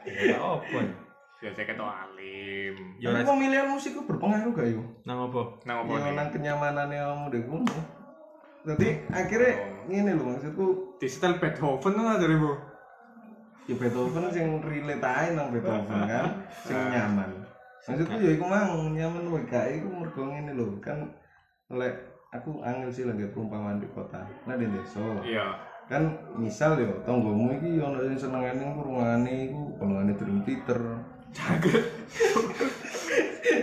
Ya 0.00 0.40
apa? 0.40 0.80
Ya 1.40 1.48
saya 1.50 1.66
kata 1.66 1.80
alim. 1.80 2.74
Ya 3.00 3.08
ora 3.08 3.24
pemilihan 3.24 3.64
musik 3.66 3.96
itu 3.96 4.04
berpengaruh 4.04 4.52
gak 4.52 4.68
yo? 4.68 4.84
nang 5.02 5.24
apa? 5.24 5.42
Nang 5.64 5.76
apa 5.82 5.90
Ya 5.90 5.98
nih? 5.98 6.12
nang 6.12 6.28
kenyamanannya 6.28 7.00
kamu 7.00 7.26
deh 7.26 7.42
ngono. 7.42 7.78
Jadi 8.60 8.88
akhirnya 9.08 9.52
ngene 9.88 10.10
lho 10.14 10.24
maksudku 10.26 10.66
Di 11.00 11.08
setel 11.08 11.40
Beethoven 11.40 11.96
tuh 11.96 12.04
dari 12.14 12.36
bu. 12.36 12.52
ya 13.64 13.74
Beethoven 13.74 14.28
sing 14.28 14.60
relate 14.60 15.00
ae 15.02 15.26
nang 15.32 15.48
Beethoven 15.48 16.00
kan 16.04 16.26
sing 16.60 16.76
Ah. 16.76 16.92
nyaman. 16.92 17.30
Maksudku 17.80 18.16
ya 18.16 18.30
iku 18.30 18.44
mang 18.44 18.92
nyaman 18.92 19.24
wae 19.26 19.42
gak 19.44 19.64
iku 19.72 19.88
mergo 19.88 20.22
ngene 20.26 20.52
lho 20.52 20.76
kan 20.78 21.08
lek 21.70 21.96
aku 22.28 22.60
angel 22.60 22.92
sih 22.92 23.08
lagi 23.08 23.24
perumpamaan 23.26 23.80
di 23.80 23.88
kota. 23.88 24.20
Nah 24.44 24.60
di 24.60 24.68
desa. 24.68 25.00
Iya. 25.24 25.56
Kan 25.88 26.04
misal 26.36 26.76
yo 26.76 27.00
tonggomu 27.00 27.56
iki 27.56 27.80
ono 27.80 27.96
sing 28.04 28.20
senengane 28.20 28.60
ngrungokane 28.60 29.48
iku 29.48 29.60
golongane 29.74 30.12
Dream 30.14 30.44
Theater. 30.44 30.80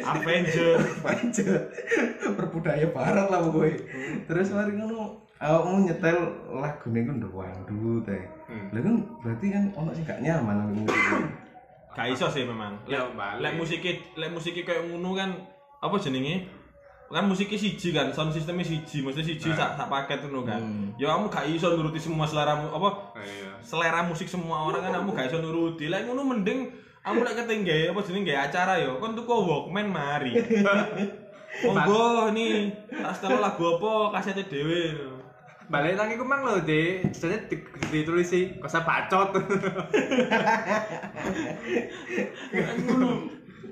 Avenger. 0.07 0.75
Aja 1.03 1.47
berbudaya 2.33 2.87
barat 2.91 3.27
lah 3.27 3.39
pokoknya. 3.43 3.77
Terus 4.25 4.47
mari 4.51 4.71
ngono 4.75 4.99
awakmu 5.37 5.85
nyetel 5.85 6.17
lagune 6.53 6.99
ku 7.03 7.11
ndowandut 7.13 8.01
teh. 8.03 8.23
Hmm. 8.47 8.67
Lah 8.71 8.81
kan 8.81 8.95
berarti 9.21 9.45
kan 9.51 9.63
ono 9.73 9.89
sing 9.91 10.03
gak 10.03 10.21
nyaman 10.21 10.55
nang 10.57 10.69
musik. 10.73 11.23
Gak 11.93 12.07
iso 12.13 12.27
sih 12.29 12.43
memang. 12.43 12.77
Ya, 12.85 13.03
Lek 13.03 13.15
balik. 13.15 13.41
lek 13.43 13.53
musike 13.55 13.91
lek 14.15 14.31
musike 14.31 14.61
kayak 14.63 14.87
ngono 14.87 15.11
kan 15.13 15.29
apa 15.79 15.95
jenenge? 15.97 16.47
Kan 17.07 17.23
musiknya 17.23 17.55
siji 17.55 17.95
kan, 17.95 18.11
sound 18.11 18.35
sistemnya 18.35 18.67
siji, 18.67 18.99
mesti 18.99 19.23
siji 19.23 19.47
sak 19.55 19.79
sak 19.79 19.87
paket 19.87 20.19
ngono 20.23 20.43
kan. 20.43 20.59
Hmm. 20.59 20.91
Ya 20.99 21.07
kamu 21.09 21.27
gak 21.27 21.47
iso 21.47 21.71
nuruti 21.71 21.95
semua 21.97 22.27
selera 22.27 22.51
mu- 22.53 22.67
apa 22.69 23.15
Iya. 23.15 23.55
selera 23.63 24.03
musik 24.03 24.27
semua 24.27 24.67
orang 24.67 24.83
kan 24.83 24.91
kamu 24.99 25.15
gak 25.15 25.27
iso 25.31 25.39
nuruti. 25.39 25.87
Lek 25.87 26.03
ngono 26.03 26.27
mending 26.27 26.67
kamu 27.07 27.23
lek 27.23 27.35
keting 27.39 27.63
gawe 27.63 27.83
apa 27.95 27.99
jenenge 28.03 28.27
gawe 28.27 28.39
acara 28.51 28.73
yo, 28.83 28.99
kon 28.99 29.15
tuku 29.15 29.31
Walkman 29.31 29.87
mari. 29.87 30.35
Monggo 31.63 32.35
nih, 32.35 32.69
tak 32.91 33.15
setel 33.15 33.39
lagu 33.39 33.63
apa 33.79 34.19
kasete 34.19 34.43
dhewe. 34.51 34.91
Balik 35.71 35.95
lagi 35.95 36.19
ku 36.19 36.27
mang 36.27 36.43
lho, 36.43 36.59
De. 36.61 36.99
Jadinya 37.11 37.39
di- 37.47 37.63
ditulis 37.89 38.27
sih, 38.27 38.59
kosa 38.59 38.83
bacot. 38.83 39.31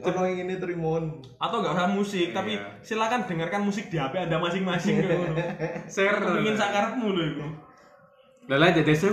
Ono 0.06 0.22
yang 0.28 0.48
ini 0.48 0.56
trimon. 0.56 1.24
Atau 1.40 1.64
gak 1.64 1.76
usah 1.76 1.88
musik, 1.88 2.32
tapi 2.32 2.60
Iya. 2.60 2.84
silakan 2.84 3.28
dengarkan 3.28 3.64
musik 3.64 3.88
di 3.88 3.98
HP 3.98 4.28
Anda 4.28 4.38
masing-masing. 4.40 4.96
Share. 5.88 6.20
Kepengin 6.20 6.56
sakarepmu 6.56 7.08
lho 7.12 7.24
iku. 7.32 7.48
Lah 8.46 8.58
lah 8.62 8.70
jadi 8.70 8.94
saya 8.94 9.10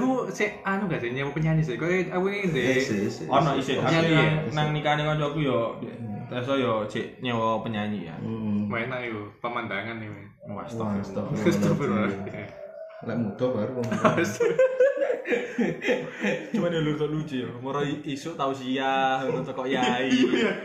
anu 0.68 0.92
gak 0.92 1.00
sih 1.00 1.09
nyewa 1.16 1.32
penyanyi 1.32 1.64
sih. 1.64 1.80
Kok 1.80 1.88
aku 2.12 2.26
ini 2.28 2.52
De. 2.52 2.60
Yes, 2.60 2.92
yes, 2.92 3.14
yes. 3.24 3.32
Ono 3.32 3.50
isih 3.56 3.80
aku 3.80 3.88
Penyanyi 3.88 4.12
nang, 4.12 4.28
ya? 4.28 4.40
nang 4.52 4.68
nikahane 4.76 5.02
kancaku 5.09 5.38
yo 5.40 5.60
Teso 6.28 6.52
yo 6.56 6.84
cek 6.84 7.20
nyewa 7.24 7.60
penyanyi 7.64 8.09
ya. 8.12 8.16
Hmm. 8.20 8.68
Main 8.68 8.92
ayo 8.92 9.32
pemandangan 9.40 9.96
men. 10.00 10.28
Wah, 10.52 10.64
Wah, 10.68 10.96
stop. 11.00 11.32
astagfirullahaladzim. 11.32 12.28
Lek 13.09 13.16
muda 13.18 13.46
baru. 13.52 13.80
Cuma 16.53 16.66
dia 16.73 16.81
lucu 16.82 17.07
lucu 17.07 17.35
ya. 17.47 17.49
Moro 17.62 17.82
isu 17.85 18.35
tausiah, 18.35 19.23
untuk 19.27 19.55
kok 19.55 19.69
yai. 19.69 20.11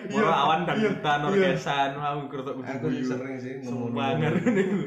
Moro 0.10 0.30
awan 0.30 0.66
dan 0.66 0.78
hutan 0.82 1.20
orkesan, 1.30 1.98
aku 1.98 2.32
kertok 2.32 2.56
Aku 2.64 2.90
guyu. 2.90 3.06
sering 3.06 3.38
sih 3.38 3.54
ngomong. 3.66 3.94
Banget 3.94 4.42
niku. 4.42 4.78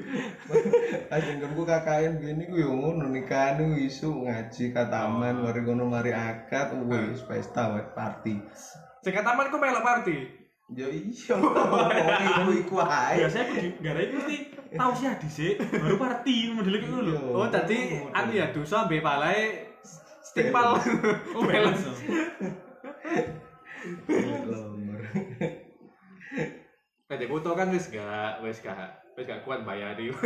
Ajengku 1.10 1.62
KKN 1.62 2.12
gini 2.18 2.42
ku 2.50 2.56
yo 2.64 2.70
ngono 2.74 3.10
nikahan 3.10 3.62
iku 3.62 3.76
isu 3.78 4.08
ngaji 4.26 4.64
kataman 4.74 5.42
mari 5.42 5.60
ngono 5.62 5.86
mari 5.86 6.10
akad 6.14 6.74
wis 6.86 7.22
pesta 7.26 7.70
party. 7.94 8.42
Sing 9.00 9.12
taman 9.14 9.50
ku 9.52 9.56
melok 9.58 9.84
party. 9.84 10.39
Ya 10.70 10.86
iya. 10.86 11.34
Iku 12.30 12.50
iku 12.62 12.76
ae. 12.78 13.26
Biasanya 13.26 13.44
aku 13.50 13.54
di 13.58 13.68
gara 13.82 14.00
itu 14.06 14.14
mesti 14.22 14.36
tausiah 14.78 15.14
dhisik, 15.18 15.58
baru 15.58 15.98
party 15.98 16.54
model 16.54 16.78
kayak 16.78 16.90
ngono 16.94 17.02
lho. 17.02 17.14
Iya. 17.18 17.34
Oh, 17.34 17.48
tadi 17.50 17.78
anu 18.14 18.30
ya 18.30 18.46
dosa 18.54 18.86
mbek 18.86 19.02
palae 19.02 19.66
stimpal. 20.22 20.78
Oh, 21.34 21.42
belas. 21.42 21.82
Lomor. 24.46 25.02
Tadi 27.10 27.24
foto 27.26 27.50
kan 27.58 27.74
wis 27.74 27.90
gak 27.90 28.38
wis 28.46 28.62
gak 28.62 28.78
wis 29.18 29.26
gak 29.26 29.42
kuat 29.42 29.66
bayari. 29.66 30.10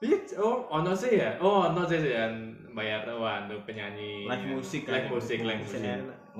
Iya, 0.00 0.16
oh, 0.40 0.64
ono 0.72 0.96
sih 0.96 1.20
ya. 1.20 1.36
Oh, 1.44 1.68
ono 1.68 1.84
sih 1.84 2.00
yang 2.00 2.32
bayar 2.72 3.04
wah 3.20 3.44
anu 3.44 3.60
penyanyi. 3.68 4.24
Live 4.24 4.48
musik 4.48 4.88
live 4.88 5.12
musik, 5.12 5.44
live 5.44 5.60
musik. 5.60 5.84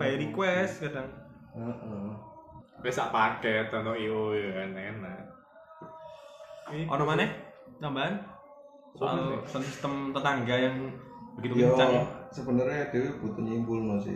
By 0.01 0.17
request 0.17 0.81
kadang. 0.81 1.30
Heeh. 1.55 2.09
Wis 2.81 2.97
sak 2.97 3.13
paket 3.13 3.69
ono 3.75 3.93
IO 3.93 4.33
ya 4.33 4.49
kan 4.57 4.71
enak. 4.73 5.23
Ono 6.89 7.05
mana? 7.05 7.27
Tambahan? 7.83 8.15
Soal 8.97 9.43
system 9.47 10.15
tetangga 10.15 10.57
yang 10.57 10.77
begitu 11.39 11.63
kencang. 11.63 12.07
sebenarnya 12.31 12.91
Dewi 12.95 13.11
butuh 13.23 13.43
nyimpulno 13.43 13.99
sih. 13.99 14.15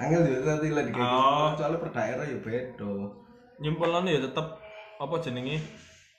Angel 0.00 0.24
juga 0.24 0.56
tadi 0.56 0.68
lah 0.72 0.82
di 0.86 0.92
Oh. 0.96 1.52
soalnya 1.54 1.78
per 1.78 1.90
daerah 1.92 2.24
ya 2.24 2.38
beda. 2.40 2.92
Nyimpulane 3.60 4.10
ya 4.16 4.20
tetep 4.24 4.46
apa 4.98 5.14
jenenge? 5.20 5.60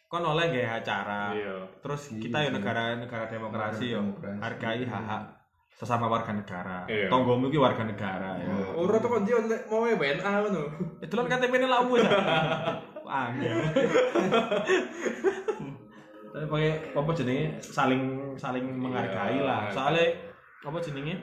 Kon 0.08 0.28
oleh 0.28 0.52
gawe 0.52 0.84
acara. 0.84 1.32
Iya. 1.34 1.56
Terus 1.82 2.02
kita 2.20 2.38
ya 2.48 2.50
negara 2.52 3.00
negara 3.00 3.26
demokrasi 3.32 3.96
ya 3.96 4.00
hargai 4.44 4.84
hak-hak 4.86 5.41
sesama 5.82 6.06
warga 6.06 6.30
negara. 6.30 6.86
Iya. 6.86 7.10
Tonggomu 7.10 7.50
ki 7.50 7.58
warga 7.58 7.82
negara 7.82 8.38
ya. 8.38 8.54
Ora 8.78 9.02
tuh 9.02 9.10
kan 9.10 9.26
dia 9.26 9.42
mau 9.66 9.82
WNA 9.82 10.22
ngono. 10.46 10.62
Itu 11.02 11.10
kan 11.12 11.26
KTP 11.26 11.58
ini 11.58 11.66
lamu 11.66 11.98
ya. 11.98 12.06
Angel. 13.02 13.58
Tapi 16.32 16.46
pakai 16.48 16.70
apa 16.94 17.12
jenenge 17.12 17.46
saling 17.60 18.02
saling 18.38 18.64
menghargai 18.72 19.36
Iya. 19.36 19.44
lah. 19.44 19.62
Soalnya 19.68 20.06
apa 20.62 20.78
jenenge? 20.80 21.18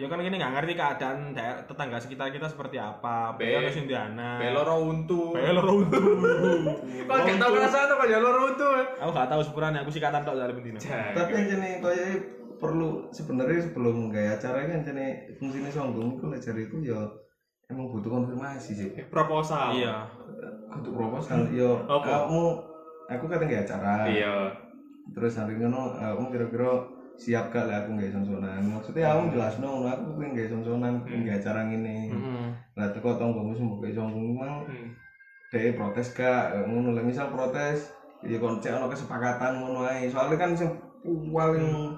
Ya 0.00 0.08
kan 0.08 0.18
ini 0.18 0.34
nggak 0.34 0.52
ngerti 0.56 0.72
keadaan 0.72 1.30
daerah 1.30 1.62
tetangga 1.62 2.00
sekitar 2.00 2.32
kita 2.32 2.48
seperti 2.48 2.80
apa. 2.80 3.36
Be- 3.36 3.44
Be 3.46 3.60
ono 3.60 3.68
sing 3.70 3.84
diana. 3.84 4.40
Beloro 4.40 4.80
untu. 4.82 5.30
Be 5.30 5.52
loro 5.52 5.72
untu. 5.78 6.00
Kok 7.06 7.16
gak 7.20 7.36
tau 7.36 7.50
perasaan 7.52 7.86
tuh 7.86 8.08
ya 8.08 8.18
loro 8.18 8.40
untu. 8.48 8.66
Aku 8.98 9.10
gak 9.12 9.28
tahu 9.28 9.44
syukurannya, 9.44 9.84
aku 9.84 9.92
sikatan 9.92 10.24
tok 10.24 10.34
dari 10.34 10.50
bendina. 10.50 10.80
Tapi 10.80 11.30
yang 11.30 11.46
jenis 11.46 11.74
kaya 11.78 12.06
perlu 12.62 13.10
sebenarnya 13.10 13.58
sebelum 13.66 14.06
gaya 14.06 14.38
acara 14.38 14.70
kan 14.70 14.86
jenis 14.86 15.34
fungsinya 15.34 15.66
sombong 15.66 16.14
itu 16.14 16.24
lah 16.30 16.38
cari 16.38 16.62
itu 16.62 16.76
ya 16.86 17.00
emang 17.66 17.90
butuh 17.90 18.06
konfirmasi 18.06 18.70
sih. 18.78 18.88
Proposal. 19.10 19.74
Iya. 19.74 20.06
Untuk 20.70 20.94
proposal 20.94 21.50
yo 21.50 21.82
Apa? 21.90 22.30
kamu 22.30 22.42
aku 23.10 23.24
kan 23.26 23.42
gaya 23.42 23.66
acara. 23.66 24.06
Iya. 24.06 24.54
Terus 25.10 25.34
hari 25.34 25.58
ngono 25.58 25.98
kamu 25.98 26.30
kira-kira 26.30 26.70
siap 27.18 27.50
gak 27.50 27.66
lah 27.66 27.82
aku 27.82 27.98
gaya 27.98 28.14
sonsonan. 28.14 28.62
Maksudnya 28.62 29.10
aku 29.10 29.34
jelas 29.34 29.58
no, 29.58 29.82
aku 29.84 30.16
pengen 30.16 30.32
gaya 30.38 30.48
sonsonan, 30.48 31.02
pengen 31.02 31.26
gaya 31.26 31.42
acara 31.42 31.66
ini. 31.66 32.08
Heeh. 32.14 32.46
Lah 32.78 32.88
teko 32.94 33.18
tonggomu 33.18 33.52
sing 33.52 33.66
mbok 33.66 33.82
gaya 33.82 33.98
sombong 33.98 34.38
mang 34.38 34.54
Hmm. 34.62 34.88
dhek 35.52 35.76
protes 35.76 36.14
gak 36.16 36.64
ngono 36.64 36.96
lah 36.96 37.04
misal 37.04 37.28
protes 37.28 37.92
ya 38.24 38.40
kon 38.40 38.56
cek 38.56 38.72
ono 38.72 38.88
kesepakatan 38.88 39.60
ngono 39.60 39.84
ae 39.84 40.08
soalnya 40.08 40.40
kan 40.40 40.56
sing 40.56 40.70
paling 41.28 41.92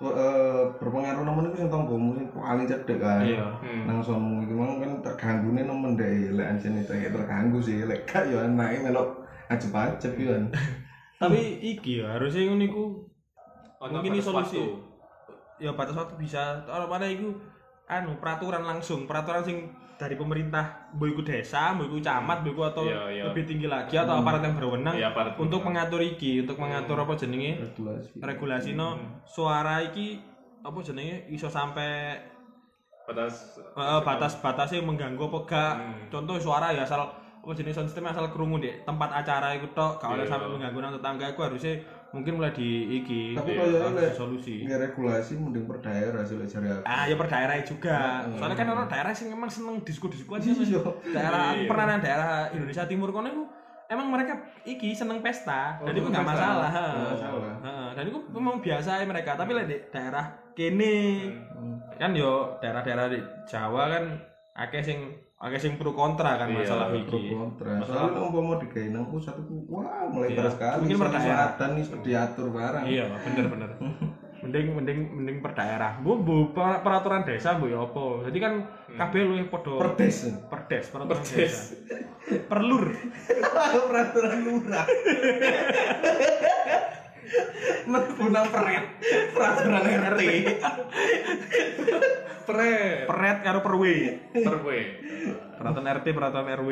eh, 0.00 0.62
berpengaruh 0.80 1.22
nemen 1.22 1.46
iku 1.46 1.56
sing 1.58 1.68
tonggomu 1.68 2.16
sing 2.16 2.26
paling 2.32 2.64
cedek 2.64 2.98
kan 2.98 3.20
Iya. 3.20 3.44
Hmm. 3.60 3.84
nang 3.84 4.00
sono 4.00 4.40
iki 4.40 4.52
mang 4.52 4.80
kan 4.80 5.04
terganggune 5.04 5.60
nemen 5.60 5.92
dhek 5.92 6.32
lek 6.32 6.48
anjene 6.48 6.80
terganggu 6.84 7.60
sih 7.60 7.84
lek 7.84 8.08
gak 8.08 8.24
ya 8.26 8.48
anake 8.48 8.80
melok 8.80 9.20
ajep-ajep 9.46 10.12
yo 10.16 10.32
kan 10.32 10.44
Tapi 11.20 11.60
iki 11.60 12.00
ya 12.00 12.16
harusnya 12.16 12.48
ngono 12.48 12.64
iku 12.64 12.84
mungkin 13.82 14.16
solusi. 14.18 14.56
waktu. 14.56 14.64
Ya 15.60 15.76
batas 15.76 15.92
waktu 15.92 16.16
bisa. 16.16 16.64
Kalau 16.64 16.88
mana 16.88 17.04
iku 17.04 17.36
anu 17.84 18.16
peraturan 18.16 18.64
langsung, 18.64 19.04
peraturan 19.04 19.44
sing 19.44 19.68
dari 20.00 20.16
pemerintah, 20.16 20.88
iku 20.96 21.20
desa, 21.20 21.76
iku 21.76 22.00
camat, 22.00 22.40
iku 22.40 22.64
atau 22.64 22.88
Iya, 22.88 23.00
iya. 23.12 23.22
lebih 23.28 23.44
tinggi 23.44 23.68
lagi 23.68 23.92
atau 23.92 24.16
aparat 24.16 24.40
yang 24.40 24.56
berwenang 24.56 24.96
Iya, 24.96 25.12
aparat 25.12 25.36
untuk 25.36 25.60
mengatur 25.60 26.00
iki, 26.00 26.40
untuk 26.40 26.56
mengatur 26.56 26.96
apa 26.96 27.12
jenenge? 27.20 27.60
Regulasi. 27.60 28.16
Regulasi 28.16 28.70
no. 28.72 28.96
Suara 29.28 29.84
iki 29.84 30.16
apa 30.64 30.78
jenenge? 30.80 31.28
Iso 31.28 31.52
sampai 31.52 32.16
batas 33.04 33.60
eh, 33.60 34.00
batas-batasnya 34.00 34.80
mengganggu 34.80 35.20
apa 35.20 35.38
gak? 35.44 35.74
Hmm. 35.76 36.00
contoh 36.08 36.38
suara 36.38 36.70
ya 36.70 36.86
asal 36.86 37.10
apa 37.10 37.52
jenis 37.58 37.74
sound 37.74 37.90
system 37.90 38.06
asal 38.06 38.30
kerungu 38.30 38.62
di 38.62 38.70
tempat 38.86 39.10
acara 39.10 39.50
itu 39.52 39.66
tok 39.74 39.98
gak 39.98 40.14
oleh 40.14 40.24
Iya. 40.24 40.30
sampai 40.30 40.48
mengganggu 40.48 40.78
nang 40.78 40.92
tetangga 40.94 41.24
aku 41.34 41.40
harusnya 41.42 41.74
mungkin 42.10 42.32
mulai 42.34 42.50
di 42.50 42.68
iki 42.96 43.32
tapi 43.32 43.54
harus 43.54 43.94
lek 43.94 44.12
solusi 44.12 44.62
nggak 44.62 44.80
regulasi 44.84 45.32
mending 45.34 45.62
per 45.64 45.78
daerah 45.78 46.20
sih 46.20 46.34
jare 46.40 46.68
aku 46.72 46.82
ah 46.82 47.04
ya 47.04 47.14
per 47.14 47.28
daerah 47.28 47.54
juga 47.60 47.96
Hmm. 48.20 48.34
soalnya 48.34 48.56
kan 48.56 48.68
orang 48.68 48.86
daerah 48.86 49.12
sih 49.12 49.26
memang 49.26 49.46
seneng 49.46 49.78
diskusi-diskusi 49.80 50.50
aja 50.50 50.62
Iya. 50.66 50.82
daerah 51.08 51.42
Iya. 51.52 51.66
pernah 51.66 51.84
nang 51.86 52.00
daerah 52.00 52.30
Indonesia 52.50 52.84
Timur 52.84 53.10
kono 53.10 53.26
iku 53.26 53.44
emang 53.86 54.06
mereka 54.08 54.32
iki 54.62 54.90
seneng 54.90 55.18
pesta 55.18 55.78
dan 55.78 55.86
Oh, 55.86 55.96
itu 55.96 56.08
nggak 56.08 56.20
pesta. 56.20 56.34
masalah 56.36 56.70
masalah. 57.06 57.54
Dan 57.92 58.04
itu 58.06 58.18
memang 58.28 58.56
biasa 58.58 58.90
ya 58.96 59.04
mereka 59.04 59.34
tapi 59.34 59.50
lah 59.50 59.64
di 59.64 59.76
daerah 59.88 60.24
kene 60.52 60.98
Hmm. 61.50 61.78
kan 61.92 62.10
yo 62.10 62.32
daerah-daerah 62.58 63.06
di 63.06 63.18
Jawa 63.44 63.82
kan 63.88 64.04
akeh 64.52 64.80
sing 64.80 64.98
akeh 65.36 65.56
sing 65.56 65.72
pro 65.74 65.90
kontra 65.90 66.36
kan 66.36 66.46
Iya, 66.48 66.54
masalah 66.60 66.86
pro 66.90 67.16
iki. 67.16 67.30
kontra. 67.30 67.70
Masalah- 67.76 68.06
soalnya 68.06 68.20
umpama 68.22 68.52
digawe 68.58 68.86
nang 68.88 69.04
pusat 69.06 69.34
itu 69.36 69.54
wah 69.66 70.04
melebar 70.06 70.42
Iya. 70.42 70.50
sekali 70.50 70.80
Mungkin 70.84 70.98
per 70.98 71.08
daerah. 71.10 71.68
nih 71.70 71.84
diatur 72.02 72.46
barang. 72.50 72.84
Iya 72.84 73.04
bener 73.20 73.46
bener. 73.48 73.70
Mending 74.40 74.66
mending 74.72 74.98
mending 75.14 75.36
per 75.38 75.52
daerah. 75.54 75.90
Bu 75.96 76.18
bu 76.18 76.50
per- 76.50 76.80
peraturan 76.80 77.22
desa 77.22 77.54
bu 77.54 77.66
ya 77.66 77.78
apa? 77.78 78.24
Jadi 78.24 78.38
kan 78.38 78.52
kabeh 78.90 79.20
luwih 79.22 79.46
padha 79.46 79.78
perdes 79.78 80.16
perdes 80.46 80.84
peraturan 80.88 81.14
Perdes. 81.14 81.30
desa. 81.30 81.74
Perlur 82.46 82.84
peraturan 83.86 84.38
lurah. 84.42 84.84
Mengguna 87.82 88.42
peret 88.44 88.84
peraturan 89.30 89.82
RT 90.10 90.20
pre 92.46 93.04
peret 93.04 93.38
karo 93.44 93.60
perwe 93.60 94.20
perwe. 94.32 94.78
peraturan 95.60 95.92
RT 96.00 96.06
peraturan 96.16 96.48
RW 96.56 96.70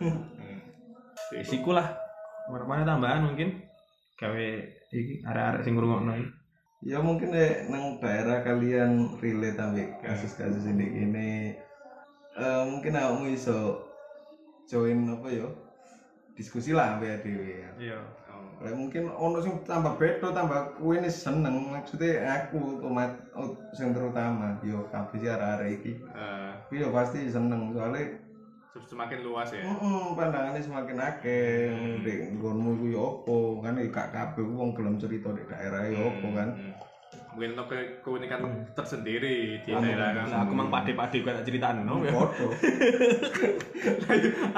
Hmm. 0.00 0.24
Isiku 1.36 1.76
lah 1.76 1.92
mana 2.48 2.88
tambahan 2.88 3.28
mungkin 3.28 3.60
gawe 4.16 4.46
iki 4.88 5.20
arek-arek 5.20 5.60
sing 5.60 5.76
ngrungokno 5.76 6.16
iki. 6.16 6.28
Ya 6.88 7.04
mungkin 7.04 7.36
nek 7.36 7.68
nang 7.68 8.00
daerah 8.00 8.40
kalian 8.40 9.20
relate 9.20 9.60
ambek 9.60 10.00
kasus-kasus 10.00 10.64
ini 10.64 10.86
gini 10.88 11.30
eh 12.40 12.62
mungkin 12.64 12.96
aku 12.96 13.28
iso 13.28 13.84
join 14.64 15.04
apa 15.12 15.28
ya 15.28 15.44
diskusi 16.32 16.72
lah 16.72 16.96
ambek 16.96 17.20
dhewe 17.20 17.68
ya. 17.68 17.70
Iya. 17.76 18.00
Lek 18.60 18.76
mungkin 18.76 19.08
ono 19.08 19.40
sing 19.40 19.64
tambah 19.64 19.96
bedo 19.96 20.36
tambah 20.36 20.76
kuwi 20.76 21.00
seneng 21.08 21.72
maksudnya 21.72 22.44
aku 22.44 22.84
oh, 22.84 23.56
sing 23.72 23.96
terutama 23.96 24.60
yo 24.60 24.84
kabeh 24.92 25.16
sih 25.16 25.32
arek-arek 25.32 25.68
iki. 25.80 25.92
Eh, 25.96 26.52
Kuwi 26.68 26.84
yo 26.84 26.92
pasti 26.92 27.24
seneng 27.32 27.72
soalnya 27.72 28.20
semakin 28.84 29.18
luas 29.24 29.48
ya. 29.50 29.64
Heeh, 29.64 30.02
pandangannya 30.12 30.60
semakin 30.60 30.98
akeh. 31.00 31.72
Ndek 32.04 32.18
nggonmu 32.36 32.68
iku 32.76 32.86
yo 32.92 33.00
apa? 33.24 33.36
Kan 33.64 33.80
gak 33.88 34.08
kabeh 34.12 34.44
wong 34.44 34.76
gelem 34.76 35.00
cerita 35.00 35.32
di 35.32 35.42
daerah 35.48 35.80
yo 35.88 36.12
apa 36.12 36.28
kan. 36.28 36.48
Hmm. 36.52 36.79
Mungkin 37.30 37.54
untuk 37.54 37.66
ke- 37.70 38.02
keunikan 38.02 38.42
tersendiri 38.74 39.62
di 39.62 39.70
daerah 39.70 40.10
kan. 40.12 40.26
Lah 40.28 40.40
aku 40.42 40.52
mang 40.52 40.68
pade-pade 40.68 41.22
gak 41.22 41.46
ceritaan 41.46 41.86
no. 41.86 42.02
ya. 42.02 42.10
Foto. 42.10 42.50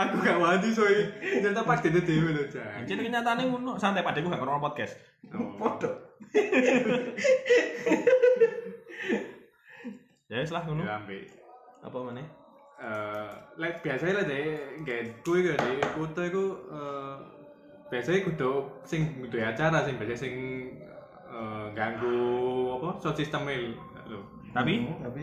aku 0.01 0.15
gak 0.25 0.39
wani 0.41 0.69
soe. 0.73 1.05
Ternyata 1.21 1.69
pas 1.69 1.85
dene 1.85 2.01
dhewe 2.01 2.33
lho, 2.33 2.49
Jan. 2.49 2.89
Jadi 2.89 3.13
kenyataane 3.13 3.45
ngono, 3.45 3.77
santai 3.77 4.01
padeku 4.01 4.33
gak 4.33 4.41
ngono 4.41 4.63
podcast. 4.63 4.97
Foto. 5.61 6.17
Ya 10.33 10.41
wis 10.41 10.51
lah 10.51 10.65
ngono. 10.65 10.83
Ya 10.83 10.97
Apa 11.83 11.99
maneh? 12.01 12.25
eh 12.83 13.31
lek 13.63 13.79
biasanya 13.87 14.15
lah 14.19 14.25
deh 14.27 14.43
kayak 14.83 15.23
gue 15.23 15.39
gak 15.47 15.59
deh 15.63 15.79
kutu 15.95 16.21
iku 16.27 16.45
eh 16.75 17.15
biasanya 17.95 18.27
kudu 18.27 18.83
sing 18.83 19.23
kudu 19.23 19.39
acara 19.39 19.87
sing 19.87 19.95
biasa 20.03 20.19
sing 20.19 20.35
eh, 21.33 21.67
ganggu 21.73 22.17
apa 22.77 22.89
sound 23.01 23.17
system 23.17 23.49
lho 23.49 24.21
Tapi 24.53 24.85
tapi 25.01 25.23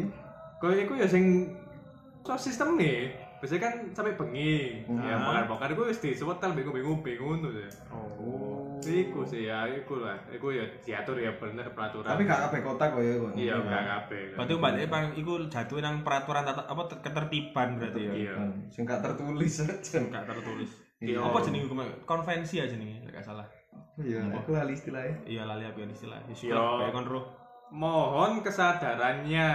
kau 0.58 0.74
iku 0.74 0.98
ya 0.98 1.06
sing 1.06 1.54
sound 2.26 2.42
system 2.42 2.76
nih 2.76 3.14
biasanya 3.40 3.62
kan 3.64 3.74
sampai 3.96 4.20
bengi 4.20 4.84
ya 5.00 5.16
Ah. 5.16 5.24
bakar-bakar 5.24 5.72
iku 5.72 5.88
wis 5.88 6.04
disewetel 6.04 6.52
bingung-bingung 6.52 7.00
bingung 7.00 7.40
tuh 7.40 7.56
ya 7.56 7.72
oh. 7.88 8.76
iku 8.84 9.24
sih 9.24 9.48
ya 9.48 9.64
iku 9.64 10.04
lah 10.04 10.20
iku 10.28 10.52
ya 10.52 10.68
diatur 10.84 11.16
ya 11.16 11.32
bener 11.40 11.72
peraturan 11.72 12.04
tapi 12.04 12.28
gak 12.28 12.52
kabeh 12.52 12.60
kota 12.68 12.84
kok 12.92 13.00
ya 13.00 13.16
kok. 13.16 13.32
iya 13.40 13.56
gak 13.56 13.84
kabeh 13.88 14.22
Berarti 14.36 14.54
mbaknya 14.60 14.88
paling 14.92 15.12
iku 15.16 15.34
jatuh 15.48 15.80
nang 15.80 16.04
peraturan 16.04 16.44
tata 16.44 16.68
apa 16.68 16.84
ter- 16.92 17.00
ketertiban 17.00 17.80
berarti 17.80 18.02
ya. 18.04 18.12
Iya. 18.12 18.36
Sing 18.68 18.84
gak 18.84 19.00
tertulis 19.00 19.54
aja. 19.64 20.00
Gak 20.04 20.26
tertulis. 20.28 20.72
Iya. 21.00 21.24
Apa 21.24 21.40
jenenge? 21.40 21.68
Konvensi 22.04 22.60
aja 22.60 22.72
jenenge, 22.76 23.08
gak 23.08 23.24
salah. 23.24 23.48
Iya, 23.98 24.22
aku 24.32 24.50
lali 24.52 24.74
istilahnya. 24.74 25.16
Iya 25.24 25.44
lali 25.44 25.64
apa 25.64 25.78
yang 25.78 25.90
istilah. 25.90 26.20
Wis 26.26 26.40
Iya. 26.42 26.56
kayak 26.56 26.92
kon 26.92 27.06
roh. 27.06 27.26
mohon 27.70 28.42
kesadarannya 28.42 29.48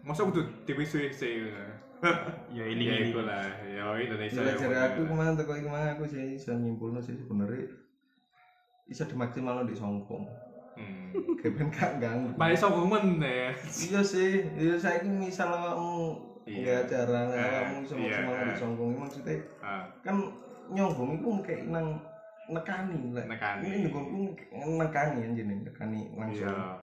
masa 0.00 0.22
kudu 0.22 0.44
diwisuhi 0.64 1.08
sih 1.08 1.48
Ya 1.48 1.64
ya 2.52 2.64
iling-iling. 2.68 3.10
iku 3.10 3.24
lah 3.24 3.48
ya 3.64 3.96
Indonesia 3.96 4.44
Jadi 4.44 4.60
ya, 4.68 4.92
aku 4.92 5.08
kemarin 5.08 5.32
teko 5.34 5.56
iki 5.56 5.64
mah 5.64 5.96
aku 5.96 6.04
sih 6.04 6.36
iso 6.36 6.52
nyimpulno 6.52 7.00
sih 7.00 7.16
sebenarnya 7.16 7.64
bisa 8.84 9.04
dimaksimalno 9.04 9.64
di 9.64 9.72
songkong. 9.72 10.28
hmm. 10.76 11.08
Kepen 11.40 11.68
gak 11.70 11.96
ganggu. 11.96 12.36
Paling 12.36 12.58
sokongan 12.58 13.16
ya 13.16 13.56
Iya 13.64 14.00
sih, 14.02 14.44
iya 14.52 14.76
saya 14.76 15.00
ini 15.00 15.24
misal 15.24 15.48
awakmu 15.48 16.20
Iya. 16.44 16.60
nggak 16.60 16.76
acara 16.84 17.20
Eh, 17.24 17.40
awakmu 17.40 17.76
iso 17.80 17.94
iya, 17.96 18.20
maksimal 18.20 18.34
eh. 18.34 18.44
di 18.44 18.54
songkong 18.54 18.88
ini 18.90 18.98
maksudnya 19.00 19.34
ah, 19.58 19.82
kan 19.98 20.16
nyombong 20.68 21.10
itu 21.16 21.28
kayak 21.40 21.62
nang 21.66 21.96
nekani 22.48 23.12
lah. 23.12 23.24
Nekani. 23.28 23.62
Ini 23.64 23.76
nyombongku 23.88 24.20
nekani 24.80 25.16
anjene 25.24 25.54
nekani 25.64 26.00
langsung. 26.16 26.48
iya 26.48 26.64